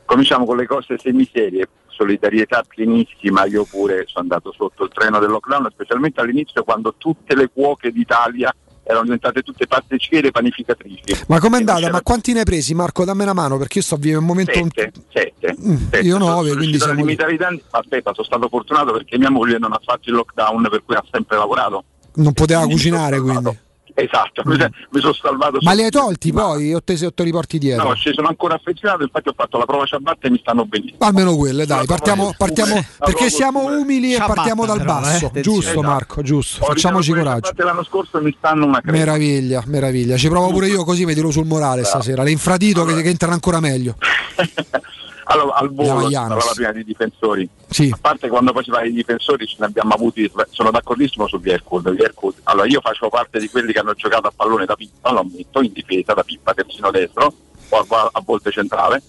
[0.05, 1.67] Cominciamo con le cose semiserie.
[1.97, 7.35] Solidarietà pienissima, io pure sono andato sotto il treno del lockdown, specialmente all'inizio quando tutte
[7.35, 8.53] le cuoche d'Italia
[8.83, 11.25] erano diventate tutte pasticcere e panificatrici.
[11.27, 11.89] Ma com'è andata?
[11.89, 13.03] Ma quanti ne hai presi Marco?
[13.03, 14.53] Dammi una mano perché io sto vivendo un momento...
[14.53, 15.55] Sette, sette.
[15.59, 15.99] Mm, Sette.
[15.99, 17.61] io nove, quindi siamo limitare danni.
[17.71, 21.03] Aspetta, sono stato fortunato perché mia moglie non ha fatto il lockdown per cui ha
[21.11, 21.83] sempre lavorato.
[22.13, 23.65] Non poteva cucinare quindi.
[23.99, 25.57] Esatto, mi, mi sono salvato.
[25.61, 27.87] Ma li hai tolti poi o te, o te li porti dietro?
[27.89, 30.97] No, ci sono ancora affezionato, infatti ho fatto la prova ciabatta e mi stanno benissimo.
[30.99, 35.01] Almeno quelle, dai, partiamo, partiamo La perché siamo umili e Ciabatta partiamo dal però, eh,
[35.01, 35.25] basso.
[35.25, 35.41] attenzione.
[35.41, 35.81] Giusto Esatto.
[35.87, 36.63] Marco, giusto.
[36.63, 37.51] Ho Facciamoci coraggio.
[37.63, 38.97] l'anno scorso e mi stanno una crema.
[38.99, 40.15] Meraviglia, meraviglia.
[40.15, 42.21] Ci provo pure io così mi tiro sul morale stasera.
[42.21, 43.95] Le infradito che, che entrano ancora meglio.
[45.29, 47.49] Allora, al volo parlava prima di difensori.
[47.69, 47.89] Sì.
[47.93, 51.39] A parte quando poi si parla di difensori ce ne abbiamo avuti, sono d'accordissimo su.
[51.39, 52.35] Vierkud.
[52.43, 55.61] Allora io facevo parte di quelli che hanno giocato a pallone da pippa, lo ammetto,
[55.61, 57.33] in difesa da pippa terzino destro.
[57.69, 59.01] o a, a volte centrale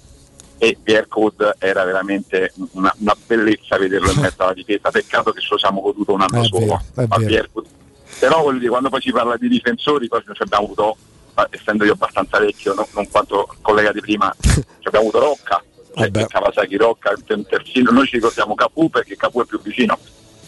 [0.59, 5.49] e Piercode era veramente una, una bellezza vederlo in mezzo alla difesa, peccato che ce
[5.51, 7.17] lo siamo goduto un anno È solo vero, a.
[7.19, 7.69] Piercode.
[8.19, 10.97] Però voglio dire, quando poi si parla di difensori, poi ci abbiamo avuto,
[11.51, 15.63] essendo io abbastanza vecchio, no- non quanto collega di prima, ci abbiamo avuto Rocca,
[15.99, 19.99] cioè Kawasaki Rocca, un terzino, noi ci ricordiamo Capu perché Capu è più vicino,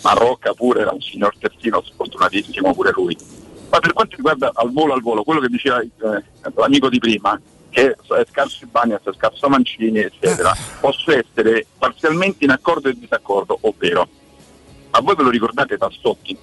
[0.02, 3.16] ma Rocca pure era un signor terzino, sfortunatissimo pure lui.
[3.68, 5.90] Ma per quanto riguarda al volo al volo, quello che diceva eh,
[6.54, 12.50] l'amico di prima, che è scarso Ibanez, è scarso Mancini, eccetera, posso essere parzialmente in
[12.50, 14.08] accordo e disaccordo, ovvero,
[14.90, 16.36] ma voi ve lo ricordate Tassotti?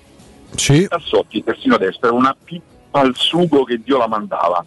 [0.56, 0.88] Sì.
[0.88, 4.66] Tassotti, terzino destro, era una pippa al sugo che Dio la mandava,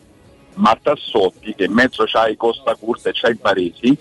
[0.55, 3.97] ma Tassotti, che in mezzo c'hai Costa Curta e c'hai Baresi,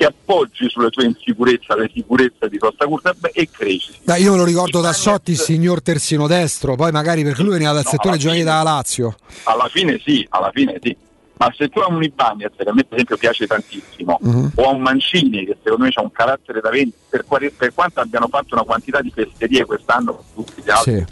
[0.00, 3.92] ti appoggi sulle tue insicurezze, alle sicurezze di Costa Curta e cresci.
[4.02, 7.52] Dai, io me lo ricordo da Sotti, il signor terzino destro, poi magari perché lui
[7.52, 9.14] veniva dal No, settore giovanile della Lazio.
[9.42, 10.96] Alla fine sì, alla fine sì.
[11.36, 14.52] Ma se tu hai un Ibanez che a me per esempio piace tantissimo, Mhm.
[14.54, 18.00] o a un Mancini che secondo me ha un carattere da 20, per, per quanto
[18.00, 21.04] abbiano fatto una quantità di fesserie quest'anno con tutti gli altri, Sì.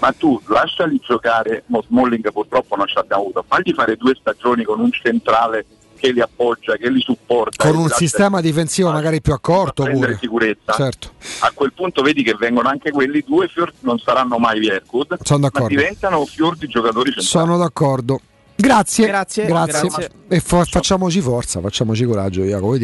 [0.00, 4.64] ma tu lasciali giocare, mo Smalling purtroppo non ce l'abbiamo avuto, fagli fare due stagioni
[4.64, 5.64] con un centrale
[5.98, 7.68] che li appoggia, che li supporta.
[7.68, 10.18] Con un sistema difensivo magari più accorto prendere pure.
[10.20, 10.72] sicurezza.
[10.72, 11.10] Certo.
[11.40, 15.40] A quel punto vedi che vengono anche quelli, due fior non saranno mai Vierkud, Sono
[15.40, 15.68] ma d'accordo.
[15.68, 17.26] diventano fior di giocatori centrali.
[17.26, 18.20] Sono d'accordo.
[18.54, 19.88] Grazie, Grazie, grazie.
[19.88, 20.10] grazie.
[20.28, 22.76] E fa- facciamoci forza, facciamoci coraggio, Jacopo.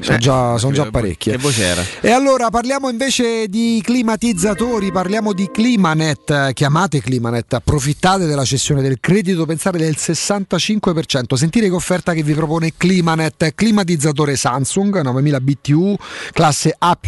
[0.00, 1.38] Vedi, sono Eh, già, sono già parecchie.
[2.00, 6.52] E allora parliamo invece di climatizzatori, parliamo di Climanet.
[6.52, 11.34] Chiamate Climanet, approfittate della cessione del credito, pensate del 65%.
[11.34, 15.96] Sentire che offerta che vi propone Climanet, climatizzatore Samsung 9000 BTU,
[16.32, 16.98] classe A++,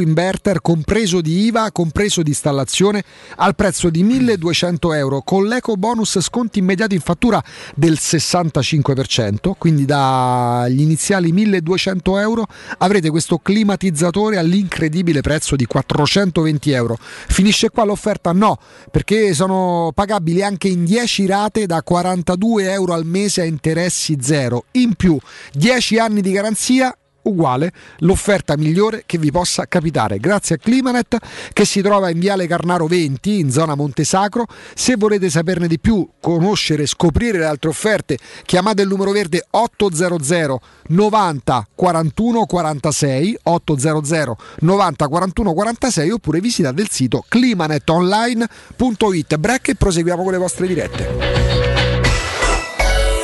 [0.00, 3.02] inverter, compreso di IVA, compreso di installazione,
[3.36, 7.42] al prezzo di 1200 euro, con l'eco bonus sconti immediati in fattura
[7.74, 12.41] del 65%, quindi dagli iniziali 1200 euro
[12.78, 16.98] avrete questo climatizzatore all'incredibile prezzo di 420 euro.
[17.00, 18.32] Finisce qua l'offerta?
[18.32, 18.58] No,
[18.90, 24.64] perché sono pagabili anche in 10 rate da 42 euro al mese a interessi zero.
[24.72, 25.18] In più,
[25.52, 30.18] 10 anni di garanzia uguale l'offerta migliore che vi possa capitare.
[30.18, 31.18] Grazie a Climanet
[31.52, 36.08] che si trova in Viale Carnaro 20 in zona Montesacro se volete saperne di più
[36.20, 45.08] conoscere scoprire le altre offerte chiamate il numero verde 800 90 41 46 800 90
[45.08, 51.08] 41 46 oppure visitate il sito climanetonline.it break e proseguiamo con le vostre dirette.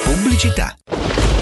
[0.05, 0.77] Pubblicità.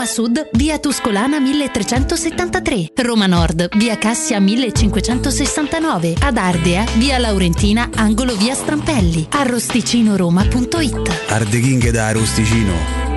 [0.00, 2.92] Roma Sud, via Tuscolana 1373.
[3.02, 6.14] Roma Nord, via Cassia 1569.
[6.18, 9.26] Ad Ardea, via Laurentina, angolo via Strampelli.
[9.30, 11.26] Arrosticinoroma.it.
[11.28, 12.72] Arde King da Rosticino.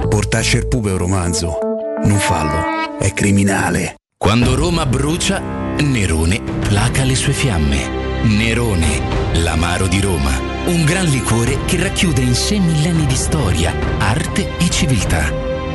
[0.10, 1.58] Portasce il pupe un romanzo.
[2.04, 3.96] Non fallo, è criminale.
[4.18, 5.40] Quando Roma brucia,
[5.80, 8.24] Nerone placa le sue fiamme.
[8.24, 9.02] Nerone,
[9.36, 10.38] l'amaro di Roma.
[10.66, 15.53] Un gran liquore che racchiude in sé millenni di storia, arte e civiltà.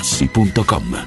[0.00, 1.06] artigianamaterassi.com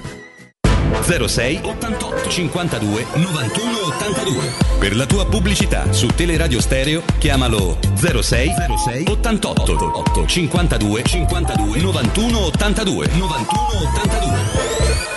[1.02, 9.06] 06 88 52 91 82 Per la tua pubblicità su Teleradio Stereo chiamalo 06 06
[9.08, 15.12] 88 8 52 52 91 82 91 82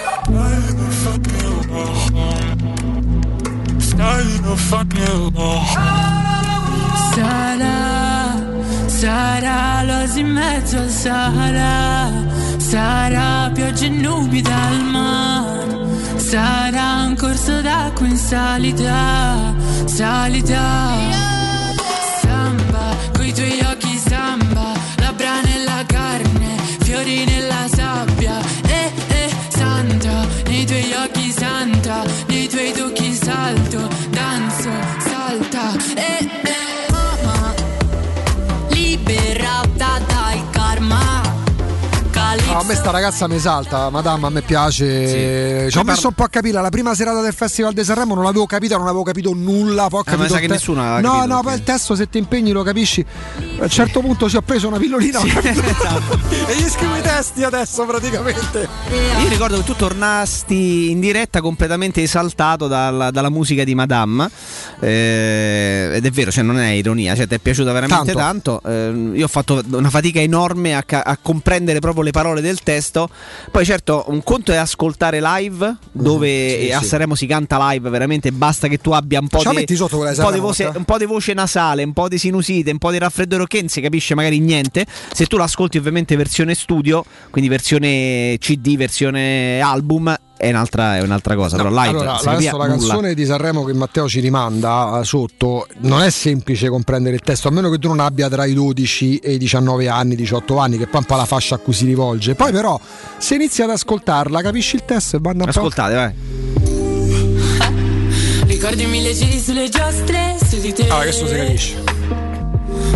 [7.15, 8.37] Sarà,
[8.87, 12.36] sarà l'osi in mezzo al Sahara,
[12.69, 15.79] sarà pioggia e nubi dal mare,
[16.17, 19.55] sarà un corso d'acqua in salita,
[19.85, 20.65] salita.
[22.23, 28.37] Samba, coi tuoi occhi samba, labbra nella carne, fiori nella sabbia,
[28.67, 33.06] eh eh santa, nei tuoi occhi santa, nei tuoi tocchi
[42.59, 45.69] a me sta ragazza mi salta, madame, a me piace.
[45.71, 46.61] Ci ho Ma messo un po' a capire.
[46.61, 49.89] La prima serata del Festival di Sanremo non l'avevo capito, non avevo capito nulla.
[49.89, 51.63] Poi ho Eh, ma capito sa il che te- nessuno No, capito, no, poi il
[51.65, 53.05] testo se ti impegni lo capisci.
[53.59, 55.21] A un certo punto ci ho preso una pillolina.
[55.21, 55.61] capito.
[55.77, 56.19] Esatto.
[56.47, 58.67] e gli scrivo i testi adesso praticamente.
[59.23, 64.29] Io ricordo che tu tornasti in diretta completamente esaltato dalla, dalla musica di Madame.
[64.81, 68.61] eh, ed è vero, cioè non è ironia, cioè ti è piaciuta veramente tanto.
[68.65, 72.63] eh, io ho fatto una fatica enorme a, ca- a comprendere proprio le parole del
[72.63, 73.09] testo.
[73.51, 76.85] Poi, certo, un conto è ascoltare live, dove Mm, sì, a sì.
[76.87, 79.77] Sanremo si canta live, veramente basta che tu abbia un po' la di.
[79.77, 82.79] sotto un po' di voce, un po' di voce nasale, un po' di sinusite, un
[82.79, 84.87] po' di raffreddore che non si capisce magari niente.
[85.13, 91.35] Se tu l'ascolti ovviamente versione studio, quindi versione CD, versione album, è un'altra, è un'altra
[91.35, 91.57] cosa.
[91.57, 92.77] però live allora, adesso la nulla.
[92.77, 97.49] canzone di Sanremo che Matteo ci rimanda eh, sotto non è semplice comprendere il testo,
[97.49, 100.79] a meno che tu non abbia tra i 12 e i 19 anni, 18 anni,
[100.79, 102.35] che poi un po' la fascia a cui si rivolge.
[102.35, 102.79] Poi però,
[103.19, 105.59] se inizi ad ascoltarla, capisci il testo e banda un po'.
[105.59, 106.15] Ascoltate, vai.
[108.47, 110.87] Ricordi mille giri sulle giostre, su di te.
[110.89, 111.83] Ah, questo si capisce.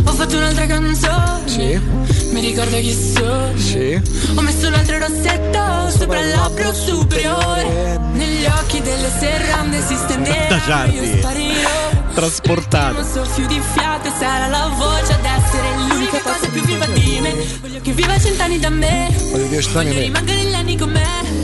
[0.05, 1.41] Ho fatto un'altra canzone.
[1.47, 2.10] Sì.
[2.31, 3.57] Mi ricordo chi sono.
[3.57, 4.01] Sì.
[4.35, 7.99] Ho messo un altro rossetto sopra il labbro superiore.
[8.13, 10.85] Negli occhi delle serrande si stendeva.
[10.87, 11.69] Io sparirò.
[12.15, 12.99] Trasportato.
[12.99, 17.19] Un soffio di fiato e sarà la voce ad essere l'unica cosa più viva di
[17.21, 17.35] me.
[17.61, 19.09] Voglio che viva cent'anni da me.
[19.31, 21.40] Voglio dire, sta Voglio ne- rimanere gli anni con me.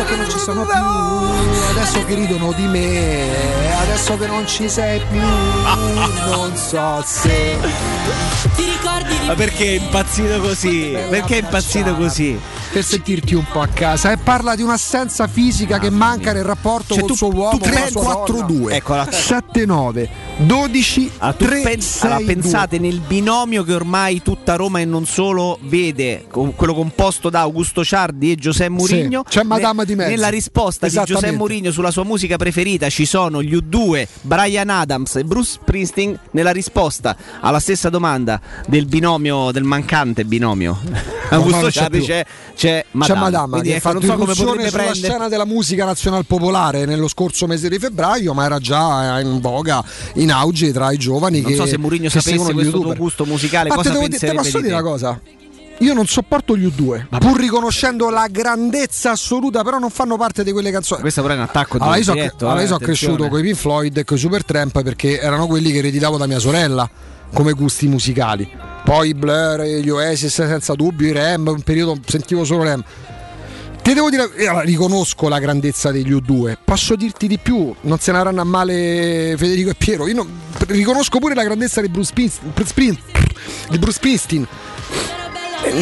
[0.00, 1.70] Adesso che non ci sono più.
[1.70, 7.58] Adesso che ridono di me, adesso che non ci sei più, non so se.
[8.56, 10.96] Ti ricordi di Ma perché è impazzito così?
[11.10, 12.40] Perché è impazzito così?
[12.72, 16.94] Per sentirti un po' a casa e parla di un'assenza fisica che manca nel rapporto
[16.94, 19.08] Cioè, col tu- suo uomo, tu con la pensi- sua 4-2 Eccola.
[19.10, 20.08] 7-9
[20.38, 24.84] 12 Ah, tu 3 pen- allora, 6 pensate nel binomio che ormai tutta Roma e
[24.84, 29.24] non solo vede, quello composto da Augusto Ciardi e Giuseppe Mourinho.
[29.24, 30.10] c'è Madame di mezzo.
[30.10, 30.92] Nella risposta di.
[31.04, 36.16] Giuseppe Mourinho sulla sua musica preferita ci sono gli U2, Brian Adams e Bruce Springsteen.
[36.30, 40.78] Nella risposta alla stessa domanda del binomio, del mancante binomio,
[41.30, 42.24] Augusto non c'è Ciardi c'è,
[42.60, 43.14] c'è Madama.
[43.14, 44.94] C'è Madama Quindi, che ecco, fatto so irruzione sulla prendere.
[44.94, 49.82] scena della musica nazional popolare nello scorso mese di febbraio, ma era già in voga,
[50.16, 52.96] in auge tra i giovani Non che so se Mourinho che sapesse questo tuo youtuber.
[52.98, 55.20] gusto musicale, Ma cosa te, devo dire- te posso di dire una cosa?
[55.78, 60.52] Io non sopporto gli U2, pur riconoscendo la grandezza assoluta, però non fanno parte di
[60.52, 61.00] quelle canzoni.
[61.00, 63.14] Questo però è un attacco Allora, io, so, diretto, allora, eh, io so attenzione.
[63.14, 66.26] cresciuto con i Pink Floyd e con i Supertramp perché erano quelli che ereditavo da
[66.26, 66.90] mia sorella
[67.32, 68.48] come gusti musicali.
[68.84, 72.82] Poi i Blur, gli Oasis senza dubbio, i Rem, un periodo sentivo solo Rem.
[73.82, 78.12] Ti devo dire, allora, riconosco la grandezza degli U2, posso dirti di più, non se
[78.12, 80.28] ne avranno a male Federico e Piero, io non-
[80.68, 82.12] riconosco pure la grandezza di Bruce,
[82.64, 82.98] Spin-
[83.70, 84.46] di Bruce Springsteen.
[85.64, 85.72] Eh,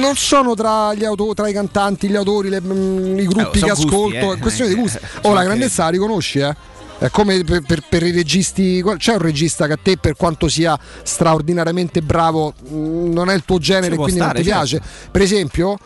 [0.00, 3.62] Non sono tra, gli auto- tra i cantanti, gli autori, le- mm, i gruppi Eh,
[3.62, 4.34] che gusti, ascolto, eh.
[4.34, 4.98] è questione di gusti.
[5.22, 6.54] Oh, la anche- grandezza la riconosci, eh?
[6.98, 10.48] È come per, per- per i registi, c'è un regista che a te, per quanto
[10.48, 14.66] sia straordinariamente bravo, mm, non è il tuo genere e quindi stare, non ti certo.
[14.78, 15.08] piace.
[15.10, 15.78] Per esempio,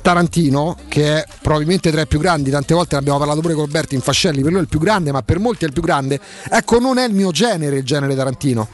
[0.00, 3.64] Tarantino, che è probabilmente tra i più grandi, tante volte ne abbiamo parlato pure con
[3.64, 5.82] Alberti in Fascelli, per lui è il più grande, ma per molti è il più
[5.82, 6.20] grande.
[6.48, 8.68] Ecco, non è il mio genere, il genere Tarantino.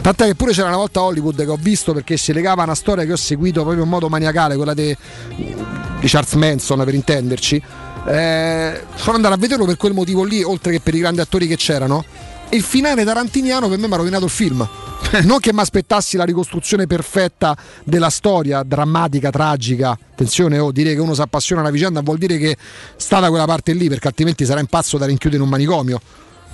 [0.00, 2.64] Tant'è che pure c'era una volta a Hollywood che ho visto perché si legava a
[2.64, 4.94] una storia che ho seguito proprio in modo maniacale, quella di,
[5.34, 7.62] di Charles Manson per intenderci.
[8.06, 11.46] Eh, sono andato a vederlo per quel motivo lì, oltre che per i grandi attori
[11.46, 12.04] che c'erano.
[12.50, 14.68] Il finale tarantiniano per me mi ha rovinato il film.
[15.24, 19.90] non che mi aspettassi la ricostruzione perfetta della storia, drammatica, tragica.
[19.90, 22.56] Attenzione, oh, dire che uno si appassiona alla vicenda vuol dire che
[22.96, 26.00] sta da quella parte lì, perché altrimenti sarà impazzo da rinchiudere in un manicomio,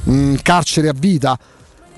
[0.09, 1.39] Mm, carcere a vita.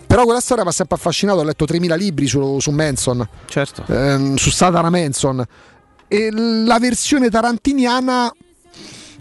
[0.06, 3.84] Però quella storia mi ha sempre affascinato, ho letto 3000 libri su, su Manson, Certo.
[3.86, 5.44] ehm, su Satana Manson.
[6.08, 8.30] E la versione tarantiniana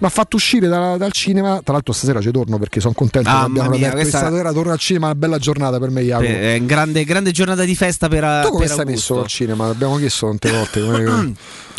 [0.02, 1.62] mi ha fatto uscire da- dal cinema.
[1.64, 4.52] Tra l'altro, stasera ci torno perché sono contento che Mamma abbiamo mia, aperto questa- stasera.
[4.52, 6.28] Torno al cinema, una bella giornata per me, Jacopo.
[6.28, 9.14] Eh, È una grande, grande giornata di festa per, tu come per stai Augusto.
[9.14, 9.68] messo al cinema?
[9.68, 10.82] L'abbiamo chiesto tante volte.
[11.06, 11.34] come-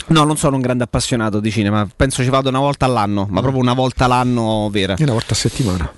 [0.06, 1.88] No, non sono un grande appassionato di cinema.
[1.94, 4.94] Penso ci vado una volta all'anno, ma proprio una volta all'anno vera.
[4.98, 5.92] Io una volta a settimana.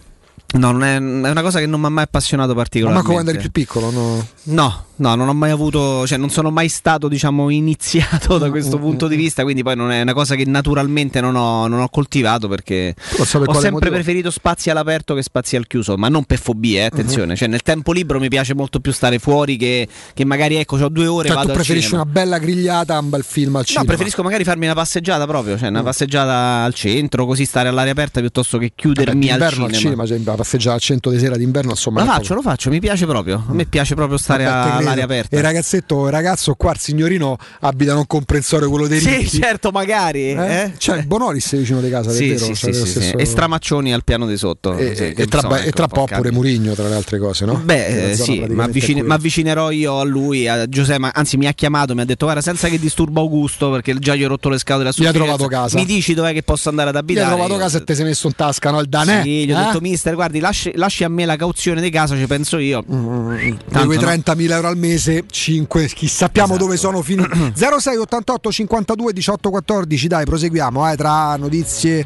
[0.57, 3.09] No, non è, è una cosa che non mi ha mai appassionato Ma particolarmente.
[3.09, 4.27] manco quando eri più piccolo, no?
[4.45, 8.51] No, no, non ho mai avuto, cioè non sono mai stato, diciamo, iniziato da Mm,
[8.51, 11.81] questo punto di vista, quindi poi non è una cosa che naturalmente non ho, non
[11.81, 13.79] ho coltivato perché ho sempre motivo.
[13.91, 17.37] preferito spazi all'aperto che spazi al chiuso, ma non per fobie, eh, attenzione, Mhm.
[17.37, 20.89] cioè nel tempo libero mi piace molto più stare fuori che, che magari ecco, ho
[20.89, 23.61] due ore Cioè, vado tu al preferisci una bella grigliata a un bel film al
[23.61, 23.85] No, cinema?
[23.87, 25.85] preferisco magari farmi una passeggiata proprio, cioè una Mm.
[25.85, 29.67] passeggiata al centro, così stare all'aria aperta piuttosto che Vabbè, chiudermi al d'inverno cinema.
[29.67, 32.01] al cinema, cioè, la passeggiata al centro di sera d'inverno, insomma.
[32.05, 33.45] Lo faccio, lo faccio, mi piace proprio.
[33.49, 34.84] A me piace proprio stare Vabbè, a-.
[34.85, 35.37] all'aria aperta.
[35.37, 39.39] E ragazzetto, ragazzo qua, il signorino, abita non comprensorio quello dei Sì, ricchi.
[39.41, 40.31] certo, magari.
[40.31, 40.73] Eh?
[40.87, 40.95] eh?
[40.97, 42.45] Il Bonolis vicino di casa, Sì, è vero?
[42.47, 42.91] sì, C'è sì, sì, sì.
[43.01, 44.77] stesso- E Stramaccioni al piano di sotto.
[44.77, 46.31] E, sì, e tra, insomma, e ecco, tra un po' pure.
[46.31, 47.61] Murigno, tra le altre cose, no?
[47.65, 51.95] Beh, eh, sì, ma mi avvicinerò io a lui, a Giuseppe, anzi mi ha chiamato,
[51.95, 54.89] mi ha detto guarda senza che disturba Augusto perché già gli ho rotto le scatole
[54.89, 55.79] a Mi ha trovato casa.
[55.79, 57.27] Mi dici dov'è che posso andare ad abitare?
[57.27, 58.81] hai trovato Io- casa e ti sei messo in tasca, no?
[58.81, 59.23] Il danè.
[59.23, 59.65] Sì, gli ho eh?
[59.65, 60.73] detto mister guardi lasci,
[61.05, 62.83] a me la cauzione di casa, ci penso io.
[62.87, 64.07] Di Tanto quei no.
[64.07, 66.65] 30.000 euro al mese, 5, chi sappiamo Esatto.
[66.65, 67.53] dove sono finiti.
[67.55, 72.05] 06 88 52 18 14, dai, proseguiamo eh, tra notizie.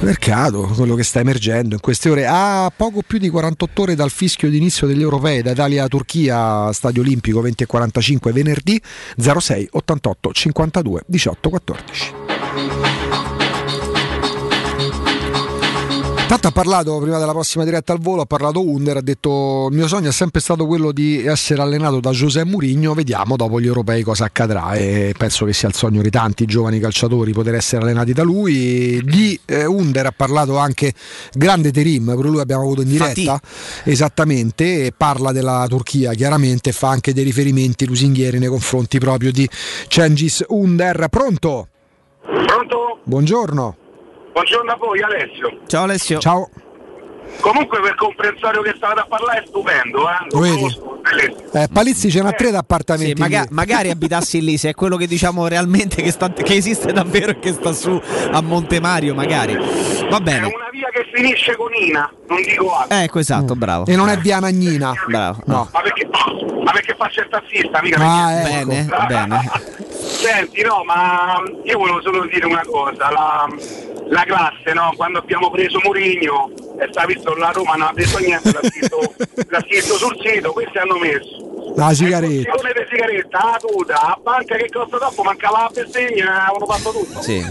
[0.00, 4.10] Mercato, quello che sta emergendo in queste ore, a poco più di 48 ore dal
[4.10, 8.82] fischio d'inizio degli europei da Italia-Turchia, Stadio Olimpico 20 e 45 venerdì
[9.16, 12.31] 06 88 52 18 14.
[16.32, 19.76] Tanto ha parlato prima della prossima diretta al volo, ha parlato Under, ha detto il
[19.76, 23.66] mio sogno è sempre stato quello di essere allenato da José Mourinho, vediamo dopo gli
[23.66, 27.82] europei cosa accadrà e penso che sia il sogno di tanti giovani calciatori poter essere
[27.82, 29.02] allenati da lui.
[29.04, 30.94] Di eh, Under ha parlato anche
[31.34, 33.38] grande Terim, pure lui abbiamo avuto in diretta,
[33.84, 39.46] esattamente, e parla della Turchia chiaramente fa anche dei riferimenti lusinghieri nei confronti proprio di
[39.86, 41.08] Cengiz Under.
[41.10, 41.68] Pronto?
[42.22, 43.00] Pronto?
[43.04, 43.76] Buongiorno.
[44.32, 45.58] Buongiorno a voi Alessio.
[45.66, 46.18] Ciao Alessio.
[46.18, 46.48] Ciao.
[47.40, 50.26] Comunque quel comprensorio che state a parlare è stupendo, eh?
[50.30, 50.80] Lo vedi?
[51.54, 53.20] Eh, Palizzi c'è una tre Sì, d'appartamenti.
[53.20, 53.46] maga- lì.
[53.50, 57.38] magari abitassi lì, se è quello che diciamo realmente che, sta- che esiste davvero e
[57.38, 59.54] che sta su a Montemario, magari.
[59.54, 60.46] Va È bene.
[60.46, 62.96] una via che finisce con Ina, non dico altro.
[62.98, 63.86] Ecco, esatto, bravo.
[63.86, 64.92] E non è via Nagnina.
[65.06, 65.40] Bravo.
[65.46, 65.68] No.
[65.72, 66.08] Ma perché,
[66.62, 68.58] ma perché faccio il tassista, mica Ah, perché...
[68.58, 68.66] ecco.
[68.68, 69.50] Bene, bene.
[70.02, 73.48] Senti, no, ma io volevo solo dire una cosa, la,
[74.08, 78.18] la classe, no, quando abbiamo preso Mourinho, e sta visto la Roma non ha preso
[78.18, 79.14] niente, l'ha scritto,
[79.48, 81.50] l'ha scritto sul sito, questi hanno messo.
[81.76, 82.52] La Il sigaretta.
[82.52, 87.22] di sigaretta, la tuta, la banca che costa troppo, mancava la bestemmia, avevano fatto tutto.
[87.22, 87.46] Sì.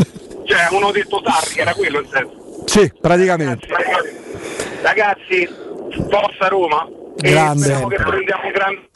[0.46, 2.64] Cioè, uno detto Sarri, era quello il senso.
[2.66, 3.68] Sì, praticamente.
[4.82, 5.48] Ragazzi,
[6.10, 6.88] forza Roma.
[7.22, 7.60] E Grande.
[7.64, 8.90] speriamo che prendiamo un grande...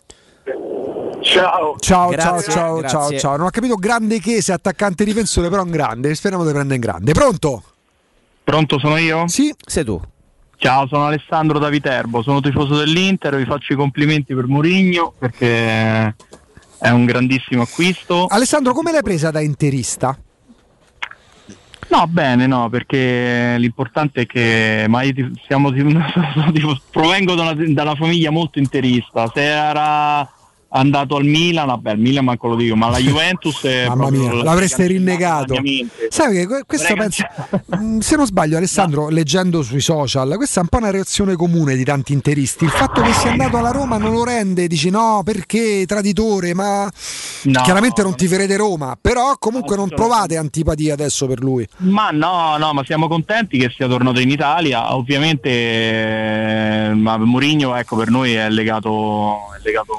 [1.22, 1.76] Ciao.
[1.80, 2.98] Ciao, Grazie, ciao, ciao, grazie.
[2.98, 3.38] ciao, ciao.
[3.38, 6.14] Non ho capito grande che se attaccante difensore, però un grande.
[6.14, 7.12] Speriamo di prendere in grande.
[7.14, 7.64] Pronto?
[8.44, 9.28] Pronto, sono io?
[9.28, 9.54] Sì.
[9.66, 10.00] Sei tu.
[10.58, 16.16] Ciao, sono Alessandro da Viterbo, sono tifoso dell'Inter, vi faccio i complimenti per Mourinho perché
[16.80, 18.26] è un grandissimo acquisto.
[18.28, 20.18] Alessandro, come l'hai presa da interista?
[21.88, 25.84] No, bene, no, perché l'importante è che ma io ti- siamo, ti-
[26.92, 29.30] provengo da una, da una famiglia molto interista.
[29.34, 30.28] Se era
[30.78, 34.34] andato al Milan, vabbè, il Milan manco lo dico, ma la Juventus è Mamma mia,
[34.34, 35.56] la- l'avreste rinnegato.
[36.10, 37.24] Sai che que- questo penso,
[37.76, 41.76] Mm, se non sbaglio, Alessandro, leggendo sui social, questa è un po' una reazione comune
[41.76, 42.64] di tanti interisti.
[42.66, 46.90] Il fatto che sia andato alla Roma non lo rende, dici no, perché traditore, ma
[47.44, 47.62] No.
[47.62, 51.68] chiaramente non ti farete Roma, però comunque non provate antipatia adesso per lui.
[51.78, 54.96] Ma no, no, ma siamo contenti che sia tornato in Italia.
[54.96, 59.94] Ovviamente eh, ma Mourinho ecco, per noi è legato, è legato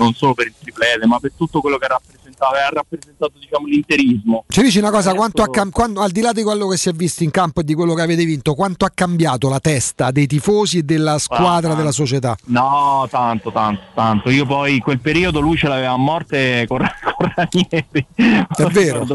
[0.00, 3.66] non solo per il triplete, ma per tutto quello che ha rappresentato, ha rappresentato diciamo,
[3.66, 4.44] l'interismo.
[4.48, 6.88] Ci dici una cosa, quanto ha cam- quando- al di là di quello che si
[6.88, 10.10] è visto in campo e di quello che avete vinto, quanto ha cambiato la testa
[10.10, 11.74] dei tifosi e della squadra, Ah.
[11.76, 12.36] della società?
[12.46, 14.30] No, tanto, tanto, tanto.
[14.30, 16.78] Io poi in quel periodo lui ce l'aveva a morte con,
[17.16, 18.06] con Ranieri.
[18.56, 19.06] È vero.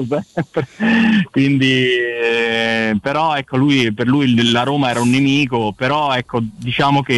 [1.32, 7.02] Quindi, eh, però ecco, lui, per lui la Roma era un nemico, però ecco, diciamo
[7.02, 7.14] che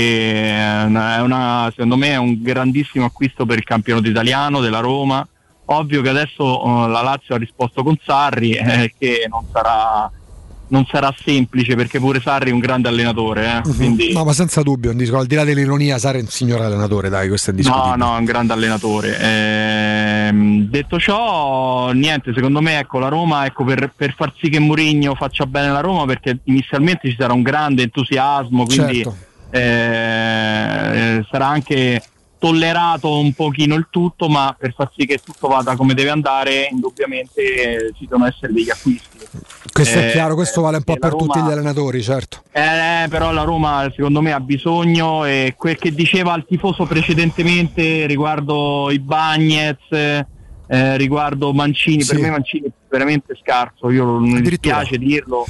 [0.55, 4.79] è una, è una- secondo me è un grandissimo acquisto per il campionato italiano della
[4.79, 5.27] Roma.
[5.69, 10.09] Ovvio che adesso eh, la Lazio ha risposto con Sarri, eh, che non sarà,
[10.69, 13.61] non sarà semplice perché pure Sarri è un grande allenatore.
[13.65, 14.13] eh, quindi...
[14.13, 17.09] No, ma senza dubbio, un disco- al di là dell'ironia, Sara è un signor allenatore,
[17.09, 17.95] dai, questo è No, indiscutibile.
[17.97, 19.17] no, è un grande allenatore.
[19.19, 24.59] Ehm, detto ciò, niente, secondo me ecco, la Roma, ecco, per, per far sì che
[24.59, 29.15] Mourinho faccia bene la Roma, perché inizialmente ci sarà un grande entusiasmo, quindi Certo.
[29.51, 32.01] eh, sarà anche
[32.39, 36.67] tollerato un pochino il tutto, ma per far sì che tutto vada come deve andare,
[36.71, 37.41] indubbiamente
[37.87, 39.17] eh, ci devono essere degli acquisti.
[39.71, 42.01] Questo è Eh, chiaro, questo vale un po' perché per la tutti Roma- gli allenatori,
[42.01, 42.43] certo.
[42.51, 48.05] eh, però la Roma secondo me ha bisogno e quel che diceva il tifoso precedentemente
[48.05, 52.21] riguardo i Bagnez, eh, riguardo Mancini, per Sì.
[52.21, 55.45] me Mancini è veramente scarso, io non mi dispiace dirlo,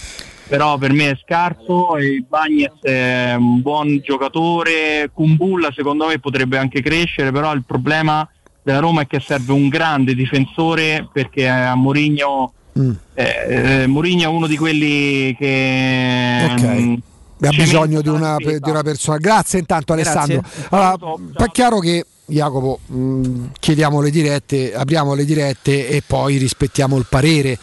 [0.47, 6.19] però per me è scarso e il Bagnez è un buon giocatore, Kumbulla secondo me
[6.19, 8.27] potrebbe anche crescere, però il problema
[8.63, 12.91] della Roma è che serve un grande difensore perché a Mourinho Mm.
[13.15, 16.93] eh, eh, Mourinho è uno di quelli che mm,
[17.41, 19.17] Ha bisogno di una, di una persona.
[19.17, 20.11] Grazie intanto Grazie.
[20.11, 20.49] Alessandro.
[20.69, 26.97] Allora, è chiaro che Jacopo, mh, chiediamo le dirette, apriamo le dirette e poi rispettiamo
[26.97, 27.57] il parere.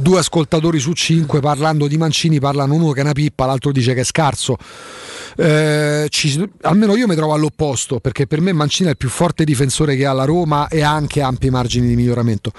[0.00, 3.92] Due ascoltatori su cinque parlando di Mancini parlano uno che è una pippa, l'altro dice
[3.92, 4.56] che è scarso.
[5.36, 9.44] Eh, ci- almeno io mi trovo all'opposto perché per me Mancini è il più forte
[9.44, 12.50] difensore che ha la Roma e ha anche ampi margini di miglioramento.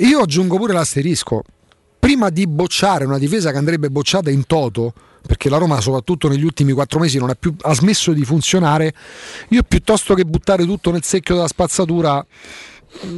[0.00, 1.42] Io aggiungo pure l'asterisco.
[1.98, 4.92] Prima di bocciare una difesa che andrebbe bocciata in toto,
[5.26, 8.92] perché la Roma soprattutto negli ultimi quattro mesi non più, ha smesso di funzionare,
[9.48, 12.22] io piuttosto che buttare tutto nel secchio della spazzatura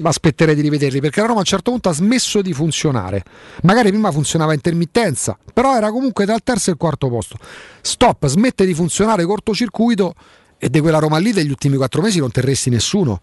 [0.03, 3.23] aspetterei di rivederli perché la Roma a un certo punto ha smesso di funzionare.
[3.62, 7.36] Magari prima funzionava a intermittenza però era comunque dal terzo al quarto posto.
[7.81, 10.15] Stop, smette di funzionare cortocircuito
[10.59, 13.20] e di quella Roma lì degli ultimi quattro mesi non terresti nessuno.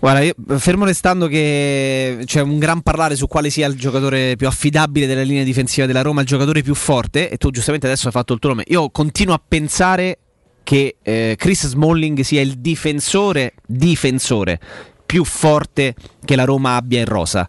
[0.00, 4.46] Guarda, io, fermo restando che c'è un gran parlare su quale sia il giocatore più
[4.46, 8.12] affidabile della linea difensiva della Roma, il giocatore più forte, e tu giustamente adesso hai
[8.12, 8.64] fatto il tuo nome.
[8.68, 10.18] Io continuo a pensare
[10.62, 14.58] che eh, Chris Smalling sia il difensore, difensore
[15.04, 17.46] più forte che la Roma abbia in rosa.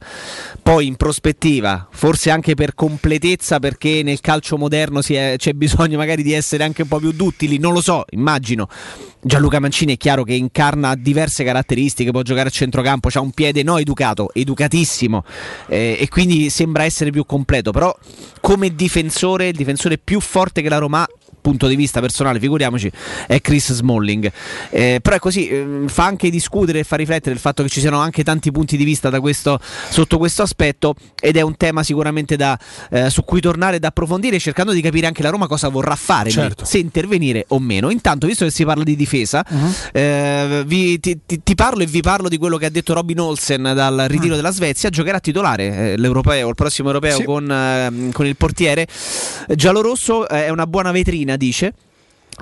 [0.62, 6.24] Poi in prospettiva, forse anche per completezza, perché nel calcio moderno è- c'è bisogno magari
[6.24, 8.68] di essere anche un po' più duttili, non lo so, immagino.
[9.22, 13.64] Gianluca Mancini è chiaro che incarna diverse caratteristiche, può giocare a centrocampo, ha un piede
[13.64, 15.24] no educato, educatissimo
[15.68, 17.96] eh, e quindi sembra essere più completo, però
[18.40, 21.10] come difensore, il difensore più forte che la Roma ha,
[21.46, 22.92] punto di vista personale, figuriamoci,
[23.28, 24.32] è Chris Smalling.
[24.72, 27.80] Eh, però è così, ehm, fa anche discutere e fa riflettere il fatto che ci
[27.82, 29.60] siano anche tanti punti di vista da questo,
[29.90, 32.58] sotto questo aspetto ed è un tema sicuramente da,
[32.90, 36.30] eh, su cui tornare ed approfondire cercando di capire anche la Roma cosa vorrà fare,
[36.30, 36.66] lì, Certo.
[36.66, 37.92] se intervenire o meno.
[37.92, 39.46] Intanto, visto che si parla di difesa,
[39.92, 43.20] eh, vi- ti, ti- ti parlo e vi parlo di quello che ha detto Robin
[43.20, 44.90] Olsen dal ritiro della Svezia.
[44.90, 47.24] Giocherà titolare eh, l'europeo, il prossimo europeo Sì.
[47.24, 48.88] con, ehm, con il portiere.
[49.54, 51.74] Giallorosso eh, è una buona vetrina, dice.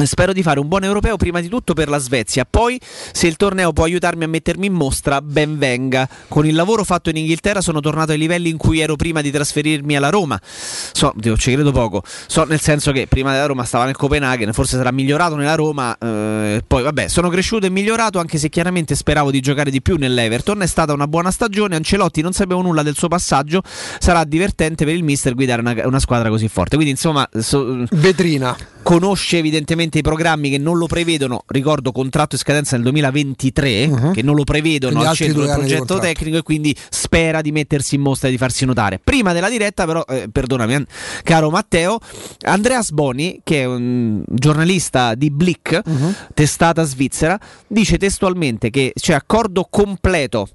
[0.05, 3.35] Spero di fare un buon europeo prima di tutto per la Svezia, poi se il
[3.35, 6.09] torneo può aiutarmi a mettermi in mostra, ben venga.
[6.27, 9.29] Con il lavoro fatto in Inghilterra sono tornato ai livelli in cui ero prima di
[9.29, 10.41] trasferirmi alla Roma.
[10.41, 12.01] So, Dio, ci credo poco.
[12.25, 15.95] So nel senso che prima della Roma stava nel Copenaghen, forse sarà migliorato nella Roma,
[15.95, 19.97] eh, poi vabbè, sono cresciuto e migliorato anche se chiaramente speravo di giocare di più
[19.97, 20.63] nell'Everton.
[20.63, 23.61] È stata una buona stagione, Ancelotti non sapevo nulla del suo passaggio,
[23.99, 26.75] sarà divertente per il mister guidare una, una squadra così forte.
[26.77, 28.57] Quindi insomma, so, vetrina.
[28.83, 34.11] Conosce evidentemente i programmi che non lo prevedono, ricordo contratto in scadenza nel 2023, uh-huh.
[34.11, 37.95] che non lo prevedono Quindi al centro del progetto tecnico e quindi spera di mettersi
[37.95, 38.99] in mostra e di farsi notare.
[39.03, 40.85] Prima della diretta però, eh, perdonami an-
[41.23, 41.99] caro Matteo,
[42.41, 46.13] Andreas Boni, che è un giornalista di Blick, Uh-huh.
[46.33, 50.47] testata svizzera, dice testualmente che c'è accordo completo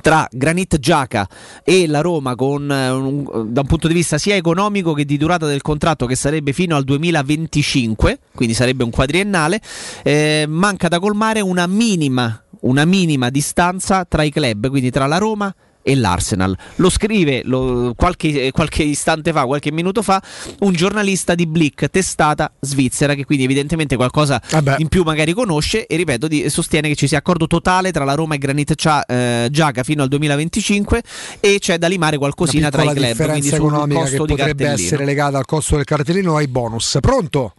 [0.00, 1.28] tra Granit Giaca
[1.62, 5.46] e la Roma con, eh, da un punto di vista sia economico che di durata
[5.46, 9.60] del contratto che sarebbe fino al 2025 quindi sarebbe un quadriennale
[10.02, 15.18] eh, manca da colmare una minima una minima distanza tra i club quindi tra la
[15.18, 16.56] Roma e l'Arsenal.
[16.76, 20.22] Lo scrive lo- qualche, qualche istante fa, qualche minuto fa,
[20.60, 24.40] un giornalista di Blick, testata svizzera, che quindi evidentemente qualcosa
[24.78, 28.14] in più magari conosce e ripeto, di- sostiene che ci sia accordo totale tra la
[28.14, 31.02] Roma e Granit Cia- eh, Giaca fino al 2025
[31.40, 34.32] e c'è da limare qualcosina tra i club, quindi differenza sul economica che costo di
[34.34, 34.86] potrebbe cartellino.
[34.86, 36.98] essere legata al costo del cartellino ai bonus.
[37.00, 37.54] Pronto?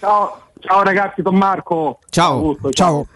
[0.00, 1.98] Ciao, ciao ragazzi, Don Marco.
[2.08, 2.32] Ciao.
[2.34, 3.06] Augusto, Ciao.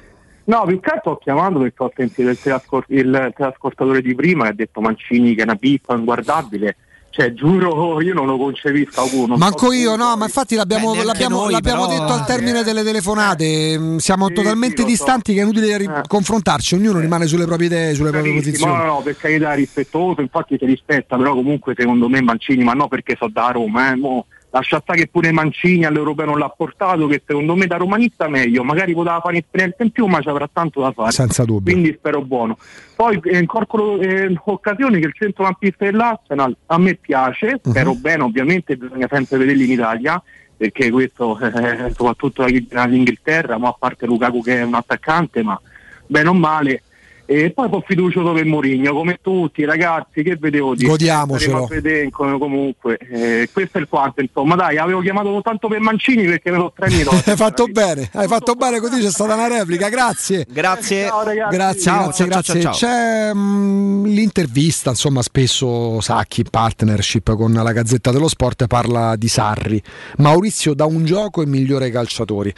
[0.46, 4.44] No, più che altro ho chiamato perché ho sentito il, telascor- il telascortatore di prima
[4.44, 6.76] che ha detto Mancini che è una pippa inguardabile.
[7.14, 9.08] Cioè, giuro, io non lo concepisco.
[9.28, 12.26] Non Manco so io, no, ma infatti l'abbiamo, Beh, l'abbiamo- noi, l'abbiamo però- detto al
[12.26, 13.78] termine delle telefonate.
[13.78, 14.94] mm, Siamo totalmente lo so.
[14.94, 18.88] distanti che è inutile ri- confrontarci, ognuno rimane sulle proprie idee, sulle proprie Bravissimo, posizioni.
[18.88, 22.88] No, no, per carità, rispettoso, infatti ti rispetta, però comunque secondo me Mancini, ma no
[22.88, 27.08] perché so da Roma, eh, mo, lascia stare che pure Mancini all'Europeo non l'ha portato,
[27.08, 30.48] che secondo me da romanista meglio, magari poteva fare un'esperienza in più, ma ci avrà
[30.50, 31.10] tanto da fare.
[31.10, 31.72] Senza dubbio.
[31.72, 32.56] Quindi spero buono.
[32.94, 37.70] Poi eh, incorporo eh, occasioni che il centrocampista dell'Arsenal a me piace, Mhm.
[37.70, 40.22] spero bene, ovviamente bisogna sempre vederli in Italia.
[40.56, 45.60] Perché questo, eh, soprattutto dall'Inghilterra, ma a parte Lukaku che è un attaccante, ma
[46.06, 46.82] bene o male,
[47.26, 50.88] e poi ho fiducioso per Mourinho, come tutti ragazzi, che vedevo dire.
[50.88, 51.66] Godiamocelo.
[51.66, 56.50] Vedere, comunque, eh, questo è il quanto, insomma, dai, avevo chiamato soltanto per Mancini perché
[56.50, 57.10] me lo stranito.
[57.10, 60.46] Hai fatto bene, hai fatto bene così c'è stata una replica, grazie.
[60.48, 61.06] Grazie.
[61.06, 61.56] Ciao ragazzi.
[61.56, 62.60] Grazie, Ciao, grazie, ciao, grazie.
[62.60, 62.72] ciao, ciao.
[62.72, 69.28] C'è mm, l'intervista, insomma, spesso Sacchi in partnership con la Gazzetta dello Sport parla di
[69.28, 69.82] Sarri.
[70.18, 72.52] Maurizio da un gioco è migliore ai calciatori.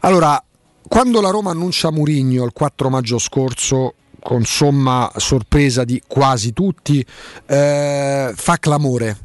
[0.00, 0.42] Allora,
[0.86, 7.04] quando la Roma annuncia Murigno il 4 maggio scorso con somma sorpresa di quasi tutti,
[7.46, 9.16] eh, fa clamore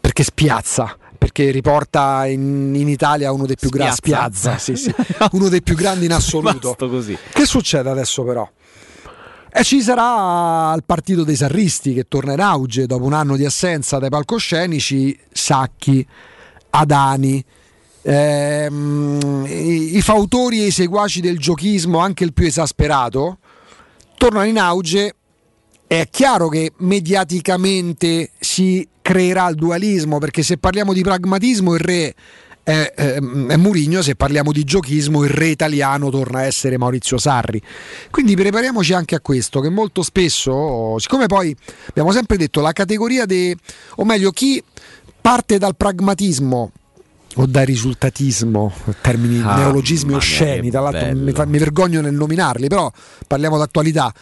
[0.00, 0.96] perché spiazza.
[1.20, 4.56] Perché riporta in, in Italia uno dei più grandi Spiazza?
[4.56, 4.94] spiazza, sì, sì,
[5.36, 6.74] uno dei più grandi in assoluto.
[7.30, 8.48] Che succede adesso però?
[9.52, 13.44] E ci sarà il partito dei sarristi che torna in auge dopo un anno di
[13.44, 16.06] assenza dai palcoscenici, Sacchi,
[16.70, 17.44] Adani,
[18.02, 23.38] ehm, i, i fautori e i seguaci del giochismo, anche il più esasperato,
[24.20, 25.14] tornano in auge.
[25.86, 32.14] È chiaro che mediaticamente si creerà il dualismo, perché se parliamo di pragmatismo il re
[32.62, 37.16] è, è, è Murigno, se parliamo di giochismo il re italiano torna a essere Maurizio
[37.16, 37.60] Sarri.
[38.10, 41.56] Quindi prepariamoci anche a questo, che molto spesso, siccome poi
[41.88, 43.56] abbiamo sempre detto la categoria de,
[43.96, 44.62] o meglio chi
[45.20, 46.72] parte dal pragmatismo
[47.36, 52.90] o dal risultatismo, termini Ah, neologismi osceni, tra l'altro mi, mi vergogno nel nominarli, però
[53.26, 54.12] parliamo d'attualità.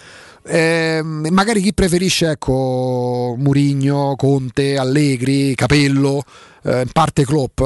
[0.44, 6.22] Ehm, magari chi preferisce ecco Murigno, Conte, Allegri, Capello,
[6.62, 7.60] eh, in parte Klopp,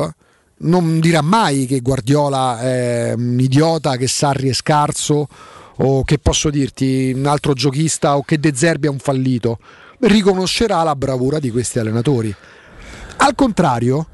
[0.58, 5.28] non dirà mai che Guardiola è un idiota, che Sarri è scarso
[5.76, 9.58] o che posso dirti un altro giochista o che De Zerbi è un fallito.
[10.00, 12.34] Riconoscerà la bravura di questi allenatori.
[13.16, 14.06] Al contrario,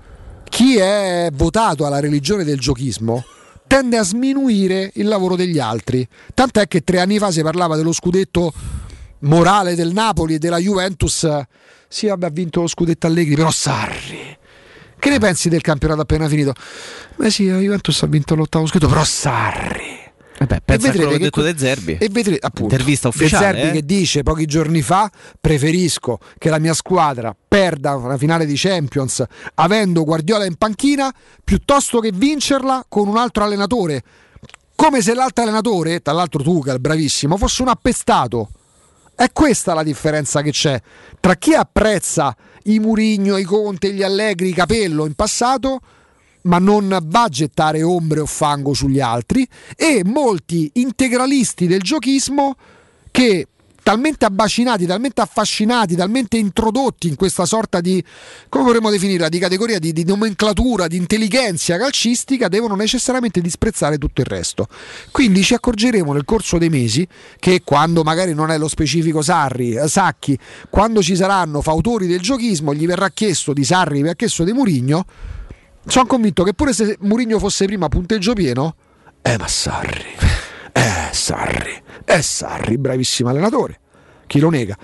[0.49, 3.25] chi è votato alla religione del giochismo
[3.67, 6.07] tende a sminuire il lavoro degli altri.
[6.35, 8.53] Tant'è che tre anni fa si parlava dello scudetto
[9.21, 11.29] morale del Napoli e della Juventus.
[11.87, 14.37] Sì, vabbè, ha vinto lo scudetto Allegri, però Sarri.
[14.99, 16.55] Che ne pensi del campionato appena finito?
[17.17, 19.98] Beh sì, la Juventus ha vinto l'ottavo scudetto, però Sarri.
[20.39, 21.97] Vabbè, a quello che ha che detto que- De Zerbi.
[21.99, 23.45] E vedrete, appunto, Intervista De ufficiale.
[23.45, 23.73] Zerbi eh?
[23.81, 25.11] che dice pochi giorni fa
[25.41, 31.99] preferisco che la mia squadra perda una finale di Champions avendo Guardiola in panchina piuttosto
[32.01, 34.03] che vincerla con un altro allenatore.
[34.75, 38.51] Come se l'altro allenatore, tra l'altro Tuchel, bravissimo, fosse un appestato.
[39.15, 40.81] È questa la differenza che c'è
[41.19, 45.81] tra chi apprezza i Murigno, i Conte, gli Allegri, i Capello in passato,
[46.49, 49.47] ma non va a gettare ombre o fango sugli altri
[49.77, 52.57] e molti integralisti del giochismo
[53.11, 53.47] che
[53.83, 58.05] talmente abbacinati, talmente affascinati, talmente introdotti in questa sorta di,
[58.51, 64.21] come vorremmo definirla, di categoria di, di nomenclatura, di intelligenza calcistica, devono necessariamente disprezzare tutto
[64.21, 64.69] il resto.
[65.11, 69.73] Quindi ci accorgeremo nel corso dei mesi che quando magari non è lo specifico Sarri,
[69.73, 74.17] eh, Sacchi, quando ci saranno fautori del giochismo, gli verrà chiesto di Sarri, gli verrà
[74.17, 75.07] chiesto di Murigno,
[75.87, 78.75] sono convinto che pure se Murigno fosse prima punteggio pieno,
[79.23, 80.15] eh ma Sarri,
[80.73, 83.81] eh Sarri, eh Sarri, bravissimo allenatore,
[84.27, 84.77] chi lo nega?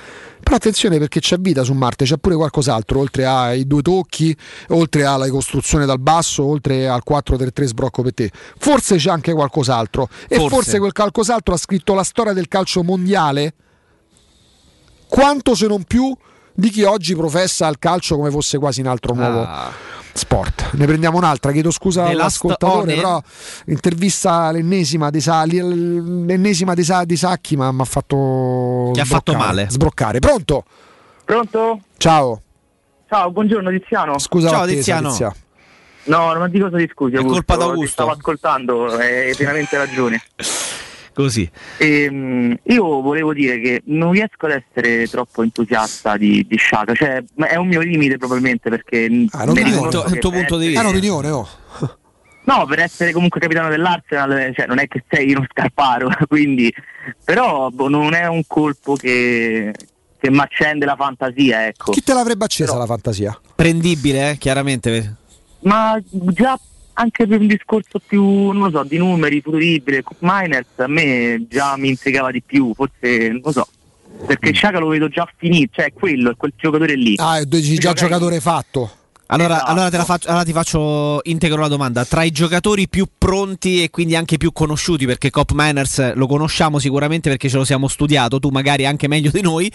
[0.44, 4.36] Però attenzione perché c'è vita su Marte, c'è pure qualcos'altro, oltre ai due tocchi,
[4.68, 8.30] oltre alla ricostruzione dal basso, oltre al 4-3-3 sbrocco per te.
[8.58, 10.06] Forse c'è anche qualcos'altro.
[10.28, 10.48] E Forse.
[10.54, 13.54] forse quel qualcos'altro ha scritto la storia del calcio mondiale
[15.08, 16.14] quanto se non più
[16.52, 19.72] di chi oggi professa il calcio come fosse quasi un altro nuovo Ah.
[20.14, 20.70] Sport.
[20.72, 23.22] Ne prendiamo un'altra, chiedo scusa The all'ascoltatore, però
[23.66, 29.04] intervista l'ennesima di, Sa- l'ennesima di, Sa- di Sacchi ma mi ha fatto Ti ha
[29.04, 29.66] fatto male.
[29.68, 30.18] Sbroccare.
[30.20, 30.64] Pronto?
[31.24, 31.80] Pronto?
[31.96, 32.40] Ciao.
[33.08, 34.18] Ciao, buongiorno Tiziano.
[34.18, 35.08] Scusa Ciao, l'attesa, Tiziano.
[35.10, 35.34] Tizia.
[36.04, 37.14] No, non di cosa ti scusi.
[37.14, 37.92] È Augusto, colpa ti d'Augusto.
[37.92, 40.22] Stavo ascoltando, hai pienamente ragione.
[41.14, 41.48] Così.
[41.78, 47.22] Ehm, io volevo dire che non riesco ad essere troppo entusiasta di, di Sciaca, cioè
[47.46, 50.88] è un mio limite probabilmente perché Ah, non è il tuo punto di essere- È
[50.88, 51.48] un'opinione, oh.
[52.46, 56.70] No, per essere comunque capitano dell'Arsenal, cioè non è che sei uno scarparo, quindi
[57.24, 59.72] però boh, non è un colpo che,
[60.18, 61.92] che mi accende la fantasia, ecco.
[61.92, 63.40] Chi te l'avrebbe accesa la fantasia?
[63.54, 65.14] Prendibile, eh, chiaramente.
[65.60, 66.58] Ma già
[66.94, 71.46] anche per un discorso più, non lo so, di numeri, futuribile, Cup Miners a me
[71.48, 73.68] già mi intrigava di più, forse, non lo so,
[74.26, 77.14] perché Sciaca lo vedo già finito, cioè è quello, è quel giocatore lì.
[77.18, 78.90] Ah, è già giocatore fatto.
[79.26, 79.70] Allora, Esatto.
[79.70, 82.04] allora faccio, allora ti faccio integro la domanda.
[82.04, 86.78] Tra i giocatori più pronti e quindi anche più conosciuti, perché Cop Manners lo conosciamo
[86.78, 89.72] sicuramente perché ce lo siamo studiato, tu magari anche meglio di noi,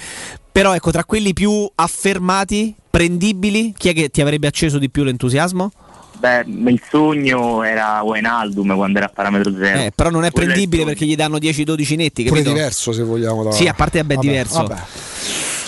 [0.51, 5.03] però ecco, tra quelli più affermati, prendibili, chi è che ti avrebbe acceso di più
[5.03, 5.71] l'entusiasmo?
[6.19, 9.79] Beh, il sogno era Wijnaldum quando era a parametro zero.
[9.79, 10.93] Eh, però non è Quello il prendibile sogno.
[10.93, 12.53] perché gli danno 10-12 netti, Pure capito?
[12.53, 13.43] diverso se vogliamo.
[13.45, 14.61] da- Sì, a parte vabbè, Vabbè, diverso.
[14.63, 14.81] vabbè.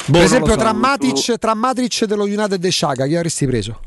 [0.07, 0.57] Boh, per esempio, so.
[0.59, 3.79] tra, Matic, tra Matic dello United e Sciaga, chi avresti preso?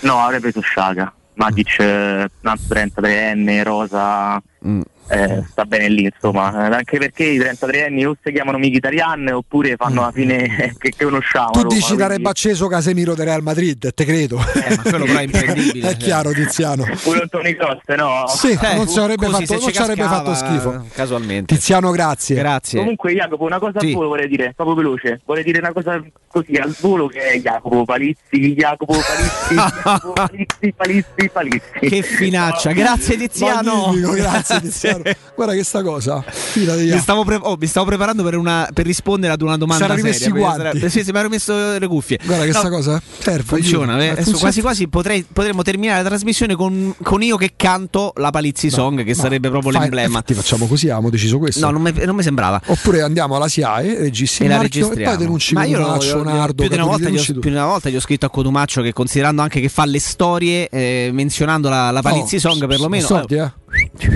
[0.00, 1.12] No, avrei preso Sciaga.
[1.34, 4.80] Matic, eh, un altro 33enne, Rosa, Mm.
[5.08, 6.50] Eh, sta bene lì, insomma.
[6.70, 11.04] Eh, anche perché i 33enni o si chiamano Mkhitaryan oppure fanno la fine che, che
[11.04, 11.48] conosciamo.
[11.48, 11.52] Mm.
[11.52, 14.38] Tu Roma, dici quindi- darebbe acceso Casemiro del Real Madrid, te credo.
[14.38, 15.90] Eh, ma quello però è imprendibile.
[15.90, 16.84] è chiaro, Tiziano.
[17.02, 18.24] Pure un Tony Cross, no?
[18.28, 20.86] Sì, Eh, non ci avrebbe, fatto, non avrebbe fatto schifo.
[20.92, 21.54] Casualmente.
[21.54, 22.36] Tiziano, grazie.
[22.36, 22.78] Grazie.
[22.78, 23.86] Comunque Jacopo, una cosa Sì.
[23.88, 27.38] al volo vorrei dire, proprio veloce, vorrei dire una cosa così al volo che è
[27.38, 31.78] Jacopo Palizzi, Jacopo Palizzi, Jacopo Palizzi, Palizzi, Palizzi.
[31.88, 33.86] Che finaccia, grazie Tiziano.
[33.86, 34.91] Magnifico, grazie Tiziano.
[35.34, 36.24] Guarda che sta cosa.
[36.54, 39.94] Mi stavo, pre- oh, mi stavo preparando per, una- per rispondere ad una domanda Sarà
[39.94, 40.34] rimessi seria.
[40.34, 40.78] i guanti.
[40.78, 42.18] sarà- Sì, sì, mi ero messo le cuffie.
[42.24, 43.42] Guarda che No, sta cosa serve.
[43.44, 44.08] Funziona, eh.
[44.08, 44.38] Adesso Funziona.
[44.40, 49.02] quasi quasi potrei- potremmo terminare la trasmissione con, con io che canto la Palizzi Song,
[49.04, 50.06] che sarebbe proprio Fai- l'emblema.
[50.08, 51.64] Infatti facciamo così, abbiamo deciso questo.
[51.64, 52.60] No, non mi, non mi sembrava.
[52.66, 55.16] Oppure andiamo alla SIAE, registri E la marchio e registriamo.
[55.16, 57.40] poi denunci Ma io lo- Cotumaccio, io- Nardo, più, di una volta gli ho, più
[57.40, 60.68] di una volta gli ho scritto a Cotumaccio che considerando anche che fa le storie
[60.68, 63.50] eh, menzionando la, la Palizzi Oh, Song perlomeno soldi, eh.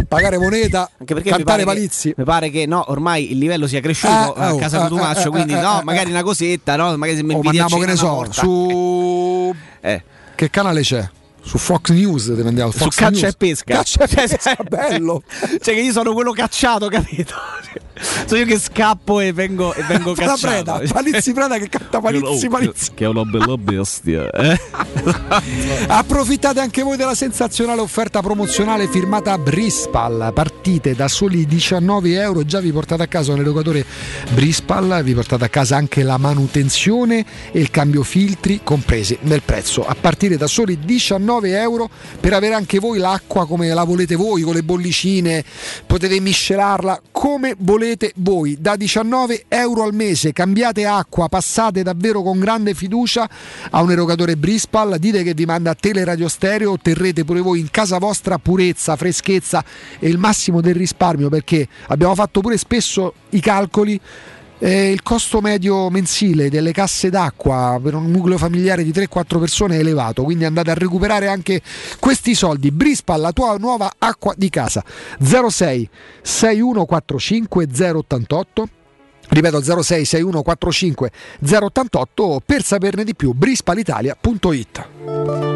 [0.09, 2.09] Pagare moneta, Anche perché mi cantare pare, Palizzi.
[2.11, 4.89] che, mi pare che no, ormai il livello sia cresciuto Eh, a oh, casa eh,
[4.89, 6.97] Cotumaccio, eh, quindi no, magari una cosetta, no?
[6.97, 8.33] Magari se mi O inviti a mandiamo che ne so, volta.
[8.33, 10.03] su Eh.
[10.35, 11.09] che canale c'è?
[11.43, 12.71] Su Fox News te ne andiamo.
[12.73, 13.23] Su Fox caccia News.
[13.23, 13.75] e pesca.
[13.77, 15.23] Caccia e pesca, bello.
[15.61, 17.35] Cioè che io sono quello cacciato, capito?
[18.27, 20.73] Sono io che scappo e vengo, e vengo Fa la cacciato.
[20.75, 22.91] preda, Palizzi preda che canta Palizzi Palizzi.
[22.95, 24.31] Che è una bella bestia.
[24.31, 24.61] Eh?
[25.89, 30.31] Approfittate anche voi della sensazionale offerta promozionale firmata a Brispal.
[30.35, 33.85] Partite da soli 19 euro, già vi portate a casa un erogatore
[34.33, 39.87] Brispal, vi portate a casa anche la manutenzione e il cambio filtri compresi nel prezzo.
[39.87, 41.89] A partire da soli 19 euro
[42.21, 45.45] per avere anche voi l'acqua come la volete voi, con le bollicine,
[45.87, 47.86] potete miscelarla come volete
[48.17, 48.57] voi.
[48.59, 53.29] Da 19 euro al mese cambiate acqua, passate davvero con grande fiducia
[53.71, 57.99] a un erogatore Brispal, dite che vi manda Teleradio Stereo, otterrete pure voi in casa
[57.99, 59.65] vostra purezza, freschezza
[59.99, 64.01] e il massimo del risparmio perché abbiamo fatto pure spesso i calcoli.
[64.59, 69.77] Eh, il costo medio mensile delle casse d'acqua per un nucleo familiare di 3-4 persone
[69.77, 71.61] è elevato, quindi andate a recuperare anche
[71.99, 72.71] questi soldi.
[72.71, 74.83] Brispal, la tua nuova acqua di casa.
[75.21, 75.89] 06
[76.23, 78.69] 6145 088
[79.29, 81.11] Ripeto 06 6145
[81.41, 85.56] 088 per saperne di più brispalitalia.it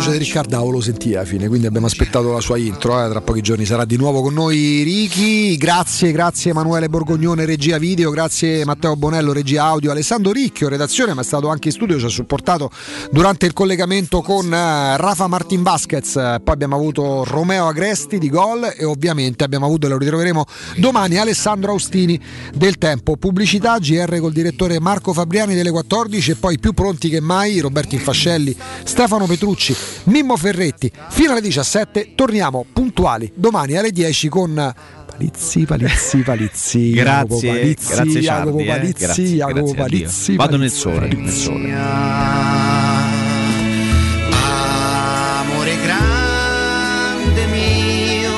[0.00, 3.64] Ricardao lo sentì alla fine, quindi abbiamo aspettato la sua intro, eh, tra pochi giorni
[3.64, 9.32] sarà di nuovo con noi Ricky, grazie, grazie Emanuele Borgognone, regia video, grazie Matteo Bonello,
[9.32, 12.70] regia audio, Alessandro Ricchio, redazione, ma è stato anche in studio, ci ha supportato
[13.10, 18.72] durante il collegamento con eh, Rafa Martin Vasquez, poi abbiamo avuto Romeo Agresti di gol
[18.76, 20.44] e ovviamente abbiamo avuto, e lo ritroveremo
[20.76, 22.18] domani, Alessandro Austini
[22.54, 27.20] del Tempo, pubblicità, GR col direttore Marco Fabriani delle 14 e poi più pronti che
[27.20, 30.90] mai Roberto Infascelli, Stefano Petrucci, Mimmo Ferretti.
[31.10, 34.74] Fino alle 17 torniamo puntuali domani alle 10 con
[35.12, 36.90] Palizzi, Palizzi, Palizzi.
[36.96, 38.64] Grazie, Jacopo Palizzi, grazie Jacopo eh.
[38.64, 39.82] Palizzi, Grazie, Jacopo grazie Dio.
[39.82, 41.72] Palizzi, Vado nel sole, nel sole.
[45.40, 48.30] Amore grande mio,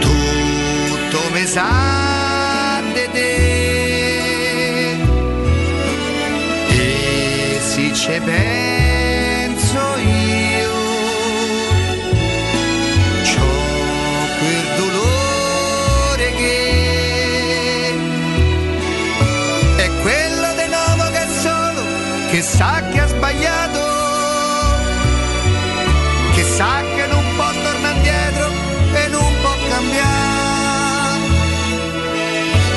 [0.00, 4.90] tutto mi sa di te
[6.70, 8.65] e se ci penso